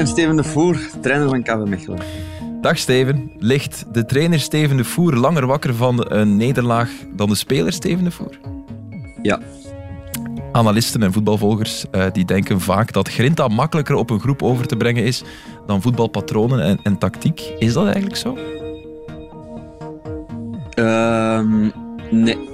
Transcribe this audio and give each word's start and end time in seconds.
Ben 0.00 0.08
Steven 0.08 0.36
de 0.36 0.44
Voer, 0.44 0.90
trainer 1.00 1.28
van 1.28 1.42
KV 1.42 1.68
Mechelen. 1.68 1.98
Dag 2.60 2.78
Steven. 2.78 3.32
Ligt 3.38 3.84
de 3.92 4.04
trainer 4.04 4.40
Steven 4.40 4.76
de 4.76 4.84
Voer 4.84 5.14
langer 5.14 5.46
wakker 5.46 5.74
van 5.74 6.12
een 6.12 6.36
nederlaag 6.36 6.90
dan 7.16 7.28
de 7.28 7.34
speler 7.34 7.72
Steven 7.72 8.04
de 8.04 8.10
Voer? 8.10 8.38
Ja. 9.22 9.40
Analisten 10.52 11.02
en 11.02 11.12
voetbalvolgers 11.12 11.84
uh, 11.92 12.04
die 12.12 12.24
denken 12.24 12.60
vaak 12.60 12.92
dat 12.92 13.08
grinta 13.08 13.48
makkelijker 13.48 13.94
op 13.94 14.10
een 14.10 14.20
groep 14.20 14.42
over 14.42 14.66
te 14.66 14.76
brengen 14.76 15.04
is 15.04 15.22
dan 15.66 15.82
voetbalpatronen 15.82 16.60
en, 16.60 16.78
en 16.82 16.98
tactiek. 16.98 17.40
Is 17.58 17.72
dat 17.72 17.84
eigenlijk 17.84 18.16
zo? 18.16 18.38
Uh, 20.74 21.40
nee. 22.10 22.49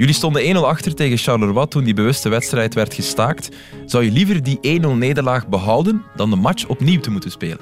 Jullie 0.00 0.14
stonden 0.14 0.56
1-0 0.56 0.58
achter 0.58 0.94
tegen 0.94 1.18
Charleroi 1.18 1.66
toen 1.68 1.84
die 1.84 1.94
bewuste 1.94 2.28
wedstrijd 2.28 2.74
werd 2.74 2.94
gestaakt. 2.94 3.48
Zou 3.84 4.04
je 4.04 4.10
liever 4.10 4.42
die 4.42 4.80
1-0 4.82 4.88
nederlaag 4.88 5.48
behouden 5.48 6.02
dan 6.16 6.30
de 6.30 6.36
match 6.36 6.66
opnieuw 6.66 7.00
te 7.00 7.10
moeten 7.10 7.30
spelen? 7.30 7.58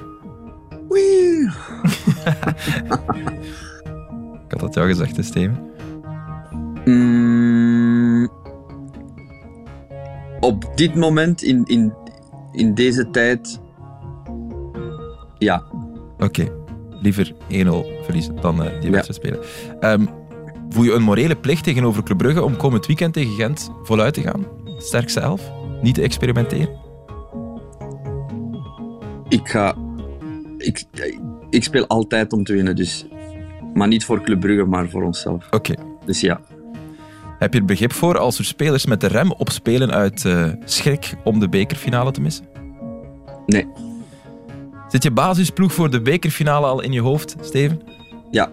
Wee. 0.89 1.41
Ik 4.45 4.51
had 4.51 4.59
dat 4.59 4.73
jou 4.73 4.87
gezegd, 4.87 5.15
hè, 5.15 5.23
Steven? 5.23 5.59
Mm, 6.85 8.29
op 10.39 10.71
dit 10.75 10.95
moment, 10.95 11.43
in, 11.43 11.65
in, 11.65 11.93
in 12.51 12.73
deze 12.73 13.09
tijd, 13.09 13.59
ja. 15.37 15.63
Oké, 16.17 16.51
liever 17.01 17.33
1-0 17.33 17.35
verliezen 18.03 18.35
dan 18.41 18.65
uh, 18.65 18.81
die 18.81 18.91
wedstrijd 18.91 19.15
spelen. 19.15 19.39
Um, 19.91 20.18
voel 20.69 20.83
je 20.83 20.93
een 20.93 21.01
morele 21.01 21.35
plicht 21.35 21.63
tegenover 21.63 22.03
Club 22.03 22.17
Brugge 22.17 22.43
om 22.43 22.57
komend 22.57 22.85
weekend 22.85 23.13
tegen 23.13 23.35
Gent 23.35 23.71
voluit 23.83 24.13
te 24.13 24.21
gaan? 24.21 24.45
Sterk 24.77 25.09
zelf? 25.09 25.51
Niet 25.81 25.95
te 25.95 26.01
experimenteren? 26.01 26.69
Ik 29.27 29.47
ga... 29.47 29.75
Ik, 30.57 30.83
ik 31.49 31.63
speel 31.63 31.87
altijd 31.87 32.33
om 32.33 32.43
te 32.43 32.53
winnen, 32.53 32.75
dus... 32.75 33.07
Maar 33.73 33.87
niet 33.87 34.05
voor 34.05 34.21
Club 34.21 34.39
Brugge, 34.39 34.65
maar 34.65 34.89
voor 34.89 35.03
onszelf. 35.03 35.47
Oké. 35.51 35.73
Dus 36.05 36.21
ja. 36.21 36.41
Heb 37.39 37.53
je 37.53 37.59
er 37.59 37.65
begrip 37.65 37.93
voor 37.93 38.17
als 38.17 38.37
er 38.37 38.45
spelers 38.45 38.85
met 38.85 39.01
de 39.01 39.07
rem 39.07 39.31
opspelen 39.31 39.91
uit 39.91 40.23
uh, 40.23 40.45
schrik 40.65 41.15
om 41.23 41.39
de 41.39 41.49
bekerfinale 41.49 42.11
te 42.11 42.21
missen? 42.21 42.45
Nee. 43.45 43.67
Zit 44.87 45.03
je 45.03 45.11
basisploeg 45.11 45.73
voor 45.73 45.89
de 45.89 46.01
bekerfinale 46.01 46.67
al 46.67 46.81
in 46.81 46.91
je 46.91 47.01
hoofd, 47.01 47.35
Steven? 47.41 47.81
Ja. 48.31 48.51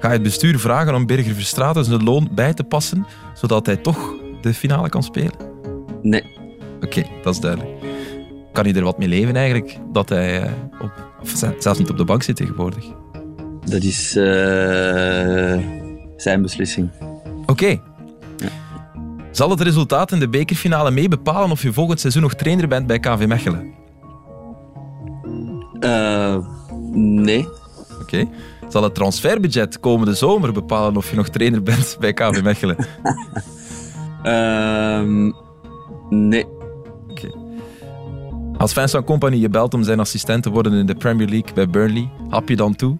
Ga 0.00 0.08
je 0.08 0.14
het 0.14 0.22
bestuur 0.22 0.58
vragen 0.58 0.94
om 0.94 1.06
Birger 1.06 1.34
Verstraeten 1.34 1.84
zijn 1.84 2.04
loon 2.04 2.28
bij 2.32 2.54
te 2.54 2.64
passen, 2.64 3.06
zodat 3.34 3.66
hij 3.66 3.76
toch 3.76 4.14
de 4.40 4.54
finale 4.54 4.88
kan 4.88 5.02
spelen? 5.02 5.34
Nee. 6.02 6.24
Oké, 6.80 7.02
dat 7.22 7.34
is 7.34 7.40
duidelijk. 7.40 7.70
Kan 8.52 8.64
hij 8.64 8.74
er 8.74 8.82
wat 8.82 8.98
mee 8.98 9.08
leven 9.08 9.36
eigenlijk, 9.36 9.78
dat 9.92 10.08
hij 10.08 10.42
uh, 10.42 10.50
op, 10.80 10.92
zelfs 11.58 11.78
niet 11.78 11.90
op 11.90 11.96
de 11.96 12.04
bank 12.04 12.22
zit 12.22 12.36
tegenwoordig? 12.36 12.84
Dat 13.64 13.82
is 13.82 14.16
uh, 14.16 14.24
zijn 16.16 16.42
beslissing. 16.42 16.90
Oké. 17.40 17.50
Okay. 17.52 17.80
Ja. 18.36 18.48
Zal 19.30 19.50
het 19.50 19.60
resultaat 19.60 20.12
in 20.12 20.18
de 20.18 20.28
bekerfinale 20.28 20.90
mee 20.90 21.08
bepalen 21.08 21.50
of 21.50 21.62
je 21.62 21.72
volgend 21.72 22.00
seizoen 22.00 22.22
nog 22.22 22.34
trainer 22.34 22.68
bent 22.68 22.86
bij 22.86 22.98
KV 22.98 23.24
Mechelen? 23.26 23.74
Uh, 25.80 26.36
nee. 26.92 27.46
Oké. 27.46 28.02
Okay. 28.02 28.28
Zal 28.70 28.82
het 28.82 28.94
transferbudget 28.94 29.80
komende 29.80 30.14
zomer 30.14 30.52
bepalen 30.52 30.96
of 30.96 31.10
je 31.10 31.16
nog 31.16 31.28
trainer 31.28 31.62
bent 31.62 31.96
bij 32.00 32.12
KV 32.12 32.42
Mechelen? 32.42 32.76
um, 34.24 35.34
nee. 36.08 36.46
Okay. 37.08 37.34
Als 38.56 38.72
Vincent 38.72 39.04
Company 39.04 39.36
je 39.36 39.48
belt 39.48 39.74
om 39.74 39.82
zijn 39.82 40.00
assistent 40.00 40.42
te 40.42 40.50
worden 40.50 40.72
in 40.72 40.86
de 40.86 40.94
Premier 40.94 41.28
League 41.28 41.54
bij 41.54 41.68
Burnley, 41.68 42.10
hap 42.28 42.48
je 42.48 42.56
dan 42.56 42.76
toe? 42.76 42.98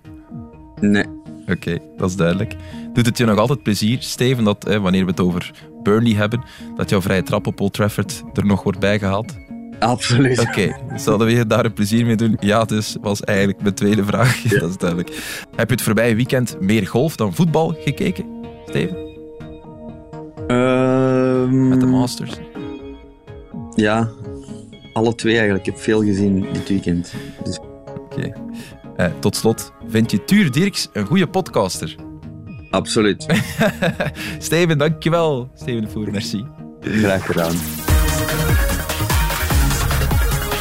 Nee. 0.81 1.05
Oké, 1.43 1.53
okay, 1.53 1.83
dat 1.97 2.11
is 2.11 2.17
duidelijk. 2.17 2.57
Doet 2.93 3.07
het 3.07 3.19
je 3.19 3.25
nog 3.25 3.39
altijd 3.39 3.63
plezier, 3.63 4.03
Steven, 4.03 4.45
dat 4.45 4.65
wanneer 4.65 5.05
we 5.05 5.11
het 5.11 5.21
over 5.21 5.51
Burnley 5.83 6.15
hebben, 6.15 6.43
dat 6.77 6.91
jouw 6.91 7.01
vrije 7.01 7.23
trap 7.23 7.47
op 7.47 7.61
Old 7.61 7.73
Trafford 7.73 8.23
er 8.35 8.47
nog 8.47 8.63
wordt 8.63 8.79
bijgehaald? 8.79 9.50
Absoluut. 9.81 10.41
Oké, 10.41 10.51
okay. 10.51 10.99
zouden 10.99 11.27
we 11.27 11.33
je 11.33 11.47
daar 11.47 11.65
een 11.65 11.73
plezier 11.73 12.07
mee 12.07 12.17
doen? 12.17 12.37
Ja, 12.41 12.65
dus 12.65 12.97
was 13.01 13.21
eigenlijk 13.21 13.63
mijn 13.63 13.75
tweede 13.75 14.05
vraag. 14.05 14.43
Ja. 14.43 14.59
Dat 14.61 14.71
is 14.71 14.77
duidelijk. 14.77 15.09
Heb 15.57 15.69
je 15.69 15.75
het 15.75 15.83
voorbije 15.83 16.15
weekend 16.15 16.61
meer 16.61 16.87
golf 16.87 17.17
dan 17.17 17.35
voetbal 17.35 17.75
gekeken, 17.79 18.25
Steven? 18.67 18.97
Um, 20.49 21.69
Met 21.69 21.81
de 21.81 21.87
Masters. 21.87 22.33
Ja, 23.75 24.11
alle 24.93 25.15
twee 25.15 25.35
eigenlijk. 25.35 25.67
Ik 25.67 25.73
heb 25.73 25.83
veel 25.83 26.03
gezien 26.03 26.47
dit 26.53 26.69
weekend. 26.69 27.13
Dus... 27.45 27.59
Oké. 27.59 28.01
Okay. 28.01 28.35
Uh, 28.97 29.07
tot 29.19 29.37
slot, 29.37 29.73
vind 29.89 30.11
je 30.11 30.25
Tuur 30.25 30.51
Dirks 30.51 30.89
een 30.93 31.07
goede 31.07 31.27
podcaster? 31.27 31.95
Absoluut. 32.71 33.27
Steven, 34.39 34.79
dankjewel. 34.79 35.51
Steven 35.55 35.83
de 35.83 35.89
Voer, 35.89 36.11
merci. 36.11 36.45
Graag 36.81 37.27
gedaan. 37.27 37.55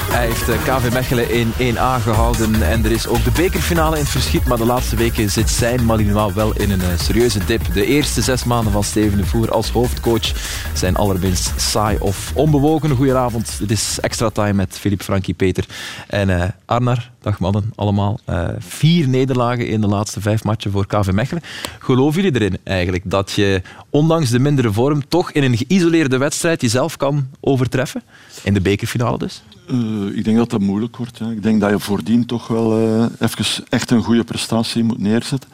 Hij 0.09 0.25
heeft 0.25 0.49
eh, 0.49 0.63
KV 0.63 0.93
Mechelen 0.93 1.29
in 1.31 1.75
1A 1.75 2.01
gehouden 2.01 2.61
en 2.61 2.85
er 2.85 2.91
is 2.91 3.07
ook 3.07 3.23
de 3.23 3.31
bekerfinale 3.31 3.95
in 3.95 4.01
het 4.01 4.11
verschiet. 4.11 4.45
Maar 4.45 4.57
de 4.57 4.65
laatste 4.65 4.95
weken 4.95 5.29
zit 5.29 5.49
zijn 5.49 5.85
Malinois 5.85 6.33
wel 6.33 6.55
in 6.55 6.71
een 6.71 6.99
serieuze 6.99 7.45
dip. 7.45 7.73
De 7.73 7.85
eerste 7.85 8.21
zes 8.21 8.43
maanden 8.43 8.71
van 8.71 8.83
Steven 8.83 9.17
de 9.17 9.25
Voer 9.25 9.51
als 9.51 9.69
hoofdcoach 9.69 10.31
zijn 10.73 10.95
allerminst 10.95 11.61
saai 11.61 11.97
of 11.99 12.31
onbewogen. 12.35 12.95
Goedenavond, 12.95 13.59
dit 13.59 13.71
is 13.71 13.99
Extra 13.99 14.29
Time 14.29 14.53
met 14.53 14.77
Filip, 14.79 15.01
Frankie, 15.01 15.33
Peter 15.33 15.65
en 16.07 16.29
uh, 16.29 16.43
Arnar. 16.65 17.11
Dag 17.21 17.39
mannen, 17.39 17.71
allemaal. 17.75 18.19
Vier 18.59 19.07
nederlagen 19.07 19.67
in 19.67 19.81
de 19.81 19.87
laatste 19.87 20.21
vijf 20.21 20.43
matchen 20.43 20.71
voor 20.71 20.87
KV 20.87 21.11
Mechelen. 21.11 21.43
Geloven 21.79 22.21
jullie 22.21 22.39
erin 22.39 22.57
eigenlijk 22.63 23.03
dat 23.05 23.31
je, 23.31 23.61
ondanks 23.89 24.29
de 24.29 24.39
mindere 24.39 24.71
vorm, 24.71 25.07
toch 25.07 25.31
in 25.31 25.43
een 25.43 25.57
geïsoleerde 25.57 26.17
wedstrijd 26.17 26.61
jezelf 26.61 26.97
kan 26.97 27.27
overtreffen? 27.39 28.03
In 28.43 28.53
de 28.53 28.61
bekerfinale 28.61 29.17
dus? 29.17 29.43
Uh, 29.71 30.17
ik 30.17 30.23
denk 30.23 30.37
dat 30.37 30.49
dat 30.49 30.59
moeilijk 30.59 30.97
wordt. 30.97 31.17
Ja. 31.17 31.29
Ik 31.29 31.43
denk 31.43 31.61
dat 31.61 31.69
je 31.69 31.79
voordien 31.79 32.25
toch 32.25 32.47
wel 32.47 32.79
uh, 32.79 33.05
even 33.19 33.65
echt 33.69 33.91
een 33.91 34.03
goede 34.03 34.23
prestatie 34.23 34.83
moet 34.83 34.99
neerzetten. 34.99 35.49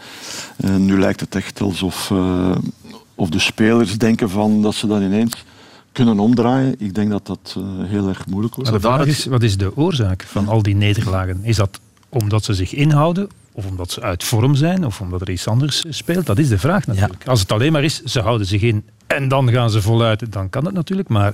Uh, 0.58 0.76
nu 0.76 1.00
lijkt 1.00 1.20
het 1.20 1.36
echt 1.36 1.62
alsof 1.62 2.14
of 3.16 3.30
de 3.30 3.40
spelers 3.40 3.98
denken 3.98 4.30
van 4.30 4.62
dat 4.62 4.76
ze 4.76 4.88
dat 4.88 5.02
ineens 5.02 5.34
kunnen 5.92 6.20
omdraaien. 6.20 6.76
Ik 6.78 6.96
denk 6.96 7.10
dat 7.10 7.26
dat 7.26 7.58
heel 7.84 8.08
erg 8.08 8.26
moeilijk 8.26 8.56
wordt. 8.56 8.72
Maar 8.72 8.80
de 8.80 8.88
vraag 8.88 9.06
is, 9.06 9.26
wat 9.26 9.44
is 9.44 9.58
de 9.58 9.78
oorzaak 9.78 10.24
van 10.28 10.48
al 10.48 10.62
die 10.62 10.76
nederlagen? 10.76 11.40
Is 11.44 11.56
dat 11.56 11.80
omdat 12.10 12.44
ze 12.44 12.54
zich 12.54 12.74
inhouden 12.74 13.30
of 13.52 13.66
omdat 13.66 13.92
ze 13.92 14.02
uit 14.02 14.24
vorm 14.24 14.56
zijn, 14.56 14.86
of 14.86 15.02
omdat 15.02 15.22
er 15.22 15.30
iets 15.30 15.48
anders 15.48 15.86
speelt. 15.90 16.26
Dat 16.26 16.38
is 16.38 16.50
de 16.50 16.60
vraag 16.60 16.88
natuurlijk. 16.88 17.24
Ja. 17.24 17.32
Als 17.32 17.40
het 17.40 17.52
alleen 17.52 17.72
maar 17.72 17.84
is, 17.84 18.04
ze 18.04 18.20
houden 18.20 18.48
zich 18.48 18.62
in 18.62 18.84
en 19.08 19.28
dan 19.28 19.52
gaan 19.52 19.70
ze 19.70 19.82
voluit, 19.82 20.32
dan 20.32 20.50
kan 20.50 20.66
het 20.66 20.74
natuurlijk. 20.74 21.10
Maar 21.10 21.34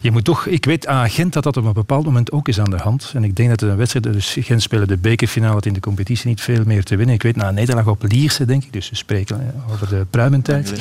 je 0.00 0.10
moet 0.10 0.24
toch, 0.24 0.46
ik 0.46 0.64
weet 0.64 0.86
aan 0.86 1.10
Gent 1.10 1.32
dat 1.32 1.42
dat 1.42 1.56
op 1.56 1.64
een 1.64 1.72
bepaald 1.72 2.04
moment 2.04 2.32
ook 2.32 2.48
is 2.48 2.60
aan 2.60 2.70
de 2.70 2.76
hand. 2.76 3.12
En 3.14 3.24
ik 3.24 3.36
denk 3.36 3.48
dat 3.48 3.62
een 3.62 3.76
wedstrijd, 3.76 4.12
dus 4.12 4.36
Gent 4.40 4.62
spelen 4.62 4.88
de 4.88 4.96
bekerfinale 4.96 5.60
in 5.60 5.72
de 5.72 5.80
competitie 5.80 6.28
niet 6.28 6.40
veel 6.40 6.62
meer 6.66 6.84
te 6.84 6.96
winnen. 6.96 7.14
Ik 7.14 7.22
weet 7.22 7.36
na 7.36 7.48
een 7.48 7.54
nederlaag 7.54 7.86
op 7.86 8.02
Lierse, 8.02 8.44
denk 8.44 8.64
ik, 8.64 8.72
dus 8.72 8.90
we 8.90 8.96
spreken 8.96 9.54
over 9.72 9.88
de 9.88 10.06
pruimentijd. 10.10 10.72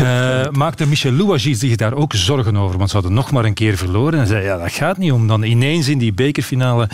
uh, 0.00 0.48
maakte 0.50 0.86
Michel 0.86 1.12
Louagie 1.12 1.54
zich 1.54 1.76
daar 1.76 1.94
ook 1.94 2.12
zorgen 2.12 2.56
over, 2.56 2.78
want 2.78 2.90
ze 2.90 2.96
hadden 2.96 3.14
nog 3.14 3.30
maar 3.30 3.44
een 3.44 3.54
keer 3.54 3.76
verloren. 3.76 4.20
En 4.20 4.26
zei, 4.26 4.44
ja, 4.44 4.58
dat 4.58 4.72
gaat 4.72 4.98
niet 4.98 5.12
om 5.12 5.26
dan 5.26 5.42
ineens 5.42 5.88
in 5.88 5.98
die 5.98 6.12
bekerfinale 6.12 6.88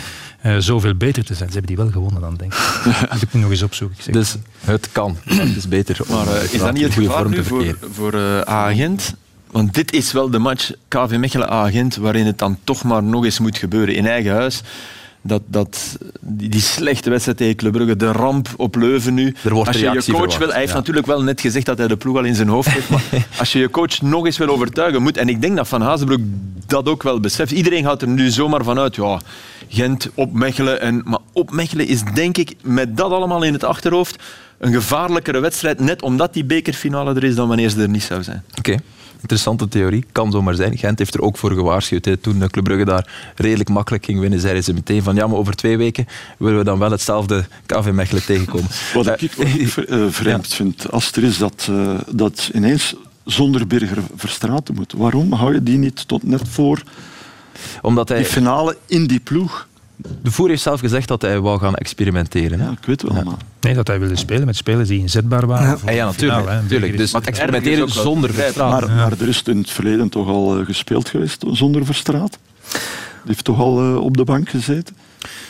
uh, 0.45 0.57
zoveel 0.57 0.95
beter 0.95 1.25
te 1.25 1.33
zijn. 1.33 1.49
Ze 1.49 1.57
hebben 1.57 1.75
die 1.75 1.83
wel 1.85 1.93
gewonnen 1.93 2.21
dan, 2.21 2.35
denk 2.35 2.53
ik. 2.53 2.59
Dat 2.83 3.11
moet 3.11 3.21
ik 3.21 3.33
nu 3.33 3.41
nog 3.41 3.49
eens 3.49 3.63
opzoeken. 3.63 4.03
Zeg. 4.03 4.13
Dus 4.13 4.35
het 4.59 4.89
kan. 4.91 5.17
Het 5.23 5.55
is 5.55 5.67
beter. 5.67 5.99
Maar 6.09 6.27
uh, 6.27 6.53
is 6.53 6.59
dat 6.59 6.73
niet 6.73 6.83
het 6.83 6.93
gevaar 6.93 7.29
nu 7.29 7.43
voor, 7.43 7.77
voor 7.91 8.13
uh, 8.13 8.41
agent? 8.67 9.15
Want 9.51 9.73
dit 9.73 9.93
is 9.93 10.11
wel 10.11 10.29
de 10.29 10.39
match 10.39 10.71
KV 10.87 11.15
Mechelen-agent 11.17 11.95
waarin 11.95 12.25
het 12.25 12.37
dan 12.37 12.57
toch 12.63 12.83
maar 12.83 13.03
nog 13.03 13.25
eens 13.25 13.39
moet 13.39 13.57
gebeuren. 13.57 13.95
In 13.95 14.07
eigen 14.07 14.31
huis 14.31 14.63
dat, 15.27 15.41
dat, 15.45 15.97
die, 16.19 16.49
die, 16.49 16.61
slechte 16.61 17.09
wedstrijd 17.09 17.37
tegen 17.37 17.55
Club 17.55 17.71
Brugge, 17.71 17.95
de 17.95 18.11
ramp 18.11 18.47
op 18.57 18.75
Leuven 18.75 19.13
nu. 19.13 19.35
Er 19.43 19.53
wordt 19.53 19.67
als 19.67 19.79
je 19.79 19.91
je 19.91 20.11
coach 20.11 20.37
wil, 20.37 20.49
hij 20.49 20.59
heeft 20.59 20.73
natuurlijk 20.73 21.05
wel 21.05 21.23
net 21.23 21.41
gezegd 21.41 21.65
dat 21.65 21.77
hij 21.77 21.87
de 21.87 21.97
ploeg 21.97 22.17
al 22.17 22.23
in 22.23 22.35
zijn 22.35 22.47
hoofd 22.47 22.71
heeft, 22.71 22.89
maar 22.89 23.03
als 23.39 23.51
je 23.51 23.59
je 23.59 23.69
coach 23.69 24.01
nog 24.01 24.25
eens 24.25 24.37
wil 24.37 24.47
overtuigen, 24.47 25.01
moet, 25.01 25.17
en 25.17 25.29
ik 25.29 25.41
denk 25.41 25.55
dat 25.55 25.67
Van 25.67 25.81
Hazenbroek 25.81 26.21
dat 26.65 26.87
ook 26.87 27.03
wel 27.03 27.19
beseft. 27.19 27.51
Iedereen 27.51 27.83
gaat 27.83 28.01
er 28.01 28.07
nu 28.07 28.29
zomaar 28.29 28.63
vanuit, 28.63 28.95
ja, 28.95 29.19
Gent 29.69 30.09
op 30.13 30.33
Mechelen. 30.33 30.81
En, 30.81 31.01
maar 31.05 31.19
op 31.33 31.51
Mechelen 31.51 31.87
is 31.87 32.03
denk 32.03 32.37
ik, 32.37 32.55
met 32.61 32.97
dat 32.97 33.11
allemaal 33.11 33.43
in 33.43 33.53
het 33.53 33.63
achterhoofd, 33.63 34.23
een 34.57 34.73
gevaarlijkere 34.73 35.39
wedstrijd, 35.39 35.79
net 35.79 36.01
omdat 36.01 36.33
die 36.33 36.45
bekerfinale 36.45 37.15
er 37.15 37.23
is 37.23 37.35
dan 37.35 37.47
wanneer 37.47 37.69
ze 37.69 37.81
er 37.81 37.89
niet 37.89 38.03
zou 38.03 38.23
zijn. 38.23 38.43
Oké. 38.57 38.75
Interessante 39.21 39.67
theorie, 39.67 40.05
kan 40.11 40.31
zomaar 40.31 40.55
zijn. 40.55 40.77
Gent 40.77 40.99
heeft 40.99 41.13
er 41.13 41.21
ook 41.21 41.37
voor 41.37 41.51
gewaarschuwd. 41.51 42.05
Hè. 42.05 42.17
Toen 42.17 42.49
Club 42.49 42.63
Brugge 42.63 42.85
daar 42.85 43.33
redelijk 43.35 43.69
makkelijk 43.69 44.05
ging 44.05 44.19
winnen, 44.19 44.39
zeiden 44.39 44.63
ze 44.63 44.73
meteen 44.73 45.03
van 45.03 45.15
ja, 45.15 45.27
maar 45.27 45.37
over 45.37 45.55
twee 45.55 45.77
weken 45.77 46.07
willen 46.37 46.57
we 46.57 46.63
dan 46.63 46.79
wel 46.79 46.91
hetzelfde 46.91 47.45
KV 47.65 47.89
Mechelen 47.91 48.25
tegenkomen. 48.25 48.69
Wat 48.93 49.21
ik, 49.21 49.31
wat 49.31 49.47
ik 49.47 49.89
uh, 49.89 50.05
vreemd 50.09 50.49
ja. 50.49 50.55
vind, 50.55 50.91
als 50.91 51.11
er 51.11 51.23
is 51.23 51.37
dat, 51.37 51.67
uh, 51.69 51.99
dat 52.09 52.49
ineens 52.53 52.95
zonder 53.25 53.67
Birger 53.67 54.03
Verstraten 54.15 54.75
moet. 54.75 54.93
Waarom 54.97 55.33
hou 55.33 55.53
je 55.53 55.63
die 55.63 55.77
niet 55.77 56.07
tot 56.07 56.23
net 56.23 56.47
voor 56.49 56.81
Omdat 57.81 58.09
hij... 58.09 58.17
die 58.17 58.27
finale 58.27 58.77
in 58.85 59.07
die 59.07 59.19
ploeg? 59.19 59.67
De 60.21 60.31
Voer 60.31 60.49
heeft 60.49 60.61
zelf 60.61 60.79
gezegd 60.79 61.07
dat 61.07 61.21
hij 61.21 61.39
wou 61.39 61.59
gaan 61.59 61.75
experimenteren. 61.75 62.59
Hè? 62.59 62.65
Ja, 62.65 62.71
ik 62.71 62.85
weet 62.85 63.01
wel, 63.01 63.23
maar... 63.23 63.33
Nee, 63.61 63.73
dat 63.73 63.87
hij 63.87 63.99
wilde 63.99 64.15
spelen 64.15 64.45
met 64.45 64.55
spelers 64.55 64.87
die 64.87 64.99
inzetbaar 64.99 65.45
waren. 65.47 65.67
Ja. 65.67 65.77
voor 65.77 65.89
Ja, 65.89 65.95
ja, 65.95 66.05
natuurlijk. 66.05 66.45
natuurlijk. 66.47 66.97
Dus 66.97 67.11
maar 67.11 67.21
is- 67.21 67.27
experimenteren 67.27 67.89
zonder. 67.89 68.33
Verstraat. 68.33 68.71
Maar, 68.87 68.95
maar 68.95 69.11
er 69.19 69.27
is 69.27 69.43
in 69.43 69.57
het 69.57 69.69
verleden 69.69 70.09
toch 70.09 70.27
al 70.27 70.59
eh, 70.59 70.65
gespeeld 70.65 71.09
geweest 71.09 71.43
zonder 71.51 71.85
Verstraat. 71.85 72.37
Die 72.71 72.79
heeft 73.25 73.43
toch 73.43 73.59
al 73.59 73.79
eh, 73.79 73.97
op 74.03 74.17
de 74.17 74.23
bank 74.23 74.49
gezeten. 74.49 74.95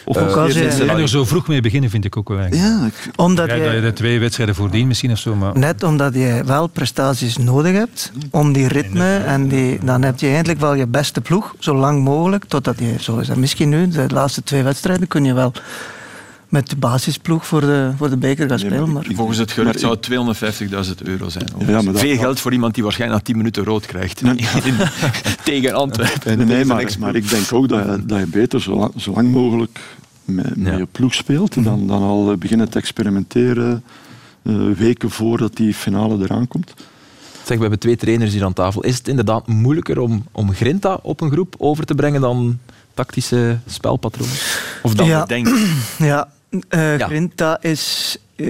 Of 0.05 0.15
Eh, 0.17 0.35
als 0.35 0.53
het 0.55 0.77
je- 0.77 0.83
En 0.85 0.97
er 0.97 1.07
zo 1.09 1.25
vroeg 1.25 1.47
mee 1.47 1.61
beginnen 1.61 1.89
vind 1.89 2.05
ik 2.05 2.17
ook 2.17 2.29
wel 2.29 2.39
eigenlijk. 2.39 2.69
Ja, 2.79 2.85
ik, 2.85 3.11
Omdat 3.15 3.47
Ja, 3.49 3.55
dat 3.55 3.65
je 3.65 3.71
je, 3.71 3.81
de 3.81 3.93
twee 3.93 4.19
wedstrijden 4.19 4.55
voordien 4.55 4.87
misschien 4.87 5.11
of 5.11 5.17
zo, 5.17 5.35
maar... 5.35 5.57
net 5.57 5.83
omdat 5.83 6.13
je 6.13 6.41
wel 6.45 6.67
prestaties 6.67 7.37
nodig 7.37 7.73
hebt 7.73 8.11
om 8.31 8.53
die 8.53 8.67
ritme 8.67 9.17
en 9.17 9.47
die, 9.47 9.79
dan 9.83 10.01
heb 10.01 10.19
je 10.19 10.27
eigenlijk 10.27 10.59
wel 10.59 10.73
je 10.73 10.87
beste 10.87 11.21
ploeg 11.21 11.55
zo 11.59 11.75
lang 11.75 12.03
mogelijk 12.03 12.45
totdat 12.45 12.79
je, 12.79 12.95
zo 12.99 13.17
is 13.17 13.27
dat 13.27 13.37
misschien 13.37 13.69
nu, 13.69 13.87
de 13.87 14.05
laatste 14.09 14.43
twee 14.43 14.63
wedstrijden 14.63 15.07
kun 15.07 15.23
je 15.25 15.33
wel 15.33 15.51
met 16.49 16.69
de 16.69 16.75
basisploeg 16.75 17.45
voor 17.47 17.61
de, 17.61 17.91
voor 17.97 18.09
de 18.09 18.17
beker 18.17 18.47
gaan 18.49 18.57
Nee, 18.59 18.65
spelen. 18.69 18.91
maar 18.91 19.05
Volgens 19.13 19.37
het 19.37 19.51
gerucht 19.51 19.79
zou 19.79 19.93
het 19.93 20.05
250.000 20.99 21.03
euro 21.03 21.29
zijn. 21.29 21.45
Ja, 21.59 21.65
maar 21.81 21.83
dat- 21.93 21.99
Veel 21.99 22.17
geld 22.17 22.39
voor 22.39 22.53
iemand 22.53 22.73
die 22.73 22.83
waarschijnlijk 22.83 23.19
na 23.21 23.25
10 23.27 23.37
minuten 23.37 23.63
rood 23.63 23.85
krijgt. 23.85 24.21
Nee. 24.21 24.35
Tegen 25.43 25.73
Antwerpen. 25.73 26.47
nee, 26.47 26.65
maar, 26.65 26.95
maar 26.99 27.15
ik 27.15 27.29
denk 27.29 27.53
ook 27.53 27.67
dat 27.69 27.85
je, 27.85 28.05
dat 28.05 28.19
je 28.19 28.25
beter 28.27 28.61
zo 28.61 28.75
lang, 28.75 28.91
zo 28.97 29.11
lang 29.13 29.31
mogelijk 29.31 29.79
met, 30.25 30.55
met 30.55 30.71
Ja. 30.73 30.77
je 30.77 30.87
ploeg 30.91 31.13
speelt. 31.13 31.63
Dan, 31.63 31.87
dan 31.87 32.01
al 32.01 32.31
eh, 32.31 32.37
beginnen 32.37 32.69
te 32.69 32.77
experimenteren 32.77 33.83
eh, 34.43 34.55
weken 34.77 35.09
voordat 35.09 35.55
die 35.55 35.73
finale 35.73 36.23
eraan 36.23 36.47
komt. 36.47 36.73
Zeg, 37.43 37.55
we 37.55 37.61
hebben 37.61 37.79
twee 37.79 37.95
trainers 37.95 38.33
hier 38.33 38.43
aan 38.45 38.53
tafel. 38.53 38.83
Is 38.83 38.97
het 38.97 39.07
inderdaad 39.07 39.47
moeilijker 39.47 39.99
om, 39.99 40.25
om 40.31 40.53
Grinta 40.53 40.99
op 41.01 41.21
een 41.21 41.31
groep 41.31 41.55
over 41.57 41.85
te 41.85 41.95
brengen 41.95 42.21
dan 42.21 42.59
tactische 42.93 43.57
spelpatronen? 43.67 44.33
Of 44.83 44.93
dan 44.93 45.07
Ja. 45.07 45.25
denken. 45.25 45.57
ja, 45.99 46.27
eh, 46.69 46.97
Ja. 46.97 47.07
Grinta 47.07 47.61
is... 47.61 48.17
eh, 48.35 48.47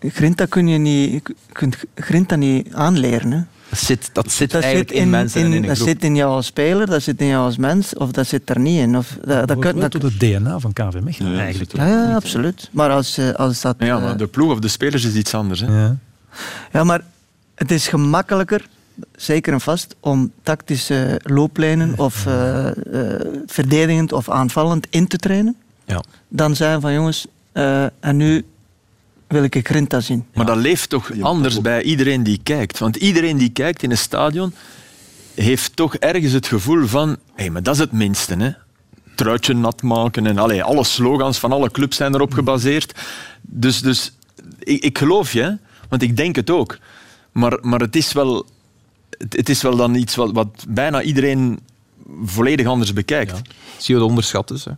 Grinta 0.00 0.46
kun 0.46 0.68
je 0.68 0.78
niet, 0.78 1.12
je 1.12 1.22
kunt 1.52 1.76
Grinta 1.94 2.36
niet 2.36 2.72
aanleren. 2.72 3.30
Hè. 3.32 3.40
Dat 3.68 3.78
zit, 3.78 4.10
dat 4.12 4.32
zit 4.32 4.50
Dat 4.50 4.62
eigenlijk 4.62 4.92
zit 4.92 5.02
in, 5.02 5.10
mensen 5.10 5.40
en 5.40 5.46
in 5.46 5.52
een 5.52 5.62
dat 5.68 5.76
groep. 5.76 5.88
zit 5.88 6.04
in 6.04 6.16
jou 6.16 6.30
als 6.30 6.46
speler, 6.46 6.86
dat 6.86 7.02
zit 7.02 7.20
in 7.20 7.26
jou 7.26 7.44
als 7.44 7.56
mens, 7.56 7.94
of 7.94 8.10
dat 8.10 8.26
zit 8.26 8.50
er 8.50 8.58
niet 8.60 8.78
in. 8.80 8.96
Of, 8.96 9.08
dat, 9.20 9.26
dat 9.26 9.48
Dat 9.48 9.58
kun- 9.58 9.72
wel 9.72 9.80
dat- 9.80 9.90
tot 9.90 10.02
het 10.02 10.20
DNA 10.20 10.58
van 10.58 10.72
KV 10.72 11.00
Mechelen 11.00 11.30
Ja, 11.30 11.36
ja, 11.38 11.42
eigenlijk. 11.44 11.76
ja, 11.76 11.86
ja, 11.86 12.14
absoluut. 12.14 12.68
Maar 12.72 12.90
als, 12.90 13.18
eh, 13.18 13.30
als 13.32 13.60
dat... 13.60 13.74
Ja, 13.78 13.98
maar 13.98 14.16
de 14.16 14.26
ploeg 14.26 14.50
of 14.52 14.58
de 14.58 14.68
spelers 14.68 15.04
is 15.04 15.14
iets 15.14 15.34
anders. 15.34 15.60
Hè. 15.60 15.66
Ja. 15.82 15.96
Ja, 16.72 16.84
maar 16.84 17.00
het 17.54 17.70
is 17.70 17.88
gemakkelijker, 17.88 18.66
zeker 19.16 19.52
en 19.52 19.60
vast, 19.60 19.94
om 20.00 20.32
tactische 20.42 21.20
looplijnen 21.22 21.98
of 21.98 22.26
eh, 22.26 22.66
eh, 22.66 22.74
verdedigend 23.46 24.12
of 24.12 24.30
aanvallend 24.30 24.86
in 24.90 25.06
te 25.06 25.16
trainen. 25.16 25.56
Ja. 25.84 26.02
Dan 26.28 26.56
zijn 26.56 26.80
van 26.80 26.92
jongens, 26.92 27.26
eh, 27.52 27.84
en 28.00 28.16
nu 28.16 28.44
wil 29.26 29.42
ik 29.42 29.54
een 29.54 29.64
Grinta 29.64 30.00
zien. 30.00 30.26
Maar 30.34 30.46
dat 30.46 30.56
leeft 30.56 30.88
toch 30.88 31.14
Ja, 31.14 31.22
anders 31.22 31.60
bij 31.60 31.82
iedereen 31.82 32.22
die 32.22 32.40
kijkt. 32.42 32.78
Want 32.78 32.96
iedereen 32.96 33.36
die 33.36 33.50
kijkt 33.50 33.82
in 33.82 33.90
een 33.90 33.98
stadion 33.98 34.54
heeft 35.34 35.76
toch 35.76 35.94
ergens 35.94 36.32
het 36.32 36.46
gevoel 36.46 36.86
van... 36.86 37.16
Hé, 37.34 37.50
maar 37.50 37.62
dat 37.62 37.74
is 37.74 37.80
het 37.80 37.92
minste, 37.92 38.34
hè. 38.34 38.50
Truitje 39.14 39.54
nat 39.54 39.82
maken 39.82 40.26
en 40.26 40.38
allee, 40.38 40.62
alle 40.62 40.84
slogans 40.84 41.38
van 41.38 41.52
alle 41.52 41.70
clubs 41.70 41.96
zijn 41.96 42.14
erop 42.14 42.32
gebaseerd. 42.32 43.00
Dus, 43.42 43.80
dus 43.80 44.12
ik, 44.58 44.84
ik 44.84 44.98
geloof 44.98 45.32
je, 45.32 45.58
want 45.88 46.02
ik 46.02 46.16
denk 46.16 46.36
het 46.36 46.50
ook. 46.50 46.78
Maar, 47.32 47.58
maar 47.60 47.80
het, 47.80 47.96
is 47.96 48.12
wel, 48.12 48.46
het, 49.18 49.36
het 49.36 49.48
is 49.48 49.62
wel 49.62 49.76
dan 49.76 49.94
iets 49.94 50.14
wat, 50.14 50.32
wat 50.32 50.64
bijna 50.68 51.02
iedereen 51.02 51.58
volledig 52.24 52.66
anders 52.66 52.92
bekijkt. 52.92 53.32
Zie 53.76 53.94
je 53.94 54.00
het 54.00 54.10
onderschat 54.10 54.48
dus. 54.48 54.64
Hè? 54.64 54.70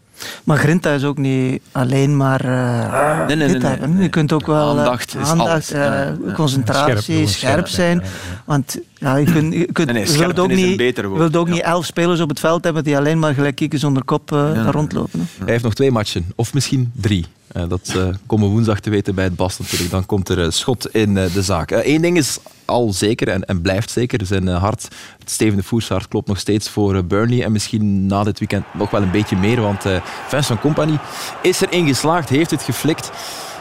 Maar 0.44 0.58
Grinta 0.58 0.90
is 0.92 1.04
ook 1.04 1.18
niet 1.18 1.62
alleen 1.72 2.16
maar 2.16 2.40
eh 2.44 3.26
Nee, 3.26 3.36
nee, 3.36 3.48
dit 3.48 3.62
nee, 3.62 3.70
hebben. 3.70 3.94
nee. 3.94 4.02
Je 4.02 4.08
kunt 4.08 4.32
ook 4.32 4.46
wel 4.46 4.72
eh, 4.74 4.78
Aandacht 4.78 5.16
is 5.16 5.28
aandacht, 5.28 5.48
alles. 5.50 5.70
eh, 5.70 5.80
ja. 5.80 6.16
concentratie, 6.34 7.26
Scherp, 7.26 7.68
zijn. 7.68 8.02
Want 8.44 8.78
ja, 8.98 9.16
je 9.16 9.32
kunt, 9.32 9.54
je 9.54 9.72
kunt, 9.72 9.92
Nee, 9.92 10.02
nee, 10.04 10.12
je 10.12 10.18
wilt 10.18 10.38
ook 10.38 10.48
niet, 10.48 10.76
beter 10.76 11.02
je 11.02 11.08
woord. 11.08 11.20
wilt 11.20 11.36
ook 11.36 11.46
Ja. 11.46 11.52
niet 11.52 11.62
elf 11.62 11.84
spelers 11.86 12.20
op 12.20 12.28
het 12.28 12.40
veld 12.40 12.64
hebben 12.64 12.84
die 12.84 12.96
alleen 12.96 13.18
maar 13.18 13.34
gelijk 13.34 13.54
kieken 13.56 13.78
zonder 13.78 14.04
kop 14.04 14.32
eh, 14.32 14.68
rondlopen. 14.70 15.20
hè. 15.20 15.26
Hij 15.44 15.52
heeft 15.52 15.64
nog 15.64 15.74
twee 15.74 15.90
matchen, 15.90 16.26
of 16.34 16.54
misschien 16.54 16.92
drie. 16.94 17.26
Eh, 17.56 17.62
dat 17.68 17.92
eh, 17.96 18.08
komen 18.26 18.48
woensdag 18.48 18.80
te 18.80 18.90
weten 18.90 19.14
bij 19.14 19.24
het 19.24 19.36
Bas 19.36 19.58
natuurlijk. 19.58 19.90
Dan 19.90 20.06
komt 20.06 20.28
er 20.28 20.52
schot 20.52 20.94
in 20.94 21.16
eh, 21.16 21.32
de 21.32 21.42
zaak. 21.42 21.70
Eén 21.70 22.00
ding 22.00 22.16
is 22.16 22.38
al 22.64 22.92
zeker 22.92 23.28
en, 23.28 23.44
en 23.44 23.60
blijft 23.60 23.90
zeker. 23.90 24.26
Zijn 24.26 24.46
hart, 24.46 24.88
het 25.18 25.30
Steven 25.30 25.56
de 25.56 25.62
Voers 25.62 25.88
hart, 25.88 26.08
klopt 26.08 26.28
nog 26.28 26.38
steeds 26.38 26.68
voor 26.68 27.04
Burnley. 27.04 27.44
En 27.44 27.52
misschien 27.52 28.06
na 28.06 28.24
dit 28.24 28.38
weekend 28.38 28.64
nog 28.72 28.90
wel 28.90 29.02
een 29.02 29.10
beetje 29.10 29.36
meer. 29.36 29.60
Want 29.60 29.84
eh 29.84 30.00
Vincent 30.28 30.60
Company 30.60 30.98
is 31.42 31.60
erin 31.60 31.86
geslaagd, 31.86 32.28
heeft 32.28 32.50
het 32.50 32.62
geflikt. 32.62 33.10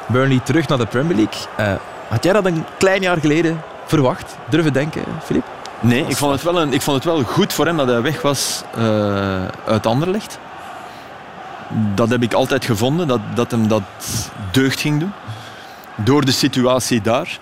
Burnley 0.08 0.40
terug 0.40 0.68
naar 0.68 0.78
de 0.78 0.86
Premier 0.86 1.16
League. 1.16 1.78
Had 2.10 2.24
jij 2.24 2.34
dat 2.34 2.46
een 2.46 2.64
klein 2.78 3.02
jaar 3.02 3.18
geleden 3.18 3.62
verwacht? 3.86 4.36
Durven 4.50 4.74
denken, 4.74 5.04
Filip? 5.24 5.44
Nee, 5.80 6.06
ik 6.08 6.16
vond, 6.16 6.32
het 6.32 6.44
wel 6.44 6.62
een, 6.62 6.74
ik 6.74 6.82
vond 6.82 6.96
het 6.96 7.06
wel 7.06 7.24
goed 7.24 7.54
voor 7.54 7.66
hem 7.66 7.78
dat 7.78 7.88
hij 7.88 8.02
weg 8.02 8.22
was 8.22 8.64
eh, 8.76 9.46
uit 9.66 9.86
Anderlecht. 9.86 10.40
Dat 11.95 12.10
heb 12.10 12.24
ik 12.24 12.33
altijd 12.33 12.66
gevonden, 12.66 13.07
dat, 13.07 13.19
dat 13.36 13.51
hem 13.51 13.68
dat 13.68 13.81
deugd 14.51 14.80
ging 14.80 15.00
doen. 15.00 15.12
Door 16.04 16.25
de 16.25 16.31
situatie 16.31 17.01
daar. 17.01 17.39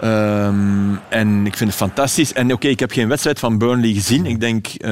Ehm, 0.00 0.94
en 1.08 1.46
ik 1.46 1.56
vind 1.56 1.70
het 1.70 1.78
fantastisch. 1.78 2.32
En 2.32 2.52
oké, 2.52 2.68
ik 2.68 2.80
heb 2.80 2.90
geen 2.92 3.08
wedstrijd 3.08 3.38
van 3.38 3.58
Burnley 3.58 3.92
gezien. 3.92 4.26
Ik 4.26 4.40
denk... 4.40 4.66
eh, 4.66 4.90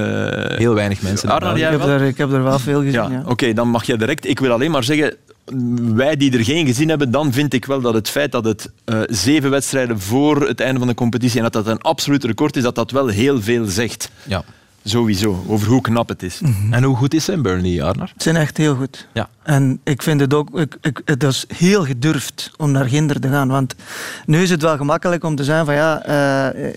Heel 0.57 0.75
weinig 0.75 1.03
mensen. 1.03 1.29
Ik 1.57 1.63
heb, 1.81 1.89
er, 2.01 2.07
ik 2.07 2.19
heb 2.19 2.33
er 2.33 2.43
wel 2.43 2.59
veel 2.59 2.79
gezien. 2.79 2.93
Ja, 2.93 3.09
Ja, 3.11 3.23
oké, 3.27 3.53
dan 3.53 3.69
mag 3.69 3.85
je 3.85 3.97
direct. 3.97 4.27
Ik 4.29 4.39
wil 4.41 4.53
alleen 4.53 4.71
maar 4.71 4.85
zeggen, 4.85 5.15
wij 5.95 6.17
die 6.17 6.33
er 6.39 6.45
geen 6.45 6.67
gezien 6.67 6.89
hebben, 6.89 7.11
dan 7.11 7.33
vind 7.33 7.55
ik 7.55 7.65
wel 7.65 7.81
dat 7.81 7.95
het 7.95 8.09
feit 8.09 8.33
dat 8.33 8.45
het 8.45 8.71
eh, 8.85 9.01
zeven 9.07 9.51
wedstrijden 9.51 10.01
voor 10.01 10.47
het 10.49 10.61
einde 10.61 10.79
van 10.79 10.89
de 10.89 10.95
competitie 10.95 11.37
en 11.37 11.43
dat 11.43 11.53
dat 11.53 11.67
een 11.67 11.81
absoluut 11.81 12.25
record 12.25 12.57
is, 12.57 12.63
dat 12.63 12.75
dat 12.75 12.91
wel 12.91 13.07
heel 13.07 13.43
veel 13.43 13.65
zegt. 13.65 14.11
Ja. 14.23 14.43
Sowieso, 14.85 15.45
over 15.47 15.69
hoe 15.69 15.81
knap 15.81 16.09
het 16.09 16.23
is. 16.23 16.41
En 16.71 16.83
hoe 16.83 16.97
goed 16.97 17.15
is 17.15 17.27
hij 17.27 17.37
in 17.37 17.43
Burnley, 17.43 17.83
Arnar? 17.83 18.11
Het 18.13 18.23
zijn 18.23 18.37
echt 18.37 18.57
heel 18.57 18.75
goed. 18.75 19.09
Ja. 19.13 19.29
En 19.43 19.81
ik 19.85 20.03
vind 20.03 20.21
het 20.21 20.35
ook, 20.35 20.59
ik, 20.59 20.77
ik, 20.81 21.01
het 21.05 21.23
is 21.23 21.45
heel 21.55 21.85
gedurfd 21.85 22.51
om 22.57 22.71
naar 22.71 22.85
Ginder 22.85 23.21
te 23.21 23.29
gaan. 23.29 23.49
Want 23.49 23.75
nu 24.27 24.43
is 24.43 24.51
het 24.51 24.63
wel 24.63 24.77
gemakkelijk 24.77 25.25
om 25.25 25.37
te 25.37 25.45
zeggen 25.45 25.65
van 25.65 25.75
ja, 25.75 26.03
eh, 26.03 26.73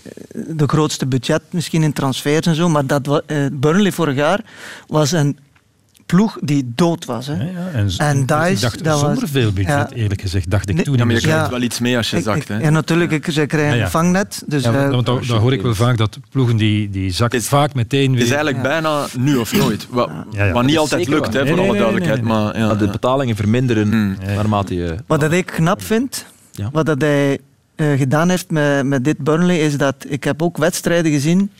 de 0.46 0.66
grootste 0.66 1.06
budget 1.06 1.42
misschien 1.50 1.82
in 1.82 1.92
transfers 1.92 2.46
en 2.46 2.54
zo. 2.54 2.68
Maar 2.68 2.86
dat, 2.86 3.22
eh, 3.26 3.36
Burnley 3.52 3.92
vorig 3.92 4.16
jaar 4.16 4.40
was 4.86 5.12
een 5.12 5.38
ploeg 6.14 6.38
die 6.40 6.72
dood 6.74 7.04
was. 7.04 7.26
Hè. 7.26 7.32
Ja, 7.34 7.42
ja. 7.42 7.68
En, 7.72 7.88
En 7.98 8.26
Dice, 8.26 8.50
ik 8.50 8.60
dacht, 8.60 8.84
dat 8.84 8.92
was- 8.92 9.00
zonder 9.00 9.28
veel 9.28 9.52
budget, 9.52 9.68
ja. 9.72 9.88
eerlijk 9.94 10.20
gezegd, 10.20 10.50
dacht 10.50 10.68
ik 10.68 10.74
Nee, 10.74 10.84
toen. 10.84 10.96
Ja, 10.96 11.04
maar 11.04 11.14
je 11.14 11.20
krijgt 11.20 11.44
Ja. 11.44 11.50
wel 11.50 11.62
iets 11.62 11.78
mee 11.80 11.96
als 11.96 12.10
je 12.10 12.16
Ik- 12.16 12.22
zakt. 12.22 12.48
Hè. 12.48 12.58
ja, 12.58 12.70
natuurlijk, 12.70 13.10
ik, 13.10 13.26
ze 13.30 13.46
krijgen 13.46 13.70
Ja, 13.70 13.76
ja. 13.78 13.84
een 13.84 13.90
vangnet. 13.90 14.42
Dus, 14.46 14.62
Ja, 14.62 14.72
eh, 14.72 14.90
want 14.90 15.06
dat, 15.06 15.24
dat 15.26 15.40
hoor 15.40 15.52
ik 15.52 15.62
wel 15.62 15.74
vaak, 15.74 15.96
dat 15.96 16.18
ploegen 16.30 16.56
die, 16.56 16.90
die 16.90 17.10
zakken 17.10 17.38
is- 17.38 17.48
vaak 17.48 17.74
meteen 17.74 18.12
Het 18.12 18.22
is 18.22 18.28
weer... 18.28 18.36
eigenlijk 18.36 18.62
bijna 18.68 19.06
nu 19.18 19.36
of 19.36 19.52
nooit. 19.52 19.86
Wat, 19.90 20.10
Ja, 20.30 20.44
ja. 20.44 20.52
wat 20.52 20.64
niet 20.64 20.78
altijd 20.78 21.08
lukt, 21.08 21.32
hè, 21.34 21.42
Nee, 21.42 21.52
voor 21.52 21.60
alle 21.62 21.72
duidelijkheid. 21.78 22.22
nee, 22.22 22.32
nee. 22.32 22.66
Maar, 22.66 22.78
de 22.78 22.88
betalingen 22.88 23.36
verminderen 23.36 23.88
Hmm. 23.88 24.16
naarmate 24.26 24.74
je... 24.74 24.94
Wat 25.06 25.20
dat 25.20 25.32
ik 25.32 25.46
knap 25.46 25.82
vind, 25.82 26.26
Ja. 26.50 26.68
wat 26.72 26.86
dat 26.86 27.00
hij 27.00 27.38
eh, 27.76 27.86
gedaan 27.98 28.28
heeft 28.28 28.50
met, 28.50 28.84
met 28.86 29.04
dit 29.04 29.18
Burnley, 29.18 29.58
is 29.58 29.76
dat 29.76 29.94
ik 30.08 30.24
heb 30.24 30.42
ook 30.42 30.56
wedstrijden 30.56 31.12
gezien. 31.12 31.50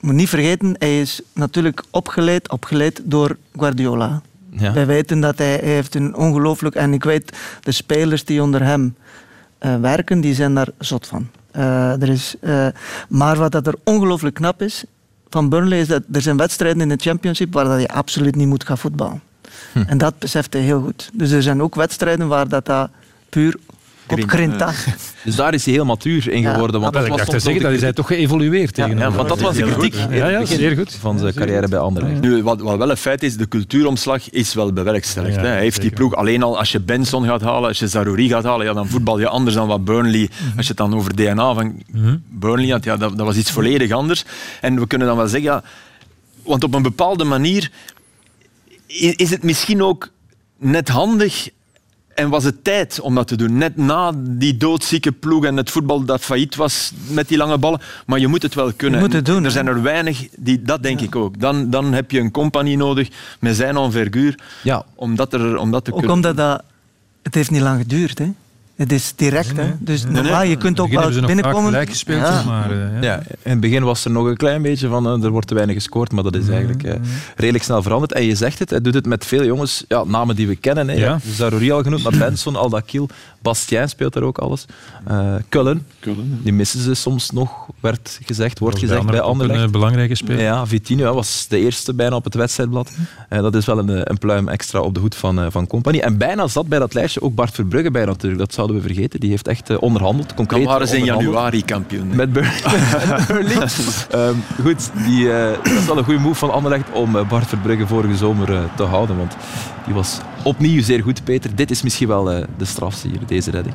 Moet 0.00 0.14
niet 0.14 0.28
vergeten, 0.28 0.74
hij 0.78 1.00
is 1.00 1.20
natuurlijk 1.32 1.84
opgeleid, 1.90 2.50
opgeleid 2.50 3.00
door 3.04 3.36
Guardiola. 3.56 4.22
Ja. 4.50 4.72
Wij 4.72 4.86
weten 4.86 5.20
dat 5.20 5.38
hij, 5.38 5.54
hij 5.54 5.74
heeft 5.74 5.94
een 5.94 6.14
ongelooflijk... 6.14 6.74
En 6.74 6.92
ik 6.92 7.04
weet, 7.04 7.36
de 7.60 7.72
spelers 7.72 8.24
die 8.24 8.42
onder 8.42 8.62
hem 8.62 8.94
eh, 9.58 9.76
werken, 9.76 10.20
die 10.20 10.34
zijn 10.34 10.54
daar 10.54 10.68
zot 10.78 11.06
van. 11.06 11.28
Eh, 11.50 12.02
er 12.02 12.08
is, 12.08 12.34
eh, 12.40 12.66
maar 13.08 13.36
wat 13.36 13.52
dat 13.52 13.66
er 13.66 13.74
ongelooflijk 13.84 14.34
knap 14.34 14.62
is 14.62 14.84
van 15.28 15.48
Burnley, 15.48 15.80
is 15.80 15.86
dat 15.86 16.02
er 16.12 16.22
zijn 16.22 16.36
wedstrijden 16.36 16.82
in 16.82 16.88
de 16.88 16.96
championship 16.96 17.52
waar 17.52 17.64
dat 17.64 17.80
je 17.80 17.88
absoluut 17.88 18.36
niet 18.36 18.48
moet 18.48 18.64
gaan 18.64 18.78
voetballen. 18.78 19.22
Hm. 19.72 19.82
En 19.86 19.98
dat 19.98 20.18
beseft 20.18 20.52
hij 20.52 20.62
heel 20.62 20.82
goed. 20.82 21.10
Dus 21.12 21.30
er 21.30 21.42
zijn 21.42 21.62
ook 21.62 21.74
wedstrijden 21.74 22.28
waar 22.28 22.48
dat, 22.48 22.66
dat 22.66 22.90
puur 23.28 23.56
grinta. 24.18 24.72
Dus 25.24 25.34
daar 25.36 25.54
is 25.54 25.64
hij 25.64 25.74
heel 25.74 25.84
matuur 25.84 26.28
in 26.28 26.40
Ja. 26.40 26.52
geworden. 26.52 26.80
Want 26.80 26.92
dat 26.92 27.02
ik 27.02 27.08
was 27.08 27.18
dacht 27.18 27.30
te 27.30 27.38
zeggen, 27.38 27.62
dat 27.62 27.72
is 27.72 27.80
hij 27.80 27.92
toch 27.92 28.06
geëvolueerd 28.06 28.76
Ja, 28.76 29.10
want 29.10 29.28
dat 29.28 29.40
was 29.40 29.56
de 29.56 29.64
Heel 29.64 29.72
kritiek 29.76 30.00
goed, 30.00 30.10
in 30.10 30.16
Ja, 30.16 30.28
ja, 30.28 30.30
het 30.30 30.40
begin 30.40 30.56
zeer 30.58 30.76
goed. 30.76 30.92
van 31.00 31.18
zijn 31.18 31.34
carrière 31.34 31.68
bij 31.68 31.78
Anderlecht. 31.78 32.20
Nu, 32.20 32.42
wat, 32.42 32.60
wat 32.60 32.78
wel 32.78 32.90
een 32.90 32.96
feit 32.96 33.22
is, 33.22 33.36
de 33.36 33.48
cultuuromslag 33.48 34.30
is 34.30 34.54
wel 34.54 34.72
bewerkstelligd. 34.72 35.34
Ja, 35.34 35.40
hè. 35.40 35.46
Hij 35.48 35.60
heeft 35.60 35.80
die 35.80 35.90
ploeg 35.90 36.14
alleen 36.14 36.42
al, 36.42 36.58
als 36.58 36.72
je 36.72 36.80
Benson 36.80 37.24
gaat 37.24 37.40
halen, 37.40 37.68
als 37.68 37.78
je 37.78 37.88
Zarouri 37.88 38.28
gaat 38.28 38.44
halen, 38.44 38.66
ja, 38.66 38.72
dan 38.72 38.88
voetbal 38.88 39.18
je 39.20 39.28
anders 39.28 39.54
dan 39.54 39.66
wat 39.68 39.84
Burnley. 39.84 40.30
Als 40.56 40.66
je 40.66 40.72
het 40.72 40.76
dan 40.76 40.94
over 40.94 41.16
DNA 41.16 41.54
van 41.54 41.82
Burnley 42.28 42.68
had, 42.70 42.84
ja, 42.84 42.96
dat, 42.96 43.16
dat 43.16 43.26
was 43.26 43.36
iets 43.36 43.50
volledig 43.50 43.90
anders. 43.90 44.24
En 44.60 44.80
we 44.80 44.86
kunnen 44.86 45.06
dan 45.06 45.16
wel 45.16 45.26
zeggen, 45.28 45.50
ja, 45.50 45.62
want 46.42 46.64
op 46.64 46.74
een 46.74 46.82
bepaalde 46.82 47.24
manier 47.24 47.70
is 49.16 49.30
het 49.30 49.42
misschien 49.42 49.82
ook 49.82 50.08
net 50.58 50.88
handig 50.88 51.48
en 52.20 52.28
was 52.28 52.44
het 52.44 52.64
tijd 52.64 53.00
om 53.00 53.14
dat 53.14 53.26
te 53.26 53.36
doen. 53.36 53.56
Net 53.58 53.76
na 53.76 54.12
die 54.16 54.56
doodzieke 54.56 55.12
ploeg 55.12 55.44
en 55.44 55.56
het 55.56 55.70
voetbal 55.70 56.04
dat 56.04 56.20
failliet 56.20 56.56
was 56.56 56.92
met 57.08 57.28
die 57.28 57.36
lange 57.36 57.58
ballen. 57.58 57.80
Maar 58.06 58.18
je 58.18 58.26
moet 58.26 58.42
het 58.42 58.54
wel 58.54 58.72
kunnen. 58.72 59.00
Je 59.00 59.04
moet 59.06 59.14
het 59.14 59.28
En 59.28 59.34
doen, 59.34 59.44
Er 59.44 59.50
zijn 59.50 59.66
er 59.66 59.82
weinig, 59.82 60.28
die, 60.36 60.62
dat 60.62 60.82
denk 60.82 61.00
ik 61.00 61.16
ook. 61.16 61.40
Dan, 61.40 61.70
dan 61.70 61.92
heb 61.92 62.10
je 62.10 62.20
een 62.20 62.30
compagnie 62.30 62.76
nodig 62.76 63.08
met 63.40 63.56
zijn 63.56 63.76
enverguur 63.76 64.38
Ja, 64.62 64.84
om 64.94 65.16
dat, 65.16 65.32
er, 65.32 65.56
om 65.58 65.70
dat 65.70 65.84
te 65.84 65.90
Ook 65.92 65.98
kunnen. 65.98 66.16
omdat 66.16 66.36
dat... 66.36 66.62
Het 67.22 67.34
heeft 67.34 67.50
niet 67.50 67.60
lang 67.60 67.80
geduurd, 67.80 68.18
hè. 68.18 68.32
Het 68.80 68.92
is 68.92 69.12
direct, 69.16 69.56
hè. 69.56 69.70
Dus 69.78 70.04
normaal, 70.04 70.42
je 70.42 70.56
kunt 70.56 70.80
ook 70.80 70.90
wel 70.90 71.12
vaak 71.12 71.26
binnenkomen... 71.26 71.64
gelijk 71.64 71.90
gespeeld, 71.90 72.20
Ja. 72.20 72.42
maar... 72.42 72.70
eh, 72.70 72.78
ja. 72.78 73.00
Ja, 73.00 73.22
in 73.42 73.50
het 73.50 73.60
begin 73.60 73.82
was 73.82 74.04
er 74.04 74.10
nog 74.10 74.26
een 74.26 74.36
klein 74.36 74.62
beetje 74.62 74.88
van 74.88 75.06
eh, 75.06 75.24
er 75.24 75.30
wordt 75.30 75.46
te 75.46 75.54
weinig 75.54 75.74
gescoord, 75.76 76.12
maar 76.12 76.22
dat 76.22 76.36
is 76.36 76.48
eigenlijk 76.48 76.82
eh, 76.82 76.94
redelijk 77.36 77.64
snel 77.64 77.82
veranderd. 77.82 78.12
En 78.12 78.24
je 78.24 78.34
zegt 78.34 78.58
het, 78.58 78.70
hij 78.70 78.80
doet 78.80 78.94
het 78.94 79.06
met 79.06 79.26
veel 79.26 79.44
jongens, 79.44 79.84
ja, 79.88 80.04
namen 80.04 80.36
die 80.36 80.46
we 80.46 80.56
kennen. 80.56 80.88
Hè. 80.88 80.94
Ja. 80.94 81.18
Zarouri 81.34 81.70
al 81.72 81.82
genoemd, 81.82 82.02
maar 82.02 82.16
Benson, 82.28 82.56
Aldakil, 82.56 83.08
Bastien 83.42 83.88
speelt 83.88 84.14
er 84.14 84.22
ook 84.22 84.38
alles. 84.38 84.64
Eh 85.04 85.34
Cullen, 85.48 85.86
die 86.42 86.52
missen 86.52 86.80
ze 86.80 86.94
soms 86.94 87.30
nog, 87.30 87.66
werd 87.80 88.20
gezegd, 88.24 88.58
wordt 88.58 88.78
gezegd 88.78 89.06
bij 89.06 89.20
Anderlecht 89.20 89.30
Anderlecht. 89.30 89.64
Een 89.64 89.70
belangrijke 89.70 90.14
speler. 90.14 90.42
Ja, 90.42 90.66
Vitinho 90.66 91.04
hè, 91.04 91.12
was 91.12 91.46
de 91.48 91.58
eerste 91.58 91.94
bijna 91.94 92.16
op 92.16 92.24
het 92.24 92.34
wedstrijdblad. 92.34 92.90
Eh, 93.28 93.42
dat 93.42 93.54
is 93.54 93.66
wel 93.66 93.78
een, 93.78 93.90
eh, 93.90 94.00
een 94.04 94.18
pluim 94.18 94.48
extra 94.48 94.80
op 94.80 94.94
de 94.94 95.00
hoed 95.00 95.14
van, 95.14 95.52
van 95.52 95.66
Company. 95.66 95.98
En 95.98 96.16
bijna 96.18 96.46
zat 96.46 96.68
bij 96.68 96.78
dat 96.78 96.94
lijstje 96.94 97.22
ook 97.22 97.34
Bart 97.34 97.54
Verbrugge 97.54 97.90
bij 97.90 98.04
natuurlijk. 98.04 98.40
Dat 98.40 98.54
zouden 98.54 98.76
we 98.76 98.82
vergeten. 98.82 99.20
Die 99.20 99.30
heeft 99.30 99.48
echt 99.48 99.78
onderhandeld, 99.78 100.34
concreet 100.34 100.62
Dan 100.62 100.72
waren 100.72 100.88
ze 100.88 100.96
in 100.96 101.04
januari 101.04 101.64
kampioen. 101.64 102.16
Met 102.16 102.32
Bur- 102.32 102.62
met 103.08 103.26
Burnley. 103.26 103.68
Ehm, 104.10 104.34
goed, 104.62 104.90
die, 105.06 105.32
eh, 105.32 105.52
dat 105.62 105.72
is 105.72 105.86
wel 105.86 105.98
een 105.98 106.04
goede 106.04 106.20
move 106.20 106.34
van 106.34 106.50
Anderlecht 106.50 106.90
om 106.92 107.12
Bart 107.28 107.46
Verbrugge 107.46 107.86
vorige 107.86 108.16
zomer 108.16 108.52
eh, 108.52 108.60
te 108.76 108.82
houden. 108.82 109.16
Want 109.16 109.36
die 109.90 109.98
was 109.98 110.20
opnieuw 110.42 110.82
zeer 110.82 111.02
goed, 111.02 111.24
Peter. 111.24 111.54
Dit 111.54 111.70
is 111.70 111.82
misschien 111.82 112.08
wel 112.08 112.32
eh, 112.32 112.44
de 112.56 112.64
strafste 112.64 113.08
hier, 113.08 113.26
deze 113.26 113.50
redding. 113.50 113.74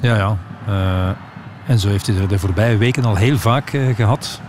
Ja, 0.00 0.16
ja. 0.16 0.38
Eh, 0.66 1.70
en 1.70 1.78
zo 1.78 1.88
heeft 1.88 2.06
hij 2.06 2.16
er 2.16 2.28
de 2.28 2.38
voorbije 2.38 2.76
weken 2.76 3.04
al 3.04 3.16
heel 3.16 3.38
vaak 3.38 3.72
eh, 3.72 3.94
gehad. 3.94 4.40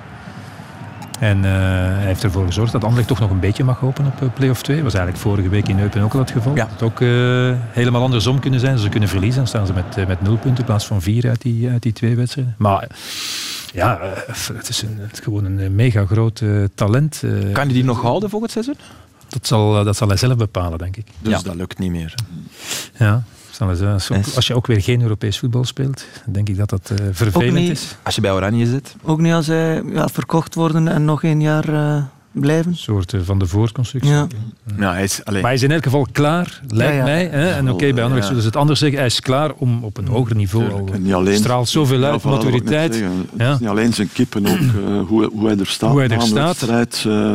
En 1.19 1.45
eh, 1.45 1.51
hij 1.51 2.05
heeft 2.05 2.23
ervoor 2.23 2.45
gezorgd 2.45 2.71
dat 2.71 2.81
Anderlecht 2.81 3.07
toch 3.07 3.19
nog 3.19 3.29
een 3.29 3.39
beetje 3.39 3.63
mag 3.63 3.79
hopen 3.79 4.05
op 4.05 4.21
eh, 4.21 4.27
play-off 4.33 4.61
2. 4.61 4.75
Dat 4.75 4.85
was 4.85 4.93
eigenlijk 4.93 5.23
vorige 5.23 5.49
week 5.49 5.67
in 5.67 5.79
Eupen 5.79 6.01
ook 6.01 6.13
al 6.13 6.19
het 6.19 6.31
geval. 6.31 6.55
Ja. 6.55 6.61
Het 6.61 6.71
had 6.71 6.81
ook 6.81 7.01
eh, 7.01 7.07
helemaal 7.71 8.01
andersom 8.01 8.39
kunnen 8.39 8.59
zijn. 8.59 8.77
Ze 8.77 8.89
kunnen 8.89 9.09
verliezen. 9.09 9.37
Dan 9.37 9.47
staan 9.47 9.65
ze 9.65 9.73
met, 9.73 10.07
met 10.07 10.21
nul 10.21 10.37
punten 10.37 10.57
in 10.57 10.65
plaats 10.65 10.85
van 10.85 11.01
vier 11.01 11.29
uit 11.29 11.41
die, 11.41 11.69
uit 11.69 11.81
die 11.81 11.93
twee 11.93 12.15
wedstrijden. 12.15 12.55
Maar 12.57 12.87
ja, 13.73 13.99
het 14.53 14.69
is, 14.69 14.81
een, 14.81 14.97
het 14.99 15.11
is 15.11 15.19
gewoon 15.19 15.45
een 15.45 15.75
mega 15.75 16.05
groot 16.05 16.41
eh, 16.41 16.49
talent. 16.75 17.23
Kan 17.51 17.67
je 17.67 17.73
die 17.73 17.83
nog 17.83 18.01
houden 18.01 18.29
volgend 18.29 18.51
seizoen? 18.51 18.77
Dat, 19.33 19.47
zal, 19.47 19.79
eh, 19.79 19.85
dat 19.85 19.95
zal 19.95 20.07
hij 20.07 20.17
zelf 20.17 20.35
bepalen, 20.37 20.77
denk 20.77 20.97
ik. 20.97 21.05
Dus 21.19 21.31
Ja. 21.33 21.41
dat 21.41 21.55
lukt 21.55 21.79
niet 21.79 21.91
meer. 21.91 22.15
Ja. 22.97 23.23
hij. 23.51 23.91
Als, 24.35 24.47
je 24.47 24.55
ook- 24.55 24.67
weer 24.67 24.81
geen 24.81 25.01
Europees 25.01 25.39
voetbal 25.39 25.63
speelt, 25.65 26.05
denk 26.25 26.49
ik 26.49 26.57
dat 26.57 26.69
dat 26.69 26.89
eh, 26.89 27.05
vervelend 27.11 27.53
niet. 27.53 27.69
is. 27.69 27.95
Als 28.03 28.15
je 28.15 28.21
bij 28.21 28.31
Oranje 28.31 28.65
zit. 28.65 28.95
Ook 29.03 29.19
niet 29.19 29.33
als 29.33 29.45
zij 29.45 29.83
ja, 29.83 30.07
verkocht 30.07 30.55
worden 30.55 30.87
en 30.87 31.05
nog 31.05 31.23
een 31.23 31.41
jaar 31.41 31.73
eh, 31.73 32.03
blijven. 32.33 32.71
Een 32.71 32.77
soort 32.77 33.13
eh, 33.13 33.19
van 33.23 33.39
de 33.39 33.45
voorconstructie. 33.47 34.11
Ja. 34.11 34.27
Ja, 34.77 34.93
hij 34.93 35.03
is, 35.03 35.21
Maar 35.31 35.41
hij 35.41 35.53
is 35.53 35.63
in 35.63 35.71
elk 35.71 35.83
geval 35.83 36.07
klaar, 36.11 36.61
lijkt 36.67 36.93
Ja, 36.93 36.97
ja. 36.99 37.03
mij. 37.03 37.25
Hè? 37.27 37.49
En 37.51 37.69
oké, 37.71 37.77
bij 37.93 38.03
Anderlecht 38.03 38.15
Ja. 38.21 38.25
zullen 38.27 38.41
ze 38.41 38.47
het 38.47 38.55
anders 38.55 38.79
zeggen. 38.79 38.97
Hij 38.97 39.07
is 39.07 39.19
klaar 39.19 39.51
om 39.57 39.83
op 39.83 39.97
een 39.97 40.07
hoger 40.07 40.35
niveau 40.35 40.71
al... 40.71 40.89
Niet 40.99 41.13
alleen, 41.13 41.37
straalt 41.37 41.69
zoveel 41.69 41.99
Ja, 41.99 42.09
uit, 42.11 42.23
maturiteit. 42.23 43.03
niet 43.59 43.67
alleen 43.69 43.93
zijn 43.93 44.09
kippen, 44.13 44.45
ook 44.45 44.57
eh, 44.87 44.99
hoe, 45.07 45.29
hoe 45.33 45.47
hij 45.47 45.57
er 45.57 45.67
staat. 45.67 45.89
Hoe 45.91 45.99
hij 45.99 46.09
er 46.09 46.21
staat. 46.21 46.61
eh, 46.61 46.81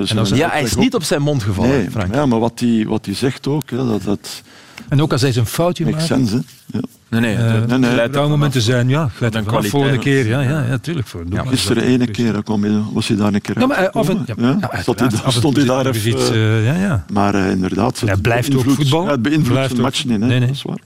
zijn 0.03 0.19
als- 0.19 0.29
Ja, 0.29 0.49
hij 0.51 0.63
is 0.63 0.75
niet 0.75 0.95
op 0.95 1.03
zijn 1.03 1.23
mond 1.23 1.43
gevallen, 1.43 1.71
Nee, 1.71 1.91
Frank. 1.91 2.15
ja, 2.15 2.27
maar 2.27 2.39
wat 2.39 2.61
hij 2.61 2.85
wat 2.89 3.05
die 3.05 3.15
zegt 3.15 3.47
ook, 3.47 3.71
hè, 3.71 3.77
dat, 3.77 4.03
dat 4.03 4.43
En 4.89 5.03
ook 5.03 5.13
als 5.13 5.21
hij 5.21 5.33
zijn 5.33 5.47
foutje 5.47 5.85
maakt. 5.91 6.03
sense. 6.03 6.35
Hè. 6.35 6.41
Ja. 6.79 6.81
Nee, 7.11 7.21
nee, 7.21 7.35
eh, 7.37 7.53
dat- 7.53 7.67
nee, 7.67 7.79
nee. 7.79 7.95
leidt 7.95 8.17
Er 8.17 8.29
momenten 8.29 8.63
zijn, 8.63 8.89
ja, 8.89 9.09
glijdt 9.17 9.35
een 9.35 9.45
er 9.45 9.51
vanaf 9.51 9.67
volgende 9.67 9.99
keer. 9.99 10.27
Ja, 10.27 10.41
ja, 10.41 10.65
ja 10.69 10.79
tuurlijk. 10.79 11.07
Voor 11.07 11.21
is 11.31 11.49
Gisteren 11.49 11.83
ene 11.83 12.07
keer, 12.07 12.33
dan 12.33 12.43
kwam 12.43 12.63
hij, 12.63 12.73
was 12.93 13.09
hij 13.09 13.17
daar 13.17 13.35
een 13.35 13.41
keer 13.41 13.59
Ja, 13.61 13.67
maar 13.67 13.91
af 13.91 14.09
en, 14.09 14.23
ja, 14.27 14.35
ja. 14.39 14.57
ja, 14.61 14.81
Stond 14.81 15.01
hij, 15.01 15.11
stond 15.29 15.67
daar 15.67 15.87
even... 15.87 16.11
iets, 16.11 16.31
eh, 16.31 16.59
eh, 16.59 16.65
ja, 16.67 16.75
ja. 16.75 17.05
maar 17.13 17.35
eh, 17.35 17.51
inderdaad, 17.51 18.01
Hij 18.01 18.09
het 18.11 18.23
blijft 18.23 18.49
ook 18.49 18.53
beïnvloedt- 18.55 18.77
voetballen. 18.81 19.07
Ja, 19.07 19.13
het 19.13 19.23
beïnvloedt 19.23 19.73
ook- 19.73 19.79
match 19.79 20.05
niet, 20.05 20.21
hè. 20.21 20.27
Nee, 20.27 20.39
nee. 20.39 20.49
dat 20.49 20.57
is 20.57 20.63
waar. 20.63 20.79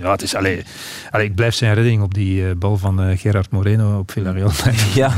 Ja, 0.00 0.10
het 0.10 0.22
is, 0.22 0.34
allee, 0.34 0.62
allee, 1.10 1.26
ik 1.26 1.34
blijf 1.34 1.54
zijn 1.54 1.74
redding 1.74 2.02
op 2.02 2.14
die 2.14 2.44
eh, 2.48 2.54
bal 2.56 2.76
van 2.76 3.02
eh, 3.02 3.18
Gerard 3.18 3.50
Moreno 3.50 3.98
op 3.98 4.10
Villarreal. 4.10 4.50
Ja. 4.94 5.12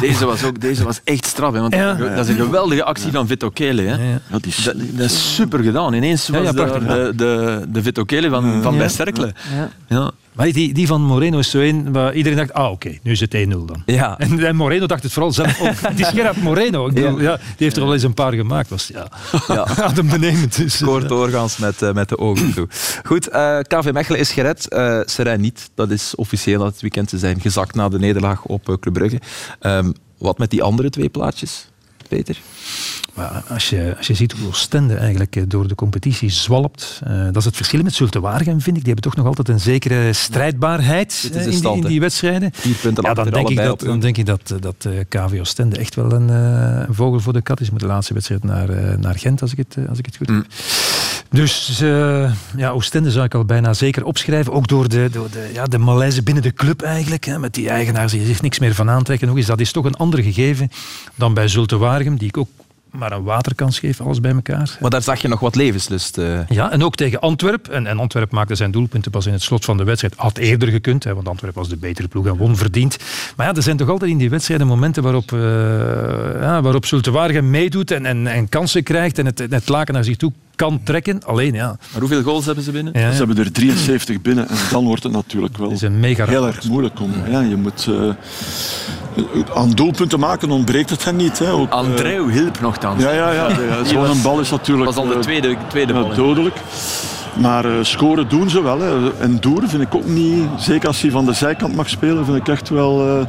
Deze 0.00 0.24
was, 0.26 0.44
ook, 0.44 0.60
deze 0.60 0.84
was 0.84 1.00
echt 1.04 1.26
straf. 1.26 1.52
Hè, 1.52 1.60
want 1.60 1.74
Ja. 1.74 1.94
Dat 1.94 2.28
is 2.28 2.28
een 2.28 2.44
geweldige 2.44 2.84
actie 2.84 3.10
van 3.12 3.26
Vito 3.26 3.48
Kele. 3.50 3.82
Hè. 3.82 3.88
Ja, 3.94 4.02
ja. 4.02 4.20
Ja, 4.30 4.38
die 4.40 4.52
Dat, 4.96 5.04
is 5.10 5.34
super 5.34 5.62
gedaan. 5.62 5.92
Ineens 5.94 6.26
Ja, 6.26 6.32
was 6.32 6.42
ja, 6.42 6.52
de, 6.78 7.12
de, 7.16 7.64
de 7.68 7.82
Vito 7.82 8.04
Kele 8.04 8.28
van, 8.30 8.62
van 8.62 8.72
Ja. 8.72 8.78
bij 8.78 8.88
Cercle. 8.88 9.32
Ja. 9.56 9.68
Ja. 9.98 10.10
Maar 10.32 10.52
die, 10.52 10.74
die 10.74 10.86
van 10.86 11.02
Moreno 11.02 11.38
is 11.38 11.50
zo 11.50 11.58
een 11.58 11.92
waar 11.92 12.14
iedereen 12.14 12.38
dacht, 12.38 12.52
ah 12.52 12.70
oké, 12.70 12.98
nu 13.02 13.12
is 13.12 13.20
het 13.20 13.36
1-0 13.36 13.48
dan. 13.48 13.82
Ja. 13.86 14.18
En, 14.18 14.46
en 14.46 14.56
Moreno 14.56 14.86
dacht 14.86 15.02
het 15.02 15.12
vooral 15.12 15.32
zelf 15.32 15.60
ook. 15.60 15.74
Het 15.88 16.00
is 16.00 16.08
Gerard 16.08 16.42
Moreno. 16.42 16.86
Ik 16.86 16.94
bedoel, 16.94 17.20
ja. 17.20 17.36
die 17.36 17.44
heeft 17.56 17.76
er 17.76 17.82
al 17.82 17.92
eens 17.92 18.02
een 18.02 18.14
paar 18.14 18.32
gemaakt. 18.32 18.68
Was, 18.68 18.86
ja, 18.92 19.08
Ja. 19.48 19.66
adembenemend. 19.88 20.56
Dus, 20.56 20.76
Scoort 20.78 21.08
doorgaans 21.08 21.56
met, 21.56 21.82
eh, 21.82 21.92
met 21.92 22.08
de 22.08 22.18
ogen 22.18 22.54
toe. 22.54 22.68
Goed, 23.04 23.28
eh, 23.28 23.58
KV 23.58 23.90
Mechelen 23.92 24.20
is 24.20 24.30
gered. 24.32 24.68
eh 24.68 25.00
Serijn 25.04 25.40
niet. 25.40 25.70
Dat 25.74 25.90
is 25.90 26.14
officieel 26.14 26.58
dat 26.58 26.72
het 26.72 26.80
weekend. 26.80 27.10
Ze 27.10 27.18
zijn 27.18 27.40
gezakt 27.40 27.74
na 27.74 27.88
de 27.88 27.98
nederlaag 27.98 28.44
op 28.44 28.64
Club 28.80 28.92
Brugge. 28.92 29.20
Ehm, 29.60 29.92
wat 30.18 30.38
met 30.38 30.50
die 30.50 30.62
andere 30.62 30.90
twee 30.90 31.08
plaatjes, 31.08 31.68
Peter? 32.08 32.40
Maar 33.14 33.42
als 33.48 33.70
je, 33.70 33.94
als 33.96 34.06
je 34.06 34.14
ziet 34.14 34.32
hoe 34.32 34.48
Oostende 34.48 34.94
eigenlijk 34.94 35.36
eh, 35.36 35.42
door 35.46 35.68
de 35.68 35.74
competitie 35.74 36.30
zwalpt, 36.30 37.00
eh, 37.04 37.24
dat 37.24 37.36
is 37.36 37.44
het 37.44 37.56
verschil 37.56 37.82
met 37.82 37.94
Zulte 37.94 38.20
Waregem, 38.20 38.60
vind 38.60 38.76
ik. 38.76 38.84
Die 38.84 38.92
hebben 38.92 39.02
toch 39.02 39.16
nog 39.16 39.26
altijd 39.26 39.48
een 39.48 39.60
zekere 39.60 40.12
strijdbaarheid 40.12 41.30
eh, 41.32 41.46
in, 41.46 41.60
die, 41.60 41.74
in 41.74 41.80
die 41.80 42.00
wedstrijden. 42.00 42.50
Vier 42.52 42.74
punten 42.74 43.04
Ja, 43.04 43.14
dan 43.14 43.30
denk, 43.30 43.48
ik 43.48 43.56
dat, 43.56 43.80
dan 43.80 44.00
denk 44.00 44.16
ik 44.16 44.26
dat, 44.26 44.54
dat 44.60 44.84
eh, 44.84 44.92
KV 45.08 45.38
Oostende 45.40 45.78
echt 45.78 45.94
wel 45.94 46.12
een, 46.12 46.94
vogel 46.94 47.20
voor 47.20 47.32
de 47.32 47.42
kat 47.42 47.60
is 47.60 47.70
met 47.70 47.80
de 47.80 47.86
laatste 47.86 48.14
wedstrijd 48.14 48.44
naar, 48.44 48.98
naar 48.98 49.18
Gent, 49.18 49.42
als 49.42 49.52
ik 49.52 49.58
het, 49.58 49.88
als 49.88 49.98
ik 49.98 50.06
het 50.06 50.16
goed 50.16 50.26
heb. 50.26 50.36
Mm. 50.36 50.44
Dus 51.30 51.80
eh, 51.80 52.32
ja, 52.56 52.70
Oostende 52.70 53.10
zou 53.10 53.24
ik 53.24 53.34
al 53.34 53.44
bijna 53.44 53.74
zeker 53.74 54.04
opschrijven. 54.04 54.52
Ook 54.52 54.68
door 54.68 54.88
de, 54.88 55.08
door 55.12 55.30
de, 55.30 55.50
ja, 55.52 55.64
de 55.64 55.78
malaise 55.78 56.22
binnen 56.22 56.42
de 56.42 56.52
club 56.52 56.82
eigenlijk. 56.82 57.24
Hè, 57.24 57.38
met 57.38 57.54
die 57.54 57.68
eigenaars 57.68 58.12
die 58.12 58.26
zich 58.26 58.42
niks 58.42 58.58
meer 58.58 58.74
van 58.74 58.90
aantrekken. 58.90 59.28
Nog 59.28 59.36
eens, 59.36 59.46
dat 59.46 59.60
is 59.60 59.72
toch 59.72 59.84
een 59.84 59.96
ander 59.96 60.22
gegeven 60.22 60.70
dan 61.14 61.34
bij 61.34 61.48
Zulte 61.48 61.76
Waregem, 61.76 62.16
die 62.16 62.28
ik 62.28 62.36
ook 62.36 62.48
maar 62.90 63.12
een 63.12 63.22
waterkans 63.22 63.78
geef, 63.78 64.00
alles 64.00 64.20
bij 64.20 64.32
elkaar. 64.32 64.76
Maar 64.80 64.90
daar 64.90 65.02
zag 65.02 65.22
je 65.22 65.28
nog 65.28 65.40
wat 65.40 65.54
levenslust. 65.54 66.18
eh. 66.18 66.48
Ja, 66.48 66.70
en 66.70 66.84
ook 66.84 66.94
tegen 66.94 67.20
Antwerp. 67.20 67.68
En, 67.68 67.86
en 67.86 67.98
Antwerp 67.98 68.30
maakte 68.32 68.54
zijn 68.54 68.70
doelpunten 68.70 69.10
pas 69.10 69.26
in 69.26 69.32
het 69.32 69.42
slot 69.42 69.64
van 69.64 69.76
de 69.76 69.84
wedstrijd. 69.84 70.14
Had 70.16 70.38
eerder 70.38 70.68
gekund, 70.68 71.04
hè, 71.04 71.14
want 71.14 71.28
Antwerp 71.28 71.54
was 71.54 71.68
de 71.68 71.76
betere 71.76 72.08
ploeg 72.08 72.26
en 72.26 72.36
won 72.36 72.56
verdiend. 72.56 72.96
Maar 73.36 73.46
ja, 73.46 73.54
er 73.54 73.62
zijn 73.62 73.76
toch 73.76 73.88
altijd 73.88 74.10
in 74.10 74.18
die 74.18 74.30
wedstrijden 74.30 74.66
momenten 74.66 75.02
waarop, 75.02 75.32
uh, 75.32 75.40
ja, 76.40 76.62
waarop 76.62 76.86
Zulte 76.86 77.10
Waregem 77.10 77.50
meedoet 77.50 77.90
en, 77.90 78.06
en, 78.06 78.26
en 78.26 78.48
kansen 78.48 78.82
krijgt 78.82 79.18
en 79.18 79.26
het, 79.26 79.38
het 79.38 79.68
laken 79.68 79.94
naar 79.94 80.04
zich 80.04 80.16
toe 80.16 80.32
kan 80.58 80.80
trekken. 80.84 81.20
Alleen 81.26 81.54
ja. 81.54 81.66
Maar 81.66 82.00
hoeveel 82.00 82.22
goals 82.22 82.46
hebben 82.46 82.64
ze 82.64 82.70
binnen? 82.70 82.92
ja 83.00 83.10
Ze 83.10 83.18
hebben 83.18 83.38
er 83.38 83.52
73 83.52 84.20
binnen 84.20 84.48
en 84.48 84.56
dan 84.70 84.84
wordt 84.84 85.02
het 85.02 85.12
natuurlijk 85.12 85.56
wel 85.56 85.66
het 85.66 85.76
is 85.76 85.82
een 85.82 86.00
mega 86.00 86.26
heel 86.26 86.46
erg 86.46 86.68
moeilijk. 86.68 87.00
Om, 87.00 87.12
ja, 87.30 87.40
je 87.40 87.56
moet 87.56 87.86
uh, 87.90 88.14
aan 89.54 89.70
doelpunten 89.70 90.18
maken 90.18 90.50
ontbreekt 90.50 90.90
het 90.90 91.04
hen 91.04 91.16
niet. 91.16 91.38
Hè. 91.38 91.52
Ook, 91.52 91.68
uh, 91.68 91.72
Andreu 91.72 92.32
hielp 92.32 92.60
nogthans. 92.60 93.02
Ja, 93.02 93.10
ja, 93.10 93.32
ja. 93.32 93.84
Zo'n 93.84 94.22
bal 94.22 94.40
is 94.40 94.50
natuurlijk 94.50 94.86
was 94.86 94.96
al 94.96 95.06
de 95.06 95.14
uh, 95.14 95.20
tweede, 95.20 95.56
tweede 95.68 95.92
bal. 95.92 96.10
uh, 96.10 96.16
dodelijk. 96.16 96.56
Maar 97.40 97.66
uh, 97.66 97.72
scoren 97.82 98.28
doen 98.28 98.50
ze 98.50 98.62
wel. 98.62 98.80
Hè. 98.80 99.12
En 99.18 99.40
Doer 99.40 99.62
vind 99.66 99.82
ik 99.82 99.94
ook 99.94 100.06
niet, 100.06 100.44
zeker 100.56 100.88
als 100.88 101.00
hij 101.00 101.10
van 101.10 101.24
de 101.24 101.32
zijkant 101.32 101.74
mag 101.74 101.88
spelen, 101.88 102.24
vind 102.24 102.36
ik 102.36 102.48
echt 102.48 102.68
wel 102.68 103.18
uh, 103.18 103.26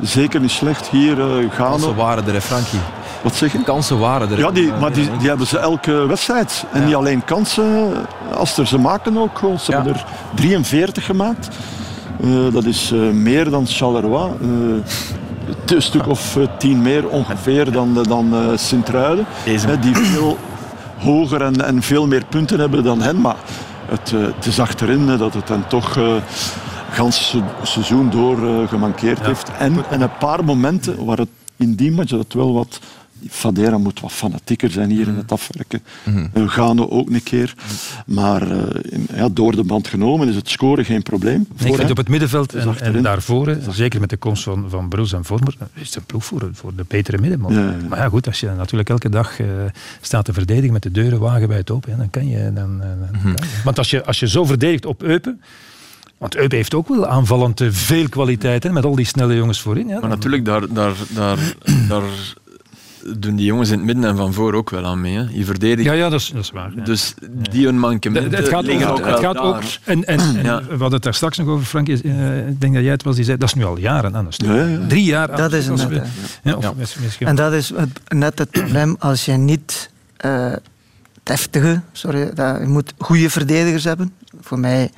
zeker 0.00 0.40
niet 0.40 0.50
slecht. 0.50 0.88
Hier 0.88 1.18
uh, 1.18 1.50
gaan. 1.50 1.70
Kansen 1.70 1.94
waren 1.94 2.26
er, 2.26 2.32
hè, 2.32 2.40
Frankie. 2.40 2.80
Wat 3.22 3.34
zeg 3.34 3.52
je? 3.52 3.62
Kansen 3.62 3.98
waren 3.98 4.30
er. 4.30 4.38
Ja, 4.38 4.50
die, 4.50 4.72
maar 4.80 4.92
die, 4.92 5.10
die 5.18 5.28
hebben 5.28 5.46
ze 5.46 5.58
elke 5.58 6.06
wedstrijd. 6.06 6.64
En 6.72 6.80
ja. 6.80 6.86
niet 6.86 6.94
alleen 6.94 7.24
kansen, 7.24 7.92
als 8.34 8.58
er 8.58 8.66
ze 8.66 8.78
maken 8.78 9.18
ook 9.18 9.38
gewoon. 9.38 9.58
Ze 9.58 9.70
ja. 9.70 9.76
hebben 9.76 9.94
er 9.94 10.04
43 10.34 11.06
gemaakt. 11.06 11.48
Uh, 12.24 12.52
dat 12.52 12.64
is 12.64 12.92
uh, 12.92 13.10
meer 13.10 13.50
dan 13.50 13.66
Charleroi. 13.66 14.30
Uh, 14.40 14.48
een 15.66 15.82
stuk 15.82 16.06
of 16.06 16.38
tien 16.58 16.82
meer 16.82 17.08
ongeveer 17.08 17.72
dan, 17.72 18.02
dan 18.02 18.34
Sint-Truiden. 18.54 19.26
Die 19.80 19.96
veel 19.96 20.38
hoger 20.98 21.42
en, 21.42 21.64
en, 21.64 21.82
veel 21.82 22.06
meer 22.06 22.24
punten 22.28 22.60
hebben 22.60 22.84
dan 22.84 23.02
hen. 23.02 23.20
Maar 23.20 23.36
het, 23.86 24.10
het 24.10 24.46
is 24.46 24.60
achterin 24.60 25.06
dat 25.06 25.34
het 25.34 25.48
hen 25.48 25.64
toch 25.66 25.96
uh, 25.96 26.14
gans 26.90 27.36
seizoen 27.62 28.10
door 28.10 28.38
uh, 28.38 28.68
gemankeerd 28.68 29.18
ja. 29.18 29.24
heeft. 29.24 29.50
En, 29.58 29.84
en 29.90 30.00
een 30.00 30.16
paar 30.18 30.44
momenten 30.44 31.04
waar 31.04 31.18
het 31.18 31.28
in 31.56 31.74
die 31.74 31.92
match 31.92 32.10
dat 32.10 32.32
wel 32.32 32.52
wat 32.52 32.80
Fadera 33.30 33.78
moet 33.78 34.00
wat 34.00 34.12
fanatieker 34.12 34.70
zijn 34.70 34.90
hier 34.90 35.08
in 35.08 35.16
het 35.16 35.32
afwerken. 35.32 35.82
Mhm. 36.04 36.26
Uh, 36.34 36.48
Gano 36.48 36.88
ook 36.88 37.10
een 37.10 37.22
keer. 37.22 37.54
Maar 38.06 38.48
uh, 38.48 38.62
in, 38.82 39.08
ja, 39.14 39.28
door 39.28 39.56
de 39.56 39.64
band 39.64 39.88
genomen 39.88 40.28
is 40.28 40.34
het 40.34 40.48
scoren 40.48 40.84
geen 40.84 41.02
probleem. 41.02 41.46
Nee, 41.58 41.70
ik 41.70 41.76
vind 41.76 41.90
op 41.90 41.96
het 41.96 42.08
middenveld 42.08 42.54
en, 42.54 42.80
en 42.80 43.02
daarvoor, 43.02 43.56
zeker 43.70 44.00
met 44.00 44.10
de 44.10 44.16
komst 44.16 44.42
van, 44.42 44.64
van 44.68 44.88
Bruls 44.88 45.12
en 45.12 45.24
Vormer, 45.24 45.56
is 45.74 45.86
het 45.86 45.96
een 45.96 46.04
ploeg 46.04 46.24
voor, 46.24 46.50
voor 46.52 46.72
de 46.76 46.84
betere 46.88 47.18
middenman. 47.18 47.52
Ja, 47.52 47.60
ja. 47.60 47.76
Maar 47.88 47.98
ja, 47.98 48.08
goed, 48.08 48.26
als 48.26 48.40
je 48.40 48.50
natuurlijk 48.56 48.88
elke 48.88 49.08
dag 49.08 49.40
eh, 49.40 49.46
staat 50.00 50.24
te 50.24 50.32
verdedigen 50.32 50.72
met 50.72 50.82
de 50.82 50.90
deuren 50.90 51.20
wagenwijd 51.20 51.70
open, 51.70 51.90
ja, 51.90 51.96
dan 51.96 52.10
kan 52.10 52.28
je... 52.28 52.52
Dan, 52.52 52.82
kan 53.22 53.30
je. 53.30 53.62
Want 53.64 53.78
als 53.78 53.90
je, 53.90 54.04
als 54.04 54.20
je 54.20 54.28
zo 54.28 54.44
verdedigt 54.44 54.86
op 54.86 55.02
Eupen, 55.02 55.40
want 56.18 56.36
Eupen 56.36 56.56
heeft 56.56 56.74
ook 56.74 56.88
wel 56.88 57.06
aanvallend 57.06 57.60
eh, 57.60 57.68
veel 57.70 58.08
kwaliteit, 58.08 58.62
hè, 58.62 58.70
met 58.70 58.84
al 58.84 58.94
die 58.94 59.06
snelle 59.06 59.34
jongens 59.34 59.60
voorin. 59.60 59.88
Ja, 59.88 60.00
Maar 60.00 60.08
natuurlijk, 60.08 60.44
daar, 60.44 60.72
daar, 60.72 60.94
daar, 61.08 61.38
daar 61.88 62.02
doen 63.16 63.36
die 63.36 63.46
jongens 63.46 63.70
in 63.70 63.76
het 63.76 63.86
midden 63.86 64.04
en 64.04 64.16
van 64.16 64.32
voor 64.32 64.54
ook 64.54 64.70
wel 64.70 64.84
aan 64.84 65.00
mee. 65.00 65.16
Hè. 65.16 65.24
Je 65.30 65.44
verdedigt. 65.44 65.88
ja, 65.88 65.92
ja, 65.92 66.08
dat 66.08 66.20
is, 66.20 66.30
dat 66.34 66.42
is 66.42 66.50
waar. 66.50 66.72
ja. 66.76 66.82
Dus 66.84 67.14
die 67.50 67.64
hun 67.64 67.78
mankementen 67.78 68.34
Het 68.38 68.48
gaat, 68.48 68.64
liggen 68.64 68.90
ook 68.90 69.06
het 69.06 69.18
gaat 69.18 69.36
ook. 69.38 69.52
daar. 69.60 69.78
En, 69.84 70.04
en, 70.04 70.18
en 70.38 70.42
Ja. 70.44 70.60
we 70.62 70.68
hadden 70.68 70.92
het 70.92 71.02
daar 71.02 71.14
straks 71.14 71.38
nog 71.38 71.46
over, 71.48 71.64
Frank. 71.66 71.88
is, 71.88 72.02
eh, 72.02 72.48
ik 72.48 72.60
denk 72.60 72.74
dat 72.74 72.82
jij 72.82 72.92
het 72.92 73.02
was 73.02 73.14
die 73.16 73.24
zei. 73.24 73.36
Dat 73.38 73.48
is 73.48 73.54
nu 73.54 73.64
al 73.64 73.78
jaren 73.78 74.16
aan 74.16 74.26
een 74.26 74.32
stuk. 74.32 74.48
Ja, 74.48 74.54
ja, 74.54 74.64
ja. 74.66 74.78
Drie 74.88 75.04
jaar 75.04 75.30
aan 75.30 75.36
Dat 75.36 75.52
een 75.52 75.58
is 75.58 75.66
net, 75.66 75.88
we- 75.88 76.02
Ja, 76.42 76.54
of 76.56 76.74
mis- 76.74 76.96
misschien- 77.02 77.26
En 77.26 77.34
dat 77.34 77.52
is 77.52 77.68
het- 77.76 78.00
net 78.14 78.38
het 78.38 78.50
probleem 78.50 78.96
als 78.98 79.24
je 79.24 79.32
niet 79.32 79.90
eh 80.16 80.52
deftige, 81.22 81.80
sorry, 81.92 82.30
dat, 82.34 82.58
je 82.60 82.66
moet 82.66 82.92
goede 82.98 83.30
verdedigers 83.30 83.84
hebben. 83.84 84.12
Voor 84.40 84.58
mij, 84.58 84.90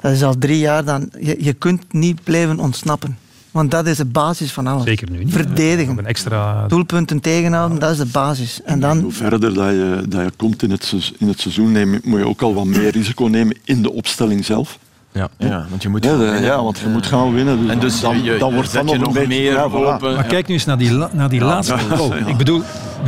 dat 0.00 0.12
is 0.12 0.22
al 0.22 0.38
drie 0.38 0.58
jaar, 0.58 0.84
dan, 0.84 1.10
je, 1.20 1.36
je 1.38 1.52
kunt 1.52 1.92
niet 1.92 2.22
blijven 2.24 2.58
ontsnappen. 2.58 3.18
Want 3.54 3.70
dat 3.70 3.86
is 3.86 3.96
de 3.96 4.04
basis 4.04 4.52
van 4.52 4.66
alles. 4.66 4.84
Zeker 4.84 5.10
nu 5.10 5.18
niet. 5.24 5.32
Verdedigen. 5.32 5.98
Een 5.98 6.06
extra... 6.06 6.64
Doelpunten 6.68 7.20
tegenhouden, 7.20 7.78
dat 7.78 7.90
is 7.90 7.96
de 7.98 8.06
basis. 8.06 8.60
En 8.64 8.80
dan, 8.80 9.00
Hoe 9.00 9.12
verder 9.12 9.54
dat 9.54 9.68
je, 9.68 10.02
dat 10.08 10.22
je 10.22 10.30
komt 10.36 10.62
in 10.62 10.70
het, 10.70 10.84
seizoen- 10.84 11.16
in 11.18 11.28
het 11.28 11.40
seizoen, 11.40 12.00
moet 12.04 12.18
je 12.18 12.26
ook 12.26 12.42
al 12.42 12.54
wat 12.54 12.64
meer 12.64 12.90
risico 12.90 13.24
nemen 13.24 13.56
in 13.64 13.82
de 13.82 13.92
opstelling 13.92 14.44
zelf. 14.44 14.78
Ja. 15.12 15.28
Ja, 15.38 15.66
want 15.70 15.82
je 15.82 15.88
moet 15.88 16.04
Ja, 16.04 16.10
gaan 16.10 16.18
de- 16.18 16.24
winnen. 16.24 16.42
ja, 16.42 16.62
want 16.62 16.78
je 16.78 16.88
moet 16.88 17.06
gaan 17.06 17.34
winnen. 17.34 17.60
Dus 17.62 17.70
En 17.70 17.78
dus 17.78 18.00
dan, 18.00 18.16
je, 18.16 18.22
je, 18.32 18.38
dan 18.38 18.48
je 18.48 18.54
wordt 18.54 18.72
dan 18.72 18.86
je 18.86 18.92
nog 18.92 18.98
nog 19.04 19.08
een 19.08 19.12
beetje 19.28 19.42
meer 19.42 19.52
ja, 19.52 19.68
voilà. 19.70 19.72
open. 19.72 20.14
Maar 20.14 20.22
Ja. 20.24 20.28
kijk 20.28 20.46
nu 20.46 20.54
eens 20.54 20.64
naar 20.64 20.78
die, 20.78 20.92
la- 20.92 21.10
naar 21.12 21.28
die 21.28 21.40
laatste 21.40 21.78
goal. 21.78 22.14
Ik 22.26 22.36
bedoel, 22.36 22.62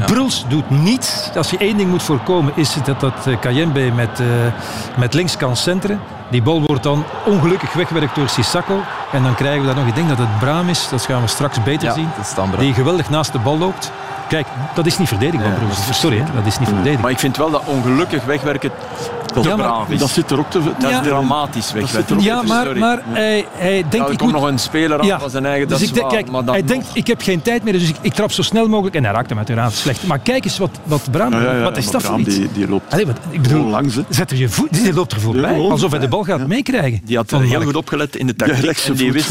Bruls 0.07 0.45
doet 0.49 0.71
niets. 0.71 1.31
Als 1.37 1.51
je 1.51 1.59
één 1.59 1.77
ding 1.77 1.91
moet 1.91 2.03
voorkomen, 2.03 2.53
is 2.57 2.75
het 2.75 2.87
dat, 2.87 3.01
dat 3.01 3.27
eh, 3.27 3.41
Kayembe 3.41 3.91
met, 3.95 4.21
eh, 4.21 4.27
met 4.99 5.15
links 5.15 5.37
kan 5.37 5.57
centeren. 5.57 5.99
Die 6.31 6.43
bal 6.43 6.63
wordt 6.63 6.83
dan 6.83 7.05
ongelukkig 7.27 7.73
weggewerkt 7.73 8.15
door 8.15 8.29
Sissako. 8.29 8.81
En 9.13 9.23
dan 9.23 9.35
krijgen 9.35 9.61
we 9.61 9.67
daar 9.67 9.77
nog, 9.77 9.87
ik 9.87 9.95
denk 9.95 10.09
dat 10.09 10.19
het 10.19 10.39
Braam 10.39 10.69
is, 10.69 10.89
dat 10.89 11.03
gaan 11.03 11.21
we 11.23 11.27
straks 11.27 11.63
beter 11.63 11.89
Ja, 11.89 11.95
zien. 11.95 12.09
Die 12.59 12.75
geweldig 12.75 13.11
naast 13.11 13.33
de 13.33 13.39
bal 13.39 13.59
loopt. 13.59 13.93
Kijk, 14.29 14.47
dat 14.75 14.87
is 14.87 14.99
niet 14.99 15.09
verdedigbaar, 15.09 15.49
Nee, 15.49 15.59
Bruls. 15.59 15.99
Sorry, 16.01 16.17
hè, 16.19 16.25
dat 16.35 16.47
is 16.47 16.59
niet 16.59 16.69
verdedigbaar. 16.69 17.03
Maar 17.03 17.11
ik 17.11 17.19
vind 17.19 17.37
wel 17.37 17.51
dat 17.51 17.63
ongelukkig 17.67 18.25
wegwerken 18.25 18.71
te 19.35 19.41
Ja, 19.49 19.55
braaf 19.57 19.89
is. 19.89 19.99
Dat 19.99 20.09
zit 20.11 20.31
er 20.31 20.39
ook 20.39 20.51
te 20.51 20.61
Dat 20.79 20.91
Ja. 20.91 21.01
is 21.01 21.07
dramatisch 21.07 21.69
er 21.73 21.75
wegwerken. 21.81 22.21
Ja, 22.21 22.43
maar, 22.43 22.65
Sorry. 22.65 22.81
maar 22.81 23.03
hij, 23.07 23.47
hij 23.53 23.71
denkt... 23.73 23.93
Ja, 23.97 24.05
er 24.05 24.11
ik 24.13 24.19
komt 24.19 24.33
moet- 24.33 24.41
nog 24.41 24.51
een 24.51 24.59
speler 24.59 25.13
aan 25.13 25.21
van 25.21 25.31
zijn 25.31 25.47
eigen, 25.47 25.69
dat 25.69 25.79
dus 25.79 25.83
is 25.83 25.89
ik 25.89 25.95
denk, 25.95 26.11
waar, 26.11 26.17
kijk, 26.21 26.31
maar 26.31 26.43
hij 26.45 26.61
nog. 26.61 26.69
denkt, 26.71 26.87
ik 26.93 27.07
heb 27.07 27.23
geen 27.23 27.43
tijd 27.43 27.65
meer, 27.65 27.73
dus 27.73 27.89
ik, 27.89 27.97
ik 28.01 28.13
trap 28.15 28.33
zo 28.33 28.43
snel 28.43 28.69
mogelijk. 28.69 28.95
En 28.97 29.05
hij 29.05 29.13
raakt 29.13 29.29
hem 29.29 29.39
uiteraard 29.39 29.73
slecht. 29.73 30.07
Maar 30.07 30.19
kijk 30.19 30.45
eens 30.45 30.59
wat, 30.59 30.71
wat 30.83 31.09
Braam 31.11 31.33
Ja, 31.33 31.41
ja, 31.43 31.53
ja, 31.57 31.63
Wat 31.63 31.77
is 31.77 31.91
dat 31.91 32.03
voor 32.03 32.19
iets? 32.19 32.35
Die, 32.35 32.49
die 32.53 32.69
loopt 32.69 32.93
Allee, 32.93 33.07
wat, 33.07 33.17
ik 33.31 33.43
bedoel, 33.43 33.65
langs. 33.67 33.95
hè. 33.95 34.03
zet 34.09 34.31
er 34.31 34.37
je 34.37 34.49
voet, 34.49 34.69
die 34.73 34.93
loopt 34.93 35.13
er 35.13 35.21
voorbij. 35.21 35.59
alsof 35.59 35.91
hij 35.91 36.01
de 36.01 36.09
bal 36.09 36.23
gaat 36.23 36.41
Ja. 36.41 36.47
meekrijgen. 36.47 37.01
Die 37.05 37.17
had 37.17 37.31
heel 37.31 37.63
goed 37.63 37.77
opgelet 37.77 38.17
in 38.17 38.27
de 38.27 38.37
tactiek. 38.37 38.79
en 38.87 38.95
die 38.95 39.13
wist, 39.13 39.31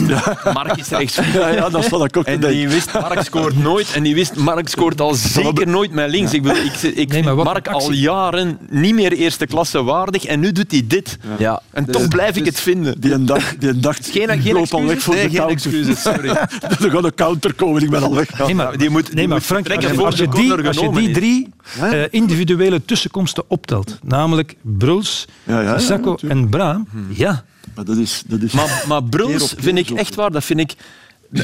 Mark 0.53 0.75
is 0.77 0.87
rechts. 0.89 1.19
Ja, 1.33 1.47
ja, 1.47 1.69
dat 1.69 1.83
zat 1.85 2.03
ik 2.05 2.17
ook 2.17 2.25
En 2.35 2.39
die 2.39 2.69
wist, 2.69 2.93
Mark 2.93 3.21
scoort 3.23 3.57
nooit. 3.63 3.91
En 3.93 4.03
die 4.03 4.15
wist, 4.15 4.35
Mark 4.35 4.67
scoort 4.69 4.84
al 4.97 5.13
zeker 5.13 5.67
nooit 5.67 5.91
met 5.91 6.09
links. 6.09 6.33
Ik, 6.33 6.41
bedoel, 6.41 6.63
ik, 6.63 6.73
ik 6.81 7.09
Nee, 7.11 7.23
vind 7.23 7.43
Mark 7.43 7.67
al 7.67 7.91
jaren 7.91 8.57
niet 8.69 8.93
meer 8.93 9.11
eerste 9.13 9.45
klasse 9.45 9.83
waardig. 9.83 10.25
En 10.25 10.39
nu 10.39 10.51
doet 10.51 10.71
hij 10.71 10.83
dit. 10.87 11.17
Ja. 11.37 11.61
En 11.71 11.83
Dus- 11.85 11.95
toch 11.95 12.07
blijf 12.07 12.35
ik 12.35 12.45
het 12.45 12.59
vinden. 12.59 13.01
Die 13.01 13.11
een 13.13 13.25
dag, 13.25 13.55
die 13.57 13.69
een 13.69 13.81
dag 13.81 13.97
Geen, 14.01 14.41
geen 14.41 14.53
loopt 14.53 14.73
al 14.73 14.83
weg 14.85 14.91
excuses. 14.91 15.03
voor 15.03 15.13
Nee, 15.15 15.23
de 15.23 15.29
geen 15.29 15.37
counter. 15.47 15.71
excuses, 15.71 16.01
sorry. 16.01 16.29
er 16.85 16.91
gaat 16.91 17.03
een 17.03 17.13
counter 17.15 17.53
komen, 17.53 17.83
ik 17.83 17.89
ben 17.89 18.03
al 18.03 18.15
weg. 18.15 18.37
Nee, 18.39 18.55
maar, 18.55 18.77
die 18.77 18.89
moet- 18.89 19.05
die 19.05 19.15
nee, 19.15 19.27
maar 19.27 19.37
moet 19.37 19.45
Frank, 19.45 19.69
als 19.69 19.83
je, 19.85 19.93
voor 19.93 20.05
als 20.05 20.15
je 20.17 20.27
de 20.27 20.35
die, 20.37 20.67
als 20.67 20.77
je 20.77 20.91
die 20.91 21.11
drie 21.11 21.49
eh, 21.81 22.01
individuele 22.09 22.85
tussenkomsten 22.85 23.43
optelt, 23.47 23.99
namelijk 24.03 24.55
Bruls, 24.61 25.25
Ja, 25.43 25.61
ja, 25.61 25.61
ja, 25.71 25.77
Sissako 25.77 26.09
natuurlijk. 26.09 26.41
en 26.41 26.49
Braam, 26.49 26.87
Hmm. 26.91 27.05
ja, 27.09 27.43
Maar 27.75 27.85
dat 27.85 27.97
is... 27.97 28.23
Dat 28.27 28.41
is 28.41 28.51
Maar, 28.51 28.83
maar 28.87 29.03
Bruls 29.03 29.53
vind 29.57 29.77
ik 29.77 29.89
echt 29.89 30.15
waar, 30.15 30.31
dat 30.31 30.43
vind 30.43 30.59
ik... 30.59 30.73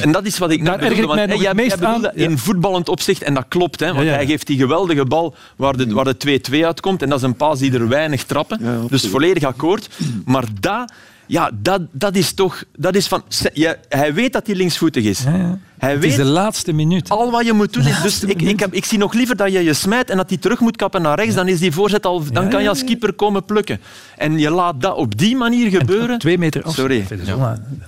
En 0.00 0.12
dat 0.12 0.26
is 0.26 0.38
wat 0.38 0.50
ik 0.50 0.58
net 0.58 0.66
Daar 0.66 0.78
bedoelde, 0.78 1.02
ik 1.02 1.08
mij 1.08 1.16
want, 1.16 1.28
nog 1.28 1.28
hè, 1.28 1.32
het 1.34 1.42
jij- 1.42 1.54
meest 1.54 1.68
jij 1.68 1.78
bedoelde 1.88 2.10
aan, 2.12 2.18
ja. 2.18 2.28
In 2.28 2.38
voetballend 2.38 2.88
opzicht, 2.88 3.22
en 3.22 3.34
dat 3.34 3.44
klopt, 3.48 3.80
hè, 3.80 3.86
want 3.86 3.98
Ja, 3.98 4.04
ja. 4.10 4.12
hij 4.16 4.26
geeft 4.26 4.46
die 4.46 4.58
geweldige 4.58 5.04
bal 5.04 5.34
waar 5.56 5.76
de, 5.76 5.92
waar 5.92 6.04
de 6.04 6.16
2-2 6.16 6.64
uitkomt. 6.64 7.02
En 7.02 7.08
dat 7.08 7.18
is 7.18 7.24
een 7.24 7.36
paas 7.36 7.58
die 7.58 7.72
er 7.72 7.88
weinig 7.88 8.24
trappen. 8.24 8.88
Dus 8.88 9.06
volledig 9.06 9.42
akkoord. 9.42 9.88
Maar 10.24 10.44
dat, 10.60 10.92
ja, 11.26 11.50
dat, 11.54 11.80
dat 11.90 12.16
is 12.16 12.32
toch... 12.32 12.64
Dat 12.76 12.94
is 12.94 13.06
van, 13.06 13.22
ja, 13.52 13.76
hij 13.88 14.14
weet 14.14 14.32
dat 14.32 14.46
hij 14.46 14.56
linksvoetig 14.56 15.04
is. 15.04 15.22
Ja, 15.22 15.36
ja. 15.36 15.58
Het 15.86 16.04
is 16.04 16.16
de 16.16 16.24
laatste 16.24 16.72
minuut. 16.72 17.08
Al 17.08 17.30
wat 17.30 17.46
je 17.46 17.52
moet 17.52 17.72
doen 17.72 17.86
is... 17.86 18.00
Dus 18.02 18.24
ik, 18.24 18.42
ik, 18.42 18.66
ik, 18.70 18.84
zie 18.84 18.98
nog 18.98 19.12
liever 19.12 19.36
dat 19.36 19.52
je 19.52 19.64
je 19.64 19.74
smijt 19.74 20.10
en 20.10 20.16
dat 20.16 20.28
hij 20.28 20.38
terug 20.38 20.60
moet 20.60 20.76
kappen 20.76 21.02
naar 21.02 21.18
rechts. 21.18 21.34
Dan 21.34 21.48
is 21.48 21.58
die 21.58 21.72
voorzet 21.72 22.06
al... 22.06 22.22
Dan 22.32 22.48
kan 22.48 22.62
je 22.62 22.68
als 22.68 22.84
keeper 22.84 23.12
komen 23.12 23.44
plukken. 23.44 23.80
En 24.16 24.38
je 24.38 24.50
laat 24.50 24.80
dat 24.80 24.96
op 24.96 25.18
die 25.18 25.36
manier 25.36 25.70
gebeuren... 25.70 26.18
Twee 26.18 26.38
meter 26.38 26.62
af. 26.62 26.74
Sorry. 26.74 27.04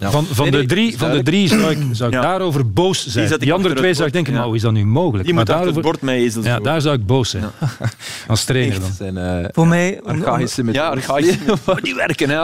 Van, 0.01 0.27
van, 0.27 0.51
de 0.51 0.67
drie, 0.67 0.99
van 0.99 1.11
de 1.11 1.23
drie 1.23 1.49
zou 1.49 1.71
ik, 1.71 1.79
zou 1.93 2.17
ik 2.17 2.23
daarover 2.23 2.73
boos 2.73 3.07
zijn. 3.07 3.39
Die, 3.39 3.53
andere 3.53 3.75
twee 3.75 3.95
zou 3.95 4.07
ik 4.07 4.13
denken, 4.13 4.33
nou, 4.33 4.55
is 4.55 4.63
dat 4.63 4.73
nu 4.73 4.87
mogelijk? 4.87 5.27
Maar 5.27 5.35
moet 5.35 5.47
daarover, 5.47 5.75
het 5.75 5.83
bord 5.83 6.01
mee 6.01 6.25
ezels 6.25 6.45
Ja, 6.45 6.61
daar 6.61 6.81
zou 6.81 6.95
ik 6.95 7.07
boos 7.07 7.31
zijn. 7.31 7.45
Als 8.27 8.45
trainer 8.45 8.81
dan. 8.81 8.91
Zijn, 8.93 9.17
uh, 9.17 9.49
Voor 9.53 9.67
mij... 9.67 10.01
Ga 10.05 10.41
Ja, 10.73 10.89
archaïsche 10.89 11.39
Die 11.83 11.95
werken, 11.95 12.31
hè. 12.31 12.39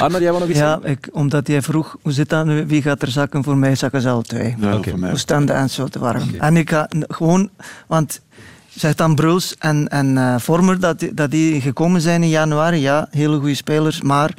Arnold, 0.00 0.22
jij 0.22 0.30
wou 0.32 0.40
nog 0.40 0.48
iets 0.48 0.58
Ja, 0.58 0.80
omdat 1.12 1.48
jij 1.48 1.62
vroeg, 1.62 1.96
hoe 2.02 2.12
zit 2.12 2.28
dat 2.28 2.46
nu? 2.46 2.66
Wie 2.66 2.82
gaat 2.82 3.02
er 3.02 3.10
zakken? 3.10 3.44
Voor 3.44 3.56
mij 3.56 3.74
zakken 3.74 4.00
zelf 4.00 4.15
Twee, 4.22 4.56
Okay. 4.74 4.94
We 4.94 5.16
staan 5.16 5.68
zo 5.68 5.86
te 5.86 5.98
warm. 5.98 6.22
En 6.38 6.56
ik 6.56 6.70
ga 6.70 6.88
gewoon, 7.08 7.50
want 7.86 8.20
zegt 8.68 8.98
dan 8.98 9.14
Bruls 9.14 9.54
en, 9.58 9.88
en 9.88 10.18
eh, 10.18 10.34
Vormer 10.38 10.80
dat, 10.80 10.98
die, 10.98 11.14
dat 11.14 11.30
die 11.30 11.60
gekomen 11.60 12.00
zijn 12.00 12.22
in 12.22 12.28
januari. 12.28 12.78
Ja, 12.78 13.08
hele 13.10 13.38
goede 13.38 13.54
spelers, 13.54 14.02
maar 14.02 14.34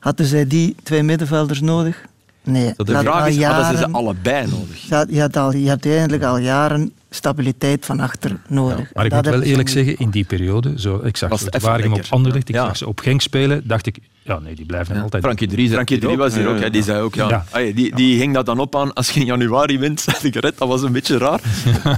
hadden 0.00 0.26
zij 0.26 0.46
die 0.46 0.74
twee 0.82 1.02
middenvelders 1.02 1.60
nodig? 1.60 2.04
Nee. 2.44 2.72
De 2.76 2.84
vraag 2.84 3.28
is, 3.28 3.36
jaren, 3.36 3.64
hadden 3.64 3.80
ze 3.80 3.84
ze 3.84 3.92
allebei 3.92 4.46
nodig? 4.46 4.86
Dat, 4.88 5.06
je, 5.10 5.20
had 5.20 5.34
hebt 5.34 5.86
eigenlijk 5.86 6.22
al 6.22 6.38
jaren 6.38 6.92
stabiliteit 7.10 7.86
van 7.86 8.00
achter 8.00 8.40
nodig. 8.48 8.90
Maar 8.94 9.06
ik 9.06 9.12
moet 9.12 9.26
wel 9.26 9.42
eerlijk 9.42 9.68
zeggen, 9.68 9.96
in 9.96 10.10
die 10.10 10.24
periode, 10.24 10.80
zo, 10.80 11.00
ik 11.04 11.16
zag 11.16 11.30
het, 11.30 11.64
op 11.90 12.06
Anderlecht, 12.08 12.48
ik 12.48 12.54
zag 12.54 12.76
ze 12.76 12.86
op 12.86 13.00
Genk 13.00 13.20
spelen, 13.20 13.62
dacht 13.64 13.86
ik, 13.86 13.98
ja 14.28 14.38
nee, 14.38 14.54
die 14.54 14.66
blijven 14.66 15.02
altijd. 15.02 15.22
Frankie 15.22 15.48
Dries, 15.48 15.70
Frankie 15.70 15.98
Dries 15.98 16.16
was 16.16 16.34
hier 16.34 16.48
ook. 16.48 16.60
hè. 16.60 16.70
Die 16.70 16.82
zei 16.82 17.00
ook, 17.02 17.14
ja. 17.14 17.44
Allee, 17.50 17.74
die, 17.74 17.94
die 17.94 18.18
hing 18.18 18.34
dat 18.34 18.46
dan 18.46 18.58
op 18.58 18.76
aan, 18.76 18.92
als 18.92 19.10
je 19.10 19.20
in 19.20 19.26
januari 19.26 19.78
wint, 19.78 20.04
gered. 20.22 20.58
Dat 20.58 20.68
was 20.68 20.82
een 20.82 20.92
beetje 20.92 21.18
raar. 21.18 21.40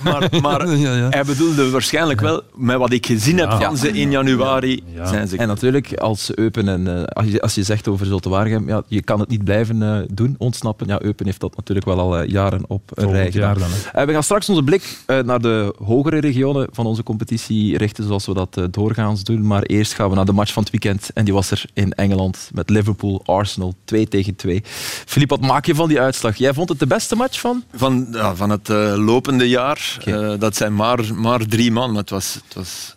Maar, 0.02 0.28
maar 0.42 0.68
Ja, 0.78 0.94
ja. 0.96 1.08
hij 1.08 1.24
bedoelde 1.24 1.70
waarschijnlijk 1.70 2.20
wel, 2.20 2.42
met 2.54 2.76
wat 2.76 2.92
ik 2.92 3.06
gezien 3.06 3.38
heb 3.38 3.50
van 3.52 3.76
ze 3.76 3.88
in 3.92 4.10
januari, 4.10 4.82
Ja. 4.94 5.06
zijn 5.06 5.28
ze... 5.28 5.36
En 5.36 5.48
natuurlijk, 5.48 5.94
als 5.98 6.34
Eupen 6.36 6.68
en 6.68 6.96
eh, 6.96 7.02
als, 7.04 7.26
je, 7.26 7.40
als 7.40 7.54
je 7.54 7.62
zegt 7.62 7.88
over 7.88 8.06
Zulte 8.06 8.28
Waregem, 8.28 8.68
ja, 8.68 8.82
je 8.86 9.02
kan 9.02 9.20
het 9.20 9.28
niet 9.28 9.44
blijven 9.44 9.82
eh, 9.82 9.98
doen, 10.12 10.34
ontsnappen. 10.38 10.86
Ja, 10.86 11.02
Eupen 11.02 11.26
heeft 11.26 11.40
dat 11.40 11.56
natuurlijk 11.56 11.86
wel 11.86 11.98
al 11.98 12.18
eh, 12.18 12.28
jaren 12.28 12.62
op 12.68 12.90
een 12.94 13.10
rij 13.12 13.30
gedaan. 13.30 13.48
jaar 13.48 13.58
dan. 13.58 13.68
hè. 13.92 14.06
We 14.06 14.12
gaan 14.12 14.22
straks 14.22 14.48
onze 14.48 14.62
blik 14.62 14.98
eh, 15.06 15.18
naar 15.18 15.40
de 15.40 15.74
hogere 15.84 16.18
regionen 16.20 16.68
van 16.72 16.86
onze 16.86 17.02
competitie 17.02 17.76
richten, 17.78 18.04
zoals 18.04 18.26
we 18.26 18.34
dat 18.34 18.56
eh, 18.56 18.64
doorgaans 18.70 19.24
doen. 19.24 19.46
Maar 19.46 19.62
eerst 19.62 19.92
gaan 19.94 20.08
we 20.10 20.14
naar 20.16 20.24
de 20.24 20.32
match 20.32 20.52
van 20.52 20.62
het 20.62 20.72
weekend. 20.72 21.10
En 21.14 21.24
die 21.24 21.34
was 21.34 21.50
er 21.50 21.64
in 21.74 21.92
Engeland 21.92 22.18
met 22.52 22.70
Liverpool-Arsenal 22.70 23.74
2 23.84 24.08
tegen 24.08 24.36
2. 24.36 24.62
Filip, 25.06 25.30
wat 25.30 25.40
maak 25.40 25.66
je 25.66 25.74
van 25.74 25.88
die 25.88 26.00
uitslag? 26.00 26.36
Jij 26.36 26.52
vond 26.52 26.68
het 26.68 26.78
de 26.78 26.86
beste 26.86 27.16
match 27.16 27.40
van? 27.40 27.64
Van, 27.74 28.06
ja, 28.12 28.34
van 28.34 28.50
het 28.50 28.68
eh, 28.68 28.94
lopende 28.96 29.48
jaar, 29.48 29.98
eh, 30.04 30.32
dat 30.38 30.56
zijn 30.56 30.74
maar, 30.74 31.14
maar 31.14 31.46
drie 31.46 31.72
man, 31.72 31.90
maar 31.90 32.00
het 32.00 32.10
was, 32.10 32.34
het 32.34 32.54
was, 32.54 32.94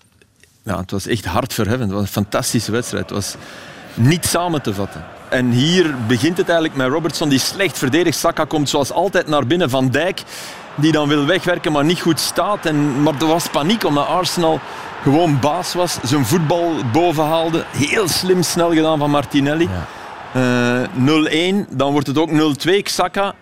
ja, 0.64 0.78
het 0.80 0.92
was 0.92 1.08
echt 1.08 1.26
hartverheffend. 1.26 1.90
Het 1.90 2.00
was 2.00 2.02
een 2.02 2.24
fantastische 2.24 2.72
wedstrijd. 2.72 3.04
Het 3.04 3.14
was 3.14 3.36
niet 3.94 4.26
samen 4.26 4.62
te 4.62 4.74
vatten. 4.74 5.06
En 5.30 5.52
hier 5.52 5.96
begint 6.08 6.38
het 6.38 6.50
eigenlijk 6.50 6.78
met 6.78 6.88
Robertson, 6.88 7.30
die 7.30 7.40
slecht 7.40 7.78
verdedigt. 7.78 8.18
Saka 8.18 8.46
komt 8.46 8.70
zoals 8.70 8.92
altijd 8.92 9.28
naar 9.28 9.48
binnen. 9.48 9.70
Van 9.70 9.90
Dijk, 9.90 10.24
die 10.76 10.92
dan 10.92 11.08
wil 11.08 11.26
wegwerken, 11.26 11.72
maar 11.72 11.86
niet 11.86 12.02
goed 12.02 12.20
staat. 12.20 12.66
En, 12.66 13.02
maar 13.02 13.14
er 13.20 13.28
was 13.28 13.50
paniek, 13.50 13.84
omdat 13.84 14.08
Arsenal 14.08 14.60
gewoon 15.02 15.40
baas 15.40 15.74
was. 15.74 15.98
Zijn 16.04 16.26
voetbal 16.26 16.72
boven 16.92 17.24
haalde. 17.26 17.66
Heel 17.72 18.08
slim, 18.08 18.44
snel 18.44 18.74
gedaan 18.74 18.98
van 18.98 19.10
Martinelli. 19.10 19.70
Eh, 20.34 20.82
0-1, 20.94 21.68
dan 21.70 21.92
wordt 21.92 22.08
het 22.08 22.18
ook 22.18 22.32
0-2. 22.32 22.90
Saka 22.90 23.34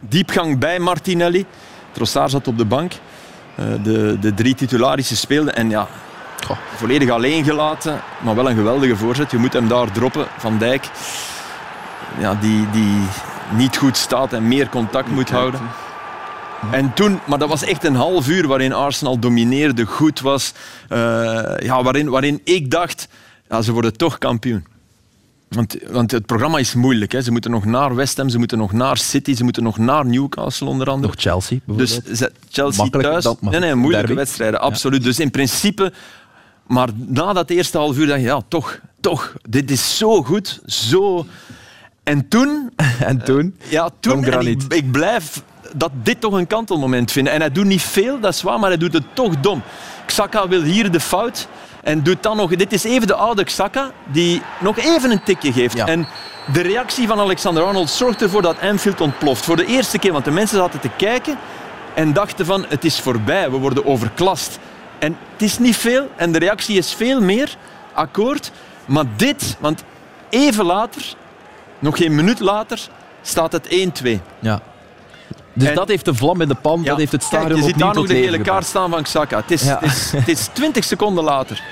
diepgang 0.00 0.58
bij 0.58 0.78
Martinelli. 0.78 1.46
Trossard 1.92 2.30
zat 2.30 2.48
op 2.48 2.58
de 2.58 2.64
bank. 2.64 2.92
Eh, 3.54 3.64
de, 3.82 4.16
de 4.20 4.34
drie 4.34 4.54
titularissen 4.54 5.16
speelden. 5.16 5.56
En 5.56 5.70
ja, 5.70 5.86
goh, 6.46 6.56
volledig 6.74 7.10
alleen 7.10 7.44
gelaten. 7.44 8.00
Maar 8.18 8.34
wel 8.34 8.50
een 8.50 8.56
geweldige 8.56 8.96
voorzet. 8.96 9.30
Je 9.30 9.38
moet 9.38 9.52
hem 9.52 9.68
daar 9.68 9.92
droppen. 9.92 10.26
Van 10.38 10.58
Dijk, 10.58 10.88
ja, 12.18 12.34
die, 12.34 12.70
die 12.70 13.02
niet 13.50 13.76
goed 13.76 13.96
staat 13.96 14.32
en 14.32 14.48
meer 14.48 14.68
contact 14.68 15.08
moet 15.08 15.30
houden. 15.30 15.60
En 16.72 16.94
toen, 16.94 17.18
maar 17.26 17.38
dat 17.38 17.48
was 17.48 17.62
echt 17.64 17.84
een 17.84 17.94
half 17.94 18.28
uur 18.28 18.46
waarin 18.46 18.72
Arsenal 18.72 19.18
domineerde, 19.18 19.84
goed 19.84 20.20
was. 20.20 20.52
eh, 20.88 20.98
ja, 21.58 21.82
waarin, 21.82 22.08
waarin 22.08 22.40
ik 22.44 22.70
dacht, 22.70 23.08
ja, 23.48 23.62
ze 23.62 23.72
worden 23.72 23.96
toch 23.96 24.18
kampioen. 24.18 24.64
Want, 25.48 25.76
want 25.90 26.10
het 26.10 26.26
programma 26.26 26.58
is 26.58 26.74
moeilijk. 26.74 27.12
Hè. 27.12 27.22
Ze 27.22 27.30
moeten 27.32 27.50
nog 27.50 27.64
naar 27.64 27.94
West 27.94 28.16
Ham, 28.16 28.28
ze 28.28 28.38
moeten 28.38 28.58
nog 28.58 28.72
naar 28.72 28.96
City, 28.96 29.34
ze 29.34 29.44
moeten 29.44 29.62
nog 29.62 29.78
naar 29.78 30.06
Newcastle 30.06 30.66
onder 30.66 30.88
andere. 30.90 31.12
Nog 31.12 31.22
Chelsea 31.22 31.58
Dus 31.66 31.76
bijvoorbeeld. 31.76 32.18
ze- 32.18 32.32
Chelsea 32.50 32.82
Makkelijk, 32.82 33.08
thuis. 33.08 33.24
dat 33.24 33.40
nee, 33.40 33.60
nee, 33.60 33.74
moeilijke 33.74 34.06
Derby. 34.06 34.20
wedstrijden, 34.22 34.60
absoluut. 34.60 35.02
Dus 35.02 35.18
in 35.18 35.30
principe... 35.30 35.92
Maar 36.66 36.88
na 37.06 37.32
dat 37.32 37.50
eerste 37.50 37.78
half 37.78 37.96
uur 37.98 38.06
dacht 38.06 38.20
je, 38.20 38.26
ja, 38.26 38.40
toch, 38.48 38.80
toch. 39.00 39.34
Dit 39.48 39.70
is 39.70 39.96
zo 39.98 40.22
goed, 40.22 40.60
zo... 40.66 41.26
En 42.02 42.28
toen... 42.28 42.70
en 43.00 43.24
toen? 43.24 43.56
Ja, 43.68 43.90
toen... 44.00 44.24
En 44.24 44.46
ik 44.68 44.90
blijf 44.90 45.42
dat 45.74 45.90
dit 46.02 46.20
toch 46.20 46.32
een 46.32 46.46
kantelmoment 46.46 47.12
vinden. 47.12 47.32
En 47.32 47.40
hij 47.40 47.52
doet 47.52 47.64
niet 47.64 47.82
veel, 47.82 48.20
dat 48.20 48.34
is 48.34 48.42
waar, 48.42 48.58
maar 48.58 48.68
hij 48.68 48.78
doet 48.78 48.92
het 48.92 49.04
toch 49.12 49.36
dom. 49.40 49.62
Xhaka 50.06 50.48
wil 50.48 50.62
hier 50.62 50.90
de 50.90 51.00
fout 51.00 51.48
en 51.82 52.02
doet 52.02 52.22
dan 52.22 52.36
nog... 52.36 52.56
Dit 52.56 52.72
is 52.72 52.84
even 52.84 53.06
de 53.06 53.14
oude 53.14 53.44
Xhaka 53.44 53.90
die 54.04 54.42
nog 54.58 54.78
even 54.78 55.10
een 55.10 55.22
tikje 55.22 55.52
geeft. 55.52 55.76
Ja. 55.76 55.86
En 55.86 56.08
de 56.52 56.60
reactie 56.60 57.06
van 57.06 57.20
Alexander 57.20 57.62
Arnold 57.62 57.90
zorgt 57.90 58.22
ervoor 58.22 58.42
dat 58.42 58.60
Anfield 58.60 59.00
ontploft. 59.00 59.44
Voor 59.44 59.56
de 59.56 59.66
eerste 59.66 59.98
keer, 59.98 60.12
want 60.12 60.24
de 60.24 60.30
mensen 60.30 60.58
zaten 60.58 60.80
te 60.80 60.90
kijken 60.96 61.38
en 61.94 62.12
dachten 62.12 62.46
van 62.46 62.64
het 62.68 62.84
is 62.84 63.00
voorbij, 63.00 63.50
we 63.50 63.56
worden 63.56 63.86
overklast. 63.86 64.58
En 64.98 65.16
het 65.32 65.42
is 65.42 65.58
niet 65.58 65.76
veel 65.76 66.08
en 66.16 66.32
de 66.32 66.38
reactie 66.38 66.76
is 66.76 66.94
veel 66.94 67.20
meer, 67.20 67.56
akkoord. 67.92 68.50
Maar 68.84 69.04
dit, 69.16 69.56
want 69.60 69.84
even 70.28 70.64
later, 70.64 71.02
nog 71.78 71.96
geen 71.96 72.14
minuut 72.14 72.40
later, 72.40 72.88
staat 73.22 73.52
het 73.52 73.90
1-2. 74.02 74.18
Ja. 74.38 74.60
Dus 75.52 75.68
En- 75.68 75.74
dat 75.74 75.88
heeft 75.88 76.04
de 76.04 76.14
vlam 76.14 76.40
in 76.40 76.48
de 76.48 76.54
pan, 76.54 76.82
dat 76.84 76.98
heeft 76.98 77.12
het 77.12 77.28
Kijk, 77.28 77.42
stadion 77.42 77.58
je 77.60 77.66
ziet 77.66 77.78
daar 77.78 77.94
nog 77.94 78.06
de 78.06 78.14
gele 78.14 78.38
kaart 78.40 78.64
staan 78.66 78.90
van 78.90 79.02
Xhaka. 79.02 79.36
Het 79.36 79.50
is, 79.50 79.62
Ja. 79.62 79.78
het 79.80 79.90
is, 79.92 80.12
het 80.16 80.28
is 80.28 80.48
20 80.52 80.84
seconden 80.84 81.24
later. 81.24 81.62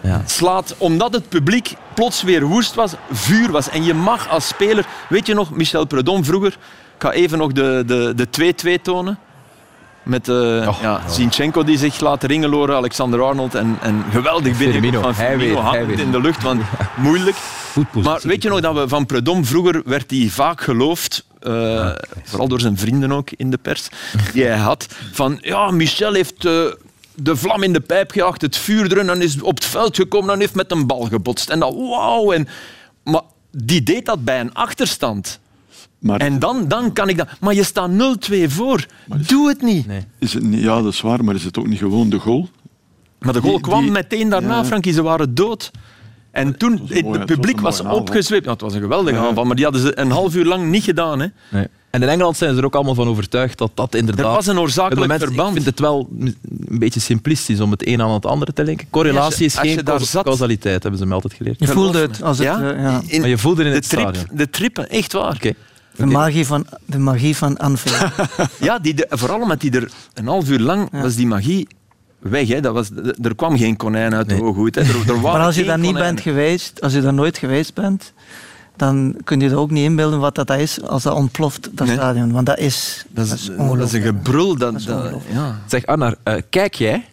Ja. 0.00 0.22
Slaat, 0.26 0.74
omdat 0.78 1.12
het 1.12 1.28
publiek 1.28 1.74
plots 1.94 2.22
weer 2.22 2.44
woest 2.44 2.74
was, 2.74 2.92
vuur 3.12 3.50
was. 3.50 3.68
En 3.70 3.84
je 3.84 3.94
mag 3.94 4.28
als 4.28 4.46
speler... 4.48 4.84
Weet 5.08 5.26
je 5.26 5.34
nog, 5.34 5.50
Michel 5.50 5.84
Predom 5.86 6.24
vroeger... 6.24 6.56
Ik 6.96 7.02
ga 7.10 7.10
even 7.12 7.38
nog 7.38 7.52
de 7.52 7.82
de- 7.86 8.12
de 8.16 8.54
2-2 8.78 8.82
tonen. 8.82 9.18
Met 10.02 10.28
Och, 10.28 10.80
ja, 10.80 11.00
Zinchenko 11.08 11.64
die 11.64 11.78
zich 11.78 12.00
laat 12.00 12.22
ringeloren, 12.22 12.76
Alexander 12.76 13.22
Arnold 13.22 13.54
en, 13.54 13.78
en 13.82 14.04
geweldig 14.10 14.58
binnen 14.58 14.92
van 15.02 15.14
Hij 15.14 15.28
Firmino 15.28 15.60
hangend 15.60 15.86
weer. 15.86 15.98
in 15.98 16.10
de 16.10 16.20
lucht, 16.20 16.42
want 16.42 16.62
moeilijk. 16.96 17.36
Maar 17.92 18.20
weet 18.22 18.42
je 18.42 18.48
nog 18.48 18.60
dat 18.60 18.74
we 18.74 18.88
van 18.88 19.06
Predom 19.06 19.44
vroeger 19.44 19.82
werd 19.84 20.10
hij 20.10 20.28
vaak 20.30 20.60
geloofd, 20.60 21.24
eh, 21.44 21.90
vooral 22.24 22.48
door 22.48 22.60
zijn 22.60 22.78
vrienden 22.78 23.12
ook 23.12 23.30
in 23.36 23.50
de 23.50 23.58
pers, 23.58 23.88
die 24.32 24.44
hij 24.44 24.56
had, 24.58 24.86
van 25.12 25.38
ja, 25.40 25.70
Michel 25.70 26.12
heeft 26.12 26.44
eh, 26.44 26.62
de 27.14 27.36
vlam 27.36 27.62
in 27.62 27.72
de 27.72 27.80
pijp 27.80 28.10
gejaagd, 28.10 28.40
het 28.42 28.56
vuur 28.56 28.92
erin 28.92 29.08
en 29.10 29.22
is 29.22 29.42
op 29.42 29.54
het 29.54 29.64
veld 29.64 29.96
gekomen 29.96 30.34
en 30.34 30.40
heeft 30.40 30.54
met 30.54 30.70
een 30.70 30.86
bal 30.86 31.00
gebotst. 31.00 31.48
En 31.50 31.58
dat 31.60 31.74
wauw. 31.74 32.32
En, 32.32 32.48
maar 33.04 33.22
die 33.50 33.82
deed 33.82 34.06
dat 34.06 34.24
bij 34.24 34.40
een 34.40 34.54
achterstand. 34.54 35.40
Maar 35.98 36.20
En 36.20 36.38
dan, 36.38 36.68
dan 36.68 36.92
kan 36.92 37.08
ik 37.08 37.16
dat. 37.16 37.28
Maar 37.40 37.54
je 37.54 37.62
staat 37.64 37.90
0-2 38.30 38.44
voor. 38.46 38.86
Doe 39.26 39.48
het 39.48 39.62
niet. 39.62 39.86
Nee. 39.86 40.04
is 40.18 40.34
het 40.34 40.42
niet, 40.42 40.62
ja, 40.62 40.82
dat 40.82 40.92
is 40.92 41.00
waar, 41.00 41.24
maar 41.24 41.34
is 41.34 41.44
het 41.44 41.58
ook 41.58 41.66
niet 41.66 41.78
gewoon 41.78 42.10
de 42.10 42.18
goal? 42.18 42.48
Maar 43.18 43.32
de 43.32 43.40
goal 43.40 43.52
Die- 43.52 43.60
kwam 43.62 43.82
die- 43.82 43.90
meteen 43.90 44.28
daarna, 44.28 44.56
ja. 44.56 44.64
Frankie. 44.64 44.92
Ze 44.92 45.02
waren 45.02 45.34
dood. 45.34 45.70
En 46.34 46.56
toen, 46.58 46.70
was 46.70 46.80
mooie- 46.88 46.94
het 46.94 47.06
het 47.06 47.16
was 47.16 47.24
publiek 47.36 47.60
was 47.60 47.80
aanval. 47.80 47.96
opgezweept. 47.96 48.44
Ja, 48.44 48.50
het 48.52 48.60
was 48.60 48.74
een 48.74 48.80
geweldige 48.80 49.16
Ja. 49.16 49.26
aanval, 49.26 49.44
maar 49.44 49.54
die 49.56 49.64
hadden 49.64 49.82
ze 49.82 49.98
een 49.98 50.10
half 50.10 50.34
uur 50.34 50.44
lang 50.44 50.70
niet 50.70 50.84
gedaan. 50.84 51.20
Hè. 51.20 51.26
Nee. 51.50 51.66
En 51.90 52.02
in 52.02 52.08
Engeland 52.08 52.36
zijn 52.36 52.52
ze 52.52 52.58
er 52.58 52.64
ook 52.64 52.74
allemaal 52.74 52.94
van 52.94 53.08
overtuigd 53.08 53.58
dat 53.58 53.70
dat 53.74 53.94
inderdaad... 53.94 54.26
Er 54.26 54.32
was 54.32 54.46
een 54.46 54.58
oorzakelijk 54.58 55.00
Het 55.00 55.10
moment- 55.10 55.22
verband. 55.28 55.48
Ik 55.56 55.62
vind 55.62 55.66
het 55.66 55.80
wel 55.80 56.08
een 56.20 56.78
beetje 56.78 57.00
simplistisch 57.00 57.60
om 57.60 57.70
het 57.70 57.86
een 57.86 58.02
aan 58.02 58.10
het 58.10 58.26
andere 58.26 58.52
te 58.52 58.64
linken. 58.64 58.86
Correlatie 58.90 59.44
is 59.44 59.58
Als 59.58 59.68
je 59.68 59.74
geen 59.74 60.00
zat- 60.06 60.24
causaliteit, 60.24 60.82
hebben 60.82 61.00
ze 61.00 61.06
me 61.06 61.14
altijd 61.14 61.32
geleerd. 61.34 61.58
Je 61.58 61.66
voelde 61.66 61.98
het 61.98 62.22
als 62.22 62.38
het... 62.38 62.46
Ja? 62.46 62.72
eh, 62.72 62.82
ja. 62.82 63.02
In 63.06 63.20
Maar 63.20 63.28
je 63.28 63.38
voelde 63.38 63.62
in 63.64 63.68
de, 63.68 63.74
het 63.74 63.88
trip, 63.88 64.00
stadion. 64.14 64.26
de 64.36 64.50
trippen, 64.50 64.88
echt 64.88 65.12
waar. 65.12 65.34
Oké. 65.34 65.52
De, 65.96 66.06
magie 66.06 66.46
van, 66.46 66.66
de 66.86 66.98
magie 66.98 67.36
van 67.36 67.56
Anfield. 67.56 68.10
Ja, 68.60 68.78
die, 68.78 68.94
de- 68.94 69.06
vooral 69.10 69.40
omdat 69.40 69.60
die 69.60 69.70
er 69.70 69.90
een 70.14 70.26
half 70.26 70.48
uur 70.48 70.60
lang 70.60 70.88
was 70.92 71.14
die 71.14 71.26
magie 71.26 71.66
weg. 72.30 72.48
Hè. 72.48 72.60
Dat 72.60 72.74
was, 72.74 72.90
er 73.22 73.34
kwam 73.34 73.56
geen 73.58 73.76
konijn 73.76 74.14
uit 74.14 74.26
Nee. 74.26 74.36
de 74.38 74.42
hoge 74.44 74.58
hoed. 74.58 74.74
Hè. 74.74 74.80
Er, 74.80 75.08
er 75.10 75.20
maar 75.20 75.40
als 75.40 75.54
je 75.56 75.64
daar 75.64 75.78
niet 75.78 75.94
bent 75.94 76.20
geweest, 76.20 76.80
als 76.80 76.92
je 76.92 77.00
daar 77.00 77.14
nooit 77.14 77.38
geweest 77.38 77.74
bent, 77.74 78.12
dan 78.76 79.16
kun 79.24 79.40
je 79.40 79.50
er 79.50 79.56
ook 79.58 79.70
niet 79.70 79.84
inbeelden 79.84 80.18
wat 80.20 80.34
dat 80.34 80.50
is 80.50 80.82
als 80.82 81.02
dat 81.02 81.14
ontploft, 81.14 81.68
dat 81.76 81.86
Nee. 81.86 81.96
stadion. 81.96 82.32
Want 82.32 82.46
dat 82.46 82.58
is, 82.58 83.04
Dat 83.08 83.24
is, 83.24 83.30
dat 83.56 83.80
is 83.86 83.92
een 83.92 84.02
gebrul. 84.02 84.56
Dat, 84.56 84.74
is 84.74 84.84
dat- 84.84 84.96
ongelooflijk. 85.02 85.34
ja. 85.34 85.58
Zeg 85.66 85.86
Anna, 85.86 86.14
eh, 86.22 86.34
kijk 86.50 86.74
jij 86.74 87.04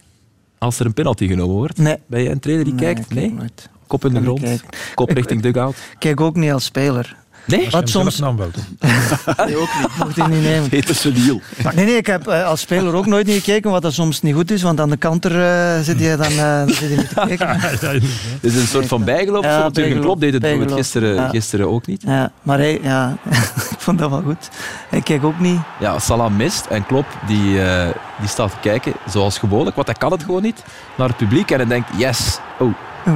als 0.58 0.80
er 0.80 0.86
een 0.86 0.94
penalty 0.94 1.28
genomen 1.28 1.56
wordt? 1.56 1.78
Nee. 1.78 1.98
Ben 2.08 2.24
jij 2.24 2.32
een 2.32 2.40
trainer 2.40 2.66
die 2.66 2.74
Nee, 2.74 2.84
kijkt? 2.84 3.08
kijk 3.08 3.20
Nee? 3.20 3.34
nooit. 3.34 3.70
Kop 3.88 4.06
in 4.06 4.14
de 4.14 4.22
grond, 4.22 4.64
kop 4.96 5.10
richting 5.20 5.42
dugout? 5.42 5.76
Kijk 6.00 6.22
ook 6.22 6.36
niet 6.36 6.52
als 6.52 6.64
speler. 6.66 7.16
Nee? 7.46 7.70
Wat 7.70 7.90
soms... 7.90 8.20
nam 8.20 8.38
wel? 8.38 8.50
Nee, 9.46 9.58
ook 9.58 9.70
niet. 9.80 9.88
Mocht 9.98 10.16
je 10.16 10.24
niet 10.24 10.42
nemen. 10.42 10.70
Het 10.70 10.90
is 10.90 11.04
een 11.04 11.14
deal. 11.14 11.42
Nee, 11.76 11.86
nee, 11.86 11.96
ik 11.98 12.06
heb 12.08 12.28
eh, 12.28 12.46
als 12.46 12.60
speler 12.62 12.94
ook 12.94 13.06
nooit 13.06 13.26
niet 13.28 13.44
gekeken, 13.44 13.72
wat 13.72 13.82
dat 13.82 13.94
soms 13.94 14.22
niet 14.22 14.36
goed 14.36 14.52
is, 14.52 14.62
want 14.62 14.80
aan 14.80 14.90
de 14.90 14.98
kanter 14.98 15.42
eh, 15.42 15.80
zit 15.82 16.00
je 16.00 16.16
dan, 16.18 16.32
eh, 16.32 16.58
dan 16.60 16.70
zit 16.70 16.90
je 16.90 16.96
niet 16.96 17.10
te 17.10 17.16
kijken. 17.28 17.60
Het 17.60 18.04
is 18.42 18.56
een 18.56 18.68
soort 18.68 18.88
van 18.88 19.04
bijgeloof. 19.04 19.44
Ja, 19.44 19.70
bijgeloof, 19.70 20.18
deed 20.20 20.34
het 20.34 20.42
bijgeloof. 20.42 20.74
gisteren, 20.74 21.16
Ja. 21.16 21.30
gisteren 21.30 21.70
ook 21.70 21.88
niet. 21.88 22.02
Ja, 22.06 22.32
maar 22.42 22.58
hij, 22.58 22.80
ja, 22.84 23.18
ik 23.72 23.78
vond 23.78 24.00
dat 24.00 24.10
wel 24.10 24.22
goed. 24.22 24.50
Ik 24.92 25.04
kijk 25.04 25.24
ook 25.24 25.40
niet. 25.40 25.60
Ja, 25.80 26.00
Salah 26.00 26.32
mist 26.32 26.66
en 26.66 26.86
Klopp 26.86 27.08
die, 27.28 27.62
eh, 27.64 27.88
die 28.20 28.30
staat 28.30 28.52
te 28.52 28.58
kijken, 28.62 28.94
zoals 29.10 29.38
gewoonlijk, 29.38 29.76
want 29.76 29.88
hij 29.88 29.96
kan 29.96 30.12
het 30.12 30.24
gewoon 30.24 30.42
niet, 30.42 30.64
naar 30.98 31.08
het 31.08 31.18
publiek 31.18 31.52
en 31.52 31.58
hij 31.58 31.68
denkt, 31.68 31.90
yes, 31.98 32.40
oh. 32.60 32.74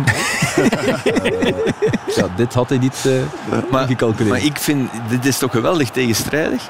ja, 2.15 2.27
dit 2.35 2.53
had 2.53 2.69
hij 2.69 2.77
niet 2.77 3.05
eh 3.05 3.11
Maar, 3.71 3.87
gecalculeerd. 3.87 4.35
maar 4.35 4.45
ik 4.45 4.57
vind, 4.57 4.89
dit 5.09 5.25
is 5.25 5.37
toch 5.37 5.51
geweldig 5.51 5.89
tegenstrijdig? 5.89 6.61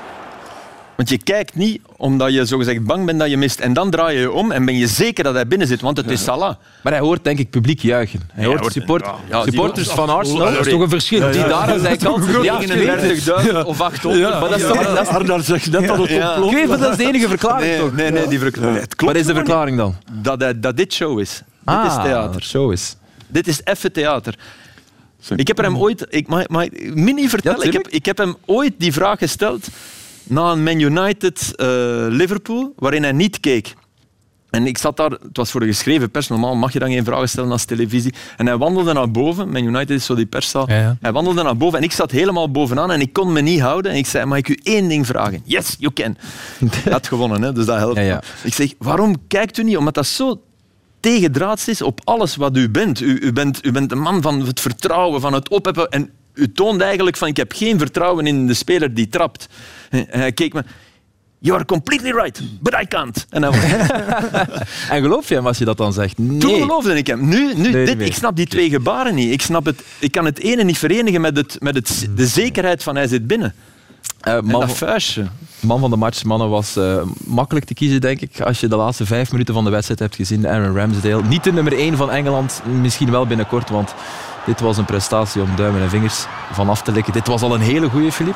Want 0.96 1.10
je 1.10 1.18
kijkt 1.18 1.56
niet 1.56 1.82
omdat 1.98 2.34
je 2.34 2.46
zogezegd 2.46 2.84
bang 2.84 3.06
bent 3.06 3.20
dat 3.20 3.30
je 3.30 3.38
mist. 3.38 3.60
En 3.60 3.74
dan 3.74 3.90
draai 3.90 4.16
je 4.16 4.22
je 4.22 4.32
om 4.32 4.52
en 4.52 4.66
ben 4.66 4.78
je 4.78 4.88
zeker 4.88 5.24
dat 5.24 5.34
hij 5.34 5.48
binnen 5.48 5.68
zit, 5.68 5.82
want 5.82 5.98
het 5.98 6.10
is 6.12 6.24
Salah. 6.24 6.56
Maar 6.84 6.94
hij 6.94 7.02
hoort 7.02 7.24
denk 7.24 7.40
ik 7.40 7.50
publiek 7.50 7.80
juichen. 7.82 8.20
Hij 8.34 8.46
hoort, 8.46 8.60
hoort- 8.60 8.74
support, 8.74 9.06
ja, 9.30 9.44
supporters 9.44 9.90
van 9.90 10.10
Arsenal, 10.10 10.52
Dat 10.54 10.66
is 10.66 10.72
toch 10.72 10.82
een 10.82 10.90
verschil. 10.90 11.32
die 11.32 11.42
daar 11.42 11.54
aan 11.74 11.80
zijn 11.80 11.98
kant 11.98 12.26
ja, 12.44 12.60
ik 12.60 12.68
weet 12.72 13.26
het. 13.26 13.52
39.000 13.52 13.66
of 13.66 13.82
800. 13.82 14.40
Maar 14.40 14.50
dat 14.50 14.60
is 14.60 14.68
toch... 14.68 15.24
Dat 15.26 15.46
zegt 15.46 15.72
net 15.72 15.88
dat 15.88 15.98
het 15.98 16.12
ontploft. 16.12 16.54
ik 16.54 16.68
weet 16.68 16.80
dat 16.80 16.92
is 16.92 16.98
de 16.98 17.06
enige 17.06 17.28
verklaring 17.28 17.70
Nee, 17.72 17.80
toch? 17.80 17.94
nee, 17.96 18.12
nee, 18.12 18.28
die 18.28 18.40
verklaring. 18.40 18.80
Het 18.80 18.96
klopt 18.96 19.14
Wat 19.14 19.22
is 19.22 19.28
de 19.28 19.34
verklaring 19.36 19.78
dan? 19.78 19.96
Dat, 20.12 20.44
dat 20.56 20.78
dit 20.78 20.94
show 20.94 21.20
is. 21.20 21.42
dit 21.66 21.76
is 21.86 21.92
Ah, 21.92 22.04
theater. 22.04 22.44
show 22.44 22.72
is. 22.72 22.96
Dit 23.36 23.48
is 23.48 23.64
effe 23.64 23.92
theater. 23.92 24.38
Ik 25.36 25.48
heb 25.48 25.58
hem 25.58 25.78
ooit... 25.78 26.06
Ik, 26.10 26.28
mag, 26.28 26.48
mag 26.48 26.64
ik 26.64 26.96
mini 26.96 27.30
vertellen? 27.30 27.60
Ja, 27.60 27.66
ik, 27.66 27.74
heb, 27.74 27.88
ik 27.88 28.06
heb 28.06 28.18
hem 28.18 28.36
ooit 28.46 28.74
die 28.78 28.94
vraag 28.94 29.18
gesteld 29.18 29.68
na 30.24 30.52
een 30.52 30.64
Man 30.64 30.80
United-Liverpool, 30.80 32.74
waarin 32.76 33.04
hij 33.04 33.12
niet 33.12 33.40
keek. 33.40 33.74
En 34.50 34.68
ik 34.68 34.78
zat 34.78 34.98
daar, 34.98 35.10
het 35.10 35.38
was 35.38 35.52
voor 35.52 35.60
de 35.60 35.66
geschreven 35.66 36.12
pers, 36.12 36.28
normaal 36.28 36.56
mag 36.56 36.74
je 36.74 36.80
dan 36.80 36.92
geen 36.92 37.04
vragen 37.04 37.30
stellen 37.30 37.52
als 37.52 37.66
televisie. 37.66 38.14
En 38.38 38.46
hij 38.46 38.58
wandelde 38.58 38.94
naar 38.94 39.12
boven, 39.12 39.50
Man 39.50 39.64
United 39.64 39.90
is 39.90 40.06
zo 40.06 40.16
die 40.16 40.26
perszaal. 40.26 40.70
Ja, 40.70 40.80
ja. 40.80 40.98
Hij 41.02 41.12
wandelde 41.12 41.44
naar 41.44 41.58
boven 41.58 41.78
en 41.78 41.84
ik 41.84 41.92
zat 41.92 42.12
helemaal 42.12 42.52
bovenaan 42.52 42.92
en 42.92 43.02
ik 43.02 43.14
kon 43.14 43.34
me 43.34 43.42
niet 43.42 43.60
houden. 43.60 43.92
En 43.92 43.98
ik 43.98 44.06
zei, 44.06 44.26
mag 44.26 44.38
ik 44.38 44.48
u 44.48 44.60
één 44.64 44.88
ding 44.88 45.06
vragen? 45.06 45.42
Yes, 45.44 45.76
you 45.80 45.94
can. 45.94 46.18
Hij 46.84 46.92
had 46.92 47.08
gewonnen, 47.08 47.42
hè, 47.42 47.54
dus 47.54 47.66
dat 47.66 47.78
helpt. 47.78 47.98
Ja, 47.98 48.04
ja. 48.04 48.22
Ik 48.44 48.54
zeg, 48.54 48.74
waarom 48.78 49.28
kijkt 49.28 49.58
u 49.58 49.64
niet? 49.64 49.78
Omdat 49.78 49.94
dat 49.94 50.06
zo 50.06 50.42
tegendraads 51.06 51.68
is 51.68 51.82
op 51.82 52.02
alles 52.04 52.36
wat 52.36 52.58
u 52.58 52.70
bent. 52.70 53.02
U, 53.02 53.20
u 53.22 53.34
bent. 53.34 53.66
u 53.66 53.72
bent 53.72 53.92
een 53.92 54.00
man 54.00 54.22
van 54.22 54.42
het 54.46 54.60
vertrouwen, 54.60 55.22
van 55.22 55.34
het 55.34 55.50
opheffen. 55.50 55.90
En 55.90 56.10
u 56.34 56.52
toont 56.52 56.82
eigenlijk 56.82 57.18
van, 57.18 57.28
ik 57.28 57.38
heb 57.38 57.54
geen 57.54 57.80
vertrouwen 57.80 58.28
in 58.28 58.48
de 58.48 58.54
speler 58.54 58.94
die 58.94 59.10
trapt. 59.10 59.48
En 59.90 60.06
hij 60.10 60.32
keek 60.32 60.54
me... 60.54 60.64
You 61.40 61.58
are 61.58 61.66
completely 61.66 62.12
right, 62.12 62.42
but 62.62 62.74
I 62.82 62.88
can't. 62.88 63.26
En 63.30 63.44
En 64.90 65.02
geloof 65.02 65.30
je 65.30 65.36
hem 65.36 65.48
als 65.48 65.58
je 65.58 65.66
dat 65.66 65.78
dan 65.78 65.94
zegt? 65.94 66.18
Nee. 66.18 66.40
toen 66.40 66.60
geloofde 66.60 66.98
ik 66.98 67.08
hem. 67.08 67.28
Nu, 67.28 67.54
nu 67.56 67.72
Nee, 67.72 67.86
dit, 67.86 68.02
ik 68.02 68.14
snap 68.14 68.36
die 68.36 68.48
twee 68.48 68.70
gebaren 68.70 69.16
niet. 69.16 69.32
Ik, 69.32 69.42
snap 69.42 69.66
het, 69.66 69.82
ik 70.00 70.12
kan 70.12 70.26
het 70.26 70.40
ene 70.40 70.64
niet 70.64 70.78
verenigen 70.78 71.22
met, 71.22 71.38
het, 71.38 71.58
met 71.60 71.76
het, 71.76 72.08
de 72.16 72.28
zekerheid 72.28 72.84
van 72.84 72.96
hij 72.96 73.08
zit 73.08 73.28
binnen. 73.28 73.54
En 74.26 74.46
man, 75.62 75.80
van 75.80 75.90
de 75.90 75.96
match, 75.96 76.24
mannen, 76.24 76.50
was 76.50 76.76
eh, 76.76 77.02
makkelijk 77.26 77.66
te 77.66 77.74
kiezen, 77.74 78.02
denk 78.02 78.22
ik. 78.22 78.42
Als 78.42 78.60
je 78.60 78.68
de 78.68 78.76
laatste 78.76 79.06
vijf 79.06 79.32
minuten 79.32 79.54
van 79.54 79.64
de 79.64 79.70
wedstrijd 79.70 80.00
hebt 80.00 80.16
gezien, 80.16 80.48
Aaron 80.48 80.76
Ramsdale. 80.76 81.24
Niet 81.24 81.44
de 81.44 81.52
nummer 81.54 81.74
één 81.78 81.98
van 81.98 82.12
Engeland, 82.12 82.62
misschien 82.82 83.12
wel 83.12 83.26
binnenkort, 83.28 83.70
want 83.70 83.94
dit 84.46 84.60
was 84.60 84.78
een 84.78 84.86
prestatie 84.86 85.42
om 85.42 85.50
duimen 85.56 85.82
en 85.82 85.90
vingers 85.90 86.26
van 86.52 86.70
af 86.70 86.82
te 86.82 86.92
likken. 86.92 87.14
Dit 87.14 87.28
was 87.28 87.42
al 87.42 87.54
een 87.54 87.62
hele 87.62 87.90
goede, 87.90 88.12
Filip. 88.12 88.36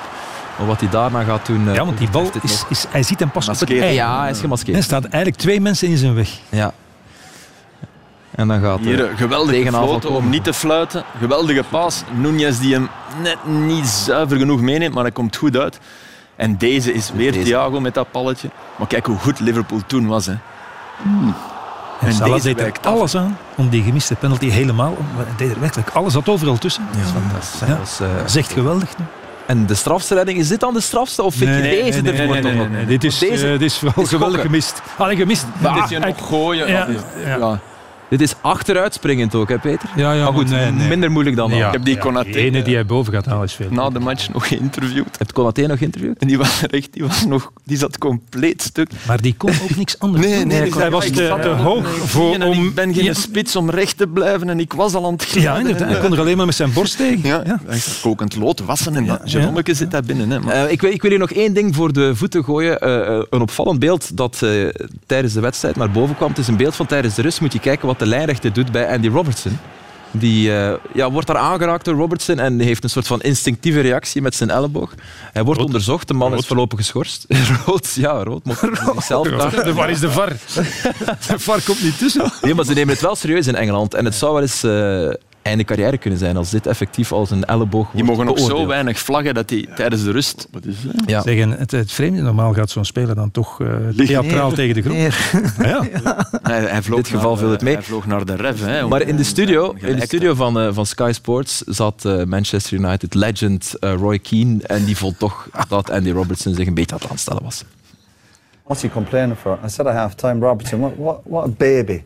Maar 0.58 0.68
wat 0.68 0.80
hij 0.80 0.90
daarna 0.90 1.24
gaat 1.24 1.46
doen... 1.46 1.68
eh, 1.70 1.76
Ja, 1.76 1.86
want 1.86 1.98
die 1.98 2.10
bal 2.10 2.32
is, 2.70 2.86
hij 2.90 3.04
ziet 3.04 3.20
hem 3.20 3.32
pas 3.32 3.50
op 3.50 3.60
het 3.60 3.70
ei. 3.70 3.94
Ja, 3.94 4.20
hij 4.20 4.30
is 4.30 4.36
Er 4.36 4.42
gemaskeerd. 4.44 4.84
staan 4.84 5.02
eigenlijk 5.04 5.36
twee 5.36 5.62
mensen 5.62 5.88
in 5.88 5.98
zijn 5.98 6.14
weg. 6.16 6.30
Ja. 6.50 6.74
En 8.40 8.48
dan 8.48 8.62
gaat 8.62 8.80
Hier, 8.80 9.12
geweldige 9.16 9.68
floten 9.72 10.10
om 10.10 10.30
niet 10.30 10.44
te 10.44 10.54
fluiten. 10.54 11.04
Geweldige 11.20 11.64
paas. 11.70 12.04
Nunez 12.12 12.60
die 12.60 12.74
hem 12.74 12.90
net 13.22 13.38
niet 13.46 13.88
zuiver 13.88 14.38
genoeg 14.38 14.62
meeneemt, 14.62 14.94
maar 14.94 15.04
hij 15.04 15.12
komt 15.12 15.36
goed 15.36 15.58
uit. 15.58 15.80
En 16.36 16.58
deze 16.58 16.94
is 16.94 17.12
weer 17.16 17.32
Deze. 17.32 17.44
Thiago 17.46 17.80
met 17.80 17.94
dat 17.94 18.12
palletje. 18.12 18.50
Maar 18.76 18.88
kijk 18.88 19.06
hoe 19.06 19.18
goed 19.18 19.40
Liverpool 19.40 19.80
toen 19.88 20.08
was. 20.08 20.26
Hè. 20.26 20.34
En 22.00 22.14
Salah 22.14 22.34
deze 22.34 22.54
deed 22.54 22.60
er 22.60 22.72
af. 22.82 22.94
alles 22.94 23.16
aan 23.16 23.38
om 23.56 23.70
die 23.70 23.84
gemiste 23.84 24.16
penalty 24.16 24.50
helemaal... 24.50 24.98
Hij 25.16 25.26
deed 25.38 25.52
er 25.52 25.60
werkelijk 25.60 25.90
alles, 25.90 26.14
zat 26.14 26.30
overal 26.30 26.58
tussen. 26.58 26.88
Dat 26.92 27.02
is 27.06 27.12
fantastisch. 27.12 27.60
Ja. 27.60 27.68
Dat 27.68 27.78
was, 27.78 28.00
eh, 28.00 28.16
Dat 28.18 28.30
is 28.30 28.36
echt 28.36 28.52
geweldig. 28.52 28.98
nu. 28.98 29.06
En 29.46 29.66
de 29.66 29.76
strafste 29.76 30.16
redding, 30.16 30.38
is 30.38 30.48
dit 30.48 30.60
dan 30.60 30.74
de 30.74 30.82
strafste? 30.82 31.24
Of 31.24 31.36
vind 31.36 31.56
je 31.56 31.62
deze 31.62 32.02
nee, 32.02 32.12
ervoor 32.12 32.34
nee, 32.34 32.42
toch 32.42 32.54
nog? 32.54 32.86
Dit 32.88 33.04
is, 33.04 33.20
Deze 33.20 33.46
eh, 33.46 33.52
dit 33.52 33.62
is 33.62 33.80
wel 33.80 33.94
is 33.96 34.10
geweldig 34.10 34.42
gemist. 34.42 34.82
Allee, 34.98 35.16
gemist. 35.16 35.46
Dit 35.60 35.84
is 35.84 35.90
je 35.90 36.00
nog 36.00 36.28
gooien. 36.28 36.68
Ja, 36.68 36.88
of- 36.90 37.04
ja. 37.26 37.36
ja. 37.36 37.60
Dit 38.10 38.22
is 38.22 38.34
achteruitspringend 38.42 39.36
ook, 39.36 39.50
hè 39.50 39.58
Peter? 39.60 39.90
Ja, 39.96 40.14
ja, 40.14 40.24
maar 40.24 40.34
goed, 40.34 40.50
nee, 40.50 40.72
nee. 40.72 40.88
minder 40.88 41.12
moeilijk 41.12 41.36
dan 41.36 41.50
dat. 41.50 41.60
Ja, 41.60 41.68
Ik 41.68 41.74
heb 41.74 41.84
die 41.86 41.94
ja, 41.96 42.00
Konaté, 42.02 42.32
Die 42.32 42.38
ene 42.42 42.58
eh, 42.58 42.66
die 42.66 42.74
hij 42.76 42.86
boven 42.86 43.14
gaat 43.14 43.26
halen 43.26 43.44
is 43.44 43.54
veel. 43.54 43.68
Na 43.72 43.90
de 43.90 44.00
match 44.00 44.30
nog 44.34 44.48
geïnterviewd. 44.48 45.18
Heb 45.18 45.28
je 45.28 45.34
Konaté 45.34 45.68
nog 45.68 45.78
geïnterviewd? 45.78 46.18
En 46.18 46.28
die 46.28 46.38
was 46.38 46.62
echt, 46.68 46.94
die 46.94 47.04
was 47.04 47.26
nog, 47.26 47.52
die 47.66 47.78
zat 47.78 47.98
compleet 47.98 48.62
stuk. 48.62 48.90
Maar 49.08 49.22
die 49.22 49.36
kon 49.38 49.50
ook 49.64 49.76
niks 49.76 50.00
anders 50.00 50.24
doen. 50.26 50.48
die 50.48 50.58
hij 50.58 50.72
zei, 50.72 50.90
was 50.90 51.04
ja, 51.08 51.36
ik 51.36 51.42
te, 51.42 51.48
hoog 51.48 51.88
voor 51.98 52.38
om... 52.40 52.66
Ik 52.66 52.74
ben 52.76 52.94
geen 52.94 53.04
Ja, 53.04 53.14
spits 53.14 53.56
om 53.56 53.70
recht 53.70 53.98
te 53.98 54.08
blijven 54.08 54.50
en 54.50 54.60
ik 54.60 54.74
was 54.74 54.94
al 54.94 55.06
aan 55.06 55.14
het 55.14 55.24
glijden. 55.26 55.52
ja, 55.54 55.60
inderdaad. 55.60 55.90
Hij 55.90 56.00
kon 56.00 56.14
er 56.14 56.20
alleen 56.20 56.38
maar 56.38 56.46
met 56.46 56.56
zijn 56.56 56.74
borst 56.74 56.98
tegen. 56.98 57.30
Ja. 57.30 57.44
Hij 57.66 57.80
kokend 58.02 58.36
lood 58.36 58.60
wassen 58.60 58.96
en 58.96 59.06
dat. 59.06 59.32
Jeromeke 59.32 59.74
zit 59.74 59.92
daar 59.92 60.04
binnen. 60.04 60.30
Hè, 60.30 60.40
maar- 60.40 60.54
Eh, 60.66 60.72
ik, 60.72 60.82
wil, 60.82 60.92
ik 60.92 61.02
wil 61.02 61.10
hier 61.12 61.20
nog 61.20 61.32
één 61.32 61.54
ding 61.54 61.76
voor 61.76 61.94
de 61.94 62.16
voeten 62.16 62.44
gooien. 62.44 62.80
Eh, 62.80 63.08
eh, 63.18 63.24
een 63.30 63.42
opvallend 63.42 63.80
beeld 63.80 64.18
dat 64.18 64.42
eh, 64.42 64.52
tijdens 65.06 65.34
de 65.34 65.40
wedstrijd 65.40 65.76
naar 65.76 65.92
boven 65.92 66.16
kwam. 66.16 66.30
Het 66.30 66.38
is 66.38 66.48
een 66.48 66.58
beeld 66.58 66.76
van 66.76 66.86
tijdens 66.86 67.16
de 67.16 67.22
rust. 67.22 67.42
Moet 67.42 67.54
je 67.54 67.60
kijken 67.60 67.88
wat 67.88 67.99
de 68.00 68.06
lijnrechter 68.06 68.54
doet 68.54 68.72
bij 68.72 68.88
Andy 68.94 69.08
Robertson. 69.08 69.60
Die 70.12 70.56
eh, 70.56 70.74
ja, 70.94 71.12
wordt 71.12 71.28
daar 71.28 71.38
aangeraakt 71.38 71.86
door 71.86 71.96
Robertson 71.96 72.40
en 72.40 72.60
heeft 72.60 72.84
een 72.84 72.90
soort 72.90 73.08
van 73.08 73.22
instinctieve 73.22 73.80
reactie 73.80 74.22
met 74.22 74.36
zijn 74.36 74.50
elleboog. 74.50 74.94
Hij 75.34 75.44
wordt 75.44 75.60
Rood. 75.60 75.68
onderzocht, 75.70 76.08
de 76.08 76.14
man 76.14 76.30
Rood. 76.32 76.40
is 76.40 76.48
voorlopig 76.48 76.78
geschorst. 76.80 77.26
rood, 77.66 77.94
ja, 77.94 78.24
rood. 78.24 78.44
Maar 78.46 78.58
daar. 79.38 79.64
De- 79.64 79.74
Waar 79.74 79.90
is 79.90 80.00
de 80.00 80.12
VAR? 80.12 80.30
De 81.28 81.40
VAR 81.40 81.62
komt 81.66 81.84
niet 81.84 81.98
tussen. 81.98 82.32
Nee, 82.42 82.54
maar 82.56 82.66
ze 82.66 82.74
nemen 82.74 82.94
het 82.94 83.02
wel 83.02 83.16
serieus 83.16 83.48
in 83.48 83.56
Engeland. 83.56 83.94
En 83.94 84.06
het 84.06 84.16
zou 84.16 84.34
wel 84.34 84.42
eens 84.42 84.64
eh, 84.64 85.10
einde 85.50 85.64
carrière 85.64 85.98
kunnen 85.98 86.20
zijn 86.20 86.38
als 86.38 86.50
dit 86.50 86.68
effectief 86.68 87.12
als 87.12 87.32
een 87.32 87.46
elleboog 87.46 87.92
Die 87.92 88.06
wordt 88.06 88.24
mogen 88.24 88.36
nog 88.36 88.50
zo 88.50 88.68
weinig 88.68 89.00
vlaggen 89.00 89.34
dat 89.34 89.48
die 89.48 89.70
tijdens 89.76 90.04
de 90.04 90.12
rust... 90.12 90.48
Wat 90.52 90.66
is 90.66 90.76
dat? 90.82 91.10
Ja. 91.10 91.22
Zeggen, 91.22 91.52
het, 91.52 91.72
het 91.72 91.92
vreemde, 91.92 92.22
normaal 92.22 92.54
gaat 92.54 92.70
zo'n 92.70 92.86
speler 92.86 93.16
dan 93.16 93.32
toch 93.32 93.62
eh, 93.62 93.68
theatraal 93.96 94.52
tegen 94.52 94.76
de 94.76 94.82
grond. 94.82 94.98
Neer. 94.98 95.18
Ja. 95.70 95.84
Hij, 96.42 96.62
hij 96.62 96.82
vloog 96.82 96.98
dit 96.98 97.08
geval 97.08 97.30
naar, 97.30 97.40
viel 97.40 97.52
het 97.52 97.62
mee. 97.62 97.74
Hij 97.74 97.84
vloog 97.84 98.06
naar 98.06 98.26
de 98.26 98.36
ref. 98.36 98.66
Hè, 98.66 98.88
Maar 98.88 99.02
in 99.02 99.16
de 99.16 99.24
studio, 99.24 99.76
in 99.78 99.96
de 99.96 100.06
studio 100.06 100.34
van, 100.34 100.60
eh, 100.60 100.68
van 100.72 100.86
Sky 100.86 101.12
Sports 101.14 101.62
zat 101.66 102.06
eh, 102.06 102.24
Manchester 102.24 102.78
United 102.78 103.14
legend 103.14 103.74
Roy 103.80 104.20
Keane 104.20 104.58
en 104.64 104.86
die 104.86 104.98
vond 104.98 105.20
toch 105.20 105.50
dat 105.68 105.90
Andy 105.90 106.12
Robertson 106.12 106.54
zich 106.54 106.68
een 106.68 106.74
beetje 106.74 106.96
aan 106.96 107.02
het 107.02 107.12
aanstellen 107.12 107.44
was. 107.44 107.64
What's 108.64 108.84
he 108.84 108.90
complaining 108.90 109.38
for? 109.38 109.58
I 109.66 109.70
said 109.70 109.88
at 109.88 109.96
half 109.96 110.14
time, 110.16 110.46
Robertson, 110.46 110.80
what, 110.80 110.94
what, 110.98 111.20
what 111.24 111.46
a 111.46 111.52
baby. 111.58 112.04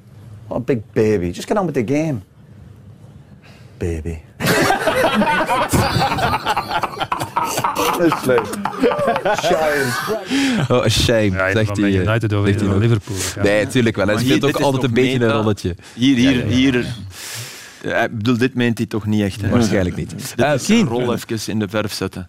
What 0.48 0.60
a 0.60 0.64
big 0.64 0.82
baby. 0.94 1.32
Just 1.32 1.48
get 1.48 1.58
on 1.58 1.66
with 1.66 1.76
the 1.76 1.94
game. 1.94 2.22
Baby. 3.84 4.18
That's 7.98 8.26
leuk. 8.26 8.46
Child. 9.36 9.94
Oh, 10.70 10.88
shame, 10.88 11.32
Ja, 11.32 11.52
zegt 11.52 11.78
hij. 11.78 11.86
Eh, 11.86 11.96
United 12.00 12.34
over 12.34 12.48
zegt 12.48 12.60
hij 12.60 12.70
naar 12.70 12.80
nog. 12.80 12.84
Liverpool. 12.84 13.16
Ja. 13.36 13.44
Nee, 13.44 13.64
natuurlijk 13.64 13.96
wel. 13.96 14.06
Hij 14.06 14.14
Maar 14.16 14.24
speelt 14.24 14.40
hier, 14.42 14.50
ook 14.50 14.58
is 14.60 14.66
altijd 14.66 14.84
een 14.84 14.94
beetje 14.94 15.26
een 15.26 15.32
rolletje. 15.32 15.76
Hier, 15.94 16.16
hier, 16.16 16.32
Ja, 16.32 16.38
ja, 16.38 16.44
ja. 16.46 16.52
hier... 16.56 16.86
Ja, 17.84 17.98
ik 18.04 18.18
bedoel, 18.18 18.38
dit 18.38 18.54
meent 18.56 18.78
hij 18.78 18.88
toch 18.88 19.06
niet 19.06 19.22
echt. 19.22 19.42
Hè? 19.42 19.50
Waarschijnlijk 19.50 19.96
niet. 19.96 20.10
Dit 20.10 20.34
Eh, 20.46 20.54
is 20.54 20.68
een 20.68 20.88
rol 20.88 21.14
even 21.14 21.40
in 21.48 21.60
de 21.60 21.68
verf 21.70 21.94
zetten. 21.94 22.28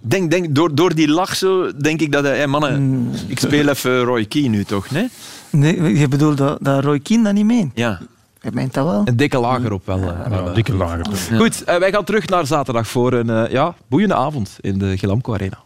Denk, 0.00 0.30
denk, 0.30 0.54
door, 0.54 0.74
door 0.74 0.94
die 0.94 1.08
lach 1.08 1.36
zo, 1.36 1.76
denk 1.76 2.00
ik 2.00 2.12
dat 2.12 2.24
hij... 2.24 2.36
Hey, 2.36 2.46
mannen, 2.46 3.10
ik 3.26 3.38
speel 3.38 3.68
even 3.68 4.00
Roy 4.02 4.24
Keane 4.24 4.48
nu 4.48 4.64
toch, 4.64 4.90
nee? 4.90 5.08
Nee, 5.50 5.98
je 5.98 6.08
bedoelt 6.08 6.36
dat, 6.38 6.58
dat 6.60 6.84
Roy 6.84 6.98
Keane 7.00 7.22
dat 7.24 7.32
niet 7.32 7.44
meent? 7.44 7.72
Ja. 7.74 8.00
Hij 8.40 8.50
meent 8.54 8.74
dat 8.74 8.84
wel. 8.84 9.02
Een 9.04 9.16
dikke 9.16 9.38
lager 9.38 9.72
op 9.72 9.86
wel. 9.86 9.98
eh, 9.98 10.04
Ja, 10.06 10.28
wel, 10.30 10.48
eh. 10.48 10.54
dikke 10.54 10.74
lager. 10.74 11.06
Goed, 11.36 11.64
eh, 11.64 11.76
wij 11.76 11.90
gaan 11.92 12.04
terug 12.04 12.28
naar 12.28 12.46
zaterdag 12.46 12.86
voor 12.86 13.12
een 13.12 13.30
eh, 13.30 13.50
ja, 13.52 13.74
boeiende 13.88 14.14
avond 14.14 14.56
in 14.60 14.78
de 14.78 14.98
Gelamco 14.98 15.34
Arena. 15.34 15.58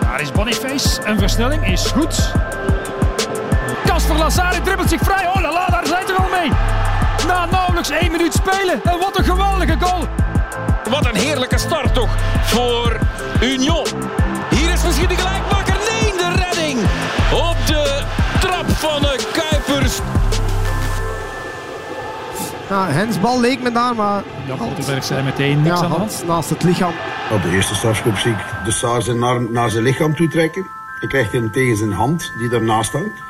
Daar 0.00 0.20
is 0.20 0.30
Boniface. 0.32 1.00
Een 1.04 1.18
versnelling 1.18 1.66
is 1.66 1.86
goed. 1.86 2.32
Casper 3.84 4.16
Lazare 4.16 4.60
dribbelt 4.60 4.88
zich 4.88 5.00
vrij. 5.00 5.26
Oh 5.28 5.40
la 5.40 5.52
la, 5.52 5.66
daar 5.66 5.86
zijn 5.86 6.06
er 6.08 6.16
al 6.16 6.28
mee. 6.40 6.50
Na 7.26 7.46
nauwelijks 7.46 7.90
één 7.90 8.10
minuut 8.12 8.32
spelen. 8.32 8.80
En 8.84 8.98
wat 8.98 9.18
een 9.18 9.24
geweldige 9.24 9.76
goal. 9.80 10.08
Wat 10.90 11.06
een 11.06 11.16
heerlijke 11.16 11.58
start 11.58 11.94
toch 11.94 12.16
voor 12.42 12.98
Union. 13.42 13.86
Hier 14.50 14.72
is 14.72 14.84
misschien 14.84 15.08
de 15.08 15.16
gelijkmaker. 15.16 15.74
Nee, 15.90 16.12
de 16.12 16.32
redding 16.44 16.80
op 17.32 17.56
de 17.66 18.02
trap 18.40 18.68
van 18.68 19.02
de 19.02 19.26
Kuipers. 19.32 19.98
Ja, 22.68 22.88
hensbal 22.88 23.40
leek 23.40 23.62
me 23.62 23.72
daar, 23.72 23.94
maar 23.94 24.22
Jan 24.46 24.58
Pottenberg 24.58 25.04
zei 25.04 25.22
meteen 25.22 25.62
niks 25.62 25.78
ja, 25.78 25.84
aan 25.84 25.90
de 25.90 25.96
hand. 25.96 26.12
hand 26.12 26.26
naast 26.26 26.50
het 26.50 26.62
lichaam. 26.62 26.92
Op 27.32 27.42
de 27.42 27.50
eerste 27.50 27.74
strafschop 27.74 28.16
zie 28.16 28.30
ik 28.30 28.38
de 28.64 28.70
Saar 28.70 29.02
zijn 29.02 29.22
arm 29.22 29.52
naar 29.52 29.70
zijn 29.70 29.82
lichaam 29.82 30.14
toe 30.14 30.28
trekken. 30.28 30.66
Ik 31.00 31.08
krijg 31.08 31.32
hem 31.32 31.50
tegen 31.52 31.76
zijn 31.76 31.92
hand 31.92 32.32
die 32.38 32.48
daarnaast 32.48 32.92
hangt. 32.92 33.22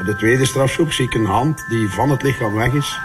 Op 0.00 0.06
de 0.06 0.16
tweede 0.16 0.44
strafschop 0.44 0.92
zie 0.92 1.04
ik 1.04 1.14
een 1.14 1.26
hand 1.26 1.64
die 1.68 1.90
van 1.90 2.10
het 2.10 2.22
lichaam 2.22 2.54
weg 2.54 2.72
is. 2.72 2.98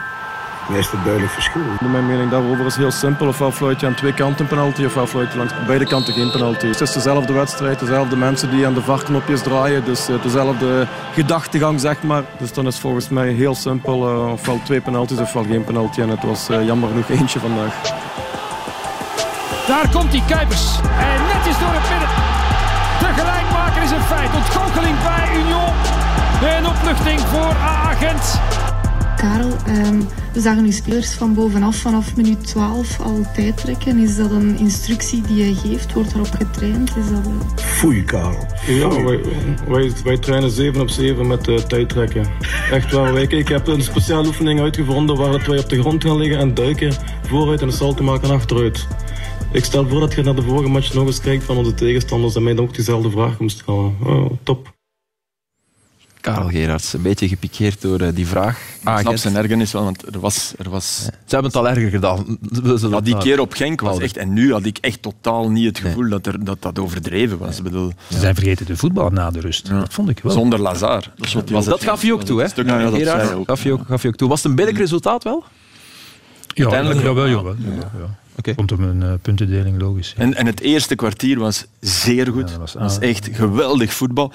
Is 0.78 0.92
er 0.92 0.98
duidelijk 1.04 1.34
verschil. 1.34 1.62
Mijn 1.80 2.06
mening 2.06 2.32
daarover 2.32 2.66
is 2.66 2.76
heel 2.76 2.92
simpel. 2.92 3.28
Ofwel 3.28 3.52
fluit 3.52 3.80
je 3.80 3.86
aan 3.88 3.94
twee 3.94 4.14
kanten 4.14 4.40
een 4.42 4.48
penalty, 4.48 4.86
ofwel 4.86 5.08
fluit 5.08 5.32
je 5.32 5.38
langs 5.38 5.54
beide 5.68 5.86
kanten 5.86 6.14
geen 6.14 6.32
penalty. 6.32 6.68
Het 6.68 6.82
is 6.82 6.92
dezelfde 6.92 7.34
wedstrijd, 7.34 7.80
dezelfde 7.80 8.16
mensen 8.16 8.50
die 8.52 8.66
aan 8.66 8.74
de 8.74 8.82
varknopjes 8.82 9.42
draaien. 9.42 9.86
Dus 9.86 10.08
eh, 10.10 10.16
dezelfde 10.22 10.88
gedachtegang, 11.14 11.80
zeg 11.80 12.02
maar. 12.02 12.24
Dus 12.38 12.54
dan 12.54 12.68
is 12.68 12.80
volgens 12.80 13.10
mij 13.10 13.28
heel 13.28 13.56
simpel. 13.56 14.08
eh, 14.10 14.32
ofwel 14.32 14.60
twee 14.64 14.82
penalties, 14.82 15.18
ofwel 15.20 15.44
geen 15.44 15.64
penalty. 15.64 16.02
En 16.02 16.10
het 16.10 16.24
was 16.24 16.50
eh, 16.50 16.66
jammer 16.66 16.90
genoeg 16.90 17.10
eentje 17.10 17.40
vandaag. 17.40 17.74
Daar 19.68 19.90
komt 19.92 20.12
die 20.12 20.24
Kuipers. 20.28 20.80
En 21.00 21.22
netjes 21.34 21.60
door 21.60 21.74
het 21.80 21.90
midden. 21.90 22.10
De 23.00 23.22
gelijkmaker 23.22 23.82
is 23.84 23.92
een 23.92 24.02
feit. 24.02 24.30
Ontgoocheling 24.36 24.96
bij 25.04 25.38
Union. 25.42 25.70
Een 26.58 26.68
opluchting 26.68 27.20
voor 27.20 27.56
AA 27.62 27.94
Gent. 27.94 28.40
Karel, 29.22 29.56
ehm, 29.66 30.02
we 30.34 30.40
zagen 30.40 30.64
uw 30.64 30.72
spelers 30.72 31.14
van 31.14 31.34
bovenaf 31.34 31.76
vanaf 31.76 32.16
minuut 32.16 32.48
12 32.48 33.00
al 33.00 33.26
tijd 33.34 33.58
trekken. 33.58 33.98
Is 33.98 34.16
dat 34.16 34.32
een 34.32 34.58
instructie 34.58 35.22
die 35.22 35.46
je 35.46 35.56
geeft? 35.56 35.94
Wordt 35.94 36.14
daarop 36.14 36.34
getraind? 36.34 36.90
Is 36.90 37.10
dat, 37.10 37.26
eh, 37.26 37.64
Foei, 37.66 38.04
Karel. 38.04 38.48
Ja, 38.68 39.04
wij, 39.04 39.20
wij, 39.68 39.92
wij 40.04 40.18
trainen 40.18 40.52
7 40.52 40.82
op 40.82 40.90
7 40.90 41.28
met 41.28 41.48
uh, 41.48 41.58
tijdtrekken. 41.58 42.26
Echt 42.72 42.92
waar. 42.92 43.14
Wij, 43.14 43.24
ik 43.24 43.48
heb 43.48 43.68
een 43.68 43.82
speciale 43.82 44.28
oefening 44.28 44.60
uitgevonden 44.60 45.16
waar 45.16 45.42
wij 45.48 45.60
op 45.60 45.70
de 45.70 45.80
grond 45.80 46.04
gaan 46.04 46.18
liggen 46.18 46.40
en 46.40 46.54
duiken. 46.54 46.94
Vooruit 47.28 47.62
en 47.62 47.68
een 47.68 47.74
salto 47.74 48.04
maken 48.04 48.30
en 48.30 48.36
achteruit. 48.36 48.88
Ik 49.52 49.66
stel 49.66 49.88
voor 49.88 50.00
dat 50.00 50.14
je 50.14 50.24
naar 50.24 50.36
de 50.36 50.42
vorige 50.42 50.70
match 50.70 50.94
nog 50.94 51.06
eens 51.06 51.22
kijkt 51.22 51.44
van 51.44 51.58
onze 51.58 51.74
tegenstanders 51.74 52.36
en 52.36 52.44
mij 52.44 52.54
dan 52.54 52.64
ook 52.64 52.74
diezelfde 52.74 53.10
vraag 53.10 53.38
komt 53.38 53.52
stellen. 53.52 53.96
Oh, 54.04 54.32
top. 54.44 54.80
Karel 56.22 56.48
Gerards, 56.50 56.94
een 56.94 57.02
beetje 57.02 57.28
gepikeerd 57.28 57.82
door 57.82 58.00
eh, 58.00 58.08
die 58.14 58.28
vraag. 58.28 58.60
Ik 58.82 58.98
snap 59.00 59.18
zijn 59.18 59.36
ergernis 59.36 59.72
wel, 59.72 59.84
want 59.84 60.16
er 60.16 60.20
was... 60.20 60.54
Er 60.58 60.70
was 60.70 60.96
Ze 61.04 61.10
hebben 61.28 61.52
het 61.52 61.56
al 61.60 61.70
erger 61.70 61.90
gedaan. 61.90 62.38
Ja, 62.92 63.02
die 63.02 63.18
keer 63.18 63.40
op 63.40 63.54
Genk 63.54 63.82
was 63.82 64.00
echt... 64.00 64.18
En 64.18 64.34
nu 64.34 64.52
had 64.52 64.66
ik 64.66 64.78
echt 64.82 65.02
totaal 65.02 65.50
niet 65.50 65.66
het 65.66 65.80
gevoel 65.80 66.10
dat, 66.10 66.26
er, 66.26 66.44
dat 66.44 66.62
dat 66.62 66.80
overdreven 66.80 67.38
was. 67.38 67.58
Ik 67.58 67.64
bedoel, 67.64 67.92
Ze 68.12 68.20
zijn 68.20 68.36
vergeten 68.36 68.66
de 68.66 68.78
voetbal 68.78 69.10
na 69.10 69.32
de 69.32 69.40
rust. 69.40 69.70
Dat 69.70 69.94
vond 69.94 70.10
ik 70.10 70.20
wel. 70.20 70.32
zonder 70.32 70.60
Lazar. 70.60 71.04
Dat, 71.16 71.50
was 71.50 71.66
Dat, 71.66 71.84
gaf 71.84 72.02
je 72.04 72.14
ook 72.14 72.24
toe, 72.24 72.42
hè? 72.42 72.48
dat 72.56 72.94
Gerard, 72.94 73.34
ook. 73.34 73.48
Gaf 73.48 73.64
je 73.64 73.72
ook, 73.72 73.82
gaf 73.88 74.02
je 74.02 74.08
ook 74.08 74.16
toe. 74.16 74.30
Was 74.30 74.44
het 74.44 74.52
een 74.52 74.58
billig 74.58 74.78
resultaat 74.78 75.24
wel? 75.24 75.44
Ja, 76.54 76.64
Uiteindelijk 76.64 77.02
jawel, 77.02 77.24
wel. 77.24 77.28
jawel, 77.28 77.56
jawel, 77.60 77.90
ja. 78.00 78.20
Oké. 78.38 78.56
Komt 78.56 78.72
op 78.72 78.80
een 78.80 79.04
eh, 79.04 79.14
puntendeling, 79.22 79.82
logisch. 79.82 80.14
ja. 80.18 80.24
En, 80.24 80.34
en 80.36 80.46
het 80.46 80.60
eerste 80.60 80.96
kwartier 80.96 81.40
was 81.40 81.66
zeer 81.80 82.28
goed. 82.28 82.36
Ja, 82.36 82.42
dat 82.50 82.58
was- 82.58 82.72
dat 82.72 82.82
was 82.82 82.98
ah. 83.00 83.10
echt 83.10 83.30
geweldig 83.32 83.94
voetbal. 83.94 84.32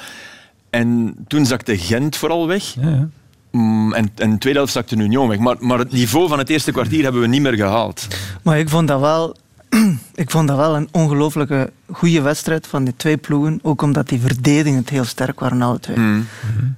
En 0.71 1.15
toen 1.29 1.47
zakte 1.47 1.79
Gent 1.79 2.17
vooral 2.17 2.47
weg. 2.47 2.75
Ja, 2.81 2.89
ja. 2.89 3.09
Mm, 3.51 3.93
en, 3.93 4.11
en 4.17 4.31
de 4.31 4.39
tweede 4.39 4.59
helft 4.59 4.73
zakte 4.75 4.97
Union 4.97 5.29
weg. 5.29 5.39
Maar, 5.39 5.57
maar 5.61 5.79
het 5.79 5.93
niveau 5.93 6.29
van 6.29 6.39
het 6.39 6.49
eerste 6.51 6.73
kwartier 6.73 7.03
hebben 7.03 7.21
we 7.21 7.27
niet 7.27 7.43
meer 7.43 7.55
gehaald. 7.55 8.07
Maar 8.43 8.59
ik 8.59 8.69
vond 8.69 8.89
dat 8.89 9.01
wel, 9.01 9.37
ik 10.15 10.31
vond 10.31 10.49
dat 10.49 10.57
wel 10.57 10.77
een 10.77 10.89
ongelooflijke 10.93 11.71
goede 11.93 12.21
wedstrijd 12.21 12.67
van 12.67 12.85
die 12.85 12.95
twee 12.97 13.17
ploegen. 13.17 13.59
Ook 13.63 13.83
omdat 13.83 14.09
die 14.09 14.21
verdedigend 14.21 14.89
heel 14.91 15.05
sterk 15.05 15.41
waren, 15.41 15.63
alle 15.63 15.81
twee. 15.81 15.97
Mm. 15.97 16.27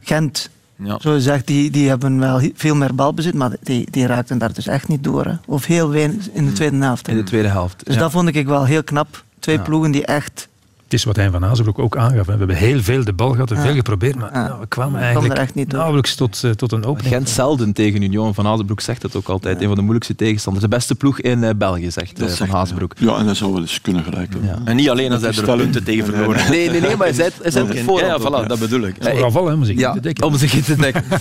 Gent, 0.02 0.50
Ja. 0.76 0.98
zo 1.00 1.12
gezegd, 1.12 1.46
die, 1.46 1.70
die 1.70 1.88
hebben 1.88 2.18
wel 2.18 2.40
veel 2.54 2.74
meer 2.74 2.94
balbezit, 2.94 3.34
maar 3.34 3.50
die, 3.62 3.90
die 3.90 4.06
raakten 4.06 4.38
daar 4.38 4.52
dus 4.52 4.66
echt 4.66 4.88
niet 4.88 5.04
door. 5.04 5.24
Hè. 5.24 5.34
Of 5.46 5.64
heel 5.64 5.90
weinig 5.90 6.30
in 6.32 6.44
de 6.46 6.52
tweede 6.52 6.76
helft. 6.76 7.06
hè. 7.06 7.12
In 7.12 7.18
de 7.18 7.24
tweede 7.24 7.48
helft. 7.48 7.84
Dus 7.84 7.94
Ja. 7.94 8.00
dat 8.00 8.10
vond 8.10 8.34
ik 8.34 8.46
wel 8.46 8.64
heel 8.64 8.84
knap. 8.84 9.24
Twee 9.38 9.56
Ja. 9.56 9.62
ploegen 9.62 9.90
die 9.90 10.04
echt 10.06 10.48
Het 10.88 10.98
is 10.98 11.04
wat 11.04 11.16
Hein 11.16 11.32
van 11.32 11.44
Azenbroek 11.44 11.78
ook 11.78 11.96
aangaf. 11.96 12.26
hè. 12.26 12.32
We 12.32 12.38
hebben 12.38 12.56
heel 12.56 12.82
veel 12.82 13.04
de 13.04 13.12
bal 13.12 13.30
gehad 13.32 13.50
en 13.50 13.56
Ja. 13.56 13.62
veel 13.62 13.74
geprobeerd, 13.74 14.16
maar 14.16 14.30
Ja. 14.32 14.46
nou, 14.46 14.60
we 14.60 14.66
kwamen 14.66 14.98
er 14.98 15.04
eigenlijk 15.04 15.38
echt 15.38 15.54
niet 15.54 15.72
nauwelijks 15.72 16.14
tot, 16.14 16.44
eh, 16.44 16.50
tot 16.50 16.72
een 16.72 16.84
opening. 16.84 17.14
Gent 17.14 17.28
zelden 17.28 17.72
tegen 17.72 18.02
Union. 18.02 18.34
Van 18.34 18.46
Hazenbroek 18.46 18.80
zegt 18.80 19.02
het 19.02 19.16
ook 19.16 19.28
altijd. 19.28 19.60
Een 19.60 19.66
van 19.66 19.74
de 19.74 19.80
moeilijkste 19.80 20.14
tegenstanders. 20.14 20.64
De 20.64 20.70
beste 20.70 20.94
ploeg 20.94 21.20
in 21.20 21.44
eh, 21.44 21.50
België, 21.56 21.90
zegt 21.90 22.12
eh, 22.12 22.18
Dat 22.18 22.28
Van 22.28 22.36
zegt, 22.36 22.50
Hazenbroek. 22.50 22.92
Ja, 22.98 23.16
en 23.18 23.26
dat 23.26 23.36
zou 23.36 23.52
wel 23.52 23.60
eens 23.60 23.80
kunnen 23.80 24.04
gelijken. 24.04 24.40
Ja. 24.44 24.58
En 24.64 24.76
niet 24.76 24.90
alleen 24.90 25.12
als 25.12 25.20
hij 25.22 25.30
er 25.34 25.56
punten 25.56 25.84
tegen 25.84 26.04
verloren 26.04 26.50
Nee, 26.50 26.70
nee, 26.70 26.80
nee, 26.80 26.96
maar 26.96 27.06
hij 27.06 27.14
zei 27.16 27.30
het- 27.42 27.54
hij 27.54 27.62
in- 27.76 27.84
voorhand 27.84 28.22
Ja, 28.22 28.28
voilà, 28.44 28.46
dat 28.46 28.58
bedoel 28.58 28.80
ik. 28.82 28.94
Vooral 29.00 29.46
hè, 29.46 29.52
om 29.52 29.64
zich 29.64 29.78
Ja, 29.78 29.92
te 29.92 30.00
dekken. 30.00 30.26
om 30.26 30.36
zich 30.36 30.54
in 30.54 30.62
te 30.62 30.76
dekken. 30.76 31.04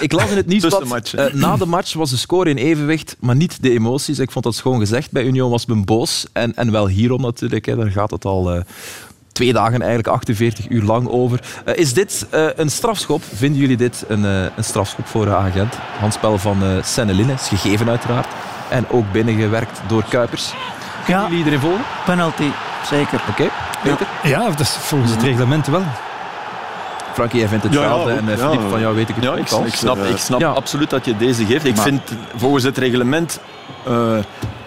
Ik 0.00 0.12
las 0.12 0.30
in 0.30 0.36
het 0.36 0.46
nieuwsblad, 0.46 1.10
hè. 1.10 1.26
eh, 1.28 1.34
na 1.34 1.56
de 1.56 1.66
match 1.66 1.92
was 1.94 2.10
de 2.10 2.16
score 2.16 2.50
in 2.50 2.56
evenwicht, 2.56 3.16
maar 3.20 3.36
niet 3.36 3.62
de 3.62 3.70
emoties. 3.70 4.18
Ik 4.18 4.30
vond 4.30 4.44
dat 4.44 4.54
schoon 4.54 4.78
gezegd. 4.78 5.10
Bij 5.10 5.24
Union 5.24 5.50
was 5.50 5.66
men 5.66 5.84
boos. 5.84 6.26
En, 6.32 6.56
en 6.56 6.70
wel 6.72 6.86
hierom 7.10 7.26
natuurlijk. 7.30 7.66
Hè. 7.66 7.76
Daar 7.76 7.90
gaat 7.90 8.10
het 8.10 8.24
al 8.24 8.52
eh, 8.54 8.60
twee 9.32 9.52
dagen, 9.52 9.78
eigenlijk 9.78 10.08
48 10.08 10.68
uur 10.68 10.82
lang 10.82 11.08
over. 11.08 11.40
Eh, 11.64 11.76
is 11.76 11.92
dit 11.92 12.26
eh, 12.30 12.46
een 12.56 12.70
strafschop? 12.70 13.22
Vinden 13.34 13.60
jullie 13.60 13.76
dit 13.76 14.04
een, 14.08 14.24
eh, 14.24 14.42
een 14.56 14.64
strafschop 14.64 15.06
voor 15.06 15.34
agent? 15.34 15.74
Handspel 16.00 16.38
van 16.38 16.62
eh 16.62 16.82
Senneline, 16.82 17.32
is 17.32 17.48
gegeven 17.48 17.88
uiteraard. 17.88 18.26
En 18.68 18.84
ook 18.90 19.12
binnengewerkt 19.12 19.80
door 19.86 20.04
Kuipers. 20.08 20.52
Kunnen 21.04 21.22
Ja, 21.22 21.28
jullie 21.28 21.38
iedereen 21.38 21.60
volgen? 21.60 21.84
penalty, 22.04 22.48
zeker. 22.84 23.20
Oké, 23.30 23.48
Peter? 23.82 24.06
Ja, 24.22 24.44
dat 24.48 24.60
is 24.60 24.70
volgens 24.70 25.10
het 25.10 25.22
reglement 25.22 25.66
wel. 25.66 25.82
Frankie, 27.14 27.38
jij 27.38 27.48
vindt 27.48 27.66
Ja, 27.70 27.82
ja, 27.82 28.06
en 28.06 28.28
eh, 28.28 28.36
ja. 28.38 28.44
Philippe, 28.48 28.68
van 28.68 28.80
jou 28.80 28.94
weet 28.94 29.08
ik 29.08 29.14
het 29.14 29.24
Ja, 29.24 29.30
ook 29.30 29.36
ik, 29.36 29.50
al. 29.50 29.66
ik 29.66 29.74
snap, 29.74 29.96
ik 30.04 30.16
snap 30.16 30.40
Ja. 30.40 30.50
absoluut 30.50 30.90
dat 30.90 31.04
je 31.04 31.16
deze 31.16 31.44
geeft. 31.46 31.64
Ik 31.64 31.74
Maar- 31.76 31.84
vind 31.84 32.00
volgens 32.36 32.64
het 32.64 32.78
reglement 32.78 33.40
eh, 33.86 34.16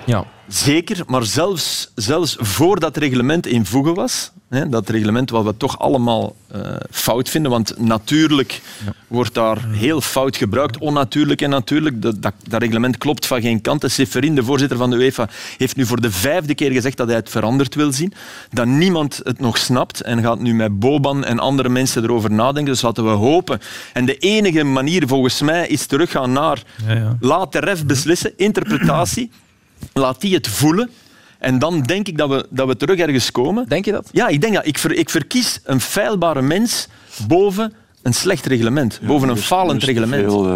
Ja. 0.06 0.24
Zeker, 0.48 1.04
maar 1.08 1.24
zelfs, 1.24 1.92
zelfs 1.96 2.36
voor 2.40 2.80
dat 2.80 2.98
reglement 2.98 3.48
in 3.48 3.66
voegen 3.66 3.94
was, 3.94 4.32
hè, 4.50 4.70
dat 4.70 4.90
reglement 4.90 5.30
wat 5.30 5.44
we 5.44 5.58
toch 5.58 5.80
allemaal 5.80 6.36
eh, 6.48 6.76
fout 6.92 7.30
vinden, 7.30 7.52
want 7.52 7.80
natuurlijk 7.80 8.62
wordt 9.08 9.34
daar 9.34 9.68
heel 9.70 10.02
fout 10.02 10.38
gebruikt, 10.38 10.78
onnatuurlijk 10.78 11.42
en 11.42 11.50
natuurlijk. 11.50 12.02
Dat, 12.02 12.22
dat, 12.22 12.34
dat 12.48 12.62
reglement 12.62 12.98
klopt 12.98 13.26
van 13.26 13.42
geen 13.42 13.62
kant. 13.62 13.84
Seferin, 13.88 14.36
de 14.36 14.44
voorzitter 14.44 14.78
van 14.78 14.90
de 14.90 14.96
UEFA, 14.96 15.30
heeft 15.58 15.76
nu 15.76 15.86
voor 15.86 16.02
de 16.02 16.12
vijfde 16.12 16.56
keer 16.56 16.72
gezegd 16.72 16.98
dat 16.98 17.08
hij 17.08 17.16
het 17.16 17.30
veranderd 17.30 17.76
wil 17.76 17.92
zien. 17.92 18.14
Dat 18.52 18.66
niemand 18.66 19.22
het 19.24 19.40
nog 19.40 19.58
snapt 19.58 20.02
en 20.02 20.22
gaat 20.22 20.40
nu 20.40 20.54
met 20.54 20.80
Boban 20.80 21.26
en 21.26 21.40
andere 21.40 21.70
mensen 21.70 22.04
erover 22.04 22.32
nadenken. 22.32 22.72
Dus 22.74 22.82
laten 22.82 23.04
we 23.04 23.10
hopen. 23.10 23.60
En 23.94 24.06
de 24.06 24.18
enige 24.18 24.64
manier 24.64 25.08
volgens 25.08 25.42
mij 25.42 25.68
is 25.68 25.86
teruggaan 25.86 26.32
naar 26.32 26.64
Ja, 26.88 26.94
ja. 26.94 27.18
laat 27.20 27.52
de 27.52 27.60
ref 27.60 27.86
beslissen, 27.86 28.34
interpretatie. 28.38 29.32
Laat 29.94 30.22
die 30.22 30.34
het 30.36 30.48
voelen. 30.48 30.90
En 31.40 31.60
dan 31.60 31.82
denk 31.82 32.08
ik 32.08 32.18
dat 32.18 32.30
we, 32.30 32.46
dat 32.50 32.68
we 32.68 32.76
terug 32.78 33.00
ergens 33.00 33.32
komen. 33.32 33.66
Denk 33.68 33.86
je 33.86 33.92
dat? 33.92 34.10
Ja, 34.12 34.28
ik 34.28 34.42
denk 34.42 34.54
dat. 34.54 34.66
Ik, 34.68 34.78
ver, 34.78 34.92
ik 34.94 35.10
verkies 35.10 35.60
een 35.64 35.82
feilbare 35.82 36.42
mens 36.42 36.88
boven 37.28 37.74
een 38.02 38.14
slecht 38.14 38.46
reglement. 38.46 39.00
boven 39.06 39.28
een 39.30 39.34
Er 39.36 39.40
is- 39.42 39.46
falend 39.48 39.82
er 39.82 39.88
te 39.88 39.94
reglement. 39.94 40.24
veel, 40.24 40.48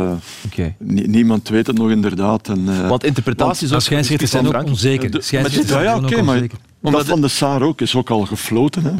eh, 0.55 0.65
niemand 1.07 1.49
weet 1.49 1.67
het 1.67 1.77
nog 1.77 1.89
inderdaad. 1.89 2.47
En, 2.49 2.65
eh, 2.69 2.89
Want 2.89 3.03
interpretaties 3.03 3.69
Maar 3.71 3.81
scheidsrechters 3.81 4.31
zijn 4.31 4.47
ook 4.47 4.63
onzeker. 4.63 5.11
de- 5.11 5.21
Scheidsrechters 5.21 5.77
ja, 5.77 5.81
ja, 5.83 5.97
oké, 5.97 6.21
maar 6.21 6.35
onzeker. 6.35 6.57
Omdat 6.81 7.01
dat 7.01 7.09
van 7.09 7.21
de 7.21 7.27
Saar 7.27 7.61
ook 7.61 7.81
is 7.81 7.95
ook 7.95 8.09
al 8.09 8.25
gefloten. 8.25 8.83
Hè. 8.83 8.91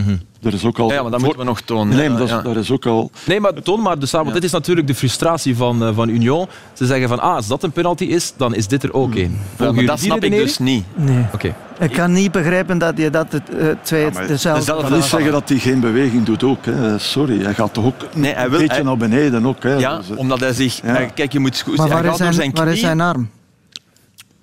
Er 0.47 0.53
is 0.53 0.65
ook 0.65 0.79
al... 0.79 0.91
Ja, 0.91 1.01
maar 1.01 1.11
dat 1.11 1.19
moeten 1.19 1.39
we 1.39 1.45
nog 1.45 1.61
tonen. 1.61 1.95
Nee, 1.97 2.09
maar 2.09 2.17
dat, 2.19 2.27
is- 2.27 2.53
Ja. 2.53 2.59
is 2.59 2.71
ook 2.71 2.85
al... 2.85 3.11
Nee, 3.25 3.39
maar 3.39 3.53
toon 3.53 3.81
maar 3.81 3.99
dus 3.99 4.13
aan, 4.13 4.21
want 4.21 4.33
dit 4.33 4.43
is 4.43 4.51
natuurlijk 4.51 4.87
de 4.87 4.95
frustratie 4.95 5.55
van, 5.55 5.83
eh, 5.83 5.89
van 5.95 6.09
Union. 6.09 6.47
Ze 6.73 6.85
zeggen 6.85 7.07
van, 7.09 7.19
ah, 7.19 7.35
als 7.35 7.47
dat 7.47 7.63
een 7.63 7.71
penalty 7.71 8.03
is, 8.03 8.33
dan 8.37 8.55
is 8.55 8.67
dit 8.67 8.83
er 8.83 8.93
ook 8.93 9.15
één. 9.15 9.31
Ja, 9.31 9.37
Volgen 9.55 9.75
maar 9.75 9.85
dat 9.85 9.99
snap 9.99 10.23
ik 10.23 10.31
dus 10.31 10.59
niet. 10.59 10.83
Nee. 10.95 11.25
Oké. 11.33 11.55
Ik 11.79 11.91
kan 11.91 12.11
niet 12.11 12.31
begrijpen 12.31 12.77
dat 12.77 12.97
je 12.97 13.09
dat 13.09 13.31
het, 13.31 13.55
eh, 13.55 13.65
twee 13.81 14.11
maar 14.13 14.27
dezelfde... 14.27 14.65
Dat 14.65 14.87
wil 14.87 14.97
niet 14.97 15.05
zeggen 15.05 15.31
dat 15.31 15.49
hij 15.49 15.57
geen 15.57 15.79
beweging 15.79 16.23
doet 16.23 16.43
ook. 16.43 16.65
Hè. 16.65 16.99
Sorry, 16.99 17.41
hij 17.43 17.53
gaat 17.53 17.73
toch 17.73 17.85
ook 17.85 17.95
Nee, 18.15 18.33
hij 18.33 18.43
wil- 18.49 18.53
een 18.53 18.59
beetje 18.59 18.73
hij- 18.75 18.83
naar 18.85 18.97
beneden 18.97 19.45
ook. 19.45 19.63
Hè. 19.63 19.73
Ja, 19.75 19.97
Dus, 19.97 20.09
eh, 20.09 20.17
omdat 20.17 20.39
hij 20.39 20.53
zich... 20.53 20.79
Ja. 20.83 21.05
Kijk, 21.05 21.31
je 21.31 21.39
moet 21.39 21.63
Maar 21.65 21.75
hij 21.87 21.87
waar 22.01 22.11
is 22.11 22.17
door 22.17 22.33
zijn, 22.33 22.51
waar 22.53 22.67
is 22.67 22.79
zijn 22.79 23.01
arm? 23.01 23.29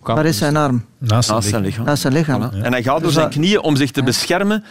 Kan. 0.04 0.14
Waar 0.14 0.26
is 0.26 0.38
zijn 0.38 0.56
arm? 0.56 0.84
Naast 0.98 1.10
naast 1.10 1.28
zijn 1.28 1.42
zijn 1.42 1.62
lichaam. 1.64 1.88
Is 1.88 2.00
zijn 2.00 2.12
lichaam. 2.12 2.50
Voilà. 2.50 2.62
En 2.62 2.72
hij 2.72 2.82
gaat 2.82 2.92
door 2.94 3.02
Dus 3.02 3.12
zijn 3.12 3.24
dat- 3.24 3.34
knieën 3.34 3.60
om 3.62 3.76
zich 3.76 3.90
te 3.90 4.02
beschermen 4.02 4.64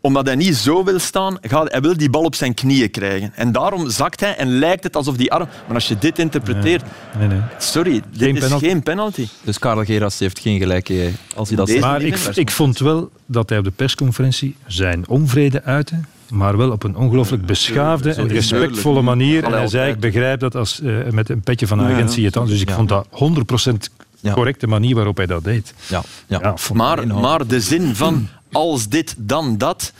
omdat 0.00 0.26
hij 0.26 0.34
niet 0.34 0.56
zo 0.56 0.84
wil 0.84 0.98
staan, 0.98 1.38
gaat, 1.40 1.70
hij 1.72 1.80
wil 1.80 1.96
die 1.96 2.10
bal 2.10 2.22
op 2.22 2.34
zijn 2.34 2.54
knieën 2.54 2.90
krijgen. 2.90 3.32
En 3.34 3.52
daarom 3.52 3.90
zakt 3.90 4.20
hij 4.20 4.36
en 4.36 4.58
lijkt 4.58 4.84
het 4.84 4.96
alsof 4.96 5.16
die 5.16 5.32
arm... 5.32 5.48
Maar 5.66 5.74
als 5.74 5.88
je 5.88 5.98
dit 5.98 6.18
interpreteert... 6.18 6.82
Nee, 7.18 7.28
nee. 7.28 7.40
Sorry, 7.58 7.92
dit 7.92 8.02
Geen 8.22 8.34
is 8.36 8.42
penalty. 8.42 8.64
geen 8.66 8.82
penalty. 8.82 9.28
Dus 9.42 9.58
Karel 9.58 9.84
Geras 9.84 10.18
heeft 10.18 10.38
geen 10.38 10.58
gelijk 10.58 10.88
eh, 10.88 11.06
als 11.36 11.48
hij 11.48 11.56
dat 11.56 11.66
Deze 11.66 11.78
zegt. 11.78 11.90
Maar 11.92 12.02
ik, 12.02 12.16
ik 12.36 12.50
vond 12.50 12.78
wel 12.78 13.10
dat 13.26 13.48
hij 13.48 13.58
op 13.58 13.64
de 13.64 13.70
persconferentie 13.70 14.56
zijn 14.66 15.08
onvrede 15.08 15.62
uitte, 15.62 16.00
maar 16.30 16.56
wel 16.56 16.70
op 16.70 16.82
een 16.82 16.96
ongelooflijk 16.96 17.46
beschaafde 17.46 18.14
en 18.14 18.30
is 18.30 18.50
respectvolle 18.50 19.02
manier. 19.02 19.44
En 19.44 19.52
hij 19.52 19.66
zei, 19.68 19.92
ik 19.92 20.00
begrijp 20.00 20.40
dat 20.40 20.54
als, 20.56 20.80
eh, 20.80 20.92
met 21.10 21.28
een 21.28 21.40
petje 21.40 21.66
van 21.66 21.78
een 21.78 21.86
Ja, 21.88 21.92
agent 21.92 22.06
ja. 22.08 22.12
zie 22.12 22.20
je 22.20 22.26
het 22.26 22.34
dan. 22.36 22.46
Dus 22.46 22.60
ik 22.60 22.68
Ja. 22.68 22.74
vond 22.74 22.88
dat 22.88 23.06
100% 23.10 23.90
Ja. 24.24 24.32
correcte 24.34 24.66
manier 24.66 24.94
waarop 24.94 25.16
hij 25.16 25.26
dat 25.26 25.44
deed. 25.44 25.74
Ja, 25.86 26.02
ja. 26.26 26.54
Maar, 26.72 27.06
maar 27.06 27.46
de 27.46 27.60
zin 27.60 27.94
van 27.96 28.28
als 28.52 28.88
dit, 28.88 29.14
dan 29.18 29.58
dat... 29.58 29.92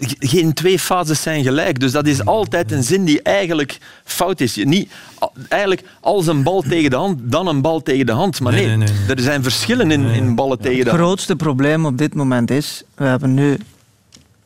ge- 0.00 0.16
Geen 0.18 0.52
twee 0.52 0.78
fases 0.78 1.22
zijn 1.22 1.42
gelijk. 1.42 1.80
Dus 1.80 1.92
dat 1.92 2.06
is 2.06 2.24
altijd 2.24 2.72
een 2.72 2.82
zin 2.82 3.04
die 3.04 3.22
eigenlijk 3.22 3.78
fout 4.04 4.40
is. 4.40 4.54
Je 4.54 4.66
Niet, 4.66 4.90
eigenlijk 5.48 5.82
als 6.00 6.26
een 6.26 6.42
bal 6.42 6.62
tegen 6.62 6.90
de 6.90 6.96
hand, 6.96 7.18
dan 7.22 7.46
een 7.46 7.60
bal 7.60 7.82
tegen 7.82 8.06
de 8.06 8.12
hand. 8.12 8.40
Maar 8.40 8.52
nee, 8.52 8.66
Nee, 8.66 8.76
nee, 8.76 8.88
nee. 9.06 9.16
er 9.16 9.22
zijn 9.22 9.42
verschillen 9.42 9.90
in, 9.90 10.04
in 10.04 10.34
ballen 10.34 10.58
tegen 10.58 10.72
de 10.72 10.78
Het 10.78 10.88
hand. 10.88 11.00
grootste 11.02 11.36
probleem 11.36 11.86
op 11.86 11.98
dit 11.98 12.14
moment 12.14 12.50
is, 12.50 12.82
we 12.94 13.04
hebben 13.04 13.34
nu 13.34 13.58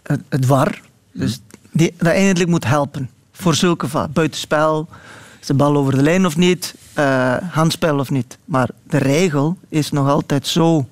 het, 0.02 0.20
het 0.28 0.46
VAR, 0.46 0.80
dus 1.12 1.40
die, 1.72 1.94
dat 1.98 2.06
eindelijk 2.12 2.50
moet 2.50 2.64
helpen. 2.66 3.10
Voor 3.32 3.54
zulke 3.54 3.88
va 3.88 4.08
buitenspel, 4.08 4.88
is 5.40 5.46
de 5.46 5.54
bal 5.54 5.76
over 5.76 5.94
de 5.96 6.02
lijn 6.02 6.26
of 6.26 6.36
niet, 6.36 6.74
eh, 6.92 7.36
handspel 7.50 7.98
of 7.98 8.10
niet. 8.10 8.38
Maar 8.44 8.68
de 8.88 8.98
regel 8.98 9.56
is 9.68 9.90
nog 9.90 10.08
altijd 10.08 10.46
zo 10.46 10.86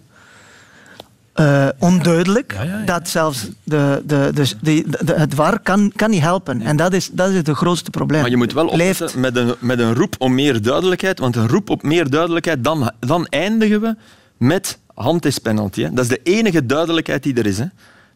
eh, 1.32 1.68
onduidelijk 1.78 2.52
Ja, 2.52 2.62
ja, 2.62 2.78
ja. 2.78 2.84
dat 2.84 3.08
zelfs 3.08 3.48
de, 3.64 4.02
de, 4.06 4.30
de, 4.34 4.46
de, 4.60 4.84
de- 5.04 5.14
het 5.14 5.34
VAR 5.34 5.58
kan, 5.60 5.92
kan 5.96 6.10
niet 6.10 6.20
helpen. 6.20 6.62
En 6.62 6.76
dat 6.76 6.92
is, 6.92 7.10
dat 7.12 7.28
is 7.30 7.36
het 7.36 7.48
grootste 7.50 7.90
probleem. 7.90 8.20
Maar 8.20 8.30
je 8.30 8.36
moet 8.36 8.52
wel 8.52 8.66
opletten 8.66 9.20
met 9.20 9.36
een, 9.36 9.54
met 9.58 9.78
een 9.78 9.94
roep 9.94 10.14
om 10.18 10.34
meer 10.34 10.62
duidelijkheid. 10.62 11.18
Want 11.18 11.36
een 11.36 11.48
roep 11.48 11.70
op 11.70 11.82
meer 11.82 12.10
duidelijkheid, 12.10 12.64
dan, 12.64 12.90
dan 13.00 13.26
eindigen 13.26 13.80
we 13.80 13.96
met 14.36 14.78
hand 14.94 15.24
is 15.24 15.38
penalty. 15.38 15.82
Hè. 15.82 15.88
Dat 15.92 16.04
is 16.04 16.10
de 16.10 16.20
enige 16.22 16.66
duidelijkheid 16.66 17.22
die 17.22 17.34
er 17.34 17.46
is. 17.46 17.58
Hè. 17.58 17.64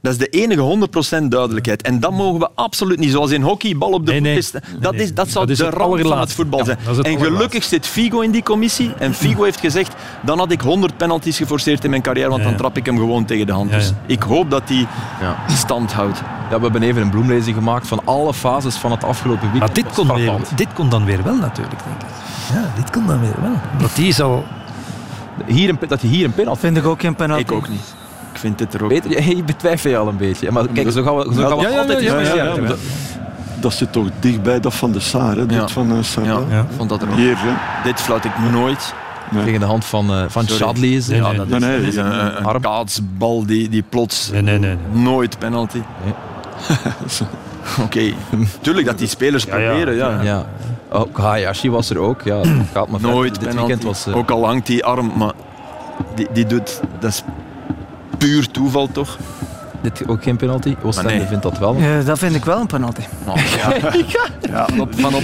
Dat 0.03 0.13
is 0.13 0.19
de 0.19 0.27
enige 0.29 0.89
100% 1.23 1.23
duidelijkheid. 1.29 1.83
En 1.83 2.01
dat 2.01 2.11
mogen 2.13 2.41
we 2.41 2.49
absoluut 2.55 2.99
niet. 2.99 3.11
Zoals 3.11 3.31
in 3.31 3.43
hockey, 3.43 3.77
bal 3.77 3.91
op 3.91 4.07
de 4.07 4.11
Nee, 4.13 4.21
voet 4.21 4.29
nee. 4.29 4.39
is. 4.39 4.51
Dat, 4.81 4.93
nee. 4.93 5.03
is, 5.03 5.15
dat 5.15 5.29
zou 5.31 5.47
Dat 5.47 5.55
is 5.55 5.59
de 5.65 5.71
rand 5.71 6.01
van 6.01 6.19
het 6.21 6.33
voetbal 6.33 6.59
Ja, 6.59 6.65
zijn. 6.65 6.79
dat 6.85 6.97
het 6.97 7.07
en 7.07 7.19
gelukkig 7.19 7.65
zit 7.65 7.87
Figo 7.87 8.21
in 8.21 8.31
die 8.31 8.43
commissie. 8.43 8.93
En 8.99 9.15
Figo 9.15 9.43
heeft 9.43 9.61
gezegd, 9.61 9.95
dan 10.23 10.39
had 10.39 10.51
ik 10.53 10.61
100 10.61 10.97
penalties 10.97 11.37
geforceerd 11.37 11.85
in 11.85 11.91
mijn 11.91 12.03
carrière, 12.03 12.29
want 12.29 12.43
Ja, 12.43 12.49
dan 12.49 12.57
trap 12.57 12.77
ik 12.77 12.87
hem 12.87 12.97
gewoon 12.97 13.25
tegen 13.25 13.47
de 13.47 13.53
hand. 13.53 13.71
Dus 13.71 13.89
ja. 13.89 13.95
ik 14.07 14.23
hoop 14.23 14.51
dat 14.51 14.63
hij 14.67 14.87
Ja. 15.21 15.37
stand 15.55 15.93
houdt. 15.93 16.19
Ja, 16.51 16.57
we 16.57 16.63
hebben 16.63 16.83
even 16.83 17.03
een 17.03 17.11
bloemlezing 17.11 17.57
gemaakt 17.57 17.89
van 17.89 18.01
alle 18.05 18.35
fases 18.35 18.75
van 18.77 18.91
het 18.91 19.05
afgelopen 19.05 19.51
weekend. 19.53 19.61
Maar 19.65 19.75
dit 19.85 19.85
Dat 19.97 20.07
kon, 20.07 20.15
weer, 20.17 20.33
dit 20.57 20.69
kon 20.75 20.89
dan 20.89 21.05
weer 21.05 21.23
wel 21.23 21.37
natuurlijk, 21.37 21.83
denk 21.85 22.01
ik. 22.03 22.09
Ja, 22.55 22.73
dit 22.77 22.91
kon 22.91 23.07
dan 23.07 23.21
weer 23.21 23.35
wel. 23.43 23.57
Want 23.79 23.97
die. 23.97 24.15
Hier 25.47 25.69
een, 25.69 25.79
dat 25.89 26.01
je 26.01 26.07
hier 26.09 26.25
een 26.25 26.33
penalty 26.33 26.61
Vind 26.61 26.77
ik 26.77 26.87
ook 26.87 27.01
geen 27.01 27.15
penalty. 27.15 27.43
Ik 27.43 27.53
ook 27.53 27.69
niet. 27.69 27.95
Ik 28.33 28.39
vind 28.39 28.59
dit 28.59 28.75
er 28.75 28.83
ook 28.83 28.89
Peter, 28.89 29.23
je, 29.37 29.43
betwijfelt 29.53 29.93
je 29.93 29.99
al 29.99 30.09
een 30.09 30.17
beetje. 30.17 30.51
Maar 30.51 30.67
kijk, 30.73 30.91
zo 30.91 31.03
gaan 31.03 31.17
we, 31.17 31.35
zo 31.35 31.49
gaan 31.49 31.57
we 31.57 31.63
Ja, 31.63 31.69
ja, 31.69 31.79
altijd 31.79 32.03
ja, 32.03 32.21
ja, 32.21 32.35
ja, 32.35 32.55
dat, 32.55 32.79
dat 33.61 33.73
zit 33.73 33.93
toch 33.93 34.07
dichtbij 34.21 34.61
dat 34.61 34.75
van 34.75 34.93
de 34.93 35.01
Saar, 35.01 35.37
hè, 35.37 35.47
dit 35.47 35.71
van 35.71 35.93
uh, 35.97 36.03
Saar. 36.03 36.25
Ja, 36.25 36.67
vond 36.77 36.89
dat 36.89 37.03
er 37.03 37.09
ook. 37.09 37.15
Hier, 37.17 37.35
hè. 37.39 37.51
Dit 37.85 38.01
fluit 38.01 38.25
ik 38.25 38.31
nooit. 38.53 38.95
Nee. 39.31 39.45
Tegen 39.45 39.61
de 39.61 39.67
hand 39.67 39.85
van, 39.85 40.11
eh 40.11 40.25
van. 40.29 40.49
Chadli 40.49 40.97
is 40.97 41.07
het. 41.07 41.21
Nee, 41.21 41.25
Ja, 41.25 41.29
nee. 41.37 41.47
dat 41.47 41.59
Nee, 41.61 41.75
is, 41.77 41.81
nee, 41.81 41.89
is 41.89 41.97
een, 41.97 42.27
een, 42.27 42.55
een 42.55 42.61
kaatsbal 42.61 43.47
die, 43.47 43.69
die 43.69 43.85
plots 43.89 44.31
Nee, 44.31 44.43
nee, 44.43 44.59
nee. 44.59 44.77
nee. 44.93 45.03
nooit 45.03 45.39
penalty. 45.39 45.83
Oké, 47.85 48.13
tuurlijk 48.61 48.87
dat 48.87 48.99
die 48.99 49.09
spelers 49.09 49.45
Ja, 49.45 49.57
ja. 49.57 49.67
proberen, 49.69 49.95
ja. 49.95 50.21
Ja. 50.23 50.47
Ook 50.91 51.19
Hayashi 51.19 51.71
was 51.71 51.91
er 51.91 51.99
ook. 51.99 52.23
Ja, 52.23 52.41
gaat 52.73 52.89
maar. 52.89 53.01
Nooit 53.01 53.31
Dit 53.35 53.39
penalty. 53.49 53.59
weekend 53.59 53.83
was... 53.83 54.07
eh, 54.07 54.17
Ook 54.17 54.31
al 54.31 54.45
hangt 54.47 54.67
die 54.67 54.85
arm, 54.85 55.13
maar 55.17 55.33
die, 56.15 56.27
die 56.33 56.47
doet... 56.47 56.81
Dat 56.99 57.11
is 57.11 57.23
puur 58.23 58.51
toeval, 58.51 58.89
toch? 58.93 59.19
dit 59.83 60.09
ook 60.09 60.23
geen 60.23 60.37
penalty. 60.37 60.77
Oostende 60.83 61.11
nee. 61.11 61.27
vindt 61.27 61.43
dat 61.43 61.59
wel. 61.59 61.77
Ja, 61.77 62.03
dat 62.03 62.19
vind 62.19 62.35
ik 62.35 62.45
wel 62.45 62.61
een 62.61 62.67
penalty. 62.67 63.03
Oh, 63.25 63.37
ja. 63.37 64.67
Van 64.69 64.81
op, 64.81 65.01
van 65.01 65.15
op. 65.15 65.23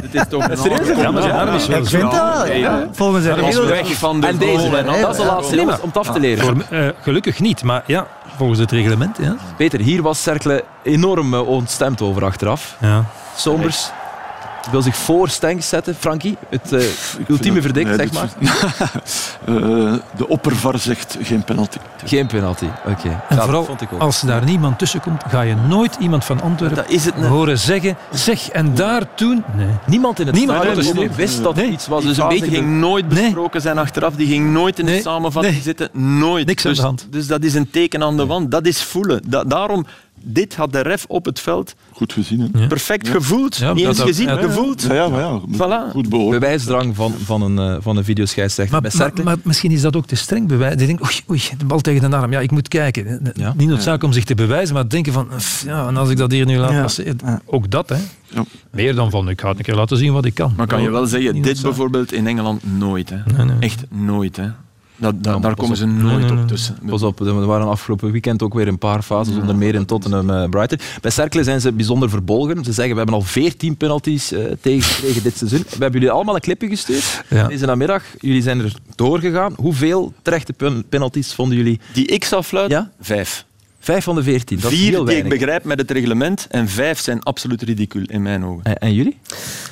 Dit 0.00 0.14
is 0.14 0.22
toch 0.28 0.48
een 0.48 0.56
Serieus? 0.56 0.96
Ja, 0.96 1.10
maar 1.10 1.54
Ik 1.54 1.86
vind 1.86 2.10
dat 2.10 2.48
ja. 2.52 2.88
Volgens 2.92 3.24
weg 3.24 3.92
van 3.92 4.20
de 4.20 4.26
En 4.26 4.36
deze, 4.36 4.58
goal 4.58 4.76
en 4.76 4.84
dat 4.86 5.10
is 5.10 5.16
de 5.16 5.22
Ja, 5.22 5.28
laatste 5.28 5.54
nee, 5.54 5.64
om 5.64 5.88
het 5.88 5.96
af 5.96 6.10
te 6.12 6.20
leren. 6.20 6.44
Voor, 6.44 6.78
eh, 6.78 6.88
gelukkig 7.00 7.40
niet, 7.40 7.62
maar 7.62 7.82
ja, 7.86 8.06
volgens 8.36 8.58
het 8.58 8.70
reglement. 8.70 9.18
Ja. 9.20 9.36
Peter, 9.56 9.80
hier 9.80 10.02
was 10.02 10.22
Cercle 10.22 10.64
enorm 10.82 11.34
eh, 11.34 11.48
ontstemd 11.48 12.02
over 12.02 12.24
achteraf. 12.24 12.76
Ja. 12.80 13.04
Sombers 13.36 13.90
wil 14.70 14.82
zich 14.82 14.96
voor 14.96 15.28
Stenks 15.28 15.68
zetten. 15.68 15.94
Frankie, 15.98 16.36
het 16.48 16.72
eh, 16.72 16.84
ultieme 17.28 17.62
verdict, 17.62 17.96
Nee, 17.96 17.96
zeg 17.96 18.12
maar. 18.12 18.30
eh, 19.46 19.54
de 20.16 20.28
oppervar 20.28 20.78
zegt 20.78 21.16
geen 21.22 21.44
penalty. 21.44 21.78
Geen 22.04 22.26
penalty, 22.26 22.66
oké. 22.86 23.08
En 23.28 23.36
dat 23.36 23.44
vooral 23.44 23.64
vond 23.64 23.80
ik 23.80 23.92
ook. 23.92 24.00
als 24.00 24.20
daar 24.20 24.44
niemand 24.44 24.78
tussen 24.78 25.00
komt, 25.00 25.22
ga 25.28 25.40
je 25.40 25.54
nooit 25.54 25.96
iemand 26.00 26.24
van 26.24 26.40
Antwerpen 26.40 26.76
Dat 26.76 26.90
is 26.90 27.04
het 27.04 27.16
net. 27.16 27.28
horen 27.28 27.58
zeggen, 27.58 27.96
zeg 28.10 28.48
en 28.48 28.74
daar 28.74 29.14
toen. 29.14 29.44
Nee. 29.56 29.66
Niemand 29.86 30.18
in 30.20 30.26
het 30.26 30.34
Niemand. 30.34 30.62
stadion 30.62 30.96
Nee, 30.96 31.08
wist 31.08 31.42
dat 31.42 31.58
er 31.58 31.64
iets 31.64 31.86
was. 31.86 32.04
Dus 32.04 32.16
een 32.16 32.28
beetje 32.28 32.50
ging 32.50 32.78
nooit 32.80 33.08
besproken 33.08 33.60
zijn 33.60 33.78
achteraf. 33.78 34.14
Die 34.14 34.26
ging 34.26 34.52
nooit 34.52 34.78
in 34.78 34.86
de 34.86 35.00
samenvatting 35.00 35.54
nee. 35.54 35.62
zitten. 35.62 35.88
Nooit. 35.92 36.46
Niks 36.46 36.64
aan 36.64 36.70
dus, 36.70 36.80
de 36.80 36.86
hand. 36.86 37.06
Dus 37.10 37.26
dat 37.26 37.42
is 37.42 37.54
een 37.54 37.70
teken 37.70 38.02
aan 38.02 38.16
de 38.16 38.26
wand. 38.26 38.50
Dat 38.50 38.66
is 38.66 38.82
voelen. 38.82 39.22
Da- 39.26 39.44
daarom, 39.44 39.86
dit 40.24 40.54
had 40.54 40.72
de 40.72 40.80
ref 40.80 41.04
op 41.08 41.24
het 41.24 41.40
veld 41.40 41.74
Goed 41.92 42.12
gezien. 42.12 42.50
Hè? 42.52 42.66
perfect 42.66 43.08
gevoeld. 43.08 43.56
Ja, 43.56 43.72
Niet 43.72 43.86
eens 43.86 43.96
dat- 43.96 44.06
gezien, 44.06 44.26
ja, 44.28 44.36
gevoeld. 44.36 44.82
Ja, 44.82 44.94
ja, 44.94 45.08
maar 45.08 45.20
ja. 45.20 45.40
Voilà. 45.40 45.90
Goed 45.92 46.08
beoordeeld. 46.08 46.40
bewijsdrang 46.40 46.96
van, 46.96 47.12
van 47.24 47.42
een, 47.42 47.58
eh, 47.58 47.76
van 47.80 47.96
een 47.96 48.04
videoscheidsrechter. 48.04 48.72
Maar, 48.80 48.90
Bij 48.90 48.98
maar, 48.98 49.06
Cercle- 49.06 49.24
maar 49.24 49.36
misschien 49.42 49.70
is 49.70 49.80
dat 49.80 49.96
ook 49.96 50.06
te 50.06 50.16
streng 50.16 50.48
bewijs. 50.48 50.76
Die 50.76 50.86
denkt, 50.86 51.02
oei, 51.04 51.14
oei, 51.30 51.40
de 51.58 51.64
bal 51.64 51.80
tegen 51.80 52.10
de 52.10 52.16
arm. 52.16 52.32
Ja, 52.32 52.40
ik 52.40 52.50
moet 52.50 52.68
kijken. 52.68 53.30
Ja. 53.34 53.54
Niet 53.56 53.68
noodzakelijk 53.68 54.02
om 54.04 54.12
zich 54.12 54.24
te 54.24 54.34
bewijzen, 54.34 54.74
maar 54.74 54.88
denken 54.88 55.12
van, 55.12 55.28
pff, 55.36 55.64
ja, 55.64 55.86
en 55.86 55.96
als 55.96 56.08
ik 56.10 56.16
dat 56.16 56.30
hier 56.30 56.46
nu 56.46 56.56
laat 56.58 56.70
Ja. 56.72 56.82
passeren. 56.82 57.18
Ja. 57.24 57.40
Ook 57.46 57.70
dat, 57.70 57.88
hè. 57.88 57.96
Ja. 58.28 58.44
Meer 58.70 58.94
dan 58.94 59.10
van, 59.10 59.28
ik 59.28 59.40
ga 59.40 59.48
het 59.48 59.58
een 59.58 59.64
keer 59.64 59.74
laten 59.74 59.96
zien 59.96 60.12
wat 60.12 60.24
ik 60.24 60.34
kan. 60.34 60.52
Maar 60.56 60.66
kan 60.66 60.82
je 60.82 60.90
wel 60.90 61.06
zeggen, 61.06 61.42
dit 61.42 61.62
bijvoorbeeld 61.62 62.12
in 62.12 62.26
Engeland 62.26 62.62
nooit. 62.78 63.10
Hè. 63.10 63.16
Nee, 63.36 63.46
nee. 63.46 63.56
Echt 63.60 63.84
nooit. 63.90 64.36
Hè. 64.36 64.46
Dat, 65.02 65.22
dat- 65.22 65.32
maar 65.32 65.42
daar 65.42 65.54
komen 65.54 65.70
op. 65.70 65.76
ze 65.78 65.86
nooit 65.86 66.02
Nee, 66.04 66.16
nee, 66.22 66.30
op 66.30 66.36
nee. 66.36 66.44
tussen. 66.44 66.78
Pas 66.86 67.02
op, 67.02 67.20
er 67.20 67.46
waren 67.46 67.66
afgelopen 67.68 68.10
weekend 68.12 68.42
ook 68.42 68.54
weer 68.54 68.68
een 68.68 68.78
paar 68.78 69.02
fases, 69.02 69.36
onder 69.36 69.56
meer 69.56 69.74
in 69.74 69.84
Tottenham 69.86 70.30
eh 70.30 70.48
Brighton. 70.48 70.78
Bij 71.00 71.10
Cercle 71.10 71.44
zijn 71.44 71.60
ze 71.60 71.72
bijzonder 71.72 72.10
verbolgen. 72.10 72.64
Ze 72.64 72.72
zeggen, 72.72 72.92
we 72.92 72.96
hebben 73.00 73.14
al 73.14 73.22
14 73.22 73.76
penalties 73.76 74.32
eh, 74.32 74.44
tegengekregen 74.60 75.22
dit 75.22 75.36
seizoen. 75.36 75.58
We 75.62 75.68
hebben 75.70 75.92
jullie 75.92 76.10
allemaal 76.10 76.34
een 76.34 76.40
clipje 76.40 76.68
gestuurd 76.68 77.24
Ja. 77.28 77.46
deze 77.48 77.66
namiddag. 77.66 78.02
Jullie 78.20 78.42
zijn 78.42 78.60
er 78.60 78.72
doorgegaan. 78.94 79.52
Hoeveel 79.56 80.12
terechte 80.22 80.52
pen- 80.52 80.84
penalties 80.88 81.34
vonden 81.34 81.56
jullie? 81.56 81.80
Die 81.92 82.06
ik 82.06 82.24
zou 82.24 82.42
fluiten, 82.42 82.78
Ja? 82.78 82.90
vijf. 83.00 83.44
Vijf 83.84 84.04
van 84.04 84.14
de 84.14 84.22
14. 84.22 84.58
Dat 84.60 84.72
is 84.72 84.78
Vier 84.78 84.90
heel 84.90 85.04
die 85.04 85.16
ik 85.16 85.28
begrijp 85.28 85.64
met 85.64 85.78
het 85.78 85.90
reglement 85.90 86.46
en 86.50 86.68
vijf 86.68 87.00
zijn 87.00 87.22
absoluut 87.22 87.62
ridicuul 87.62 88.04
in 88.06 88.22
mijn 88.22 88.44
ogen. 88.44 88.64
En, 88.64 88.78
en 88.78 88.94
jullie? 88.94 89.18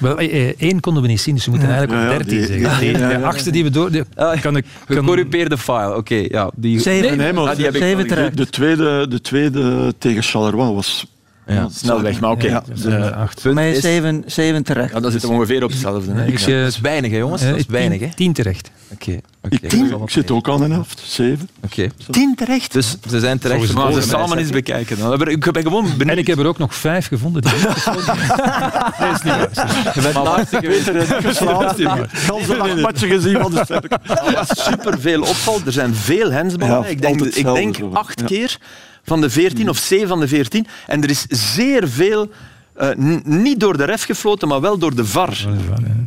Wel, 0.01 0.19
eh, 0.19 0.49
eh, 0.49 0.55
één 0.59 0.81
konden 0.81 1.03
we 1.03 1.09
niet 1.09 1.21
zien, 1.21 1.35
dus 1.35 1.45
we 1.45 1.51
moeten 1.51 1.69
eigenlijk 1.69 2.01
op 2.03 2.11
ja, 2.11 2.17
13 2.19 2.37
die- 2.39 2.47
zeggen. 2.47 2.81
die- 2.81 2.93
De 2.93 2.99
ja, 2.99 3.11
ja, 3.11 3.19
ja. 3.19 3.27
achtste 3.27 3.51
die 3.51 3.63
we 3.65 3.71
door... 3.71 3.91
Ah, 4.15 4.41
kan 4.41 4.57
ik, 4.57 4.65
kan, 4.87 4.97
Gecorrupeerde 4.97 5.59
file, 5.59 5.97
oké. 5.97 6.15
ja, 6.29 6.51
die... 6.57 6.81
Zeven, 6.81 7.17
Nee, 7.17 7.33
maar 7.33 7.49
Ah, 7.49 7.57
die 7.57 7.65
heb 7.65 7.75
ik 7.75 8.09
de, 8.09 8.31
de, 8.35 8.47
tweede, 8.51 9.07
de 9.09 9.21
tweede 9.21 9.95
tegen 9.99 10.23
Charleroi 10.23 10.73
was... 10.75 11.07
Ja. 11.55 11.69
Snel 11.73 12.03
weg, 12.03 12.21
maar 12.21 12.31
oké. 12.31 12.47
Ja. 12.47 12.63
Acht. 13.09 13.47
Is- 13.47 13.81
zeven, 13.81 14.23
zeven 14.27 14.63
terecht. 14.63 14.93
Ja, 14.93 15.01
dan 15.01 15.11
zitten 15.11 15.29
we 15.29 15.35
ongeveer 15.35 15.63
op 15.65 15.71
hetzelfde. 15.71 16.13
Hè. 16.13 16.27
Ik, 16.27 16.39
Ja, 16.39 16.47
eh, 16.55 16.59
dat 16.63 16.69
is 16.69 16.81
weinig, 16.81 17.11
hè, 17.11 17.17
jongens. 17.17 17.43
eh, 17.43 17.49
Dat 17.49 17.59
is 17.59 17.67
weinig, 17.69 18.01
hè. 18.01 18.09
Tien 18.15 18.33
terecht. 18.33 18.71
Oké. 18.93 19.19
Ik, 19.49 19.69
tien, 19.69 19.89
Dat 19.91 20.01
ik 20.03 20.11
zit 20.11 20.31
ook 20.31 20.49
aan 20.49 20.63
een 20.63 20.71
helft. 20.71 21.03
Zeven. 21.07 21.49
Oké. 21.65 21.87
Tien 22.11 22.35
terecht. 22.37 22.73
Dus 22.73 22.97
ze 23.09 23.21
zijn 23.21 23.39
terecht. 23.39 23.61
We 23.61 23.67
verbolgen 23.67 23.95
bij 23.95 24.03
samen 24.03 24.39
eens 24.39 24.51
bekijken. 24.51 24.99
Dan. 24.99 25.09
hebben 25.11 25.27
we- 25.27 25.33
Ik 25.33 25.53
ben 25.53 25.63
gewoon 25.63 25.83
benieuwd. 25.85 26.09
En 26.09 26.19
ik 26.19 26.27
heb 26.27 26.39
er 26.39 26.47
ook 26.47 26.59
nog 26.59 26.75
vijf 26.75 27.07
gevonden. 27.07 27.43
Die 27.43 27.51
nee, 29.01 29.11
is 29.13 29.23
niet 29.23 29.35
waar. 29.35 29.93
Je 29.95 30.01
bent 30.03 30.15
laatste 30.15 30.59
geweest. 30.61 30.91
Matchen 32.81 33.09
gezien 33.09 33.41
van 33.41 33.51
de 33.55 33.61
sterk. 33.65 33.97
wat 34.35 34.59
super 34.59 35.01
veel 35.01 35.21
opvalt. 35.21 35.67
Er 35.67 35.73
zijn 35.73 35.95
veel 35.95 36.31
hensballen. 36.31 36.81
Ja, 36.83 36.87
ik 36.87 37.01
denk, 37.03 37.21
acht 37.93 38.21
Ja. 38.21 38.27
keer 38.27 38.59
van 39.03 39.21
de 39.21 39.31
veertien 39.31 39.69
of 39.69 39.79
zeven 39.79 40.09
van 40.09 40.21
de 40.21 40.29
veertien. 40.29 40.67
En 40.87 41.03
er 41.03 41.11
is 41.11 41.27
zeer 41.29 41.89
veel, 41.89 42.31
eh, 42.75 42.89
niet 43.25 43.61
door 43.61 43.77
de 43.77 43.85
ref 43.85 44.05
gefloten, 44.05 44.49
maar 44.49 44.61
wel 44.61 44.79
door 44.79 44.95
de 44.95 45.05
VAR. 45.05 45.47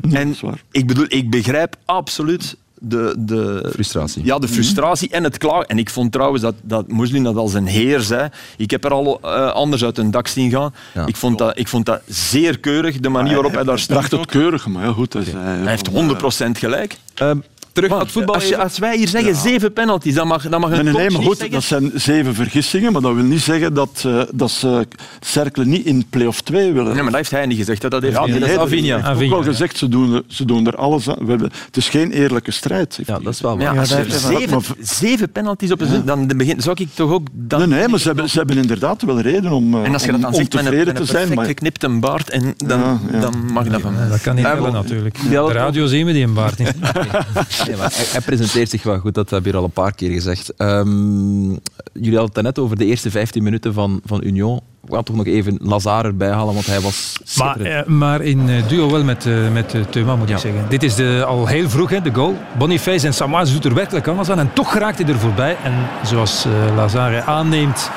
Ja, 0.09 0.19
En 0.19 0.35
ik 0.71 0.87
bedoel, 0.87 1.05
ik 1.07 1.29
begrijp 1.29 1.75
absoluut 1.85 2.55
de, 2.85 3.15
de 3.17 3.69
Frustratie. 3.73 4.25
Ja, 4.25 4.39
de 4.39 4.47
frustratie 4.47 5.09
en 5.09 5.23
het 5.23 5.37
klagen. 5.37 5.67
En 5.67 5.77
ik 5.77 5.89
vond 5.89 6.11
trouwens 6.11 6.41
dat, 6.41 6.55
dat 6.61 6.87
Moeslin 6.87 7.23
dat 7.23 7.35
als 7.35 7.53
een 7.53 7.67
heer 7.67 7.99
zei. 7.99 8.29
Ik 8.57 8.71
heb 8.71 8.83
er 8.85 8.91
al 8.91 9.19
eh, 9.21 9.51
anders 9.51 9.83
uit 9.83 9.97
een 9.97 10.11
dak 10.11 10.27
zien 10.27 10.51
gaan. 10.51 10.73
Ja. 10.93 11.05
Ik, 11.05 11.15
vond 11.15 11.37
dat, 11.37 11.59
ik 11.59 11.67
vond 11.67 11.85
dat 11.85 12.01
zeer 12.07 12.59
keurig, 12.59 12.99
de 12.99 13.09
manier 13.09 13.33
waarop 13.33 13.53
hij 13.53 13.63
daar 13.63 13.75
Hij 13.77 13.85
bracht 13.85 14.05
stond. 14.05 14.21
het 14.21 14.31
keurig, 14.31 14.67
maar 14.67 14.85
ja, 14.85 14.91
goed. 14.91 15.13
Hij, 15.13 15.23
zei, 15.23 15.37
Hij 15.37 15.69
heeft 15.69 15.89
100% 15.89 16.59
gelijk. 16.59 16.97
Ehm, 17.13 17.37
terug 17.73 17.99
het 17.99 18.11
voetbal. 18.11 18.35
Als, 18.35 18.47
je, 18.47 18.57
als 18.57 18.77
wij 18.79 18.97
hier 18.97 19.07
zeggen 19.07 19.35
zeven 19.35 19.73
penalties, 19.73 20.13
dan 20.15 20.27
mag, 20.27 20.49
dan 20.49 20.59
mag 20.61 20.71
een 20.71 20.83
Nee, 20.85 20.93
nee, 20.93 21.09
maar 21.09 21.21
goed, 21.21 21.37
zeggen- 21.37 21.51
dat 21.55 21.63
zijn 21.63 21.91
zeven 21.95 22.35
vergissingen, 22.35 22.91
maar 22.91 23.01
dat 23.01 23.13
wil 23.13 23.23
niet 23.23 23.41
zeggen 23.41 23.73
dat, 23.73 24.03
eh, 24.05 24.21
dat 24.33 24.51
ze 24.51 24.87
Cercle 25.19 25.65
niet 25.65 25.85
in 25.85 26.05
play-off 26.09 26.41
2 26.41 26.71
willen. 26.71 26.85
Nee, 26.93 26.95
maar 26.95 27.05
dat 27.05 27.15
heeft 27.15 27.31
hij 27.31 27.45
niet 27.45 27.57
gezegd. 27.57 27.81
hè. 27.81 27.89
Dat 27.89 28.01
heeft 28.01 28.15
Ja, 28.15 28.25
nee, 28.25 28.39
dat 28.39 28.49
is 28.49 28.57
Avinia. 28.57 29.01
wel 29.17 29.37
ja. 29.39 29.43
gezegd, 29.43 29.77
ze 29.77 29.87
doen, 29.89 30.13
er- 30.13 30.23
ze 30.27 30.45
doen 30.45 30.67
er 30.67 30.75
alles 30.75 31.09
aan. 31.09 31.17
We 31.19 31.29
hebben, 31.29 31.51
het 31.65 31.77
is 31.77 31.89
geen 31.89 32.11
eerlijke 32.11 32.51
strijd. 32.51 32.99
Ja, 33.05 33.19
dat 33.19 33.33
is 33.33 33.41
wel 33.41 33.59
Ja, 33.59 33.69
waar. 33.69 33.79
als 33.79 33.89
Ja, 33.89 33.97
je 33.97 34.03
heeft 34.03 34.23
hij 34.27 34.35
zeven, 34.37 34.61
zeven 34.79 35.31
penalties 35.31 35.71
op 35.71 35.81
een 35.81 35.87
zin, 35.87 36.01
dan 36.05 36.27
begin, 36.37 36.61
zou 36.61 36.75
ik 36.79 36.87
toch 36.93 37.11
ook... 37.11 37.27
Dan, 37.33 37.59
Nee, 37.69 37.79
nee, 37.79 37.87
maar 37.87 37.99
ze 37.99 38.07
hebben, 38.07 38.29
ze 38.29 38.37
hebben 38.37 38.57
inderdaad 38.57 39.01
wel 39.01 39.19
reden 39.19 39.51
om, 39.51 39.73
eh, 39.75 39.83
en 39.83 39.93
als 39.93 40.03
je 40.03 40.11
dat 40.11 40.21
dan 40.21 40.33
zegt 40.33 40.53
met 40.53 40.65
een, 40.65 40.93
te 40.93 40.99
een 40.99 41.05
zijn. 41.07 41.33
Maar 41.33 41.45
geknipte 41.45 41.89
baard, 41.89 42.29
en 42.29 42.53
dan, 42.57 42.79
Ja, 42.79 42.99
ja. 43.11 43.19
dan 43.19 43.51
mag 43.53 43.67
dat 43.67 43.81
van 43.81 43.93
mij. 43.93 44.07
Dat 44.09 44.21
kan 44.21 44.35
niet 44.35 44.43
wel. 44.43 44.71
natuurlijk. 44.71 45.17
De 45.29 45.51
radio 45.51 45.85
zien 45.87 46.05
we 46.05 46.13
die 46.13 46.23
een 46.23 46.33
baard 46.33 46.57
niet. 46.57 46.73
Nee, 47.67 47.77
maar 47.77 47.91
hij, 47.95 48.05
hij 48.07 48.21
presenteert 48.21 48.69
zich 48.69 48.83
wel 48.83 48.99
goed, 48.99 49.13
dat 49.13 49.29
heb 49.29 49.43
je 49.43 49.49
hier 49.49 49.57
al 49.57 49.63
een 49.63 49.71
paar 49.71 49.93
keer 49.95 50.11
gezegd. 50.11 50.53
Ehm, 50.57 51.49
jullie 51.93 52.17
hadden 52.17 52.33
het 52.33 52.41
net 52.43 52.59
over 52.59 52.77
de 52.77 52.85
eerste 52.85 53.11
15 53.11 53.43
minuten 53.43 53.73
van, 53.73 54.01
van 54.05 54.23
Union. 54.23 54.59
We 54.81 54.93
gaan 54.93 55.03
toch 55.03 55.15
nog 55.15 55.25
even 55.25 55.57
Lazare 55.61 56.07
erbij 56.07 56.29
halen, 56.31 56.53
want 56.53 56.65
hij 56.65 56.79
was 56.81 57.19
Maar, 57.37 57.59
eh, 57.61 57.85
maar 57.85 58.21
in 58.21 58.49
eh, 58.49 58.67
duo 58.67 58.91
wel 58.91 59.03
met, 59.03 59.25
eh 59.25 59.51
met 59.51 59.75
Thuma, 59.89 60.15
moet 60.15 60.29
Ja. 60.29 60.35
ik 60.35 60.41
zeggen. 60.41 60.65
Dit 60.69 60.83
is 60.83 60.95
de, 60.95 61.23
al 61.27 61.47
heel 61.47 61.69
vroeg, 61.69 61.89
hè, 61.89 62.01
de 62.01 62.13
goal. 62.13 62.35
Boniface 62.57 63.05
en 63.07 63.13
Samaas 63.13 63.51
doet 63.51 63.65
er 63.65 63.73
werkelijk 63.73 64.07
alles 64.07 64.29
aan. 64.29 64.39
En 64.39 64.53
toch 64.53 64.73
raakt 64.77 64.97
hij 64.99 65.07
er 65.07 65.19
voorbij. 65.19 65.57
En 65.63 65.73
zoals 66.05 66.45
Lazare 66.75 67.21
aanneemt 67.21 67.89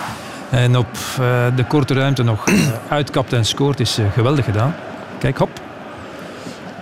en 0.50 0.76
op 0.76 0.86
de 1.56 1.64
korte 1.68 1.94
ruimte 1.94 2.22
nog 2.22 2.44
uitkapt 2.88 3.32
en 3.32 3.44
scoort, 3.44 3.80
is 3.80 3.98
geweldig 4.14 4.44
gedaan. 4.44 4.74
Kijk, 5.18 5.38
hop. 5.38 5.60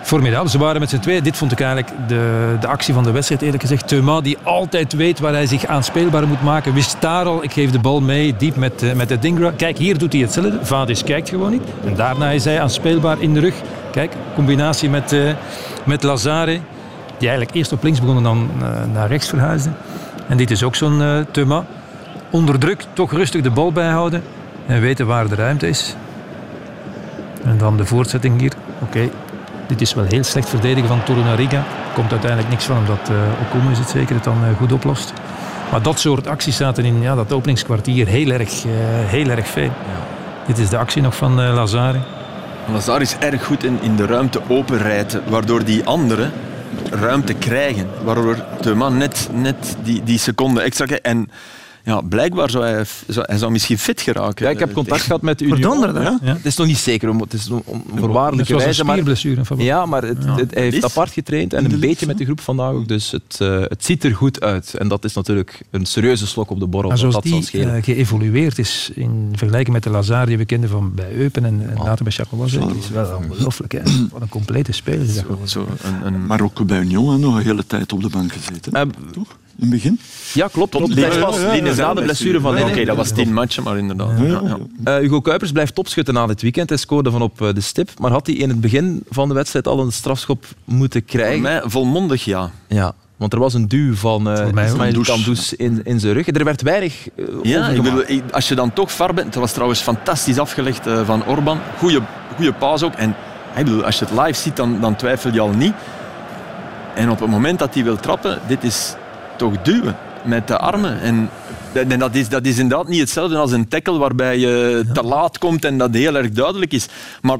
Formidabel. 0.05 0.49
Ze 0.49 0.59
waren 0.59 0.81
met 0.81 0.91
z'n 0.91 0.99
tweeën. 0.99 1.23
Dit 1.23 1.37
vond 1.37 1.53
ik 1.53 1.61
eigenlijk 1.61 1.93
de, 2.09 2.57
de 2.61 2.67
actie 2.67 2.95
van 2.95 3.05
de 3.05 3.11
wedstrijd, 3.11 3.43
eerlijk 3.43 3.63
gezegd. 3.63 3.89
Thuma, 3.89 4.21
die 4.21 4.39
altijd 4.43 4.93
weet 4.93 5.19
waar 5.19 5.33
hij 5.33 5.47
zich 5.47 5.67
aanspeelbaar 5.67 6.27
moet 6.27 6.43
maken. 6.43 6.75
Wist 6.75 6.97
daar 7.01 7.25
al, 7.25 7.45
ik 7.45 7.53
geef 7.53 7.71
de 7.71 7.79
bal 7.79 8.01
mee, 8.01 8.35
diep 8.37 8.57
met, 8.57 8.83
eh, 8.83 8.93
met 8.93 9.09
de 9.09 9.19
Dingra. 9.19 9.53
Kijk, 9.57 9.79
hier 9.79 9.99
doet 9.99 10.13
hij 10.13 10.23
hetzelfde. 10.23 10.59
Vadis 10.63 11.05
kijkt 11.05 11.29
gewoon 11.29 11.51
niet. 11.51 11.63
En 11.85 11.95
daarna 11.95 12.31
is 12.31 12.45
hij 12.45 12.61
aanspeelbaar 12.61 13.21
in 13.21 13.35
de 13.35 13.41
rug. 13.41 13.55
Kijk, 13.91 14.13
combinatie 14.35 14.91
met, 14.91 15.13
eh, 15.13 15.21
met 15.85 16.03
Lazare. 16.03 16.61
Die 17.19 17.29
eigenlijk 17.29 17.55
eerst 17.57 17.73
op 17.73 17.83
links 17.83 18.01
begon 18.01 18.17
en 18.17 18.23
dan 18.23 18.51
eh, 18.61 18.69
naar 18.93 19.09
rechts 19.09 19.29
verhuisde. 19.29 19.71
En 20.29 20.37
dit 20.37 20.51
is 20.51 20.63
ook 20.63 20.75
zo'n 20.75 21.27
Thuma. 21.31 21.65
Onder 22.31 22.59
druk, 22.59 22.85
toch 22.93 23.13
rustig 23.13 23.43
de 23.43 23.51
bal 23.51 23.73
bijhouden. 23.73 24.23
En 24.67 24.81
weten 24.81 25.07
waar 25.07 25.29
de 25.29 25.35
ruimte 25.35 25.69
is. 25.69 25.97
En 27.45 27.59
dan 27.59 27.77
de 27.77 27.85
voortzetting 27.85 28.41
hier. 28.41 28.53
Oké, 28.83 29.09
dit 29.67 29.81
is 29.81 29.95
wel 29.95 30.05
heel 30.05 30.25
slecht 30.25 30.49
verdedigen 30.49 30.89
van 30.89 31.05
Torunariga. 31.05 31.65
Komt 31.95 32.11
uiteindelijk 32.11 32.51
niks 32.51 32.65
van, 32.65 32.79
omdat 32.79 33.11
uh, 33.11 33.17
Okumu 33.47 33.71
is 33.71 33.79
het 33.79 33.89
zeker 33.89 34.15
het 34.15 34.25
dan 34.25 34.45
uh, 34.45 34.57
goed 34.57 34.73
oplost. 34.73 35.13
Maar 35.71 35.83
dat 35.83 36.01
soort 36.01 36.27
acties 36.27 36.57
zaten 36.57 36.85
in 36.85 37.01
ja, 37.01 37.15
dat 37.15 37.33
openingskwartier 37.33 38.07
heel 38.07 38.31
erg, 38.31 38.65
uh, 38.65 38.73
heel 39.05 39.29
erg 39.29 39.47
veel. 39.47 39.71
Dit 40.47 40.59
is 40.59 40.69
de 40.69 40.79
actie 40.79 41.03
nog 41.03 41.17
van 41.17 41.41
uh, 41.41 41.55
Lazare. 41.55 41.99
Lazare 42.73 43.01
is 43.01 43.17
erg 43.19 43.45
goed 43.45 43.65
in, 43.65 43.79
in 43.83 43.97
de 43.97 44.07
ruimte 44.07 44.41
openrijden, 44.49 45.23
waardoor 45.29 45.65
die 45.65 45.85
anderen 45.85 46.33
ruimte 46.91 47.35
krijgen. 47.35 47.89
Waardoor 48.05 48.45
de 48.61 48.75
man 48.75 48.97
net, 48.97 49.29
net 49.33 49.77
die, 49.83 50.03
die 50.03 50.19
seconde 50.19 50.61
extra 50.61 50.85
krijgt. 50.85 51.05
En 51.05 51.31
ja, 51.85 52.01
blijkbaar 52.01 52.51
zou 52.51 52.65
hij, 52.65 52.85
zou, 53.07 53.27
hij 53.29 53.39
zou 53.39 53.53
misschien 53.53 53.79
fit 53.79 54.01
geraken. 54.01 54.45
Ja, 54.45 54.51
ik 54.51 54.59
heb 54.59 54.73
contact 54.73 55.03
gehad 55.03 55.23
met 55.23 55.41
Union. 55.41 55.57
Verdonderde. 55.57 56.01
Ja? 56.01 56.19
Ja. 56.23 56.33
Het 56.35 56.45
is 56.47 56.57
nog 56.57 56.67
niet 56.67 56.79
zeker, 56.79 57.15
het 57.15 57.33
is 57.33 57.49
een 57.49 57.63
voorwaardelijke 57.95 58.57
wijze. 58.57 58.81
een 58.83 58.89
spierblessure. 58.89 59.43
Maar, 59.49 59.65
ja, 59.65 59.87
maar 59.87 60.03
het, 60.03 60.25
ja. 60.25 60.35
het, 60.35 60.55
hij 60.55 60.63
heeft 60.63 60.85
apart 60.85 61.13
getraind 61.13 61.53
en 61.53 61.73
een 61.73 61.81
beetje 61.81 62.07
met 62.07 62.19
de 62.19 62.25
groep 62.25 62.41
vandaag 62.41 62.73
ook. 62.73 62.89
Dus 62.89 63.11
het, 63.11 63.39
uh, 63.43 63.61
het 63.61 63.85
ziet 63.85 64.05
er 64.05 64.15
goed 64.15 64.41
uit. 64.41 64.75
En 64.75 64.89
dat 64.89 65.05
is 65.05 65.15
natuurlijk 65.15 65.63
een 65.71 65.87
serieuze 65.87 66.27
slok 66.27 66.51
op 66.51 66.61
de 66.61 66.67
borrel. 66.67 66.89
Maar 66.89 66.99
zoals 66.99 67.15
dat 67.15 67.23
die 67.23 67.49
uh, 67.53 67.73
geëvolueerd 67.83 68.59
is 68.59 68.91
in 68.95 69.29
vergelijking 69.33 69.75
met 69.75 69.83
de 69.83 69.91
Lazare 69.91 70.27
die 70.27 70.39
we 70.39 70.45
kenden 70.45 70.71
van 70.71 70.95
bij 70.95 71.13
Eupen 71.13 71.45
en, 71.45 71.71
en 71.71 71.79
oh. 71.79 71.85
later 71.85 72.05
bij 72.05 72.13
Charleroi. 72.13 72.59
Dat 72.59 72.77
is 72.77 72.91
wel 72.91 73.23
ongelooflijk. 73.29 73.73
Hè? 73.73 73.81
Wat 74.11 74.23
een 74.23 74.29
complete 74.29 74.73
speler 74.73 75.07
zo, 75.07 75.39
zo 75.45 75.67
een, 75.83 76.07
een... 76.07 76.27
Maar 76.27 76.43
ook 76.43 76.67
bij 76.67 76.81
Union 76.81 77.21
nog 77.21 77.37
een 77.37 77.43
hele 77.43 77.67
tijd 77.67 77.93
op 77.93 78.03
de 78.03 78.09
bank 78.09 78.33
gezeten. 78.33 78.73
Uh, 78.77 79.13
Toch? 79.13 79.37
In 79.57 79.61
het 79.61 79.71
begin? 79.71 80.01
Ja, 80.33 80.49
klopt. 80.49 80.71
klopt. 80.71 80.95
Die, 80.95 81.05
ja, 81.05 81.13
ja, 81.13 81.55
ja, 81.55 81.75
na 81.75 81.95
de 81.95 82.03
blessure 82.03 82.41
van... 82.41 82.59
Oké, 82.59 82.71
okay, 82.71 82.85
dat 82.85 82.97
was 82.97 83.11
tien 83.11 83.33
matchen, 83.33 83.63
maar 83.63 83.79
inderdaad. 83.79 84.11
Uh, 84.19 84.97
Hugo 84.97 85.21
Kuipers 85.21 85.53
blijft 85.53 85.75
topschutter 85.75 86.15
na 86.15 86.27
dit 86.27 86.43
weekend. 86.43 86.69
Hij 86.69 86.79
scoorde 86.79 87.11
van 87.11 87.23
op 87.23 87.39
de 87.39 87.61
stip. 87.61 87.91
Maar 87.99 88.11
had 88.11 88.27
hij 88.27 88.37
in 88.37 88.49
het 88.49 88.61
begin 88.61 89.03
van 89.11 89.29
de 89.29 89.35
wedstrijd 89.35 89.69
al 89.69 89.81
een 89.81 89.93
strafschop 89.93 90.45
moeten 90.65 91.05
krijgen? 91.05 91.33
Voor 91.33 91.43
mij 91.43 91.63
volmondig 91.65 92.25
ja. 92.25 92.51
Ja. 92.69 92.95
Want 93.17 93.33
er 93.33 93.39
was 93.39 93.55
een 93.55 93.69
duw 93.69 93.95
van 93.95 94.29
uh, 94.29 95.03
Kandous 95.03 95.55
in, 95.55 95.81
in 95.85 96.01
zijn 96.01 96.13
rug. 96.13 96.29
Er 96.29 96.45
werd 96.45 96.63
weinig 96.63 97.09
uh, 97.17 97.27
Ja, 97.43 97.69
ik 97.69 97.83
bedoel, 97.83 98.05
als 98.31 98.49
je 98.49 98.55
dan 98.55 98.73
toch 98.73 98.93
var 98.93 99.15
bent... 99.15 99.33
Dat 99.33 99.43
was 99.43 99.53
trouwens 99.53 99.81
fantastisch 99.81 100.39
afgelegd 100.39 100.87
uh, 100.87 101.07
van 101.07 101.27
Orban. 101.27 101.59
Goeie, 101.79 101.99
goeie 102.37 102.53
paas 102.53 102.83
ook. 102.83 102.95
En 102.95 103.15
ik 103.57 103.65
bedoel, 103.65 103.85
als 103.85 103.99
je 103.99 104.05
het 104.05 104.19
live 104.21 104.41
ziet, 104.41 104.57
dan, 104.57 104.81
dan 104.81 104.97
twijfel 104.97 105.33
je 105.33 105.41
al 105.41 105.51
niet. 105.51 105.75
En 106.95 107.11
op 107.11 107.21
het 107.21 107.31
moment 107.31 107.59
dat 107.59 107.75
hij 107.75 107.85
wil 107.85 107.97
trappen, 107.97 108.39
dit 108.47 108.65
is 108.65 108.95
toch 109.37 109.63
duwen 109.63 109.97
met 110.25 110.49
de 110.49 110.59
armen. 110.59 111.01
En, 111.01 111.31
en 111.73 111.99
dat, 111.99 112.15
is, 112.15 112.29
dat 112.29 112.47
is 112.47 112.59
inderdaad 112.59 112.89
niet 112.89 113.01
hetzelfde 113.01 113.37
als 113.37 113.53
een 113.53 113.69
tackle 113.69 113.99
waarbij 113.99 114.39
je 114.39 114.85
te 114.93 115.03
laat 115.03 115.39
komt 115.39 115.65
en 115.65 115.79
dat 115.79 115.95
heel 115.95 116.15
erg 116.17 116.31
duidelijk 116.31 116.73
is. 116.73 116.87
Maar 117.21 117.39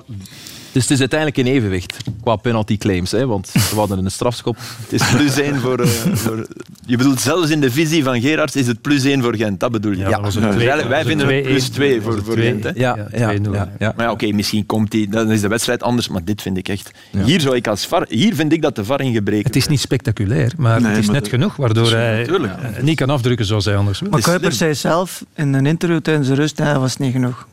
Dus 0.75 0.83
het 0.83 0.93
is 0.93 0.99
uiteindelijk 1.01 1.39
in 1.39 1.47
evenwicht 1.55 1.97
qua 2.23 2.37
penalty 2.37 2.77
claims. 2.79 3.11
Hè? 3.11 3.27
Want 3.27 3.51
we 3.53 3.77
hadden 3.77 4.05
een 4.05 4.11
strafschop. 4.11 4.57
het 4.83 4.93
is 4.93 5.11
plus 5.11 5.39
één 5.41 5.61
voor, 5.61 5.79
eh, 5.81 5.87
voor... 6.13 6.47
Je 6.87 6.97
bedoelt, 6.97 7.21
zelfs 7.21 7.51
in 7.51 7.61
de 7.61 7.71
visie 7.71 8.05
van 8.05 8.21
Gerards 8.21 8.57
is 8.57 8.67
het 8.67 8.81
plus 8.81 9.05
één 9.05 9.23
voor 9.23 9.37
Gent. 9.37 9.61
Dat 9.61 9.73
bedoel 9.73 9.93
je? 9.93 9.99
Ja, 9.99 10.11
dat 10.21 10.25
Dus 10.25 10.35
wij- 10.35 10.89
dat 10.89 11.07
vinden 11.07 11.29
het 11.35 11.43
plus 11.43 11.65
2-1. 11.69 11.73
twee 11.73 11.95
Dat 11.95 12.03
voor, 12.05 12.23
voor 12.25 12.35
2-1. 12.35 12.39
Gent. 12.43 12.65
Hè? 12.65 12.71
Ja, 12.75 12.97
ja, 13.13 13.29
2-0, 13.29 13.53
ja, 13.55 13.73
ja. 13.79 13.93
Maar 13.97 14.07
ja, 14.07 14.13
oké, 14.13 14.33
misschien 14.33 14.67
komt 14.67 14.93
hij, 14.93 15.07
dan 15.11 15.31
is 15.33 15.41
de 15.41 15.49
wedstrijd 15.49 15.83
anders, 15.83 16.09
maar 16.09 16.25
dit 16.25 16.43
vind 16.43 16.57
ik 16.57 16.69
echt... 16.69 16.91
Hier, 17.25 17.41
zou 17.41 17.57
ik 17.57 17.67
als 17.69 17.87
VAR, 17.87 18.07
hier 18.09 18.35
vind 18.35 18.53
ik 18.53 18.63
dat 18.63 18.77
de 18.77 18.85
VAR 18.85 19.01
in 19.01 19.13
gebreken 19.13 19.47
Het 19.47 19.57
is 19.57 19.69
niet 19.69 19.81
spectaculair, 19.81 20.53
maar 20.57 20.81
Nee, 20.81 20.91
het 20.91 20.99
is 20.99 21.05
maar 21.07 21.15
net 21.15 21.25
de- 21.25 21.31
genoeg 21.31 21.57
waardoor 21.57 21.91
hij 21.91 22.19
natuurlijk. 22.19 22.53
eh, 22.77 22.83
niet 22.83 22.97
kan 22.97 23.11
afdrukken 23.11 23.47
zoals 23.47 23.65
hij 23.65 23.77
anders 23.77 24.01
wil. 24.01 24.11
Maar 24.11 24.21
Kuipers 24.21 24.57
zei 24.59 24.75
zelf 24.75 25.25
in 25.35 25.53
een 25.55 25.67
interview 25.67 26.01
tijdens 26.01 26.29
de 26.29 26.35
rust, 26.35 26.59
hij 26.59 26.79
was 26.79 26.97
niet 26.97 27.13
genoeg. 27.13 27.47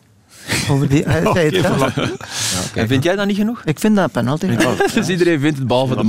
Over 0.70 0.90
die, 0.90 1.04
hij 1.04 1.22
zei 1.34 1.46
het 1.58 1.66
zelf. 1.66 1.98
En 2.76 2.88
vind 2.88 3.04
jij 3.04 3.16
dat 3.16 3.28
niet 3.28 3.36
genoeg? 3.38 3.62
Ik 3.66 3.80
vind 3.80 3.96
dat 3.96 4.06
een 4.06 4.12
penalty. 4.12 4.48
Dus 4.94 5.08
iedereen 5.08 5.40
vindt 5.40 5.58
het 5.58 5.68
behalve 5.68 5.96
de 5.96 6.04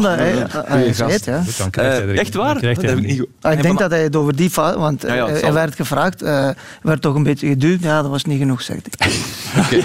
dat, 0.00 0.02
hij, 0.16 0.46
hij 0.64 0.92
zei 0.92 1.12
het, 1.12 1.24
ja. 1.24 1.42
Eh, 1.70 2.18
echt 2.18 2.34
waar? 2.34 2.54
Dat 2.60 2.82
heb 2.82 2.98
ik 2.98 3.06
niet. 3.06 3.26
Ah, 3.40 3.52
ik 3.52 3.62
denk 3.62 3.78
dat 3.78 3.90
hij 3.90 4.02
het 4.02 4.16
over 4.16 4.36
die 4.36 4.50
fout, 4.50 4.74
want 4.74 5.02
Ja, 5.02 5.14
ja, 5.14 5.26
het 5.26 5.28
eh, 5.28 5.34
zal. 5.34 5.42
hij 5.44 5.52
werd 5.52 5.74
gevraagd, 5.74 6.22
eh 6.22 6.48
werd 6.82 7.00
toch 7.00 7.14
een 7.14 7.22
beetje 7.22 7.48
geduwd. 7.48 7.82
Ja, 7.82 8.02
dat 8.02 8.10
was 8.10 8.24
niet 8.24 8.38
genoeg, 8.38 8.62
zegt 8.62 8.86
hij. 8.90 9.10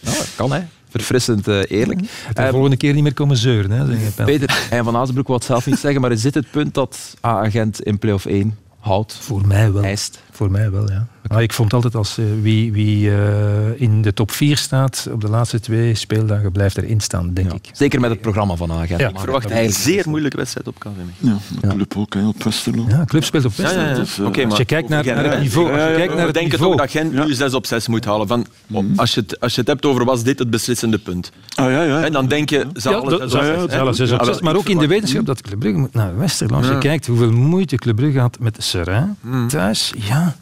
Nou, 0.00 0.16
dat 0.16 0.28
kan 0.36 0.52
hè. 0.52 0.60
Verfrissend 0.90 1.48
eh, 1.48 1.60
eerlijk. 1.68 2.00
De 2.00 2.08
Eh, 2.34 2.48
volgende 2.48 2.76
keer 2.76 2.94
niet 2.94 3.02
meer 3.02 3.14
komen 3.14 3.36
zeuren. 3.36 3.70
Hè, 3.70 3.82
je. 3.84 4.24
Peter, 4.24 4.66
en 4.70 4.84
Van 4.84 4.96
Azenbroek 4.96 5.26
wil 5.26 5.36
het 5.36 5.44
zelf 5.44 5.66
niet 5.66 5.78
zeggen, 5.78 6.00
maar 6.00 6.12
is 6.12 6.22
dit 6.22 6.34
het 6.34 6.50
punt 6.50 6.74
dat 6.74 7.14
A-agent 7.26 7.80
in 7.82 7.98
play-off 7.98 8.24
1 8.26 8.58
houdt, 8.80 9.18
Voor 9.20 9.46
mij 9.46 9.72
wel. 9.72 9.82
eist? 9.82 10.18
Voor 10.30 10.50
mij 10.50 10.70
wel, 10.70 10.90
ja. 10.90 11.06
Maar 11.28 11.42
ik 11.42 11.52
vond 11.52 11.72
altijd 11.72 11.94
als 11.94 12.18
eh, 12.18 12.24
wie, 12.42 12.72
wie 12.72 13.10
eh, 13.10 13.16
in 13.80 14.02
de 14.02 14.12
top 14.14 14.30
4 14.30 14.56
staat 14.56 15.08
op 15.12 15.20
de 15.20 15.28
laatste 15.28 15.60
twee 15.60 15.94
speeldagen 15.94 16.52
blijft 16.52 16.76
erin 16.76 17.00
staan, 17.00 17.32
denk 17.34 17.52
ik. 17.52 17.68
Zeker 17.72 18.00
met 18.00 18.10
het 18.10 18.20
programma 18.20 18.54
van. 18.56 18.68
Ja, 18.68 18.74
Maar 18.74 19.00
Ik 19.10 19.18
verwacht 19.20 19.50
een 19.50 19.72
zeer 19.72 20.04
moeilijke 20.08 20.36
wedstrijd 20.36 20.66
op 20.68 20.78
KVM. 20.78 21.26
Ja, 21.26 21.36
de 21.60 21.68
club 21.68 21.96
ook, 21.96 22.14
hè, 22.14 22.26
op 22.26 22.42
Westerlo. 22.42 22.84
Ja, 22.88 23.04
club 23.04 23.24
speelt 23.24 23.44
op 23.44 23.52
Ja, 23.56 23.62
Westen. 23.62 23.80
ja, 23.82 23.88
ja. 23.88 23.94
Dus, 23.94 24.18
eh, 24.18 24.26
Oké, 24.26 24.44
Als 24.44 24.56
je 24.56 24.64
kijkt 24.64 24.88
naar, 24.88 25.04
naar 25.04 25.24
het 25.24 25.40
niveau, 25.40 25.72
als 25.72 25.80
je 25.82 25.86
kijkt 25.94 26.06
naar 26.08 26.16
We 26.16 26.22
het 26.22 26.34
denken 26.34 26.50
niveau, 26.52 26.70
toch 26.76 26.80
dat 26.80 26.90
Gent 26.90 27.12
nu 27.26 27.34
6 27.34 27.54
op 27.54 27.66
6 27.66 27.88
moet 27.88 28.04
halen. 28.04 28.26
Van, 28.28 28.46
als, 28.96 29.14
je 29.14 29.20
het, 29.20 29.40
als 29.40 29.54
je 29.54 29.60
het 29.60 29.68
hebt 29.68 29.84
over 29.86 30.04
was 30.04 30.22
dit 30.22 30.38
het 30.38 30.50
beslissende 30.50 30.98
punt. 30.98 31.32
Ah, 31.54 31.70
ja, 31.70 31.82
ja. 31.82 32.04
En 32.04 32.12
dan 32.12 32.26
denk 32.28 32.50
je, 32.50 32.66
ze 32.74 32.88
Ja, 32.88 32.94
halen 32.94 33.10
dat- 33.18 33.20
zes 33.20 33.30
dat- 33.30 33.40
op 33.40 33.46
ja, 33.46 33.52
zes, 33.52 33.60
dat- 33.60 33.70
hè? 33.70 33.76
ja, 33.76 33.92
zes 33.92 34.10
op 34.12 34.18
Ah, 34.18 34.24
wel, 34.24 34.34
zes, 34.34 34.42
maar 34.42 34.52
ik 34.52 34.58
ook 34.58 34.68
in 34.68 34.78
de 34.78 34.86
wetenschap 34.86 35.26
dat 35.26 35.40
Club 35.42 35.58
Brugge 35.58 35.78
moet 35.78 35.94
naar 35.94 36.18
Westerlo. 36.18 36.56
Als 36.56 36.66
je 36.68 36.78
kijkt 36.78 37.06
hoeveel 37.06 37.32
moeite 37.32 37.76
Club 37.76 37.96
Brugge 37.96 38.18
had 38.18 38.38
met 38.40 38.56
Serrain 38.58 39.16
thuis, 39.48 39.92
ja. 39.98 40.36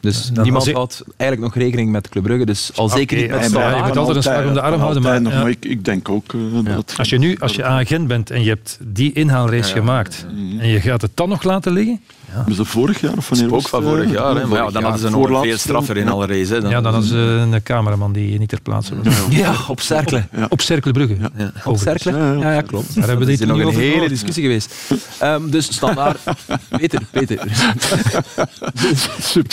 Dus 0.00 0.26
Dan 0.26 0.44
niemand 0.44 0.72
houdt 0.72 1.02
eigenlijk 1.16 1.54
nog 1.54 1.62
rekening 1.62 1.90
met 1.90 2.08
Club 2.08 2.22
Brugge, 2.22 2.46
dus 2.46 2.70
al 2.74 2.88
zeker 2.88 3.16
niet 3.16 3.30
met 3.30 3.40
ja, 3.40 3.46
Standaard. 3.46 3.76
je 3.76 3.82
moet 3.82 3.90
Kan 3.90 3.98
altijd 3.98 4.16
een 4.16 4.22
slag 4.22 4.44
om 4.46 4.54
de 4.54 4.60
arm 4.60 4.80
houden, 4.80 5.02
maar, 5.02 5.22
ja. 5.22 5.46
ik, 5.46 5.64
ik 5.64 5.84
denk 5.84 6.08
ook 6.08 6.34
eh, 6.34 6.74
dat... 6.74 6.94
Als 6.96 7.08
je 7.08 7.18
nu 7.18 7.36
als 7.38 7.54
je 7.54 7.64
agent 7.64 8.08
bent 8.08 8.30
en 8.30 8.42
je 8.42 8.48
hebt 8.48 8.78
die 8.82 9.12
inhaalrace 9.12 9.72
gemaakt 9.72 10.26
en 10.58 10.68
je 10.68 10.80
gaat 10.80 11.02
het 11.02 11.10
dan 11.14 11.28
nog 11.28 11.42
laten 11.42 11.72
liggen, 11.72 12.00
Hebben 12.30 12.54
ze 12.54 12.64
vorig 12.64 13.00
jaar 13.00 13.16
of 13.16 13.28
wanneer 13.28 13.46
Ook 13.46 13.52
was 13.60 13.70
van 13.70 13.82
vorig 13.82 14.10
jaar. 14.10 14.34
Hè? 14.34 14.46
Maar 14.46 14.58
ja, 14.58 14.64
dan 14.64 14.72
jaar. 14.72 14.82
hadden 14.82 15.00
ze 15.00 15.08
nog 15.10 15.20
Voorlaatste. 15.20 15.48
veel 15.48 15.58
straffer 15.58 15.96
in 15.96 16.08
alle 16.08 16.26
race. 16.26 16.54
Hè? 16.54 16.60
Dan, 16.60 16.70
ja, 16.70 16.80
dan 16.80 17.02
is 17.02 17.10
een 17.10 17.62
cameraman 17.62 18.12
die 18.12 18.38
niet 18.38 18.48
ter 18.48 18.60
plaatse 18.60 18.94
was. 19.02 19.14
Ja, 19.30 19.54
op 19.68 19.80
Cerkelen. 19.80 20.28
Op 20.48 20.60
Brugge. 20.92 21.14
Op 21.14 21.30
Overigens. 21.64 21.82
Cerkelen? 21.82 22.38
Ja, 22.38 22.52
ja, 22.52 22.60
klopt. 22.60 22.94
Daar 22.94 23.06
hebben 23.08 23.26
we 23.26 23.32
dit 23.32 23.40
is 23.40 23.46
nog 23.46 23.58
een 23.58 23.66
over 23.66 23.80
hele 23.80 23.92
gehoord. 23.92 24.10
discussie 24.10 24.42
geweest. 24.42 24.74
Ehm, 25.18 25.50
dus 25.50 25.74
standaard. 25.74 26.18
Peter, 26.78 27.02
Peter. 27.10 27.44
Ik 27.44 27.52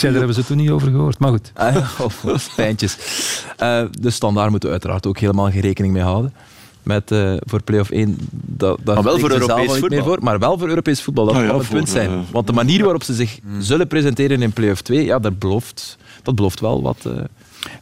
daar 0.00 0.12
hebben 0.12 0.34
ze 0.34 0.44
toen 0.44 0.56
niet 0.56 0.70
over 0.70 0.90
gehoord. 0.90 1.18
Maar 1.18 1.30
goed. 1.30 1.50
Ah, 1.54 1.74
ja, 1.74 1.86
oh, 2.00 2.34
Pijntjes. 2.56 2.96
Eh, 3.56 3.82
de 4.00 4.10
standaard 4.10 4.50
moeten 4.50 4.68
we 4.68 4.74
uiteraard 4.74 5.06
ook 5.06 5.18
helemaal 5.18 5.50
geen 5.50 5.60
rekening 5.60 5.92
mee 5.92 6.02
houden. 6.02 6.32
Met, 6.84 7.10
eh, 7.10 7.34
voor 7.40 7.62
play-off 7.62 7.90
1. 7.90 8.16
Dat, 8.30 8.78
dat 8.82 8.94
Maar 8.94 9.04
wel 9.04 9.18
voor 9.18 9.30
Europees 9.30 9.50
al 9.50 9.58
niet 9.58 9.68
meer 9.70 9.78
voetbal. 9.80 10.04
Voor, 10.04 10.18
maar 10.22 10.38
wel 10.38 10.58
voor 10.58 10.68
Europees 10.68 11.02
voetbal. 11.02 11.24
Dat 11.24 11.34
Ah, 11.34 11.40
ja, 11.40 11.46
kan 11.48 11.56
het 11.58 11.66
voor, 11.66 11.76
punt 11.76 11.88
zijn. 11.88 12.10
eh, 12.10 12.18
Want 12.32 12.46
de 12.46 12.52
manier 12.52 12.82
waarop 12.82 13.02
ze 13.02 13.14
zich 13.14 13.38
zullen 13.58 13.86
presenteren 13.86 14.42
in 14.42 14.52
play-off 14.52 14.80
2, 14.82 15.04
ja, 15.04 15.18
dat, 15.18 15.38
belooft, 15.38 15.98
dat 16.22 16.34
belooft 16.34 16.60
wel 16.60 16.82
wat. 16.82 17.08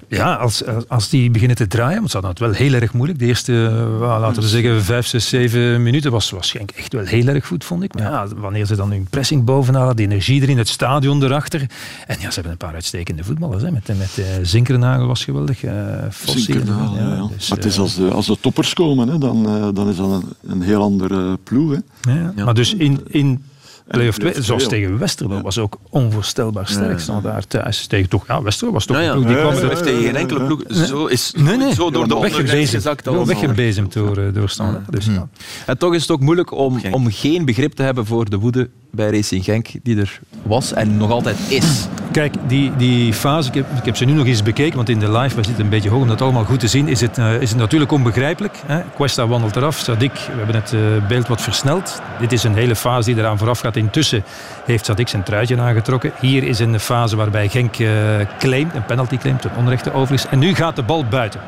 Eh, 0.09 0.19
Ja, 0.19 0.35
als, 0.35 0.63
als- 0.89 1.09
die 1.09 1.31
beginnen 1.31 1.57
te 1.57 1.67
draaien, 1.67 1.99
want 1.99 2.11
ze 2.11 2.17
hadden 2.17 2.31
het 2.31 2.41
wel 2.41 2.53
heel 2.53 2.81
erg 2.81 2.93
moeilijk. 2.93 3.19
De 3.19 3.27
eerste, 3.27 3.67
eh, 3.67 4.19
laten 4.21 4.43
we 4.43 4.49
zeggen, 4.49 4.83
vijf, 4.85 5.07
zes, 5.07 5.29
zeven 5.29 5.83
minuten 5.83 6.11
was, 6.11 6.31
was 6.31 6.51
Genk 6.51 6.71
echt 6.71 6.93
wel 6.93 7.05
heel 7.05 7.27
erg 7.27 7.47
goed, 7.47 7.65
vond 7.65 7.83
ik. 7.83 7.95
Maar 7.95 8.03
ja, 8.03 8.27
wanneer 8.37 8.67
ze 8.67 8.77
dan 8.77 8.91
hun 8.91 9.07
pressing 9.11 9.45
bovenhalen, 9.45 9.97
de 9.97 10.03
energie 10.03 10.43
erin, 10.43 10.59
het 10.59 10.69
stadion 10.69 11.23
erachter. 11.23 11.61
En 12.07 12.17
ja, 12.21 12.29
ze 12.29 12.35
hebben 12.35 12.53
een 12.53 12.59
paar 12.59 12.75
uitstekende 12.75 13.25
voetballers. 13.25 13.63
Hè. 13.63 13.71
Met, 13.71 13.89
met 13.89 14.17
uh, 14.19 14.25
Zinkernagel 14.43 15.07
was 15.07 15.25
geweldig. 15.25 15.63
Uh, 15.63 15.73
Fossi. 16.11 16.41
Zinkernagel, 16.41 16.97
ja. 16.97 17.15
ja. 17.15 17.29
Dus, 17.35 17.49
maar 17.49 17.59
het 17.59 17.67
is 17.67 17.75
eh, 17.77 17.81
als 17.83 17.95
de, 17.95 18.11
als 18.11 18.27
de 18.27 18.37
toppers 18.41 18.73
komen, 18.75 19.09
hè, 19.09 19.19
dan, 19.19 19.57
uh, 19.57 19.69
dan 19.75 19.89
is 19.89 19.97
dat 19.97 20.11
een, 20.11 20.51
een 20.51 20.63
heel 20.63 20.83
andere 20.83 21.39
ploeg. 21.43 21.71
Hè. 21.73 22.13
Ja, 22.13 22.33
ja. 22.37 22.45
Maar 22.45 22.55
dus 22.55 22.75
in... 22.75 23.01
in 23.09 23.45
Play-off 23.93 24.19
2, 24.19 24.31
play-off 24.31 24.47
zoals 24.47 24.69
tegen 24.69 24.99
Westerlo, 24.99 25.41
was 25.43 25.59
ook 25.59 25.79
onvoorstelbaar 25.91 26.67
sterk. 26.69 27.01
Ja, 27.01 27.15
ja. 27.15 27.21
daar 27.21 27.47
thuis 27.47 27.87
tegen 27.87 28.09
toch, 28.09 28.27
ja, 28.27 28.43
Westerlo 28.43 28.73
was 28.73 28.85
toch 28.85 28.97
Ja, 28.97 29.03
ja. 29.03 29.09
een 29.09 29.15
ploeg 29.15 29.27
die 29.27 29.37
Ja, 29.37 29.43
kwam 29.43 29.55
ja, 29.55 29.61
er- 29.61 29.69
heeft 29.69 29.83
tegen 29.83 30.03
geen 30.03 30.17
enkele 30.17 30.45
ploeg 30.45 30.63
zo, 30.69 31.07
is 31.07 31.33
Nee, 31.37 31.57
nee. 31.57 31.75
zo 31.75 31.91
door 31.91 32.09
de 32.09 32.15
ondergrens 32.15 32.37
weggebezemd. 32.37 32.69
gezakt. 32.71 33.07
Allemaal. 33.09 33.27
weggebezemd 33.27 33.93
door, 33.93 34.17
eh, 34.19 34.35
door 34.35 34.49
Standaard. 34.49 34.93
Dus, 34.93 35.07
ja. 35.07 35.29
En 35.67 35.79
toch 35.79 35.95
is 35.95 36.01
het 36.01 36.11
ook 36.11 36.21
moeilijk 36.21 36.51
om, 36.53 36.81
om 36.91 37.11
geen 37.11 37.45
begrip 37.45 37.73
te 37.73 37.83
hebben 37.83 38.07
voor 38.07 38.31
de 38.31 38.39
woede 38.39 38.71
bij 38.95 39.11
Racing 39.11 39.45
Genk 39.45 39.69
die 39.83 39.99
er 39.99 40.21
was 40.43 40.73
en 40.73 40.97
nog 40.97 41.11
altijd 41.11 41.37
is. 41.49 41.87
Kijk, 42.13 42.35
die, 42.47 42.77
die 42.77 43.13
fase, 43.13 43.51
ik 43.53 43.85
heb, 43.85 43.97
ze 43.97 44.05
nu 44.05 44.13
nog 44.13 44.27
eens 44.27 44.43
bekeken, 44.43 44.77
want 44.77 44.89
in 44.89 44.99
de 44.99 45.13
live, 45.13 45.37
we 45.37 45.45
zitten 45.45 45.65
een 45.65 45.71
beetje 45.71 45.91
hoog 45.91 46.03
om 46.03 46.09
dat 46.09 46.21
allemaal 46.21 46.45
goed 46.45 46.61
te 46.61 46.69
zien, 46.69 46.89
is 46.89 47.01
het, 47.01 47.19
uh, 47.19 47.41
is 47.41 47.49
het 47.49 47.59
natuurlijk 47.59 47.93
onbegrijpelijk. 47.93 48.57
Hè? 48.67 48.81
Cuesta 48.95 49.27
wandelt 49.27 49.57
eraf, 49.57 49.79
Sadik, 49.79 50.13
we 50.13 50.37
hebben 50.37 50.55
het 50.55 50.73
uh, 50.73 51.07
beeld 51.09 51.29
wat 51.29 51.43
versneld. 51.43 52.03
Dit 52.21 52.33
is 52.33 52.45
een 52.45 52.55
hele 52.55 52.77
fase 52.77 53.11
die 53.11 53.19
eraan 53.19 53.39
vooraf 53.39 53.61
gaat. 53.61 53.77
Intussen 53.77 54.25
heeft 54.65 54.85
Sadik 54.85 55.09
zijn 55.09 55.23
truitje 55.23 55.61
aangetrokken. 55.61 56.13
Hier 56.21 56.43
is 56.43 56.59
een 56.59 56.81
fase 56.81 57.17
waarbij 57.17 57.49
Genk 57.49 57.79
uh, 57.79 57.91
claimt, 58.39 58.75
een 58.75 58.85
penalty 58.85 59.17
claimt, 59.17 59.41
ten 59.41 59.51
onrechte 59.57 59.93
overigens. 59.93 60.31
En 60.31 60.39
nu 60.39 60.55
gaat 60.55 60.77
de 60.77 60.83
bal 60.83 61.05
buiten. 61.05 61.41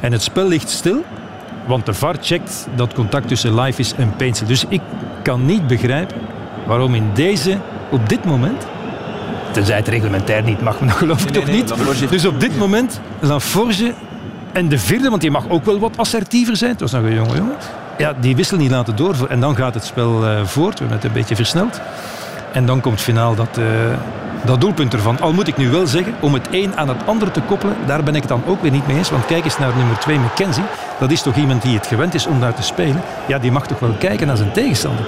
En 0.00 0.12
het 0.12 0.22
spel 0.22 0.48
ligt 0.48 0.70
stil, 0.70 1.04
want 1.66 1.86
de 1.86 1.94
VAR 1.94 2.16
checkt 2.20 2.66
dat 2.74 2.94
contact 2.94 3.28
tussen 3.28 3.60
Live 3.60 3.94
en 3.96 4.16
Peensel. 4.16 4.46
Dus 4.46 4.64
ik 4.68 4.80
kan 5.22 5.46
niet 5.46 5.66
begrijpen 5.66 6.16
waarom 6.66 6.94
in 6.94 7.10
deze, 7.14 7.58
op 7.90 8.08
dit 8.08 8.24
moment, 8.24 8.66
tenzij 9.50 9.76
het 9.76 9.88
reglementair 9.88 10.42
niet 10.42 10.60
mag, 10.60 10.78
maar 10.80 10.88
dat 10.88 10.96
geloof 10.96 11.24
ik 11.24 11.24
Nee, 11.24 11.64
toch 11.64 11.78
nee, 11.78 12.00
niet. 12.00 12.10
Dus 12.10 12.24
op 12.24 12.40
dit 12.40 12.58
moment, 12.58 13.00
Laforge 13.20 13.92
en 14.52 14.68
de 14.68 14.78
vierde, 14.78 15.08
want 15.08 15.20
die 15.20 15.30
mag 15.30 15.48
ook 15.48 15.64
wel 15.64 15.78
wat 15.78 15.96
assertiever 15.96 16.56
zijn, 16.56 16.70
het 16.70 16.80
was 16.80 16.92
nog 16.92 17.02
een 17.02 17.14
jonge 17.14 17.36
jongen, 17.36 17.56
ja, 17.98 18.12
die 18.20 18.36
wissel 18.36 18.56
niet 18.56 18.70
laten 18.70 18.96
doorvoeren. 18.96 19.30
En 19.30 19.40
dan 19.40 19.56
gaat 19.56 19.74
het 19.74 19.84
spel 19.84 20.28
uh, 20.28 20.44
voort, 20.44 20.72
we 20.72 20.78
hebben 20.78 20.96
het 20.96 21.06
een 21.06 21.12
beetje 21.12 21.36
versneld. 21.36 21.80
En 22.52 22.66
dan 22.66 22.80
komt 22.80 23.00
finaal 23.00 23.34
dat, 23.34 23.58
uh, 23.58 23.66
dat 24.44 24.60
doelpunt 24.60 24.92
ervan. 24.92 25.20
Al 25.20 25.32
moet 25.32 25.48
ik 25.48 25.56
nu 25.56 25.70
wel 25.70 25.86
zeggen, 25.86 26.14
om 26.20 26.34
het 26.34 26.48
een 26.50 26.76
aan 26.76 26.88
het 26.88 27.06
ander 27.06 27.30
te 27.30 27.40
koppelen, 27.40 27.76
daar 27.86 28.02
ben 28.02 28.14
ik 28.14 28.20
het 28.20 28.30
dan 28.30 28.42
ook 28.46 28.62
weer 28.62 28.70
niet 28.70 28.86
mee 28.86 28.96
eens. 28.96 29.10
Want 29.10 29.26
kijk 29.26 29.44
eens 29.44 29.58
naar 29.58 29.76
nummer 29.76 29.98
2, 29.98 30.18
McKenzie. 30.18 30.64
Dat 30.98 31.10
is 31.10 31.22
toch 31.22 31.36
iemand 31.36 31.62
die 31.62 31.76
het 31.76 31.86
gewend 31.86 32.14
is 32.14 32.26
om 32.26 32.40
daar 32.40 32.54
te 32.54 32.62
spelen. 32.62 33.02
Ja, 33.26 33.38
die 33.38 33.52
mag 33.52 33.66
toch 33.66 33.78
wel 33.78 33.94
kijken 33.98 34.26
naar 34.26 34.36
zijn 34.36 34.52
tegenstander. 34.52 35.06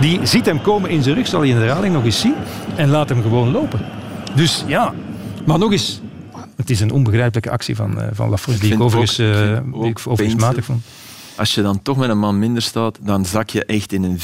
Die 0.00 0.26
ziet 0.26 0.46
hem 0.46 0.62
komen 0.62 0.90
in 0.90 1.02
zijn 1.02 1.14
rug, 1.14 1.26
zal 1.26 1.40
hij 1.40 1.48
in 1.48 1.54
de 1.54 1.60
herhaling 1.62 1.94
nog 1.94 2.04
eens 2.04 2.20
zien. 2.20 2.34
En 2.76 2.88
laat 2.88 3.08
hem 3.08 3.22
gewoon 3.22 3.50
lopen. 3.50 3.80
Dus 4.34 4.64
ja, 4.66 4.94
maar 5.44 5.58
nog 5.58 5.72
eens. 5.72 6.00
Het 6.56 6.70
is 6.70 6.80
een 6.80 6.90
onbegrijpelijke 6.90 7.50
actie 7.50 7.76
van, 7.76 7.98
uh, 7.98 8.04
van 8.12 8.36
die 8.60 8.72
ik 8.72 8.80
overigens, 8.80 9.18
uh, 9.18 9.58
die 9.80 9.90
ik 9.90 10.00
overigens 10.04 10.42
matig 10.42 10.64
vond. 10.64 10.82
Als 11.36 11.54
je 11.54 11.62
dan 11.62 11.82
toch 11.82 11.96
met 11.96 12.10
een 12.10 12.18
man 12.18 12.38
minder 12.38 12.62
staat, 12.62 12.98
dan 13.02 13.24
zak 13.24 13.50
je 13.50 13.64
echt 13.64 13.92
in 13.92 14.02
een 14.02 14.18
4-4-1. 14.18 14.22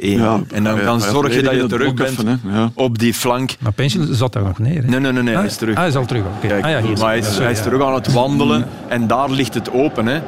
Ja, 0.00 0.40
en 0.48 0.64
dan, 0.64 0.80
ja, 0.80 0.98
zorg 0.98 1.34
je 1.34 1.42
dat 1.42 1.54
je 1.54 1.66
terug 1.66 1.94
bent 1.94 2.10
even, 2.10 2.26
hè. 2.26 2.58
Ja. 2.58 2.70
op 2.74 2.98
die 2.98 3.14
flank. 3.14 3.54
Maar 3.58 3.72
Pensje 3.72 4.14
zat 4.14 4.32
daar 4.32 4.42
nog 4.42 4.58
neer. 4.58 4.82
Hè? 4.82 4.88
Nee, 4.88 5.00
nee, 5.00 5.12
nee, 5.12 5.22
nee 5.22 5.34
ah, 5.34 5.40
hij 5.40 5.48
is 5.48 5.56
terug. 5.56 5.74
Ah, 5.74 5.80
hij 5.80 5.88
is 5.88 5.96
al 5.96 6.06
terug. 6.06 6.22
Okay. 6.36 6.50
Kijk, 6.50 6.64
ah, 6.64 6.70
ja, 6.70 6.82
hier 6.82 6.98
maar 6.98 7.08
hij 7.08 7.18
is, 7.18 7.38
hij 7.38 7.50
is 7.50 7.58
ja. 7.58 7.64
terug 7.64 7.82
aan 7.82 7.94
het 7.94 8.12
wandelen 8.12 8.66
en 8.88 9.06
daar 9.06 9.30
ligt 9.30 9.54
het 9.54 9.72
open. 9.72 10.06
Hè. 10.06 10.20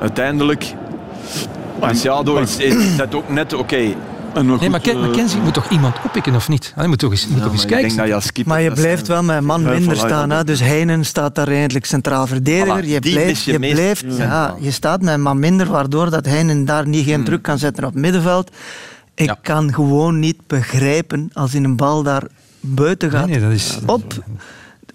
Uiteindelijk, 0.00 0.74
Masiado 1.80 2.36
is, 2.36 2.56
is 2.56 2.96
net 2.96 3.14
ook 3.14 3.28
net 3.28 3.52
oké. 3.52 3.94
Nee, 4.60 4.68
maar 4.70 4.80
kijk, 4.80 4.98
McKenzie 4.98 5.40
moet 5.40 5.54
toch 5.54 5.70
iemand 5.70 5.96
oppikken 6.04 6.34
of 6.34 6.48
niet? 6.48 6.72
Hij 6.74 6.86
moet 6.86 6.98
toch 6.98 7.10
eens, 7.10 7.26
moet 7.26 7.38
Ja, 7.38 7.42
toch 7.44 7.52
eens 7.52 7.64
kijken. 7.64 7.86
denk 7.86 7.98
dat 7.98 8.06
je 8.06 8.14
als 8.14 8.32
keeper 8.32 8.52
Maar 8.52 8.62
je 8.62 8.68
dat 8.68 8.78
blijft 8.78 9.06
wel 9.06 9.22
met 9.22 9.36
een 9.36 9.44
man 9.44 9.62
minder 9.62 9.96
staan. 9.96 10.30
Hè? 10.30 10.44
Dus 10.44 10.60
Heinen 10.60 11.04
staat 11.04 11.34
daar 11.34 11.48
eigenlijk 11.48 11.84
centraal 11.86 12.26
verdediger. 12.26 12.82
Voilà, 12.84 12.88
je 12.88 13.00
blijft, 13.00 13.42
je 13.42 13.58
meest 13.58 13.74
blijft 13.74 14.04
ja, 14.16 14.54
je 14.60 14.70
staat 14.70 15.02
met 15.02 15.14
een 15.14 15.22
man 15.22 15.38
minder, 15.38 15.66
waardoor 15.66 16.10
dat 16.10 16.26
Heinen 16.26 16.64
daar 16.64 16.88
niet 16.88 17.04
geen 17.04 17.24
druk 17.24 17.42
kan 17.42 17.58
zetten 17.58 17.84
op 17.84 17.92
het 17.92 18.00
middenveld. 18.02 18.50
Ik 19.14 19.26
Ja. 19.26 19.38
kan 19.42 19.74
gewoon 19.74 20.18
niet 20.18 20.36
begrijpen 20.46 21.30
als 21.32 21.52
hij 21.52 21.62
een 21.62 21.76
bal 21.76 22.02
daar 22.02 22.22
buiten 22.60 23.10
gaat. 23.10 23.26
Nee, 23.26 23.38
nee, 23.38 23.48
dat 23.48 23.56
is... 23.58 23.78
Op 23.86 24.12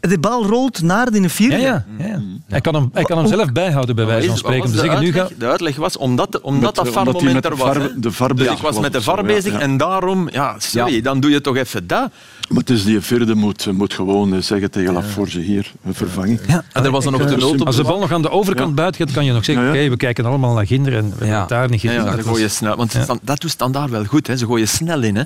de 0.10 0.20
bal 0.20 0.46
rolt 0.46 0.82
naar 0.82 1.12
de 1.12 1.30
vierde. 1.30 1.58
Ja, 1.58 1.86
ja, 1.98 2.06
ja. 2.08 2.22
Hij, 2.48 2.62
kan 2.62 2.74
hem, 2.76 2.90
hij 2.94 3.04
kan 3.04 3.18
hem 3.18 3.28
zelf 3.28 3.52
bijhouden, 3.52 3.96
bij 3.96 4.06
wijze 4.06 4.28
van 4.28 4.38
spreken. 4.38 4.72
De, 4.72 4.78
zeggen, 4.78 5.00
nu 5.00 5.06
uitleg? 5.06 5.28
ga, 5.28 5.34
de 5.38 5.46
uitleg 5.46 5.76
was 5.76 5.98
omdat, 5.98 6.42
omdat 6.42 6.76
Met, 6.76 6.86
dat 6.86 6.94
VAR-moment 6.94 7.34
met 7.34 7.46
er 7.46 7.52
de 7.52 7.58
was. 7.58 7.78
De 7.96 8.12
VAR 8.12 8.28
dus 8.36 8.38
bezig 8.38 8.54
ik 8.54 8.62
was 8.62 8.80
met 8.80 8.94
de 8.94 9.02
VAR 9.02 9.18
ja, 9.18 9.24
bezig 9.24 9.54
ja. 9.54 9.60
en 9.60 9.78
daarom, 9.78 10.30
ja, 10.32 10.56
sorry, 10.58 11.02
dan 11.02 11.20
doe 11.20 11.32
je 11.32 11.42
toch 11.42 11.56
even 11.56 11.88
dat. 11.88 12.10
Maar 12.50 12.60
het 12.60 12.70
is 12.70 12.84
die 12.84 13.00
vierde 13.02 13.36
moet, 13.36 13.72
moet 13.72 13.94
gewoon 13.94 14.34
eh, 14.34 14.42
zeggen 14.42 14.72
tegen 14.72 14.94
Laforge 14.94 15.40
hier, 15.40 15.72
een 15.86 15.94
vervanging. 15.94 16.40
En 16.72 16.84
er 16.86 16.92
was 16.92 17.04
dan 17.04 17.14
nog 17.14 17.22
Ik, 17.22 17.28
de 17.28 17.38
nood 17.38 17.62
op 17.62 17.68
als 17.68 17.76
de 17.76 17.84
bal 17.84 18.00
nog 18.00 18.12
aan 18.12 18.22
de 18.22 18.30
overkant 18.30 18.76
buiten 18.76 19.06
gaat, 19.06 19.16
kan 19.16 19.26
je 19.26 19.32
nog 19.32 19.46
zeggen, 19.46 19.66
Ja, 19.66 19.74
ja. 19.74 19.80
oké, 19.80 19.90
we 19.90 19.98
kijken 19.98 20.26
allemaal 20.26 20.54
naar 20.54 20.68
Ginder 20.68 20.96
en 20.96 21.04
we 21.04 21.10
hebben 21.10 21.28
Ja. 21.28 21.46
daar 21.46 21.70
niet 21.70 21.82
Ja, 21.82 21.90
gezien. 21.92 22.06
ja, 22.06 22.16
was- 22.16 22.26
gooien 22.26 22.50
snel, 22.50 22.76
want 22.76 22.96
dat 23.22 23.42
doet 23.42 23.52
standaard 23.52 23.90
wel 23.90 24.06
goed. 24.06 24.28
Hè. 24.28 24.38
Ze 24.38 24.46
gooien 24.46 24.68
snel 24.68 25.02
in. 25.02 25.16
Hè. 25.16 25.24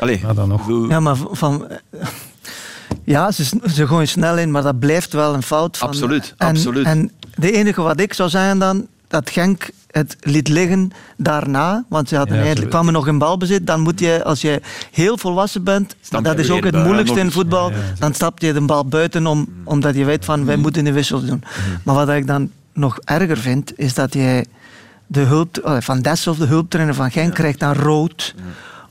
Allee, 0.00 0.20
Ja, 0.22 0.32
dan 0.34 0.48
nog. 0.48 0.88
Ja, 0.88 1.00
maar 1.00 1.16
van... 1.30 1.66
Ja, 3.08 3.30
ze, 3.30 3.44
ze 3.74 3.86
gooien 3.86 4.08
snel 4.08 4.38
in, 4.38 4.50
maar 4.50 4.62
dat 4.62 4.78
blijft 4.78 5.12
wel 5.12 5.34
een 5.34 5.42
fout. 5.42 5.76
Van, 5.76 5.88
Absoluut, 5.88 6.34
en, 6.36 6.48
absoluut. 6.48 6.86
En 6.86 7.10
de 7.34 7.52
enige 7.52 7.82
wat 7.82 8.00
ik 8.00 8.14
zou 8.14 8.28
zeggen 8.28 8.58
dan, 8.58 8.86
dat 9.08 9.30
Genk 9.30 9.70
het 9.90 10.16
liet 10.20 10.48
liggen 10.48 10.90
daarna, 11.16 11.84
want 11.88 12.08
ze 12.08 12.16
hadden 12.16 12.34
Ja, 12.36 12.40
eigenlijk, 12.42 12.70
kwamen 12.70 12.92
nog 12.92 13.06
in 13.06 13.18
balbezit, 13.18 13.66
dan 13.66 13.80
moet 13.80 14.00
je, 14.00 14.24
als 14.24 14.40
je 14.40 14.60
heel 14.92 15.18
volwassen 15.18 15.64
bent, 15.64 15.96
Stap 16.00 16.24
dat 16.24 16.36
je 16.36 16.42
is 16.42 16.50
ook 16.50 16.64
het 16.64 16.84
moeilijkste 16.84 17.20
in 17.20 17.30
voetbal, 17.30 17.70
Ja, 17.70 17.76
ja. 17.76 17.82
dan 17.98 18.14
stap 18.14 18.38
je 18.38 18.52
de 18.52 18.60
bal 18.60 18.86
buiten 18.86 19.26
om, 19.26 19.46
omdat 19.64 19.94
je 19.94 20.04
weet 20.04 20.24
van, 20.24 20.44
wij 20.44 20.56
moeten 20.56 20.84
de 20.84 20.92
wissels 20.92 21.24
doen. 21.24 21.42
Maar 21.84 21.94
wat 21.94 22.08
ik 22.08 22.26
dan 22.26 22.50
nog 22.72 22.98
erger 23.04 23.38
vind, 23.38 23.78
is 23.78 23.94
dat 23.94 24.14
jij 24.14 24.44
de 25.06 25.20
hulp, 25.20 25.56
eh, 25.56 25.76
Van 25.80 26.00
Dessel, 26.00 26.36
de 26.36 26.46
hulptrainer 26.46 26.94
van 26.94 27.10
Genk, 27.10 27.34
krijgt 27.34 27.60
dan 27.60 27.74
rood, 27.74 28.34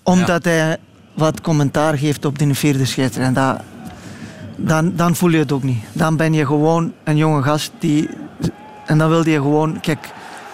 omdat 0.03 0.43
hij 0.43 0.78
wat 1.13 1.41
commentaar 1.41 1.97
geeft 1.97 2.26
op 2.26 2.39
de 2.39 2.55
vierde 2.55 2.86
scheidsrechter. 2.86 3.22
En 3.22 3.34
dat, 3.34 3.61
dan, 4.58 4.93
dan 4.95 5.16
voel 5.16 5.30
je 5.30 5.38
het 5.38 5.51
ook 5.51 5.64
niet. 5.64 5.84
Dan 5.91 6.16
ben 6.18 6.34
je 6.34 6.45
gewoon 6.45 6.93
een 7.03 7.18
jonge 7.18 7.41
gast 7.43 7.72
die... 7.80 8.10
En 8.86 8.97
dan 8.97 9.10
wil 9.10 9.28
je 9.28 9.36
gewoon... 9.36 9.80
Kijk, 9.80 10.08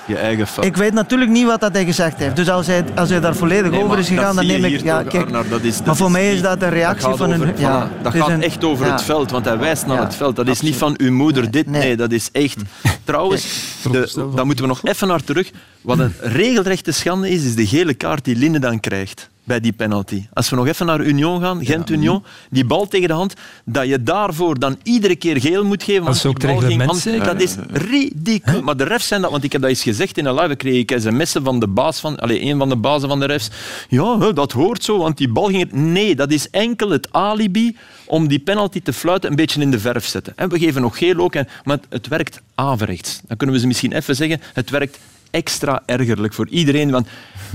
je 0.06 0.18
eigen 0.18 0.47
fout. 0.47 0.66
ik 0.66 0.76
weet 0.78 0.93
natuurlijk 0.93 1.32
niet 1.32 1.45
wat 1.45 1.60
dat 1.60 1.74
hij 1.74 1.86
gezegd 1.86 2.18
heeft. 2.18 2.36
Dus 2.36 2.49
als 2.49 2.68
hij, 2.68 2.84
als 2.95 3.10
hij 3.10 3.20
daar 3.20 3.36
volledig 3.36 3.72
Nee, 3.72 3.84
over 3.84 3.99
is 3.99 4.08
gegaan, 4.08 4.36
dan 4.36 4.45
neem 4.45 4.64
ik... 4.66 4.82
Ja, 4.84 5.01
toch, 5.04 5.12
kijk, 5.12 5.49
dat 5.49 5.62
is- 5.64 5.78
dat 5.78 5.86
maar 5.86 5.95
voor 5.95 6.06
is 6.08 6.12
mij 6.14 6.28
is 6.28 6.34
niet- 6.34 6.43
dat 6.43 6.62
een 6.62 6.70
reactie 6.70 7.14
van 7.16 7.32
een... 7.32 7.54
ja, 7.58 7.89
dat 8.01 8.14
gaat 8.16 8.30
een- 8.30 8.41
echt 8.43 8.64
over 8.64 8.86
ja. 8.86 8.91
het 8.91 9.01
veld, 9.01 9.32
want 9.32 9.45
hij 9.45 9.58
wijst 9.58 9.86
naar 9.86 9.97
Ja, 9.97 10.04
het 10.04 10.16
veld. 10.16 10.36
Dat 10.36 10.47
is 10.47 10.62
niet 10.62 10.76
van 10.76 10.93
uw 10.97 11.12
moeder 11.12 11.51
dit, 11.51 11.68
Nee. 11.70 11.82
nee, 11.82 11.95
dat 11.95 12.12
is 12.12 12.30
echt... 12.32 12.58
Trouwens, 13.04 13.45
de, 13.91 14.32
daar 14.36 14.45
moeten 14.45 14.64
we 14.66 14.70
nog 14.72 14.80
even 14.84 15.08
naar 15.08 15.24
terug. 15.24 15.51
Wat 15.82 15.99
een 15.99 16.14
regelrechte 16.22 16.91
schande 16.91 17.30
is, 17.30 17.43
is 17.43 17.56
de 17.56 17.68
gele 17.68 17.93
kaart 17.93 18.26
die 18.26 18.36
Linde 18.36 18.60
dan 18.60 18.80
krijgt 18.80 19.30
bij 19.43 19.59
die 19.59 19.71
penalty. 19.73 20.25
Als 20.33 20.49
we 20.49 20.55
nog 20.55 20.67
even 20.67 20.85
naar 20.85 21.01
Union 21.01 21.41
gaan, 21.41 21.65
Gent-Union, 21.65 22.23
die 22.49 22.65
bal 22.65 22.87
tegen 22.87 23.07
de 23.07 23.13
hand, 23.13 23.33
dat 23.65 23.87
je 23.87 24.03
daarvoor 24.03 24.59
dan 24.59 24.77
iedere 24.83 25.15
keer 25.15 25.39
geel 25.41 25.63
moet 25.65 25.83
geven. 25.83 26.05
Dat 26.05 26.15
is 26.15 26.21
want 26.23 26.35
ook 26.35 26.41
die 26.41 26.49
bal 26.49 26.59
het 26.61 26.65
ging 26.69 26.81
reglement 26.81 27.25
hand- 27.25 27.39
Dat 27.39 27.41
is 27.41 27.55
ridicul. 27.89 28.61
Maar 28.61 28.77
de 28.77 28.83
refs 28.83 29.07
zijn 29.07 29.21
dat, 29.21 29.31
want 29.31 29.43
ik 29.43 29.51
heb 29.51 29.61
dat 29.61 29.69
eens 29.69 29.83
gezegd 29.83 30.17
in 30.17 30.25
een 30.25 30.33
live, 30.35 30.49
ik 30.51 30.57
kreeg 30.87 31.01
sms'en 31.01 31.43
van 31.43 31.59
de 31.59 31.67
baas 31.67 31.99
van, 31.99 32.17
allez, 32.19 32.41
een 32.41 32.57
van 32.57 32.69
de 32.69 32.75
bazen 32.75 33.09
van 33.09 33.19
de 33.19 33.25
refs. 33.25 33.49
Ja, 33.89 34.31
dat 34.33 34.51
hoort 34.51 34.83
zo, 34.83 34.97
want 34.97 35.17
die 35.17 35.29
bal 35.31 35.45
ging... 35.45 35.61
er- 35.71 35.77
Nee, 35.77 36.15
dat 36.15 36.31
is 36.31 36.49
enkel 36.49 36.89
het 36.89 37.07
alibi 37.11 37.77
om 38.05 38.27
die 38.27 38.39
penalty 38.39 38.81
te 38.81 38.93
fluiten 38.93 39.29
een 39.29 39.35
beetje 39.35 39.61
in 39.61 39.71
de 39.71 39.79
verf 39.79 40.05
zetten. 40.05 40.33
En 40.35 40.49
we 40.49 40.59
geven 40.59 40.81
nog 40.81 40.97
geel 40.97 41.17
ook, 41.17 41.35
en- 41.35 41.47
maar 41.63 41.77
het- 41.77 41.85
het 41.89 42.07
werkt 42.07 42.41
averechts. 42.55 43.21
Dan 43.27 43.37
kunnen 43.37 43.55
we 43.55 43.61
ze 43.61 43.67
misschien 43.67 43.91
even 43.93 44.15
zeggen, 44.15 44.41
het 44.53 44.69
werkt 44.69 44.99
extra 45.31 45.83
ergerlijk 45.85 46.33
voor 46.33 46.47
iedereen, 46.49 46.91
want 46.91 47.07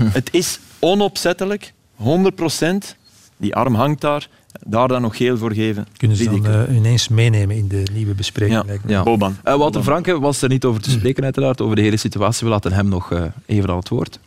het 0.03 0.29
is 0.31 0.59
onopzettelijk, 0.79 1.73
100% 2.01 2.95
Die 3.37 3.55
arm 3.55 3.75
hangt 3.75 4.01
daar, 4.01 4.29
daar 4.67 4.87
dan 4.87 5.01
nog 5.01 5.17
geel 5.17 5.37
voor 5.37 5.53
geven. 5.53 5.87
Kunnen 5.97 6.17
ze 6.17 6.23
dan 6.23 6.45
eh, 6.47 6.75
ineens 6.75 7.07
meenemen 7.07 7.55
in 7.55 7.67
de 7.67 7.83
nieuwe 7.93 8.13
bespreking. 8.13 8.59
Ja. 8.59 8.65
lijkt 8.65 8.83
me. 8.83 8.91
Ja. 8.91 9.03
Boban. 9.03 9.35
Eh, 9.43 9.55
Wouter 9.55 9.83
Franke 9.83 10.19
was 10.19 10.41
er 10.41 10.49
niet 10.49 10.65
over 10.65 10.81
te 10.81 10.89
spreken, 10.89 11.23
uiteraard, 11.23 11.61
over 11.61 11.75
de 11.75 11.81
hele 11.81 11.97
situatie. 11.97 12.43
We 12.47 12.51
laten 12.53 12.71
hem 12.73 12.87
nog 12.87 13.11
eh, 13.11 13.23
even 13.45 13.69
aan 13.69 13.77
het 13.77 13.89
woord. 13.89 14.19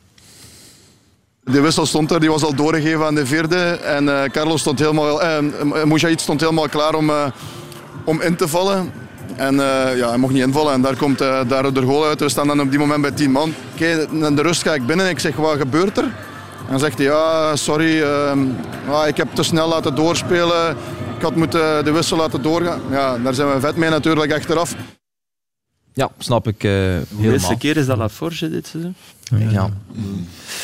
De 1.44 1.60
wissel 1.60 1.86
stond 1.86 2.10
er, 2.10 2.20
die 2.20 2.30
was 2.30 2.42
al 2.44 2.54
doorgegeven 2.54 3.04
aan 3.06 3.14
de 3.14 3.26
vierde. 3.26 3.56
En 3.84 4.08
eh, 4.22 4.30
Carlos 4.30 4.60
stond 4.60 4.78
helemaal, 4.78 5.22
eh, 5.22 5.84
Moujaïd 5.84 6.20
stond 6.20 6.40
helemaal 6.40 6.68
klaar 6.68 6.94
om, 6.94 7.10
eh, 7.10 7.26
om 8.04 8.20
in 8.20 8.36
te 8.36 8.48
vallen. 8.48 8.92
En 9.36 9.60
eh, 9.60 9.96
ja, 9.96 10.08
hij 10.08 10.18
mocht 10.18 10.32
niet 10.32 10.42
invallen 10.42 10.72
en 10.72 10.80
daar 10.82 10.96
komt 10.96 11.20
eh, 11.20 11.40
daar 11.48 11.72
de 11.72 11.82
goal 11.82 12.04
uit. 12.06 12.20
We 12.20 12.28
staan 12.28 12.46
dan 12.46 12.60
op 12.60 12.70
die 12.70 12.78
moment 12.78 13.02
bij 13.02 13.10
10 13.10 13.30
man. 13.30 13.52
Oké, 13.74 14.06
in 14.10 14.34
de 14.34 14.42
rust 14.42 14.62
ga 14.62 14.74
ik 14.74 14.86
binnen. 14.86 15.08
Ik 15.08 15.18
zeg, 15.18 15.36
wat 15.36 15.56
gebeurt 15.56 15.98
er? 15.98 16.12
Dan 16.72 16.80
zegt 16.80 16.98
hij, 16.98 17.06
ja, 17.06 17.56
sorry, 17.56 18.02
eh, 18.02 18.32
ja, 18.88 19.06
ik 19.06 19.16
heb 19.16 19.34
te 19.34 19.42
snel 19.42 19.68
laten 19.68 19.94
doorspelen. 19.94 20.76
Ik 21.16 21.22
had 21.22 21.34
moeten 21.34 21.84
de 21.84 21.92
wissel 21.92 22.16
laten 22.16 22.42
doorgaan. 22.42 22.80
Ja, 22.90 23.18
daar 23.18 23.34
zijn 23.34 23.52
we 23.52 23.60
vet 23.60 23.76
mee 23.76 23.90
natuurlijk 23.90 24.32
achteraf. 24.32 24.74
Ja, 25.94 26.10
snap 26.18 26.48
ik 26.48 26.54
eh 26.54 26.70
De 26.70 27.04
helemaal. 27.08 27.32
eerste 27.32 27.56
keer 27.56 27.76
is 27.76 27.86
dat 27.86 27.96
Laforge 27.96 28.50
dit 28.50 28.66
seizoen. 28.66 28.94
Ja. 29.50 29.68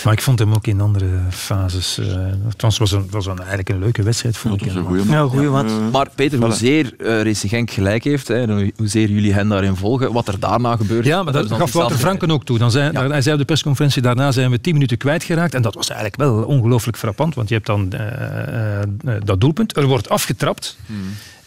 Maar 0.05 0.13
ik 0.13 0.23
vond 0.23 0.39
hem 0.39 0.53
ook 0.53 0.67
in 0.67 0.81
andere 0.81 1.07
fases. 1.31 1.99
eh 1.99 2.07
het 2.49 2.79
was, 2.79 2.93
een, 2.93 3.07
was 3.11 3.27
een, 3.27 3.39
eigenlijk 3.39 3.69
een 3.69 3.79
leuke 3.79 4.03
wedstrijd, 4.03 4.37
vond 4.37 4.55
ik. 4.55 4.61
Dat 4.61 4.69
is 4.69 5.07
een 5.07 5.11
Ja, 5.11 5.23
goeie 5.23 5.49
wat. 5.49 5.67
Maar 5.93 6.09
Peter, 6.15 6.45
hoezeer 6.45 6.95
uh, 6.99 7.23
Racing 7.23 7.53
Genk 7.53 7.71
gelijk 7.71 8.05
heeft, 8.05 8.29
hè, 8.29 8.35
en 8.35 8.73
hoezeer 8.77 9.09
jullie 9.11 9.33
hen 9.33 9.49
daarin 9.49 9.77
volgen, 9.77 10.13
wat 10.13 10.29
er 10.29 10.41
daarna 10.41 10.77
gebeurt... 10.77 11.05
Ja, 11.05 11.23
maar 11.23 11.33
dat 11.33 11.53
gaf 11.53 11.73
Wouter. 11.73 11.99
Franken 11.99 12.31
ook 12.31 12.45
toe. 12.45 12.59
Dan 12.59 12.71
zei, 12.71 12.99
Hij 13.09 13.23
zei 13.23 13.33
op 13.35 13.41
de 13.41 13.47
persconferentie, 13.47 14.03
daarna 14.03 14.33
zijn 14.33 14.51
we 14.51 14.61
tien 14.61 14.73
minuten 14.73 14.97
kwijtgeraakt. 14.97 15.55
En 15.55 15.63
dat 15.63 15.75
was 15.75 15.87
eigenlijk 15.89 16.21
wel 16.21 16.43
ongelooflijk 16.43 16.97
frappant, 16.99 17.35
want 17.35 17.49
je 17.49 17.55
hebt 17.55 17.67
dan 17.67 17.93
eh, 17.93 18.83
eh, 18.83 18.89
dat 19.25 19.41
doelpunt. 19.41 19.77
Er 19.77 19.87
wordt 19.87 20.09
afgetrapt. 20.09 20.77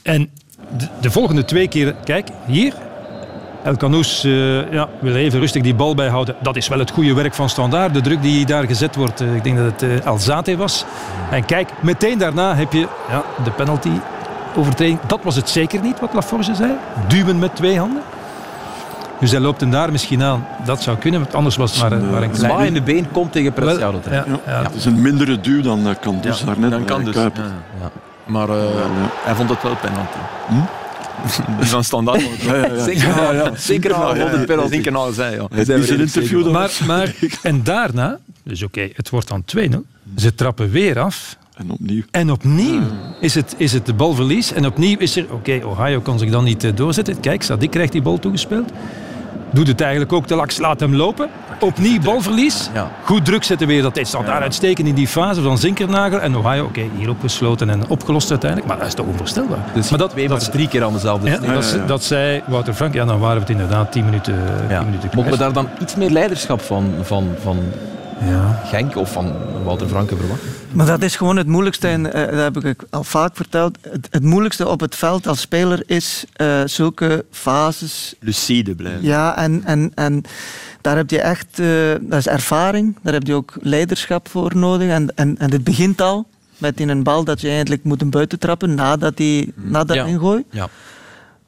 En 0.02 0.30
de, 0.78 0.88
de 1.02 1.12
volgende 1.12 1.46
twee 1.46 1.68
keer, 1.68 1.96
kijk, 2.04 2.28
hier... 2.48 2.74
El 3.64 3.76
Canoes 3.78 4.24
eh, 4.24 4.72
ja, 4.72 4.88
wil 5.00 5.16
even 5.16 5.40
rustig 5.40 5.62
die 5.62 5.76
bal 5.76 5.96
bijhouden. 5.96 6.36
Dat 6.40 6.56
is 6.56 6.68
wel 6.68 6.80
het 6.80 6.92
goede 6.92 7.14
werk 7.14 7.34
van 7.34 7.50
Standaard. 7.50 7.94
De 7.94 8.02
druk 8.02 8.22
die 8.22 8.46
daar 8.46 8.64
gezet 8.66 8.96
wordt, 8.96 9.22
eh, 9.22 9.36
ik 9.36 9.44
denk 9.44 9.58
dat 9.58 9.66
het 9.66 10.02
eh 10.02 10.08
Alzate 10.08 10.58
was. 10.58 10.86
En 11.32 11.46
kijk, 11.46 11.70
meteen 11.80 12.18
daarna 12.18 12.56
heb 12.56 12.74
je 12.74 12.88
ja, 13.10 13.24
de 13.44 13.52
penalty 13.52 13.92
overtreding. 14.56 15.00
Dat 15.08 15.20
was 15.24 15.36
het 15.36 15.50
zeker 15.50 15.82
niet, 15.82 16.00
wat 16.00 16.14
Laforge 16.14 16.56
zei. 16.56 16.72
Duwen 17.08 17.40
met 17.40 17.56
twee 17.56 17.78
handen. 17.80 18.02
Dus 19.20 19.32
hij 19.32 19.40
loopt 19.40 19.62
hem 19.62 19.72
daar 19.72 19.92
misschien 19.92 20.24
aan. 20.24 20.46
Dat 20.66 20.82
zou 20.82 20.98
kunnen, 20.98 21.20
want 21.20 21.36
anders 21.36 21.56
was 21.56 21.72
het 21.72 21.82
maar, 21.82 21.92
een- 21.92 22.10
maar 22.12 22.22
een 22.24 22.32
klein... 22.32 22.52
Zwaaiende 22.52 22.82
been 22.82 23.12
komt 23.12 23.32
tegen 23.32 23.54
Preciado 23.54 23.98
ja, 23.98 24.04
terecht. 24.04 24.26
ja. 24.46 24.62
Het 24.64 24.76
is 24.76 24.86
een 24.86 25.02
mindere 25.02 25.40
duw 25.40 25.62
dan 25.62 25.80
uh, 25.88 25.94
kan 26.02 26.18
dus 26.22 26.44
daarnet. 26.44 26.72
dan 26.72 26.86
kan 26.86 26.96
bij 26.98 27.06
dus. 27.06 27.16
Kuip. 27.16 27.36
Ja. 27.36 27.44
Ja. 27.82 27.90
Maar 28.26 28.50
eh, 28.50 28.56
hij 29.24 29.36
vond 29.36 29.50
het 29.50 29.62
wel 29.64 29.76
penalty. 29.76 30.18
Die 31.60 31.68
van 31.68 31.84
standaard. 31.84 32.22
Zeker, 32.86 33.52
zeker 33.58 33.90
ja. 33.90 34.44
penalty. 34.46 34.74
Zeker 34.74 34.92
na 34.92 35.12
zei, 35.12 35.36
ja. 35.36 35.48
Hij 35.50 35.62
is 35.62 35.90
een 35.90 36.00
interview 36.00 36.44
dan 36.44 36.52
Maar, 36.52 36.72
maar, 36.88 37.16
en 37.42 37.64
daarna, 37.64 38.20
dus 38.44 38.64
oké, 38.64 38.90
het 38.94 39.10
wordt 39.10 39.28
dan 39.28 39.44
2-0. 39.58 39.76
Ze 40.16 40.36
trappen 40.36 40.70
weer 40.72 41.00
af. 41.00 41.38
En 41.56 41.72
opnieuw. 41.72 42.04
En 42.12 42.32
opnieuw 42.32 42.82
is 43.20 43.36
het, 43.36 43.56
is 43.58 43.74
het 43.74 43.86
de 43.86 43.94
balverlies. 43.94 44.54
En 44.54 44.66
opnieuw 44.66 44.98
is 44.98 45.16
er, 45.16 45.34
oké, 45.34 45.62
Ohio 45.66 46.00
kan 46.00 46.20
zich 46.20 46.30
dan 46.30 46.44
niet 46.44 46.64
eh, 46.64 46.76
doorzetten. 46.76 47.20
Kijk, 47.20 47.44
Sadik 47.44 47.72
krijgt 47.72 47.92
die 47.92 48.02
bal 48.02 48.20
toegespeeld. 48.20 48.72
Doet 49.52 49.68
het 49.68 49.82
eigenlijk 49.82 50.14
ook 50.14 50.26
te 50.26 50.36
laks, 50.36 50.58
laat 50.58 50.80
hem 50.80 50.96
lopen. 50.96 51.30
Opnieuw 51.60 52.00
balverlies. 52.02 52.70
Ja. 52.74 52.92
Goed 53.04 53.26
druk 53.26 53.44
zetten 53.44 53.68
weer. 53.68 53.82
Dat 53.82 54.12
dan 54.12 54.26
daar 54.26 54.42
uitstekend 54.42 54.88
in 54.88 54.96
die 54.96 55.08
fase 55.08 55.42
van 55.42 55.58
Zinkernagel. 55.58 56.22
En 56.22 56.36
Ohio, 56.38 56.64
oké, 56.64 56.82
hier 56.98 57.10
opgesloten 57.10 57.70
en 57.70 57.88
opgelost 57.88 58.30
uiteindelijk. 58.30 58.70
Maar 58.70 58.80
dat 58.80 58.88
is 58.88 58.94
toch 58.94 59.06
onvoorstelbaar. 59.06 59.60
Dus 59.74 59.90
maar 59.90 60.00
dat, 60.00 60.10
twee, 60.10 60.28
dat, 60.28 60.42
maar 60.42 60.50
drie 60.50 60.68
keer 60.68 60.84
aan 60.84 60.94
dezelfde 60.94 61.30
ja, 61.30 61.38
dat, 61.38 61.80
dat 61.88 62.04
zei 62.04 62.42
Wouter 62.48 62.74
Frank. 62.74 62.94
Ja, 62.94 63.06
dan 63.06 63.20
waren 63.20 63.36
we 63.36 63.42
het 63.42 63.50
inderdaad 63.50 63.92
10 63.92 64.06
minuten, 64.06 64.36
tien 64.58 64.70
Ja. 64.70 64.82
minuten 64.82 65.10
Mogen 65.14 65.32
we 65.32 65.38
daar 65.38 65.54
dan 65.54 65.68
iets 65.82 65.96
meer 65.96 66.10
leiderschap 66.10 66.62
van, 66.62 66.94
van, 67.02 67.28
van 67.42 67.60
Ja. 68.30 68.62
Genk 68.66 68.96
of 68.96 69.12
van 69.12 69.34
Wouter 69.64 69.88
Franke 69.88 70.16
verwachten? 70.16 70.50
Maar 70.74 70.86
dat 70.86 71.02
is 71.02 71.16
gewoon 71.16 71.38
het 71.38 71.48
moeilijkste, 71.48 71.88
en 71.88 72.14
eh, 72.14 72.26
dat 72.38 72.54
heb 72.56 72.64
ik 72.66 72.84
al 72.90 73.04
vaak 73.04 73.36
verteld. 73.36 73.78
Het, 73.82 74.08
het 74.12 74.24
moeilijkste 74.24 74.68
op 74.68 74.80
het 74.80 74.96
veld 74.96 75.28
als 75.28 75.42
speler 75.42 75.84
is 75.86 76.26
eh, 76.34 76.62
zulke 76.66 77.26
fases. 77.32 78.16
Lucide 78.20 78.76
blijven. 78.76 79.04
Ja, 79.04 79.38
en, 79.38 79.62
en, 79.66 79.92
en 79.96 80.24
daar 80.82 80.96
heb 80.98 81.10
je 81.10 81.22
echt, 81.22 81.60
eh, 81.60 81.68
dat 82.02 82.20
is 82.20 82.28
ervaring, 82.28 82.96
daar 83.02 83.14
heb 83.14 83.28
je 83.28 83.34
ook 83.34 83.54
leiderschap 83.62 84.30
voor 84.30 84.52
nodig. 84.58 84.90
En, 84.90 85.16
en, 85.16 85.38
en 85.38 85.52
het 85.52 85.64
begint 85.64 86.02
al 86.02 86.26
met 86.58 86.80
in 86.80 86.90
een 86.90 87.04
bal 87.04 87.24
dat 87.24 87.42
je 87.42 87.48
eigenlijk 87.50 87.84
moet 87.84 88.10
buiten 88.10 88.40
trappen 88.40 88.76
nadat 88.76 89.18
hij 89.18 89.52
nadat 89.56 89.96
Ja. 89.96 90.06
ingooit. 90.06 90.46
Ja. 90.50 90.70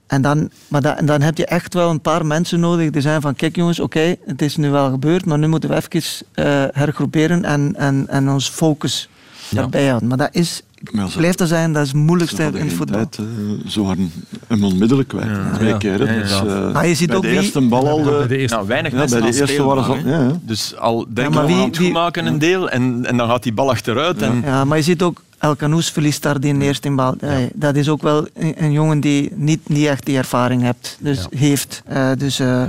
En 0.07 0.21
dan, 0.21 0.49
maar 0.67 0.81
da- 0.81 0.97
en 0.97 1.05
dan 1.05 1.21
heb 1.21 1.37
je 1.37 1.45
echt 1.45 1.73
wel 1.73 1.89
een 1.89 2.01
paar 2.01 2.25
mensen 2.25 2.59
nodig 2.59 2.89
die 2.89 3.01
zijn 3.01 3.21
van 3.21 3.35
kijk 3.35 3.55
jongens, 3.55 3.79
oké, 3.79 4.15
het 4.25 4.41
is 4.41 4.55
nu 4.55 4.69
wel 4.69 4.89
gebeurd, 4.89 5.25
maar 5.25 5.37
nu 5.37 5.47
moeten 5.47 5.69
we 5.69 5.75
even 5.75 6.01
eh, 6.33 6.45
hergroeperen 6.71 7.45
en, 7.45 7.73
en, 7.77 8.05
en 8.07 8.29
ons 8.29 8.49
focus 8.49 9.09
Ja. 9.71 9.99
Maar 10.03 10.17
dat 10.17 10.29
is, 10.31 10.61
blijft 11.15 11.39
er 11.39 11.47
zijn, 11.47 11.73
dat 11.73 11.81
is 11.81 11.87
het 11.87 11.97
moeilijkste 11.97 12.43
in 12.43 12.55
het 12.55 12.73
voetbal. 12.73 13.07
tijd. 13.09 13.17
eh, 13.17 13.69
ze 13.69 13.81
waren 13.83 14.11
hem 14.47 14.63
onmiddellijk 14.63 15.07
kwijt. 15.07 15.29
Twee 15.53 15.69
Ja. 15.69 15.77
keer. 15.77 16.07
hè. 16.07 16.13
Ja, 16.13 16.21
Dus, 16.21 16.31
eh, 16.39 16.71
Maar 16.73 16.87
je 16.87 16.95
ziet 16.95 17.07
bij 17.07 17.15
ook 17.17 17.21
de 17.23 17.29
wie- 17.29 17.37
eerste 17.37 17.61
bal 17.61 17.87
al... 17.89 18.03
Bij 18.03 18.27
de 18.27 18.37
eerste. 18.37 18.55
Nou, 18.55 18.67
weinig 18.67 18.91
Ja, 18.91 18.97
mensen 18.97 19.21
bij 19.21 19.31
de 19.31 19.37
eerste 19.39 19.63
waren 19.63 19.83
ze- 19.83 19.91
hè. 20.09 20.15
ja, 20.17 20.23
ja. 20.23 20.39
Dus 20.41 20.75
al 20.77 21.05
denk 21.09 21.33
maar 21.33 21.41
je 21.41 21.47
wie- 21.47 21.57
aan 21.57 21.67
het 21.67 21.77
wie- 21.77 21.85
goed 21.85 21.95
maken 21.95 22.25
een 22.25 22.39
deel 22.39 22.69
en, 22.69 23.05
en 23.05 23.17
dan 23.17 23.29
gaat 23.29 23.43
die 23.43 23.53
bal 23.53 23.69
achteruit. 23.69 24.21
En, 24.21 24.41
Ja, 24.45 24.65
maar 24.65 24.77
je 24.77 24.83
ziet 24.83 25.01
ook 25.01 25.21
El 25.39 25.55
Canoes 25.55 25.89
verliest 25.89 26.21
daar 26.23 26.39
die 26.39 26.61
eerste 26.61 26.87
in 26.87 26.95
bal. 26.95 27.15
Eh, 27.19 27.35
Dat 27.53 27.75
is 27.75 27.89
ook 27.89 28.01
wel 28.01 28.27
een, 28.33 28.53
een 28.57 28.71
jongen 28.71 28.99
die 28.99 29.31
niet, 29.35 29.69
niet 29.69 29.85
echt 29.87 30.05
die 30.05 30.17
ervaring 30.17 30.61
hebt, 30.61 30.97
dus 30.99 31.27
heeft. 31.35 31.81
Eh, 31.85 32.09
dus 32.17 32.39
eh, 32.39 32.63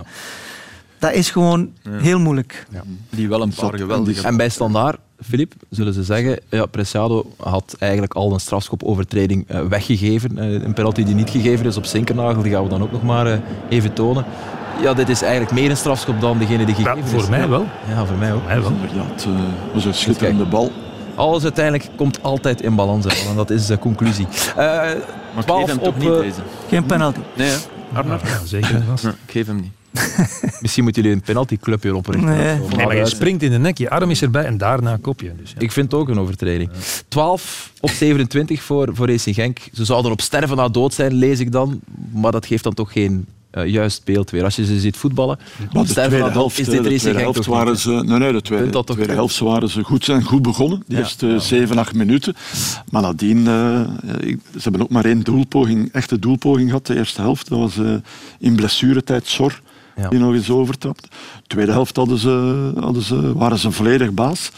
dat 1.04 1.14
is 1.14 1.30
gewoon 1.30 1.70
heel 1.88 2.18
moeilijk. 2.18 2.66
Die 3.10 3.28
wel 3.28 3.42
een 3.42 3.54
paar 3.54 3.78
geweldige... 3.78 4.26
En 4.26 4.36
bij 4.36 4.48
Standaard, 4.48 4.98
Filip, 5.22 5.52
zullen 5.70 5.94
ze 5.94 6.02
zeggen, 6.02 6.38
ja, 6.48 6.66
Preciado 6.66 7.30
had 7.36 7.76
eigenlijk 7.78 8.14
al 8.14 8.32
een 8.32 8.40
strafschopovertreding 8.40 9.44
eh, 9.48 9.60
weggegeven. 9.60 10.38
Eh, 10.38 10.52
een 10.52 10.72
penalty 10.72 11.04
die 11.04 11.14
niet 11.14 11.30
gegeven 11.30 11.66
is 11.66 11.76
op 11.76 11.84
Sinkernagel, 11.84 12.42
die 12.42 12.52
gaan 12.52 12.62
we 12.62 12.68
dan 12.68 12.82
ook 12.82 12.92
nog 12.92 13.02
maar 13.02 13.26
eh, 13.26 13.38
even 13.68 13.92
tonen. 13.92 14.24
Ja, 14.82 14.94
dit 14.94 15.08
is 15.08 15.22
eigenlijk 15.22 15.52
meer 15.52 15.70
een 15.70 15.76
strafschop 15.76 16.20
dan 16.20 16.38
degene 16.38 16.64
die 16.64 16.74
gegeven 16.74 17.02
is. 17.04 17.10
voor 17.10 17.30
mij 17.30 17.48
wel. 17.48 17.66
Ja, 17.88 18.06
voor 18.06 18.16
mij 18.16 18.32
ook. 18.32 18.44
Mij 18.46 18.60
wel. 18.60 18.72
Ja, 18.94 19.04
het 19.12 19.24
eh, 19.24 19.30
was 19.74 19.84
een 19.84 19.94
schitterende 19.94 20.44
bal. 20.44 20.72
Alles 21.14 21.42
uiteindelijk 21.42 21.88
komt 21.96 22.22
altijd 22.22 22.62
in 22.62 22.74
balans. 22.74 23.26
En 23.28 23.36
dat 23.36 23.50
is 23.50 23.66
de 23.66 23.78
conclusie. 23.78 24.26
Eh 24.56 24.56
Maar 24.56 24.96
ik 25.36 25.42
12 25.42 25.60
geef 25.60 25.68
hem 25.68 25.78
toch 25.78 25.88
op, 25.88 25.98
niet 25.98 26.08
deze. 26.08 26.40
Geen 26.68 26.84
penalty. 26.84 27.20
Nee? 27.36 27.52
Arnold? 27.92 28.20
Ja, 28.20 28.44
zeker. 28.44 28.82
ik 29.26 29.32
geef 29.32 29.46
hem 29.46 29.56
niet. 29.56 29.72
Misschien 30.60 30.84
moeten 30.84 31.02
jullie 31.02 31.16
een 31.16 31.24
penaltyclubje 31.24 31.96
oprichten. 31.96 32.28
Nee. 32.36 32.60
of 32.62 32.70
zo. 32.70 32.76
Nee, 32.76 32.86
maar 32.86 32.96
je 32.96 33.06
springt 33.06 33.42
in 33.42 33.50
de 33.50 33.58
nek, 33.58 33.78
je 33.78 33.90
arm 33.90 34.10
is 34.10 34.22
erbij 34.22 34.44
en 34.44 34.58
daarna 34.58 34.98
kop 35.00 35.20
je. 35.20 35.32
Dus, 35.40 35.50
ja. 35.50 35.60
Ik 35.60 35.72
vind 35.72 35.90
het 35.92 36.00
ook 36.00 36.08
een 36.08 36.18
overtreding. 36.18 36.70
12 37.08 37.72
op 37.80 37.90
27 37.90 38.62
voor, 38.62 38.88
voor 38.92 39.06
Racing 39.08 39.34
Genk. 39.34 39.58
Ze 39.72 39.84
zouden 39.84 40.12
op 40.12 40.20
sterven 40.20 40.56
na 40.56 40.68
dood 40.68 40.94
zijn, 40.94 41.14
lees 41.14 41.40
ik 41.40 41.52
dan. 41.52 41.80
Maar 42.12 42.32
dat 42.32 42.46
geeft 42.46 42.64
dan 42.64 42.74
toch 42.74 42.92
geen 42.92 43.26
eh, 43.50 43.66
juist 43.66 44.04
beeld 44.04 44.30
weer. 44.30 44.44
Als 44.44 44.56
je 44.56 44.64
ze 44.64 44.80
ziet 44.80 44.96
voetballen, 44.96 45.38
Maar 45.58 45.66
op 45.80 45.86
de 45.86 45.90
sterven 45.90 46.10
tweede 46.10 46.16
na 46.18 46.24
dood 46.24 46.34
helft, 46.34 46.58
is 46.58 46.66
eh, 46.66 46.72
dit 46.72 46.80
Racing 46.82 47.00
tweede 47.00 47.18
Genk 47.18 47.32
helft 47.34 47.48
toch 47.48 47.56
waren 47.56 47.78
ze, 47.78 47.90
nee, 47.90 48.18
nee, 48.18 48.32
de 48.32 48.42
tweede, 48.42 48.62
Punt 48.64 48.74
dat 48.74 48.86
toch 48.86 48.96
tweede 48.96 49.12
terug? 49.12 49.16
helft 49.16 49.38
waren 49.38 49.68
ze 49.70 49.82
goed, 49.82 50.04
zijn 50.04 50.22
goed 50.22 50.42
begonnen. 50.42 50.82
De 50.86 50.94
Ja. 50.94 51.00
eerste 51.00 51.38
7, 51.38 51.78
8 51.78 51.94
minuten. 51.94 52.34
Maar 52.90 53.02
nadien, 53.02 53.38
eh, 53.38 53.44
ze 54.52 54.60
hebben 54.62 54.82
ook 54.82 54.90
maar 54.90 55.04
één 55.04 55.20
doelpoging, 55.20 55.88
echte 55.92 56.18
doelpoging 56.18 56.66
gehad, 56.68 56.86
de 56.86 56.96
eerste 56.96 57.20
helft. 57.20 57.48
Dat 57.48 57.58
was 57.58 57.78
eh, 57.78 57.94
in 58.38 58.54
blessuretijd 58.56 59.26
Sor, 59.26 59.62
Ja. 59.96 60.08
die 60.08 60.18
nog 60.18 60.34
eens 60.34 60.50
overtrapt. 60.50 61.02
De 61.02 61.46
tweede 61.46 61.72
helft 61.72 61.96
hadden 61.96 62.18
ze, 62.18 62.72
hadden 62.80 63.02
ze, 63.02 63.32
waren 63.32 63.58
ze 63.58 63.70
volledig 63.70 64.12
baas. 64.12 64.50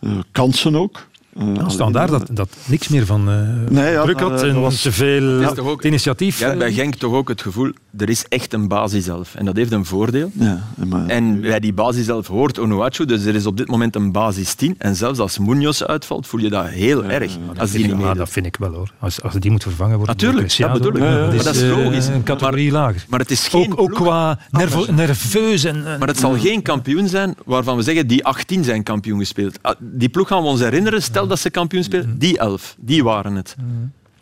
Eh, 0.00 0.10
kansen 0.32 0.76
ook. 0.76 1.06
Nou, 1.38 1.70
standaard 1.70 2.10
dat, 2.10 2.28
dat 2.32 2.48
niks 2.66 2.88
meer 2.88 3.06
van 3.06 3.28
eh 3.30 3.70
Nee, 3.72 3.92
ja, 3.92 4.02
druk 4.02 4.20
had 4.20 4.42
eh, 4.42 4.48
en 4.48 4.54
dat 4.54 4.62
was- 4.62 4.82
te 4.82 4.92
veel 4.92 5.40
is 5.42 5.58
ook- 5.58 5.84
initiatief. 5.84 6.38
Ja, 6.38 6.56
bij 6.56 6.72
Genk 6.72 6.94
toch 6.94 7.12
ook 7.12 7.28
het 7.28 7.42
gevoel, 7.42 7.70
er 7.98 8.08
is 8.08 8.24
echt 8.28 8.52
een 8.52 8.68
basis 8.68 9.04
zelf. 9.04 9.34
En 9.34 9.44
dat 9.44 9.56
heeft 9.56 9.72
een 9.72 9.84
voordeel. 9.84 10.30
Ja, 10.32 10.62
maar, 10.88 11.06
En 11.06 11.40
bij 11.40 11.60
die 11.60 11.72
basis 11.72 12.04
zelf 12.04 12.26
hoort 12.26 12.58
Onuachu, 12.58 13.04
dus 13.04 13.24
er 13.24 13.34
is 13.34 13.46
op 13.46 13.56
dit 13.56 13.68
moment 13.68 13.96
een 13.96 14.12
basis 14.12 14.54
10. 14.54 14.74
En 14.78 14.96
zelfs 14.96 15.18
als 15.18 15.38
Munoz 15.38 15.82
uitvalt, 15.82 16.26
voel 16.26 16.40
je 16.40 16.48
dat 16.48 16.66
heel 16.68 17.04
erg. 17.04 17.36
Als 17.58 17.70
die 17.70 17.86
niet 17.86 18.00
Ja, 18.00 18.14
dat 18.14 18.28
vind 18.28 18.46
ik 18.46 18.56
wel 18.56 18.72
hoor. 18.72 18.90
Als, 18.98 19.22
als 19.22 19.34
die 19.34 19.50
moet 19.50 19.62
vervangen 19.62 19.96
worden. 19.96 20.14
Natuurlijk, 20.14 20.56
dat 20.56 20.72
bedoel 20.72 20.92
ik. 20.96 21.02
ja, 21.02 21.26
Maar 21.26 21.36
dat 21.44 21.54
is 21.54 21.62
eh, 21.62 21.68
logisch. 21.84 22.06
Een 22.06 22.22
categorie 22.22 22.70
lager. 22.70 23.04
Maar 23.08 23.20
het 23.20 23.30
is 23.30 23.48
geen 23.48 23.76
Ook, 23.78 23.92
qua 23.94 24.38
nervo- 24.50 24.92
nerveus 24.92 25.64
en... 25.64 25.86
en- 25.86 25.98
Maar 25.98 26.08
het 26.08 26.18
zal 26.18 26.38
geen 26.38 26.62
kampioen 26.62 27.08
zijn 27.08 27.34
waarvan 27.44 27.76
we 27.76 27.82
zeggen 27.82 28.06
die 28.06 28.24
18 28.24 28.64
zijn 28.64 28.82
kampioen 28.82 29.18
gespeeld. 29.18 29.58
Ah, 29.62 29.74
Die 29.78 30.08
ploeg 30.08 30.28
gaan 30.28 30.42
we 30.42 30.48
ons 30.48 30.60
herinneren, 30.60 31.02
stel 31.02 31.25
dat 31.28 31.38
ze 31.38 31.50
kampioen 31.50 31.82
spelen, 31.84 32.18
die 32.18 32.38
11, 32.38 32.76
die 32.78 33.04
waren 33.04 33.34
het. 33.34 33.56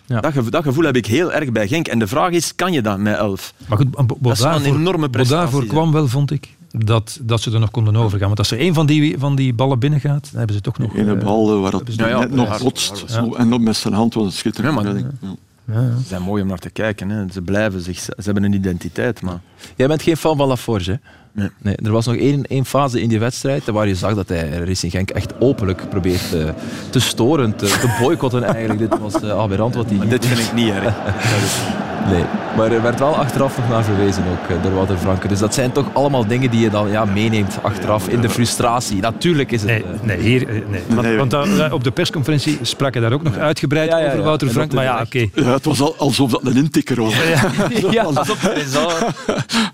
Ja. 0.06 0.20
Dat, 0.20 0.32
gevo- 0.32 0.50
dat 0.50 0.62
gevoel 0.62 0.84
heb 0.84 0.96
ik 0.96 1.06
heel 1.06 1.32
erg 1.32 1.52
bij 1.52 1.68
Genk. 1.68 1.88
En 1.88 1.98
de 1.98 2.06
vraag 2.06 2.30
is, 2.30 2.54
kan 2.54 2.72
je 2.72 2.82
dat 2.82 2.98
met 2.98 3.16
11? 3.16 3.54
Maar 3.66 3.78
goed, 3.78 3.90
Bo- 3.90 4.04
Bo- 4.04 4.16
Dat 4.20 4.38
een 4.38 4.44
daarvoor- 4.44 4.76
enorme 4.76 5.04
Bo- 5.04 5.08
prestatie 5.08 5.42
daarvoor 5.52 5.66
kwam 5.66 5.92
wel, 5.92 6.08
vond 6.08 6.30
ik, 6.30 6.48
dat, 6.70 7.18
dat 7.22 7.40
ze 7.40 7.52
er 7.52 7.60
nog 7.60 7.70
konden 7.70 7.96
overgaan. 7.96 8.26
Want 8.26 8.38
als 8.38 8.50
er 8.50 8.58
één 8.58 8.74
van 8.74 8.86
die, 8.86 9.18
van 9.18 9.36
die 9.36 9.54
ballen 9.54 9.78
binnengaat, 9.78 10.22
dan 10.30 10.38
hebben 10.38 10.56
ze 10.56 10.62
toch 10.62 10.78
nog... 10.78 10.94
ene 10.96 11.14
eh, 11.14 11.24
bal 11.24 11.54
eh, 11.54 11.60
waar 11.60 11.72
het 11.72 11.94
Ja, 11.94 12.08
ja, 12.08 12.18
net 12.18 12.30
nog 12.30 12.62
botst. 12.62 13.04
En 13.36 13.52
op 13.52 13.60
met 13.60 13.76
zijn 13.76 13.94
hand 13.94 14.14
was 14.14 14.24
het 14.24 14.34
schitterend. 14.34 14.74
Ja, 14.74 14.82
maar- 14.82 14.92
redding. 14.92 15.12
Ja. 15.20 15.74
ja, 15.74 15.80
ja. 15.80 15.96
Ze 15.96 16.06
zijn 16.08 16.22
mooi 16.22 16.42
om 16.42 16.48
naar 16.48 16.58
te 16.58 16.70
kijken. 16.70 17.08
Hè. 17.08 17.24
Ze 17.32 17.42
blijven 17.42 17.80
zich, 17.80 17.98
ze 17.98 18.12
hebben 18.16 18.44
een 18.44 18.52
identiteit. 18.52 19.22
Maar 19.22 19.40
Jij 19.76 19.86
bent 19.86 20.02
geen 20.02 20.16
fan 20.16 20.36
van 20.36 20.48
Laforge, 20.48 20.90
hè? 20.90 20.96
Nee. 21.34 21.48
Nee, 21.62 21.76
er 21.76 21.92
was 21.92 22.06
nog 22.06 22.16
één, 22.16 22.42
één 22.48 22.64
fase 22.64 23.00
in 23.00 23.08
die 23.08 23.18
wedstrijd 23.18 23.64
waar 23.66 23.88
je 23.88 23.94
zag 23.94 24.14
dat 24.14 24.28
hij 24.28 24.48
Racing 24.64 24.92
Genk 24.92 25.10
echt 25.10 25.32
openlijk 25.38 25.88
probeert 25.88 26.30
te, 26.30 26.52
te 26.90 27.00
storen, 27.00 27.56
te, 27.56 27.66
te 27.66 27.96
boycotten 28.00 28.42
eigenlijk. 28.44 28.78
Dit 28.78 28.98
was 28.98 29.14
eh, 29.22 29.30
aberrant 29.38 29.74
wat 29.74 29.86
hij... 29.90 30.08
dit 30.08 30.26
vind 30.26 30.38
ik 30.40 30.52
niet 30.52 30.70
erg. 30.70 30.94
Nee, 32.10 32.24
maar 32.56 32.72
er 32.72 32.82
werd 32.82 32.98
wel 32.98 33.16
achteraf 33.16 33.56
nog 33.58 33.68
naar 33.68 33.84
verwezen 33.84 34.22
ook 34.30 34.48
eh, 34.56 34.62
door 34.62 34.74
Wouter 34.74 34.96
Franke. 34.96 35.28
Dus 35.28 35.38
dat 35.38 35.54
zijn 35.54 35.72
toch 35.72 35.86
allemaal 35.94 36.26
dingen 36.26 36.50
die 36.50 36.60
je 36.60 36.70
dan 36.70 36.90
ja, 36.90 37.04
meeneemt 37.04 37.58
achteraf 37.62 38.08
in 38.08 38.20
de 38.20 38.28
frustratie. 38.30 39.00
Natuurlijk 39.00 39.52
is 39.52 39.60
het... 39.60 39.70
Nee, 39.70 39.82
eh, 39.82 39.88
nee, 40.02 40.18
hier, 40.18 40.48
eh, 40.48 40.54
nee. 40.70 40.80
Want, 40.88 41.00
Nee. 41.06 41.16
want 41.16 41.30
daar- 41.30 41.72
op 41.72 41.84
de 41.84 41.90
persconferentie 41.90 42.58
sprak 42.62 42.92
hij 42.94 43.02
daar 43.02 43.12
ook 43.12 43.22
nog 43.22 43.36
uitgebreid 43.36 43.90
Ja, 43.90 43.98
ja, 43.98 44.04
ja. 44.04 44.10
over 44.12 44.24
Wouter 44.24 44.48
Frank. 44.48 44.72
Maar 44.72 44.84
ja, 44.84 45.00
oké. 45.00 45.26
Ja, 45.34 45.52
het 45.52 45.64
was 45.64 45.80
al, 45.80 45.94
alsof 45.98 46.30
dat 46.30 46.40
een 46.44 46.56
intikker 46.56 47.02
was. 47.02 47.14
ja, 47.90 48.04
pas 48.04 48.30
op, 48.30 48.38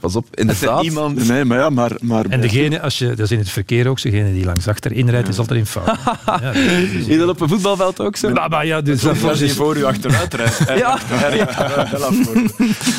Pas 0.00 0.16
op, 0.16 0.26
inderdaad. 0.34 0.82
Iemand 0.84 1.28
Nee, 1.28 1.44
maar 1.50 1.58
ja, 1.58 1.70
maar... 1.70 1.92
maar 2.02 2.24
En 2.28 2.40
degene, 2.40 2.80
als 2.80 2.98
je, 2.98 3.06
dat 3.06 3.18
is 3.18 3.30
in 3.30 3.38
het 3.38 3.50
verkeer 3.50 3.88
ook, 3.88 4.02
degene 4.02 4.32
die 4.32 4.44
langs 4.44 4.68
achterin 4.68 5.10
rijdt, 5.10 5.28
is 5.28 5.38
altijd 5.38 5.58
in 5.58 5.66
fout. 5.66 5.86
Ja, 6.26 6.40
dat 6.40 6.54
is- 6.54 7.06
Is 7.06 7.18
dat 7.18 7.28
op 7.28 7.40
een 7.40 7.48
voetbalveld 7.48 8.00
ook 8.00 8.16
zo? 8.16 8.30
Maar, 8.30 8.48
maar 8.48 8.66
ja, 8.66 8.80
dus 8.80 9.00
dat 9.00 9.18
was 9.18 9.38
dus, 9.38 9.52
voor 9.52 9.76
u 9.76 9.84
achteruit 9.84 10.34
rijdt. 10.34 10.58
Ja. 10.80 10.98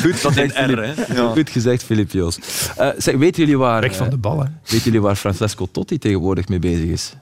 Goed, 0.02 0.22
dat 0.22 0.36
in 0.36 0.52
R, 0.54 0.82
hè. 0.82 1.16
Goed 1.32 1.50
gezegd, 1.50 1.82
Filip 1.84 2.10
Joos. 2.10 2.38
Eh, 2.76 2.88
zeg, 2.98 3.16
weten 3.16 3.40
jullie 3.42 3.58
waar... 3.58 3.80
weg 3.80 3.96
van 3.96 4.08
de 4.08 4.14
eh, 4.14 4.20
bal. 4.20 4.38
Hè. 4.40 4.46
Weten 4.64 4.84
jullie 4.84 5.00
waar 5.00 5.16
Francesco 5.16 5.68
Totti 5.72 5.98
tegenwoordig 5.98 6.48
mee 6.48 6.58
bezig 6.58 6.88
is? 6.88 7.12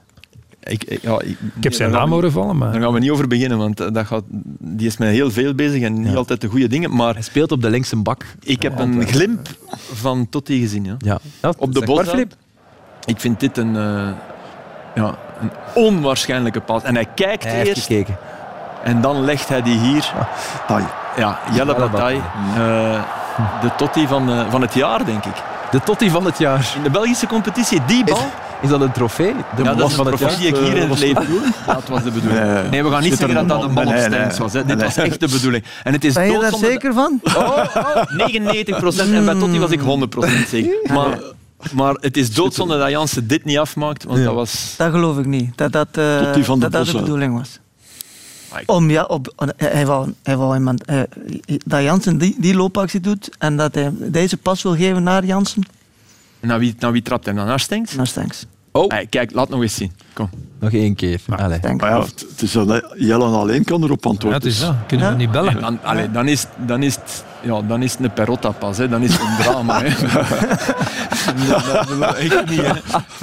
Ik, 0.63 0.83
ik, 0.83 1.01
ja, 1.01 1.19
ik, 1.21 1.37
Ik 1.55 1.63
heb 1.63 1.73
zijn 1.73 1.91
naam 1.91 2.07
we- 2.09 2.13
horen 2.15 2.31
vallen, 2.31 2.57
maar... 2.57 2.71
Daar 2.71 2.81
gaan 2.81 2.93
we 2.93 2.99
niet 2.99 3.09
over 3.11 3.27
beginnen, 3.27 3.57
want 3.57 3.79
eh, 3.79 3.87
dat 3.91 4.05
gaat, 4.05 4.23
die 4.59 4.87
is 4.87 4.97
met 4.97 5.09
heel 5.09 5.31
veel 5.31 5.53
bezig 5.55 5.81
en 5.81 6.01
niet 6.01 6.15
altijd 6.15 6.41
de 6.41 6.47
goede 6.47 6.67
dingen. 6.67 6.95
Maar 6.95 7.13
Hij 7.13 7.21
speelt 7.23 7.51
op 7.51 7.61
de 7.61 7.69
linkse 7.69 7.95
bak. 7.95 8.25
ik 8.43 8.61
heb 8.61 8.79
een 8.79 9.07
glimp 9.07 9.47
van 9.93 10.29
Totti 10.29 10.59
gezien. 10.59 10.83
Ja. 10.85 10.95
Ja. 10.97 11.19
Ja, 11.41 11.53
Op 11.57 11.73
de. 11.73 12.03
Filip. 12.05 12.33
Ik 13.05 13.19
vind 13.19 13.39
dit 13.39 13.57
een, 13.57 13.75
eh, 13.75 14.09
ja, 14.95 15.15
een 15.41 15.51
onwaarschijnlijke 15.73 16.59
pas. 16.61 16.83
En 16.83 16.95
hij 16.95 17.05
kijkt 17.15 17.43
Hij 17.43 17.53
heeft 17.53 17.67
eerst 17.67 17.85
gekeken. 17.85 18.17
en 18.83 19.01
dan 19.01 19.21
legt 19.25 19.49
hij 19.49 19.61
die 19.61 19.77
hier. 19.79 20.13
Tai. 20.67 20.83
Ja, 21.17 21.39
Jelle 21.53 21.75
Bataille. 21.75 22.21
eh, 22.55 23.03
de 23.61 23.69
Totti 23.77 24.07
van, 24.07 24.29
eh, 24.31 24.49
van 24.49 24.61
het 24.61 24.73
jaar, 24.73 25.05
denk 25.05 25.25
ik. 25.25 25.43
De 25.71 25.79
Totti 25.83 26.09
van 26.09 26.25
het 26.25 26.37
jaar. 26.37 26.73
In 26.77 26.83
de 26.83 26.89
Belgische 26.89 27.27
competitie, 27.27 27.81
die 27.87 28.03
bal. 28.03 28.29
Is 28.61 28.69
dat 28.69 28.81
een 28.81 28.91
trofee? 28.91 29.33
De 29.55 29.63
ja, 29.63 29.73
dat 29.73 29.91
is 29.91 29.97
een 29.97 30.03
professie 30.03 30.39
die 30.39 30.47
ik 30.47 30.55
hier 30.55 30.77
in 30.77 30.89
het 30.89 30.99
leven 30.99 31.25
doe. 31.25 31.41
Dat 31.65 31.87
was 31.87 32.03
de 32.03 32.11
bedoeling. 32.11 32.45
Nee, 32.45 32.63
Nee, 32.69 32.83
we 32.83 32.89
gaan 32.89 33.03
niet 33.03 33.17
zeggen 33.17 33.35
dat 33.35 33.47
dat 33.47 33.63
een 33.63 33.71
man 33.71 33.87
op 33.87 33.93
nee, 33.93 34.09
nee. 34.09 34.19
Stengs 34.19 34.37
was. 34.37 34.53
Hè. 34.53 34.65
Dit 34.65 34.81
was 34.81 34.97
echt 34.97 35.19
de 35.19 35.27
bedoeling. 35.27 35.63
En 35.83 35.93
het 35.93 36.03
is 36.03 36.13
Ben 36.13 36.31
je 36.31 36.39
daar 36.39 36.55
zeker 36.55 36.93
van? 36.93 37.19
Oh, 37.23 37.65
oh, 37.75 38.03
99 38.15 38.77
procent. 38.77 39.13
En 39.13 39.25
bij 39.25 39.35
Totti 39.35 39.59
was 39.59 39.71
ik 39.71 39.79
100% 39.79 40.47
zeker. 40.47 40.93
Maar, 40.93 41.19
maar 41.73 41.93
het 41.93 42.17
is 42.17 42.33
doodzonde 42.33 42.77
dat 42.77 42.89
Jansen 42.89 43.27
dit 43.27 43.45
niet 43.45 43.57
afmaakt, 43.57 44.03
want 44.03 44.23
dat 44.23 44.33
was... 44.33 44.73
Dat 44.77 44.91
geloof 44.91 45.17
ik 45.17 45.25
niet. 45.25 45.57
Dat 45.57 45.71
dat, 45.71 45.87
eh, 45.91 46.31
Tot 46.31 46.45
de 46.45 46.59
dat, 46.59 46.71
dat 46.71 46.85
de 46.85 46.99
bedoeling 46.99 47.37
was. 47.37 47.59
Om, 48.65 48.89
ja, 48.89 49.03
op, 49.03 49.33
hij, 49.57 49.85
wou, 49.85 50.13
hij 50.23 50.37
wou 50.37 50.55
iemand, 50.55 50.85
eh, 50.85 50.99
dat 51.65 51.81
Jansen 51.81 52.17
die, 52.17 52.35
die 52.39 52.55
loopactie 52.55 52.99
doet 52.99 53.29
en 53.37 53.57
dat 53.57 53.75
hij 53.75 53.91
deze 53.97 54.37
pas 54.37 54.61
wil 54.63 54.75
geven 54.75 55.03
naar 55.03 55.25
Jansen, 55.25 55.63
Naar 56.41 56.59
wie, 56.59 56.75
naar 56.79 56.91
wie 56.91 57.01
trapt 57.01 57.25
hij 57.25 57.33
dan? 57.33 57.45
Naar 57.45 57.59
Stengs? 57.59 57.95
naar 57.95 58.07
Stenks. 58.07 58.45
Oh, 58.71 58.87
Hey, 58.89 59.05
kijk, 59.09 59.31
laat 59.33 59.49
nog 59.49 59.61
eens 59.61 59.75
zien. 59.75 59.91
Kom. 60.13 60.29
nog 60.59 60.71
één 60.71 60.95
keer. 60.95 61.19
Allee. 61.35 61.57
Stenks. 61.57 61.81
Maar 61.83 61.91
ja, 61.91 61.99
het 62.01 62.25
het 62.29 62.41
is 62.41 62.51
dat 62.51 62.93
Jelle 62.97 63.23
alleen 63.25 63.63
kan 63.63 63.83
erop 63.83 64.03
Ja, 64.03 64.09
antwoorden. 64.09 64.39
het 64.41 64.49
is 64.51 64.59
dat. 64.59 64.75
Kunnen 64.87 65.05
we 65.07 65.11
Ja. 65.11 65.17
niet 65.17 65.31
bellen? 65.31 65.61
Dan, 65.61 65.79
allee, 65.83 66.11
dan, 66.11 66.27
is, 66.27 66.45
dan, 66.65 66.83
is 66.83 66.95
het, 66.95 67.23
ja, 67.41 67.61
dan 67.61 67.81
is 67.83 67.91
het 67.91 68.01
een 68.03 68.13
Perotta-pas. 68.13 68.77
hè. 68.77 68.89
Dan 68.89 69.01
is 69.03 69.11
het 69.13 69.21
een 69.21 69.35
drama. 69.43 69.81
Hè. 69.83 69.89
dat, 71.49 71.65
dat, 71.65 71.99
dat- 71.99 72.15
echt 72.15 72.49
niet. 72.49 72.61
Hè. 72.61 72.71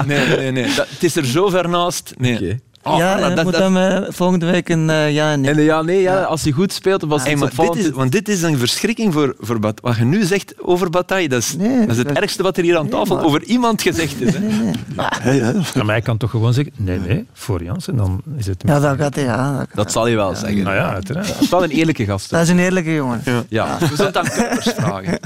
Nee, 0.07 0.27
nee, 0.37 0.51
nee. 0.53 0.75
Dat, 0.75 0.89
het 0.89 1.05
is 1.05 1.17
er 1.17 1.27
zo 1.27 1.49
ver 1.49 1.69
naast. 1.69 2.15
Nee. 2.19 2.35
Oké. 2.35 2.59
Oh, 2.93 2.99
ja, 2.99 3.13
Anna, 3.15 3.27
hij 3.27 3.35
dat- 3.35 3.45
moet 3.45 3.53
dat- 3.53 3.63
hem 3.63 3.77
eh, 3.77 4.03
volgende 4.09 4.47
week 4.51 4.69
een 4.69 4.91
eh, 4.91 5.13
ja 5.13 5.33
en 5.33 5.41
nee. 5.41 5.51
En 5.55 5.63
ja, 5.63 5.83
nee, 5.83 6.01
ja, 6.01 6.23
als 6.23 6.43
hij 6.43 6.53
goed 6.53 6.73
speelt, 6.73 7.03
was 7.03 7.23
Hey, 7.23 7.31
het 7.31 7.41
maar 7.57 7.67
dit 7.75 7.77
is, 7.85 7.91
want 7.91 8.13
dit 8.13 8.29
is 8.29 8.43
een 8.43 8.59
verschrikking 8.59 9.13
voor, 9.13 9.35
voor 9.41 9.59
Bat- 9.61 9.81
wat 9.81 9.97
je 9.97 10.05
nu 10.05 10.25
zegt 10.25 10.55
over 10.63 10.91
Bataille. 10.91 11.29
Dat 11.29 11.39
is, 11.43 11.57
Nee, 11.57 11.79
dat 11.81 11.89
is 11.89 11.97
het 11.97 12.13
ergste 12.13 12.43
wat 12.43 12.57
er 12.57 12.63
hier 12.63 12.77
aan 12.79 12.89
tafel 12.89 13.15
maar- 13.17 13.25
over 13.25 13.43
iemand 13.43 13.83
gezegd 13.83 14.21
is. 14.21 14.35
Hè. 14.35 14.39
Nee, 14.41 14.51
nee. 14.61 14.73
Hey. 15.21 15.37
Ja, 15.37 15.53
maar 15.75 15.87
hij 15.95 16.01
kan 16.01 16.17
toch 16.17 16.31
gewoon 16.31 16.53
zeggen, 16.53 16.73
nee, 16.77 16.99
nee, 16.99 17.27
voor 17.33 17.63
Jansen, 17.65 17.97
dan 17.97 18.23
is 18.37 18.47
het... 18.47 18.63
Ja, 18.67 18.81
dat 18.81 18.97
gaat 18.99 19.15
hij. 19.15 19.25
Ja, 19.25 19.59
dat, 19.59 19.67
Dat 19.75 19.93
zal 19.93 20.05
hij 20.05 20.15
wel 20.17 20.35
zeggen. 20.35 20.63
Nou 20.63 20.77
ja, 20.77 20.93
uiteraard. 20.93 21.27
Dat 21.29 21.41
is 21.41 21.49
wel 21.49 21.65
een 21.65 21.71
eerlijke 21.71 22.05
gast. 22.05 22.31
hè. 22.31 22.37
dat 22.37 22.47
is 22.47 22.53
een 22.53 22.59
eerlijke 22.59 22.95
jongen. 22.95 23.23
Ja. 23.49 23.77
We 23.81 23.87
zullen 23.87 24.07
het 24.07 24.17
aan 24.17 24.29
Kuipers 24.29 24.69
vragen. 24.77 25.19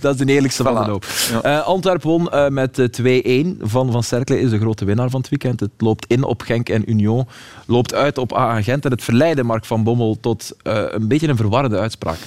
Dat 0.00 0.14
is 0.20 0.26
de 0.26 0.32
eerlijkste 0.32 0.62
van 0.62 0.74
de 0.84 0.90
loop. 0.90 1.04
Eh, 1.42 1.60
Antwerp 1.66 2.02
won 2.02 2.30
eh, 2.30 2.48
met 2.48 2.78
eh, 2.78 3.44
2-1 3.44 3.58
van 3.60 3.92
Van 3.92 4.02
Cercle, 4.02 4.40
is 4.40 4.50
de 4.50 4.58
grote 4.58 4.84
winnaar 4.84 5.10
van 5.10 5.20
het 5.20 5.28
weekend. 5.30 5.60
Het 5.60 5.70
loopt 5.78 6.04
in 6.08 6.22
op 6.24 6.42
Genk 6.50 6.68
en 6.68 6.90
Union, 6.90 7.26
loopt 7.66 7.94
uit 7.94 8.18
op 8.18 8.36
AA 8.36 8.62
Gent 8.62 8.84
en 8.84 8.90
het 8.90 9.02
verleidde 9.02 9.42
Mark 9.42 9.64
van 9.64 9.82
Bommel 9.82 10.18
tot 10.20 10.52
eh, 10.62 10.82
een 10.88 11.08
beetje 11.08 11.28
een 11.28 11.36
verwarrende 11.36 11.78
uitspraak. 11.78 12.18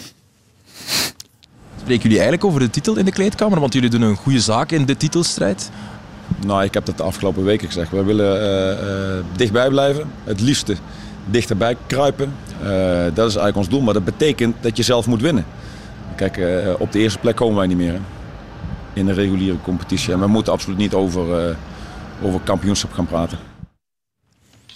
Spreken 1.78 2.04
jullie 2.04 2.18
eigenlijk 2.18 2.46
over 2.46 2.60
de 2.60 2.70
titel 2.70 2.98
in 2.98 3.06
de 3.06 3.12
kleedkamer? 3.12 3.60
Want 3.60 3.74
jullie 3.74 3.90
doen 3.90 4.02
een 4.02 4.16
goede 4.16 4.40
zaak 4.40 4.72
in 4.72 4.86
de 4.86 4.98
titelstrijd. 4.98 5.72
Nou, 6.46 6.64
ik 6.64 6.74
heb 6.74 6.86
dat 6.86 6.98
de 6.98 7.04
afgelopen 7.04 7.44
weken 7.44 7.68
gezegd. 7.68 7.92
We 7.92 8.04
willen 8.04 8.42
eh, 8.42 9.18
eh, 9.18 9.24
dichtbij 9.36 9.70
blijven. 9.70 10.12
Het 10.24 10.42
liefste 10.42 10.76
dichterbij 11.26 11.78
kruipen. 11.88 12.34
Eh, 12.62 12.70
dat 13.14 13.30
is 13.30 13.36
eigenlijk 13.36 13.58
ons 13.58 13.70
doel, 13.70 13.82
maar 13.82 13.94
dat 13.94 14.06
betekent 14.06 14.56
dat 14.62 14.78
je 14.78 14.84
zelf 14.84 15.08
moet 15.08 15.22
winnen. 15.22 15.46
Kijk, 16.16 16.40
op 16.80 16.92
de 16.92 17.00
eerste 17.00 17.20
plek 17.20 17.36
komen 17.36 17.56
wij 17.56 17.68
niet 17.68 17.78
meer 17.78 17.94
hè, 17.94 18.00
in 18.94 19.06
de 19.06 19.14
reguliere 19.14 19.58
competitie. 19.64 20.14
En 20.14 20.20
we 20.20 20.28
moeten 20.28 20.54
absoluut 20.54 20.78
niet 20.78 20.94
over, 20.94 21.48
eh, 21.48 21.56
over 22.22 22.40
kampioenschap 22.44 22.94
gaan 22.94 23.06
praten. 23.06 23.38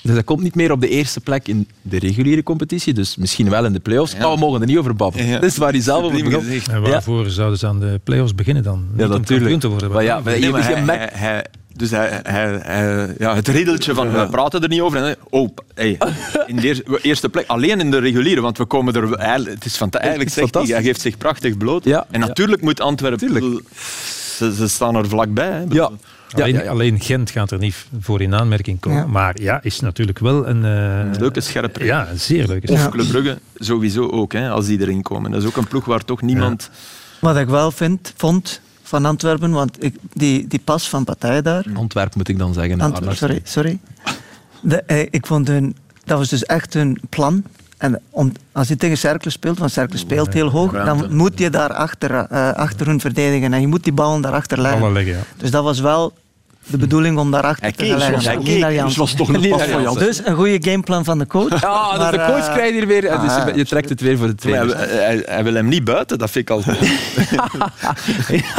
Dus 0.08 0.16
hij 0.16 0.24
komt 0.26 0.42
niet 0.44 0.56
meer 0.56 0.72
op 0.72 0.82
de 0.82 0.90
eerste 0.90 1.20
plek 1.20 1.48
in 1.48 1.68
de 1.82 2.00
reguliere 2.00 2.44
competitie, 2.44 2.94
dus 2.94 3.16
misschien 3.16 3.50
wel 3.50 3.66
in 3.66 3.74
de 3.74 3.80
play-offs. 3.80 4.18
Maar 4.18 4.32
we 4.32 4.38
mogen 4.38 4.62
er 4.62 4.68
niet 4.68 4.78
over 4.78 4.96
babbelen. 4.96 5.32
Dat 5.32 5.44
is 5.44 5.58
waar 5.58 5.72
hij 5.72 5.82
zelf 5.82 6.04
over 6.04 6.24
begon. 6.24 6.46
En 6.72 6.82
waarvoor 6.82 7.30
zouden 7.30 7.60
ze 7.60 7.68
aan 7.68 7.80
de 7.80 8.00
play-offs 8.04 8.36
beginnen 8.36 8.64
dan? 8.64 8.86
Niet 8.94 9.04
om 9.06 9.10
natuurlijk. 9.12 9.60
te 9.60 9.68
worden. 9.68 9.92
Maar 9.92 10.04
ja, 10.04 10.20
maar 10.20 10.40
Nee, 10.40 10.52
maar 10.52 10.70
je- 10.70 10.70
je 10.70 10.76
hij- 10.76 10.98
hij- 10.98 11.10
hij- 11.14 11.46
dus 11.76 11.90
hij, 11.92 12.20
hij, 12.24 12.60
hij- 12.64 13.16
ja, 13.18 13.36
het 13.36 13.48
riddeltje 13.48 13.94
van 13.94 14.12
we 14.12 14.28
praten 14.30 14.62
er 14.62 14.70
niet 14.70 14.82
over. 14.82 15.04
En, 15.04 15.16
oh, 15.30 15.50
hey, 15.76 15.98
in 16.48 16.56
de 16.56 17.00
eerste, 17.02 17.30
plek, 17.30 17.48
alleen 17.48 17.80
in 17.80 17.92
de 17.92 18.00
reguliere, 18.00 18.42
want 18.42 18.58
we 18.58 18.66
komen 18.66 18.94
er. 18.96 19.10
Het 19.50 19.66
is 19.66 19.78
van, 19.78 19.90
eigenlijk 19.92 20.30
zegt 20.32 20.54
hij, 20.54 20.64
hij 20.66 20.84
geeft 20.84 21.02
zich 21.02 21.18
prachtig 21.18 21.58
bloot. 21.58 21.84
Ja, 21.84 22.06
en 22.12 22.20
natuurlijk 22.20 22.62
moet 22.62 22.82
Antwerpen. 22.82 23.62
Ze, 24.38 24.54
ze 24.56 24.68
staan 24.68 24.96
er 24.96 25.08
vlakbij. 25.08 25.52
Hè. 25.52 25.64
Ja. 25.70 25.92
Alleen, 26.36 26.68
alleen 26.68 27.00
Gent 27.02 27.32
gaat 27.32 27.52
er 27.52 27.58
niet 27.60 27.86
voor 28.00 28.22
in 28.22 28.36
aanmerking 28.36 28.80
komen. 28.80 29.00
Ja. 29.00 29.06
Maar 29.08 29.42
ja, 29.42 29.64
is 29.64 29.80
natuurlijk 29.80 30.20
wel 30.20 30.48
een... 30.48 30.66
eh, 30.66 31.20
leuke 31.20 31.42
scherpe. 31.42 31.84
Ja, 31.86 32.10
een 32.10 32.20
zeer 32.20 32.48
leuke 32.48 32.68
Of 32.72 32.78
scherpe. 32.80 32.98
Club 32.98 33.08
Brugge 33.10 33.40
sowieso 33.56 34.10
ook, 34.10 34.34
hè, 34.34 34.50
als 34.50 34.66
die 34.66 34.80
erin 34.82 35.02
komen. 35.02 35.32
Dat 35.32 35.42
is 35.42 35.48
ook 35.48 35.58
een 35.58 35.68
ploeg 35.68 35.86
waar 35.86 36.06
toch 36.06 36.22
niemand. 36.22 36.70
Wat 37.22 37.38
ik 37.38 37.48
wel 37.48 37.72
vind, 37.72 38.14
vond 38.18 38.62
van 38.84 39.06
Antwerpen, 39.06 39.52
want 39.52 39.84
ik, 39.84 39.96
die, 40.14 40.48
die 40.48 40.60
pas 40.64 40.90
van 40.90 41.04
Partij 41.04 41.42
daar. 41.42 41.66
Antwerp 41.74 42.16
moet 42.16 42.28
ik 42.28 42.38
dan 42.38 42.54
zeggen. 42.54 42.82
Ant- 42.82 42.96
Arnaud. 42.96 43.18
sorry, 43.18 43.40
sorry. 43.44 43.80
De, 44.62 44.82
eh, 44.82 45.00
ik 45.12 45.26
vond 45.26 45.48
hun, 45.48 45.76
dat 46.06 46.18
was 46.18 46.30
dus 46.30 46.46
echt 46.46 46.74
hun 46.74 46.98
plan. 47.10 47.44
En 47.78 48.02
om, 48.10 48.32
als 48.52 48.68
je 48.68 48.76
tegen 48.76 48.98
Cercle 48.98 49.32
speelt, 49.32 49.60
want 49.60 49.72
Cercle 49.72 49.98
speelt 49.98 50.34
heel 50.34 50.50
hoog, 50.50 50.72
dan 50.72 51.16
moet 51.16 51.40
je 51.40 51.50
daar 51.50 51.74
achter, 51.74 52.12
eh, 52.12 52.52
achter 52.52 52.88
hun 52.88 53.00
verdedigen. 53.00 53.54
En 53.54 53.62
je 53.62 53.68
moet 53.68 53.84
die 53.84 53.94
ballen 53.94 54.22
daarachter 54.22 54.62
leggen. 54.62 54.80
Ballen 54.80 54.96
leggen, 54.96 55.14
ja. 55.14 55.22
Dus 55.38 55.52
dat 55.52 55.64
was 55.64 55.80
wel 55.80 56.14
de 56.68 56.78
bedoeling 56.78 57.18
om 57.18 57.32
daarachter 57.32 57.74
te 57.74 57.86
leggen. 57.86 58.14
dus 58.14 58.26
hij 58.26 58.36
Niet 58.36 58.46
keek, 58.46 58.60
naar 58.60 58.70
dus 58.70 58.78
Jansen. 58.80 59.00
was 59.00 59.14
toch 59.14 59.32
pas 59.32 59.42
naar 59.42 59.50
van 59.50 59.58
Jansen. 59.60 59.82
Jansen. 59.82 60.06
Dus 60.06 60.22
een 60.26 60.36
goede 60.36 60.58
gameplan 60.72 61.04
van 61.06 61.20
de 61.20 61.28
coach. 61.28 61.62
Ja, 61.62 61.90
dus 61.90 61.98
Maar, 62.00 62.12
de 62.12 62.18
coach 62.18 62.48
eh, 62.48 62.54
krijgt 62.54 62.74
hier 62.74 62.88
weer. 62.88 63.02
Dus 63.02 63.12
ah, 63.12 63.56
je 63.56 63.66
trekt 63.66 63.90
het 63.90 64.02
weer 64.02 64.18
voor 64.18 64.28
de 64.28 64.36
tweede. 64.36 64.76
hij, 64.76 64.88
hij- 64.88 65.24
hij 65.26 65.44
wil 65.44 65.54
hem 65.54 65.68
niet 65.68 65.84
buiten, 65.84 66.18
dat 66.18 66.30
vind 66.32 66.50
ik 66.50 66.56
al. 66.56 66.64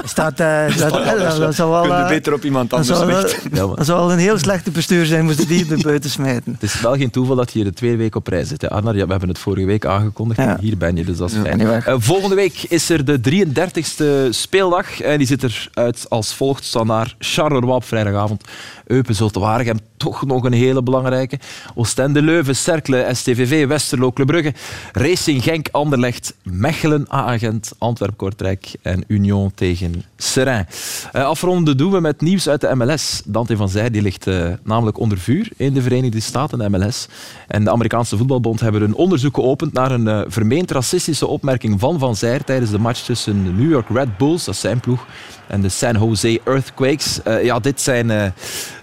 Staat, 0.05 0.41
eh, 0.41 0.77
dat, 0.79 0.91
dat, 0.91 1.37
dat 1.39 1.55
zou 1.55 1.71
wel, 1.71 1.83
Kun 1.83 1.91
je 1.97 2.03
eh, 2.03 2.09
beter 2.09 2.33
op 2.33 2.45
iemand 2.45 2.71
dat 2.71 2.91
anders 2.91 3.23
richten. 3.33 3.51
Dat 3.77 3.87
zou 3.87 3.99
wel 3.99 4.13
een 4.13 4.19
heel 4.19 4.39
slechte 4.39 4.71
bestuur 4.71 5.07
zijn, 5.07 5.25
moesten 5.25 5.47
die 5.47 5.67
de 5.67 5.79
buiten 5.83 6.11
smijten. 6.11 6.53
Het 6.53 6.63
is 6.63 6.81
wel 6.81 6.97
geen 6.97 7.11
toeval 7.11 7.37
dat 7.37 7.53
je 7.53 7.59
hier 7.59 7.69
de 7.69 7.75
tweede 7.75 7.97
week 7.97 8.15
op 8.15 8.27
reis 8.27 8.49
zit. 8.49 8.63
Hè, 8.63 8.71
Arnar, 8.71 8.97
ja, 8.97 9.05
we 9.05 9.11
hebben 9.11 9.29
het 9.29 9.39
vorige 9.39 9.67
week 9.67 9.87
aangekondigd. 9.87 10.41
Ja. 10.41 10.57
Hier 10.61 10.77
ben 10.77 10.97
je, 10.97 11.05
dus 11.05 11.17
dat 11.17 11.31
is 11.31 11.37
Ja, 11.37 11.43
fijn. 11.43 11.61
Eh, 11.61 11.95
volgende 11.99 12.35
week 12.35 12.63
is 12.69 12.89
er 12.91 13.05
de 13.05 13.21
33e 13.21 14.29
speeldag. 14.31 15.01
En 15.01 15.19
die 15.19 15.27
zit 15.27 15.43
eruit 15.75 16.07
als 16.09 16.35
volgt. 16.35 16.65
Standaard 16.65 17.15
Charleroi 17.19 17.73
op 17.73 17.85
vrijdagavond. 17.99 18.45
Eupen 18.87 19.15
Zulte 19.15 19.41
Waregem, 19.41 19.79
toch 19.99 20.27
nog 20.27 20.45
een 20.45 20.53
hele 20.53 20.83
belangrijke. 20.83 21.39
Oostende 21.75 22.23
Leuven, 22.23 22.57
Cercle, 22.57 23.09
STVV, 23.13 23.67
Westerlo, 23.67 24.13
Club 24.13 24.27
Brugge. 24.27 24.55
Racing 24.93 25.43
Genk, 25.43 25.69
Anderlecht, 25.71 26.35
Mechelen, 26.43 27.07
A-agent, 27.13 27.73
Antwerp, 27.79 28.17
Kortrijk 28.17 28.73
en 28.83 29.05
Union 29.07 29.53
tegen 29.55 30.05
Seraing. 30.17 30.67
Eh, 31.13 31.25
afronden 31.25 31.77
doen 31.77 31.93
we 31.93 32.01
met 32.01 32.21
nieuws 32.21 32.49
uit 32.49 32.61
de 32.61 32.75
MLS. 32.75 33.23
Dante 33.25 33.57
van 33.57 33.69
Zijr 33.69 33.93
die 33.93 34.03
ligt 34.03 34.27
eh, 34.27 34.47
namelijk 34.63 34.99
onder 34.99 35.19
vuur 35.19 35.49
in 35.57 35.73
de 35.75 35.83
Verenigde 35.83 36.21
Staten, 36.21 36.59
de 36.59 36.69
MLS. 36.69 37.09
En 37.47 37.65
de 37.65 37.71
Amerikaanse 37.71 38.17
Voetbalbond 38.17 38.61
hebben 38.61 38.83
een 38.83 38.95
onderzoek 38.95 39.35
geopend 39.35 39.73
naar 39.73 39.91
een 39.91 40.09
eh, 40.09 40.21
vermeend 40.27 40.71
racistische 40.71 41.27
opmerking 41.27 41.81
van 41.81 41.99
Van 41.99 42.17
Zijr 42.17 42.45
tijdens 42.45 42.71
de 42.71 42.79
match 42.79 43.01
tussen 43.01 43.45
de 43.45 43.51
New 43.51 43.71
York 43.71 43.89
Red 43.89 44.17
Bulls, 44.17 44.45
dat 44.45 44.55
is 44.55 44.61
zijn 44.61 44.81
ploeg, 44.81 45.07
en 45.47 45.61
de 45.61 45.69
San 45.69 45.99
Jose 45.99 46.41
Earthquakes. 46.45 47.21
Ja, 47.43 47.59
dit 47.59 47.81
zijn 47.81 48.33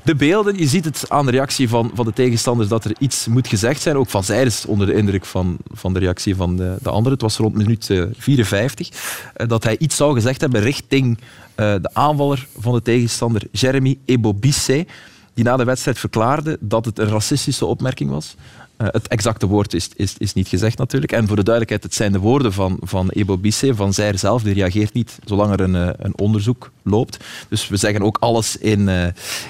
de 0.05 0.15
beelden. 0.15 0.57
Je 0.57 0.67
ziet 0.67 0.85
het 0.85 1.09
aan 1.09 1.25
de 1.25 1.31
reactie 1.31 1.69
van, 1.69 1.91
van 1.93 2.05
de 2.05 2.13
tegenstanders 2.13 2.69
dat 2.69 2.85
er 2.85 2.95
iets 2.99 3.27
moet 3.27 3.47
gezegd 3.47 3.81
zijn. 3.81 3.97
Ook 3.97 4.09
Van 4.09 4.23
Zijr 4.23 4.45
is 4.45 4.65
onder 4.65 4.87
de 4.87 4.93
indruk 4.93 5.25
van, 5.25 5.57
van 5.73 5.93
de 5.93 5.99
reactie 5.99 6.35
van 6.35 6.55
de, 6.55 6.75
de 6.81 6.89
anderen. 6.89 7.11
Het 7.11 7.21
was 7.21 7.37
rond 7.37 7.55
minuut 7.55 7.89
eh, 7.89 8.03
54 8.17 8.89
eh, 9.33 9.47
dat 9.47 9.63
hij 9.63 9.77
iets 9.77 9.95
zou 9.95 10.13
gezegd 10.13 10.41
hebben 10.41 10.61
richting 10.61 11.19
eh, 11.55 11.75
de 11.81 11.89
aanvaller 11.93 12.47
van 12.59 12.73
de 12.73 12.81
tegenstander, 12.81 13.41
Jeremy 13.51 13.97
Ebobisse, 14.05 14.85
die 15.33 15.43
na 15.43 15.57
de 15.57 15.63
wedstrijd 15.63 15.99
verklaarde 15.99 16.57
dat 16.59 16.85
het 16.85 16.99
een 16.99 17.09
racistische 17.09 17.65
opmerking 17.65 18.09
was. 18.09 18.35
Eh, 18.78 18.88
het 18.91 19.07
exacte 19.07 19.45
woord 19.47 19.73
is, 19.73 19.89
is, 19.95 20.15
is 20.17 20.34
niet 20.34 20.47
gezegd 20.47 20.78
natuurlijk. 20.78 21.11
En 21.11 21.28
voor 21.28 21.36
de 21.36 21.43
duidelijkheid, 21.43 21.84
het 21.84 21.93
zijn 21.93 22.11
de 22.11 22.19
woorden 22.19 22.53
van, 22.53 22.78
van 22.82 23.09
Ebo 23.09 23.38
Bisse, 23.38 23.76
van 23.76 23.93
Zijr 23.93 24.17
zelf. 24.17 24.43
Die 24.43 24.53
reageert 24.53 24.93
niet 24.93 25.17
zolang 25.26 25.51
er 25.53 25.59
een, 25.59 25.76
eh, 25.76 25.89
een 25.97 26.17
onderzoek 26.17 26.71
loopt. 26.84 27.17
Dus 27.49 27.67
we 27.67 27.78
zeggen 27.78 28.01
ook 28.01 28.17
alles 28.19 28.57
in, 28.57 28.89
eh, 28.89 29.05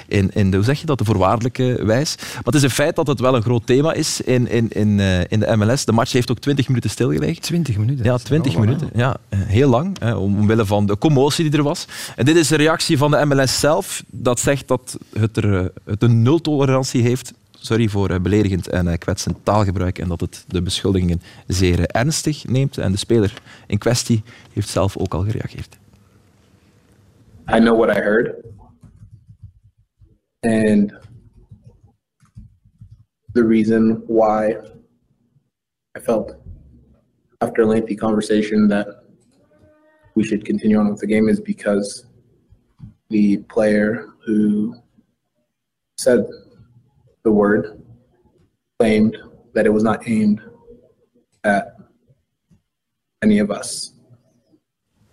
in, 0.08 0.30
in 0.34 0.50
de, 0.50 0.56
hoe 0.56 0.64
zeg 0.66 0.80
je 0.80 0.86
dat, 0.86 0.98
de 0.98 1.04
voorwaardelijke 1.04 1.80
wijs. 1.84 2.14
Maar 2.18 2.42
het 2.44 2.54
is 2.54 2.62
een 2.62 2.70
feit 2.70 2.96
dat 2.96 3.06
het 3.06 3.20
wel 3.20 3.34
een 3.34 3.42
groot 3.42 3.66
thema 3.66 3.92
is 3.92 4.20
in, 4.20 4.48
in, 4.48 4.68
in, 4.70 5.00
in 5.28 5.40
de 5.40 5.56
MLS. 5.56 5.84
De 5.84 5.92
match 5.92 6.12
heeft 6.12 6.30
ook 6.30 6.38
20 6.38 6.68
minuten 6.68 6.90
stilgelegen. 6.90 7.42
20 7.42 7.76
minuten? 7.76 8.04
Ja, 8.04 8.16
20 8.16 8.52
Oh, 8.52 8.58
wauw. 8.58 8.68
minuten. 8.68 8.90
Ja, 8.94 9.16
heel 9.36 9.68
lang, 9.68 9.96
om- 10.14 10.38
omwille 10.38 10.66
van 10.66 10.86
de 10.86 10.98
commotie 10.98 11.50
die 11.50 11.58
er 11.58 11.64
was. 11.64 11.84
En 12.16 12.24
dit 12.24 12.36
is 12.36 12.48
de 12.48 12.56
reactie 12.56 12.98
van 12.98 13.10
de 13.10 13.24
MLS 13.24 13.60
zelf, 13.60 14.02
dat 14.10 14.40
zegt 14.40 14.68
dat 14.68 14.98
het, 15.18 15.36
er, 15.36 15.70
het 15.84 16.02
een 16.02 16.22
nultolerantie 16.22 17.02
heeft 17.02 17.32
sorry 17.58 17.88
voor 17.88 18.10
eh, 18.10 18.20
beledigend 18.20 18.68
en 18.68 18.88
eh, 18.88 18.98
kwetsend 18.98 19.36
taalgebruik 19.42 19.98
en 19.98 20.08
dat 20.08 20.20
het 20.20 20.44
de 20.48 20.62
beschuldigingen 20.62 21.20
zeer 21.46 21.80
eh, 21.80 22.00
ernstig 22.00 22.48
neemt. 22.48 22.78
En 22.78 22.92
de 22.92 22.98
speler 22.98 23.42
in 23.66 23.78
kwestie 23.78 24.22
heeft 24.52 24.68
zelf 24.68 24.96
ook 24.96 25.14
al 25.14 25.24
gereageerd. 25.24 25.78
I 27.54 27.58
know 27.58 27.78
what 27.78 27.96
I 27.96 28.00
heard. 28.00 28.34
And 30.40 30.92
the 33.32 33.46
reason 33.46 34.02
why 34.06 34.56
I 35.98 36.00
felt 36.00 36.36
after 37.38 37.64
a 37.64 37.66
lengthy 37.66 37.94
conversation 37.94 38.68
that 38.68 39.04
we 40.14 40.24
should 40.24 40.44
continue 40.44 40.78
on 40.78 40.88
with 40.88 40.98
the 40.98 41.06
game 41.06 41.30
is 41.30 41.40
because 41.40 42.04
the 43.08 43.44
player 43.46 44.06
who 44.26 44.74
said 45.94 46.26
the 47.26 47.32
word 47.32 47.82
claimed 48.78 49.16
that 49.52 49.66
it 49.66 49.70
was 49.70 49.82
not 49.82 50.06
aimed 50.08 50.40
at 51.42 51.74
any 53.20 53.40
of 53.40 53.50
us. 53.50 53.94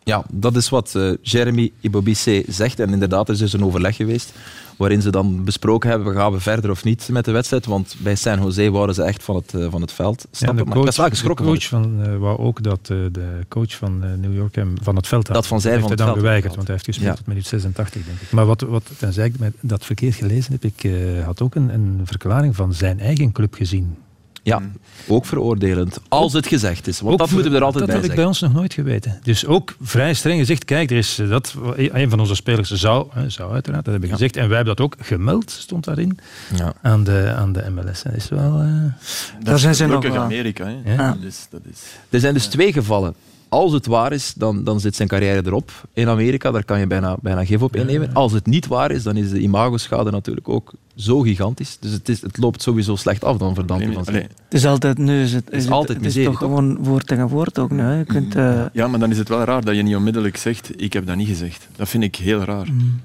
Ja, 0.03 0.23
dat 0.31 0.55
is 0.55 0.69
wat 0.69 0.95
eh, 0.95 1.11
Jeremy 1.21 1.71
Ibobisse 1.81 2.43
zegt. 2.47 2.79
En 2.79 2.89
inderdaad, 2.89 3.27
er 3.27 3.33
is 3.33 3.39
dus 3.39 3.53
een 3.53 3.63
overleg 3.65 3.95
geweest 3.95 4.33
waarin 4.77 5.01
ze 5.01 5.09
dan 5.09 5.43
besproken 5.43 5.89
hebben, 5.89 6.13
gaan 6.13 6.31
we 6.31 6.39
verder 6.39 6.71
of 6.71 6.83
niet 6.83 7.09
met 7.11 7.25
de 7.25 7.31
wedstrijd. 7.31 7.65
Want 7.65 7.95
bij 7.99 8.15
San 8.15 8.41
Jose 8.41 8.71
wouden 8.71 8.95
ze 8.95 9.03
echt 9.03 9.23
van 9.23 9.35
het, 9.35 9.53
eh, 9.53 9.67
van 9.69 9.81
het 9.81 9.91
veld 9.91 10.21
Ja, 10.21 10.27
stappen. 10.31 10.57
de 10.57 10.63
maar 10.65 10.77
ik 10.77 10.83
was 10.85 10.95
wel 10.97 11.05
coach, 11.05 11.09
de 11.09 11.15
geschrokken 11.19 11.45
van 11.45 11.53
coach 11.55 11.67
van, 11.67 12.03
eh, 12.13 12.17
wou 12.17 12.37
ook 12.39 12.63
dat 12.63 12.79
eh, 12.81 12.97
de 13.11 13.39
coach 13.47 13.75
van 13.75 14.03
eh, 14.03 14.09
New 14.19 14.35
York 14.35 14.55
hem 14.55 14.73
van 14.81 14.95
het 14.95 15.07
veld 15.07 15.27
had. 15.27 15.35
Dat 15.35 15.47
Van 15.47 15.57
heeft 15.57 15.69
van 15.69 15.79
hij 15.79 15.89
het 15.89 15.97
dan 15.97 16.07
veld 16.07 16.19
geweigerd, 16.19 16.55
want 16.55 16.67
hij 16.67 16.75
heeft 16.75 16.85
gespeeld 16.87 17.09
Ja. 17.09 17.15
tot 17.15 17.27
minuut 17.27 17.47
86, 17.47 18.05
denk 18.05 18.19
ik. 18.21 18.31
Maar 18.31 18.45
wat, 18.45 18.61
wat 18.61 18.83
tenzij 18.97 19.25
ik 19.25 19.39
met 19.39 19.53
dat 19.61 19.85
verkeerd 19.85 20.15
gelezen 20.15 20.51
heb, 20.51 20.63
ik 20.63 20.83
eh, 20.83 21.25
had 21.25 21.41
ook 21.41 21.55
een, 21.55 21.73
een 21.73 22.01
verklaring 22.03 22.55
van 22.55 22.73
zijn 22.73 22.99
eigen 22.99 23.31
club 23.31 23.53
gezien. 23.53 23.95
Ja, 24.43 24.61
ook 25.07 25.25
veroordelend. 25.25 25.99
Als 26.07 26.33
het 26.33 26.47
gezegd 26.47 26.87
is. 26.87 26.99
Want 26.99 27.13
Ook 27.13 27.19
dat 27.19 27.31
moeten 27.31 27.51
we 27.51 27.57
er 27.57 27.63
altijd 27.63 27.85
dat 27.85 27.93
bij 27.93 28.01
heb 28.01 28.05
ik 28.11 28.11
zeggen. 28.17 28.31
bij 28.31 28.41
ons 28.47 28.53
nog 28.53 28.61
nooit 28.61 28.73
geweten. 28.73 29.19
Dus 29.23 29.45
ook 29.45 29.75
vrij 29.81 30.13
streng 30.13 30.39
gezegd, 30.39 30.65
kijk, 30.65 30.91
er 30.91 30.97
is 30.97 31.19
eh, 31.19 31.29
dat, 31.29 31.55
een 31.75 32.09
van 32.09 32.19
onze 32.19 32.35
spelers 32.35 32.71
zou, 32.71 33.07
hè, 33.13 33.29
zou 33.29 33.53
uiteraard, 33.53 33.85
dat 33.85 33.93
heb 33.93 34.03
ik 34.03 34.11
gezegd. 34.11 34.35
En 34.35 34.47
wij 34.47 34.55
hebben 34.55 34.75
dat 34.75 34.85
ook 34.85 34.95
gemeld, 34.99 35.51
stond 35.51 35.83
daarin, 35.83 36.19
Ja. 36.55 36.73
aan, 36.81 37.03
de, 37.03 37.33
aan 37.37 37.53
de 37.53 37.69
MLS. 37.69 38.03
Dat 38.03 38.13
is 38.13 38.29
wel... 38.29 38.59
eh, 38.59 39.43
Daar 39.43 39.59
zijn 39.59 39.75
ze 39.75 39.85
nog. 39.85 40.05
Amerika. 40.15 40.65
Hè. 40.83 40.93
Ja. 40.93 41.07
Dat 41.11 41.23
is, 41.23 41.47
dat 41.49 41.61
is... 41.71 41.79
Er 42.09 42.19
zijn 42.19 42.33
dus 42.33 42.45
twee 42.45 42.73
gevallen. 42.73 43.13
Als 43.53 43.71
het 43.73 43.85
waar 43.85 44.11
is, 44.11 44.33
dan, 44.37 44.63
dan 44.63 44.79
zit 44.79 44.95
zijn 44.95 45.07
carrière 45.07 45.41
erop 45.45 45.71
in 45.93 46.07
Amerika. 46.07 46.51
Daar 46.51 46.63
kan 46.65 46.79
je 46.79 46.87
bijna, 46.87 47.17
bijna 47.21 47.45
gif 47.45 47.61
op 47.61 47.75
innemen. 47.75 48.13
Als 48.13 48.31
het 48.31 48.45
niet 48.45 48.67
waar 48.67 48.91
is, 48.91 49.03
dan 49.03 49.15
is 49.17 49.29
de 49.29 49.39
imagoschade 49.39 50.11
natuurlijk 50.11 50.49
ook 50.49 50.71
zo 50.95 51.19
gigantisch. 51.19 51.77
Dus 51.79 51.91
het, 51.91 52.09
is, 52.09 52.21
het 52.21 52.37
loopt 52.37 52.61
sowieso 52.61 52.95
slecht 52.95 53.23
af 53.23 53.37
dan 53.37 53.55
voor 53.55 53.65
Dante 53.65 53.91
van 53.93 54.13
Het 54.13 54.27
is 54.49 54.65
altijd 54.65 54.97
nu. 54.97 55.21
Is 55.21 55.33
het, 55.33 55.51
is 55.51 55.63
het, 55.63 55.71
altijd 55.73 55.97
het 55.97 56.07
is 56.07 56.13
miserie, 56.13 56.29
toch 56.29 56.39
toch? 56.39 56.49
gewoon 56.49 56.77
woord 56.83 57.07
tegen 57.07 57.27
woord 57.27 57.59
ook. 57.59 57.69
nu. 57.71 57.83
Je 57.91 58.05
kunt, 58.05 58.35
eh, 58.35 58.65
Ja, 58.73 58.87
maar 58.87 58.99
dan 58.99 59.11
is 59.11 59.17
het 59.17 59.29
wel 59.29 59.43
raar 59.43 59.63
dat 59.63 59.75
je 59.75 59.81
niet 59.81 59.95
onmiddellijk 59.95 60.37
zegt, 60.37 60.81
ik 60.81 60.93
heb 60.93 61.05
dat 61.07 61.15
niet 61.15 61.27
gezegd. 61.27 61.67
Dat 61.75 61.89
vind 61.89 62.03
ik 62.03 62.15
heel 62.15 62.43
raar. 62.43 62.67
Mm. 62.71 63.01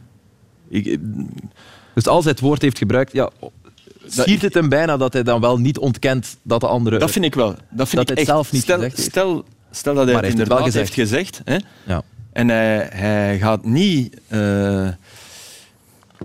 Ik, 0.69 0.87
ik- 0.87 1.01
Dus 1.95 2.07
als 2.07 2.25
hij 2.25 2.33
het 2.33 2.41
woord 2.43 2.63
heeft 2.63 2.79
gebruikt, 2.79 3.13
ja, 3.13 3.31
schiet 4.07 4.43
het 4.43 4.55
hem 4.55 4.69
bijna 4.69 4.97
dat 4.97 5.13
hij 5.13 5.23
dan 5.23 5.41
wel 5.41 5.59
niet 5.59 5.79
ontkent 5.79 6.37
dat 6.43 6.61
de 6.61 6.67
andere... 6.67 6.99
dat 6.99 7.11
vind 7.11 7.25
ik 7.25 7.35
wel. 7.35 7.55
Dat, 7.71 7.89
vind 7.89 7.91
Dat 7.91 7.91
ik 7.91 7.97
hij 7.97 8.05
het 8.09 8.19
echt. 8.19 8.27
zelf 8.27 8.53
niet 8.53 8.63
stel, 8.63 8.77
gezegd 8.77 8.97
heeft. 8.97 9.09
Stel, 9.09 9.45
stel 9.79 9.95
dat 9.95 10.05
hij 10.05 10.15
Maar 10.15 10.23
het 10.23 10.33
hij 10.33 10.41
heeft 10.41 10.51
inderdaad 10.51 10.75
heeft 10.75 10.95
gezegd. 10.95 11.41
hè, 11.45 11.57
Ja. 11.87 12.03
en 12.33 12.49
hij, 12.49 12.89
hij 12.93 13.39
gaat 13.39 13.65
niet... 13.65 14.21
eh, 14.29 14.89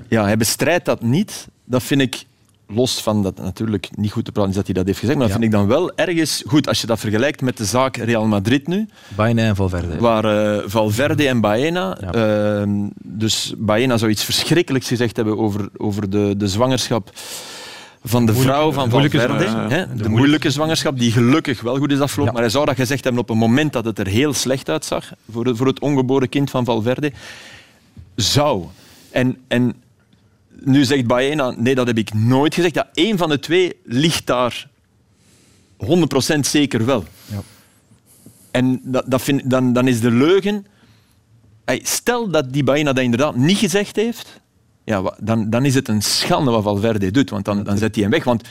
ja, 0.08 0.24
hij 0.24 0.38
bestrijdt 0.38 0.86
dat 0.86 1.02
niet. 1.02 1.48
Dat 1.66 1.84
vind 1.84 2.02
ik 2.02 2.24
los 2.68 3.02
van 3.02 3.24
dat 3.24 3.38
natuurlijk 3.38 3.90
niet 3.96 4.12
goed 4.12 4.26
te 4.26 4.32
praten 4.32 4.50
is 4.52 4.56
dat 4.58 4.66
hij 4.66 4.74
dat 4.74 4.86
heeft 4.86 5.00
gezegd, 5.00 5.18
maar 5.18 5.28
dat 5.28 5.36
vind 5.38 5.52
ik 5.54 5.58
dan 5.60 5.68
wel 5.68 5.96
ergens 5.96 6.44
goed 6.48 6.68
als 6.68 6.82
je 6.82 6.88
dat 6.88 7.00
vergelijkt 7.00 7.42
met 7.42 7.58
de 7.58 7.66
zaak 7.66 7.98
Real 7.98 8.26
Madrid 8.26 8.68
nu. 8.68 8.88
Baena 9.16 9.42
en 9.44 9.56
Valverde. 9.56 9.98
Waar 10.00 10.26
eh, 10.58 10.64
Valverde 10.66 11.28
en 11.28 11.42
Baena, 11.42 11.98
eh, 11.98 12.64
dus 13.04 13.54
Baena 13.58 13.98
zou 13.98 14.12
iets 14.12 14.24
verschrikkelijks 14.24 14.88
gezegd 14.88 15.16
hebben 15.16 15.38
over, 15.38 15.70
over 15.78 16.10
de, 16.10 16.34
de 16.38 16.48
zwangerschap 16.48 17.12
van 18.04 18.26
de 18.26 18.34
vrouw 18.34 18.72
van 18.72 18.90
Valverde. 18.90 19.44
hè, 19.70 19.78
Ja, 19.80 19.86
de 19.86 20.04
de 20.04 20.10
moeilijke 20.10 20.50
zwangerschap, 20.52 21.00
die 21.00 21.12
gelukkig 21.12 21.62
wel 21.62 21.78
goed 21.78 21.92
is 21.92 22.00
afgelopen. 22.00 22.34
Maar 22.34 22.42
hij 22.42 22.52
zou 22.52 22.66
dat 22.66 22.76
gezegd 22.76 23.04
hebben 23.04 23.22
op 23.22 23.30
een 23.30 23.38
moment 23.38 23.74
dat 23.74 23.86
het 23.86 24.00
er 24.00 24.08
heel 24.08 24.34
slecht 24.34 24.70
uitzag 24.70 25.12
voor, 25.32 25.46
het- 25.46 25.58
voor 25.58 25.68
het 25.68 25.80
ongeboren 25.80 26.30
kind 26.30 26.50
van 26.50 26.66
Valverde. 26.66 27.12
Zou. 28.16 28.66
En, 29.12 29.38
en 29.48 29.74
nu 30.60 30.84
zegt 30.86 31.08
Baena, 31.08 31.54
nee, 31.58 31.76
dat 31.76 31.88
heb 31.88 31.98
ik 31.98 32.14
nooit 32.14 32.54
gezegd. 32.54 32.76
Ja, 32.76 32.90
één 32.94 33.18
van 33.18 33.30
de 33.30 33.40
twee 33.40 33.74
ligt 33.86 34.26
daar 34.26 34.68
100% 35.78 36.40
zeker 36.40 36.86
wel. 36.86 37.04
En 38.52 38.80
dat, 38.84 39.04
dat 39.08 39.22
vind, 39.22 39.50
dan, 39.50 39.74
dan 39.74 39.88
is 39.88 40.00
de 40.00 40.12
leugen... 40.12 40.66
Stel 41.66 42.30
dat 42.30 42.54
die 42.54 42.64
Baena 42.64 42.94
dat 42.94 43.04
inderdaad 43.04 43.36
niet 43.36 43.58
gezegd 43.58 43.96
heeft, 43.96 44.42
ja, 44.86 45.02
dan, 45.20 45.50
dan 45.50 45.66
is 45.66 45.76
het 45.76 45.88
een 45.88 46.02
schande 46.02 46.52
wat 46.52 46.64
Valverde 46.64 47.12
doet, 47.12 47.30
want 47.30 47.46
dan, 47.46 47.64
dan 47.64 47.78
zet 47.78 47.94
hij 47.96 48.04
hem 48.04 48.12
weg. 48.14 48.24
Want 48.24 48.44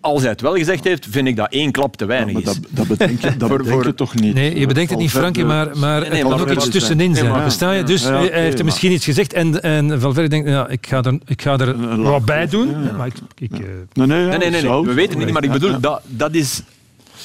als 0.00 0.20
hij 0.20 0.30
het 0.30 0.40
wel 0.40 0.54
gezegd 0.56 0.84
heeft, 0.84 1.06
vind 1.10 1.28
ik 1.28 1.36
dat 1.36 1.52
één 1.52 1.70
klap 1.72 1.96
te 1.96 2.04
weinig 2.06 2.36
is. 2.38 2.44
dat- 2.44 2.58
dat 2.70 2.86
bedenk 2.88 3.20
je- 3.20 3.36
dat 3.46 3.56
bedenk 3.56 3.84
je 3.84 3.94
toch 3.94 4.14
niet? 4.14 4.34
Nee, 4.34 4.58
je 4.58 4.66
bedenkt 4.66 4.90
het 4.90 4.98
niet, 4.98 5.10
Frankie, 5.10 5.44
maar, 5.44 5.66
maar 5.78 6.00
Nee, 6.00 6.10
nee, 6.10 6.18
het 6.18 6.28
kan 6.28 6.38
maar 6.38 6.48
ook 6.48 6.54
iets 6.56 6.68
tussenin 6.68 7.10
nee, 7.10 7.14
zijn. 7.58 7.76
je? 7.76 7.82
Dus 7.82 8.02
Ja, 8.02 8.18
hij 8.18 8.42
heeft 8.42 8.58
er 8.58 8.64
misschien 8.64 8.92
iets 8.92 9.04
gezegd 9.04 9.32
en, 9.32 9.62
en 9.62 10.00
Valverde 10.00 10.28
denkt, 10.28 10.48
ja, 10.48 10.68
ik 10.68 10.86
ga 10.86 11.02
er, 11.02 11.18
ik 11.26 11.42
ga 11.42 11.58
er 11.58 12.02
wat 12.02 12.24
bij 12.24 12.46
doen. 12.48 12.96
Maar 12.96 13.06
ik, 13.06 13.14
ik, 13.38 13.52
eh, 13.52 13.58
Nee, 13.92 14.06
nee, 14.06 14.18
ja, 14.20 14.26
Nee, 14.26 14.28
nee, 14.28 14.38
nee, 14.38 14.50
nee, 14.50 14.60
zou- 14.60 14.86
we 14.86 14.92
weten 14.94 15.14
het 15.16 15.24
niet, 15.24 15.32
maar 15.34 15.42
ik 15.42 15.48
Ja, 15.48 15.54
bedoel, 15.54 15.70
ja. 15.70 15.78
dat, 15.78 16.00
dat 16.06 16.34
is... 16.34 16.62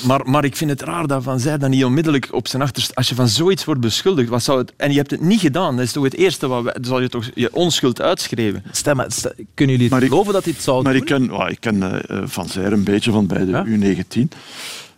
Maar, 0.05 0.21
maar 0.29 0.43
ik 0.45 0.55
vind 0.55 0.69
het 0.69 0.81
raar 0.81 1.07
dat 1.07 1.23
Van 1.23 1.39
Zij 1.39 1.57
dan 1.57 1.69
niet 1.69 1.83
onmiddellijk 1.85 2.27
op 2.31 2.47
zijn 2.47 2.61
achterste... 2.61 2.95
Als 2.95 3.09
je 3.09 3.15
van 3.15 3.27
zoiets 3.27 3.65
wordt 3.65 3.81
beschuldigd, 3.81 4.29
wat 4.29 4.43
zou 4.43 4.57
het... 4.59 4.73
En 4.77 4.91
je 4.91 4.97
hebt 4.97 5.11
het 5.11 5.21
niet 5.21 5.39
gedaan, 5.39 5.75
dat 5.75 5.85
is 5.85 5.91
toch 5.91 6.03
het 6.03 6.13
eerste 6.15 6.47
wat... 6.47 6.63
wij- 6.63 6.75
zal 6.81 7.01
je 7.01 7.09
toch 7.09 7.29
je 7.35 7.53
onschuld 7.53 8.01
uitschreven? 8.01 8.63
Stem, 8.71 8.95
maar 8.95 9.07
kunnen 9.53 9.75
jullie 9.77 9.93
het 9.93 10.03
geloven 10.03 10.33
dat 10.33 10.43
hij 10.43 10.53
het 10.53 10.61
zou 10.63 10.83
Maar 10.83 10.93
doen? 10.93 11.01
ik 11.01 11.07
ken, 11.07 11.49
ik 11.49 11.59
ken 11.59 11.83
eh, 11.83 12.17
eh, 12.17 12.23
Van 12.27 12.49
Zijr 12.49 12.73
een 12.73 12.83
beetje 12.83 13.11
van 13.11 13.27
bij 13.27 13.45
de 13.45 13.63
U19. 13.65 14.37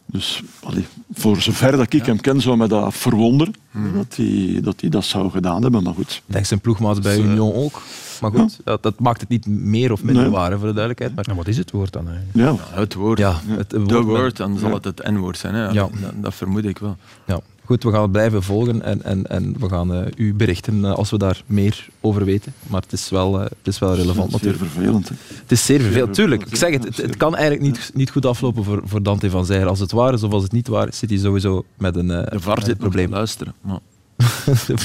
Dus 0.06 0.42
allee, 0.64 0.86
voor 1.14 1.42
zover 1.42 1.72
dat 1.72 1.94
ik 1.94 2.06
hem 2.06 2.22
ken, 2.22 2.42
zou 2.42 2.58
me 2.58 2.68
dat 2.68 2.94
verwonderen 2.94 3.54
dat, 3.96 4.16
hij, 4.16 4.60
dat 4.62 4.82
hij 4.82 4.90
dat 4.90 5.06
zou 5.06 5.30
gedaan 5.32 5.62
hebben. 5.62 5.84
Maar 5.84 5.94
goed. 5.94 6.22
Denk 6.26 6.46
zijn 6.46 6.60
ploegmaat 6.60 7.02
bij 7.02 7.16
Dus, 7.16 7.26
eh, 7.26 7.32
Union 7.32 7.54
ook. 7.54 7.82
Maar 8.22 8.32
goed, 8.32 8.60
dat, 8.64 8.84
dat 8.84 9.00
maakt 9.00 9.20
het 9.22 9.30
niet 9.30 9.46
meer 9.48 9.92
of 9.92 10.04
minder 10.04 10.24
Nee. 10.24 10.32
waar, 10.32 10.50
voor 10.52 10.60
de 10.68 10.74
duidelijkheid. 10.74 11.16
Maar... 11.16 11.24
nou, 11.26 11.38
wat 11.38 11.48
is 11.48 11.58
het 11.58 11.72
woord 11.72 11.94
dan 11.94 12.08
eigenlijk? 12.10 12.38
Ja. 12.60 12.80
Het 12.82 12.94
woord. 12.94 13.18
Ja, 13.20 13.42
het 13.48 13.70
De 13.70 13.80
woord- 13.84 14.06
woord, 14.06 14.38
dan 14.38 14.58
zal 14.58 14.70
Ja. 14.70 14.76
het 14.76 14.86
het 14.86 15.04
N-woord 15.12 15.38
zijn. 15.38 15.54
Hè? 15.54 15.64
Ja. 15.66 15.72
Dat, 15.74 15.92
dat 16.16 16.34
vermoed 16.36 16.66
ik 16.66 16.78
wel. 16.78 16.98
Ja. 17.26 17.40
Goed, 17.66 17.84
we 17.84 17.92
gaan 17.92 18.02
het 18.02 18.12
blijven 18.12 18.44
volgen 18.44 18.82
en, 18.82 19.04
en, 19.04 19.28
en 19.28 19.56
we 19.60 19.70
gaan 19.70 19.94
eh, 19.94 20.06
u 20.18 20.34
berichten 20.34 20.86
eh, 20.86 20.94
als 20.94 21.10
we 21.12 21.18
daar 21.18 21.44
meer 21.46 21.88
over 22.02 22.26
weten. 22.26 22.54
Maar 22.68 22.82
het 22.82 22.94
is 22.94 23.10
wel, 23.10 23.40
eh, 23.40 23.46
het 23.46 23.68
is 23.68 23.80
wel 23.80 23.96
relevant 23.96 24.32
Zeer 24.32 24.40
natuurlijk. 24.42 24.72
vervelend. 24.72 25.10
Hè. 25.10 25.16
Het 25.42 25.52
is 25.52 25.66
zeer 25.66 25.82
vervelend, 25.82 26.14
tuurlijk. 26.14 26.46
Ik 26.46 26.56
zeg 26.56 26.72
het, 26.72 26.84
het, 26.84 26.98
het 26.98 27.18
kan 27.18 27.36
eigenlijk 27.36 27.66
niet, 27.66 27.92
niet 27.94 28.10
goed 28.12 28.26
aflopen 28.26 28.64
voor, 28.64 28.82
voor 28.86 29.04
Dante 29.04 29.30
van 29.30 29.46
Zijr. 29.46 29.68
Als 29.68 29.80
het 29.80 29.92
waar 29.92 30.14
is 30.14 30.24
of 30.24 30.32
als 30.32 30.44
het 30.44 30.52
niet 30.52 30.68
waar 30.68 30.88
is, 30.88 30.98
zit 30.98 31.10
hij 31.10 31.20
sowieso 31.20 31.66
met 31.78 31.96
een, 31.96 32.08
De 32.08 32.32
VAR 32.36 32.64
zit 32.64 32.78
probleem. 32.78 33.10
luisteren. 33.12 33.54
Maar 33.62 33.80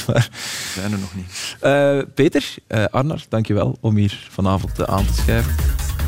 VAR. 0.03 0.29
zijn 0.73 0.91
er 0.91 0.99
nog 0.99 1.15
niet. 1.15 1.57
Peter, 2.15 2.53
Arnar, 2.91 3.23
dankjewel 3.29 3.77
om 3.79 3.95
hier 3.95 4.27
vanavond 4.29 4.87
aan 4.87 5.05
te 5.05 5.13
schuiven. 5.13 5.53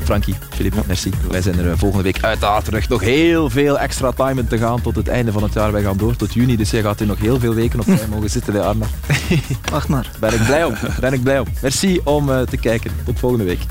Frankie, 0.03 0.35
Filip, 0.49 0.73
merci. 0.87 1.11
Wij 1.29 1.41
zijn 1.41 1.59
er 1.59 1.71
eh, 1.71 1.77
volgende 1.77 2.03
week 2.03 2.23
uiteraard 2.23 2.65
terug. 2.65 2.89
Nog 2.89 3.01
heel 3.01 3.49
veel 3.49 3.79
extra 3.79 4.11
time 4.11 4.47
te 4.47 4.57
gaan 4.57 4.81
tot 4.81 4.95
het 4.95 5.07
einde 5.07 5.31
van 5.31 5.43
het 5.43 5.53
jaar. 5.53 5.71
Wij 5.71 5.81
gaan 5.81 5.97
door 5.97 6.15
tot 6.15 6.33
juni, 6.33 6.55
dus 6.55 6.71
jij 6.71 6.81
gaat 6.81 6.99
hier 6.99 7.07
nog 7.07 7.19
heel 7.19 7.39
veel 7.39 7.53
weken 7.53 7.79
op 7.79 7.85
rij 7.85 8.07
mogen 8.09 8.29
zitten, 8.29 8.53
hè, 8.53 8.61
Arnar. 8.61 8.87
Wacht 9.71 9.87
maar. 9.87 10.11
Ben 10.19 10.33
ik 10.33 10.45
blij 10.45 10.65
om. 10.65 10.73
Ben 10.99 11.13
ik 11.13 11.23
blij 11.23 11.39
om. 11.39 11.47
Merci 11.61 12.01
om 12.03 12.31
eh, 12.31 12.41
te 12.41 12.57
kijken. 12.57 12.91
Tot 13.05 13.19
volgende 13.19 13.43
week. 13.43 13.61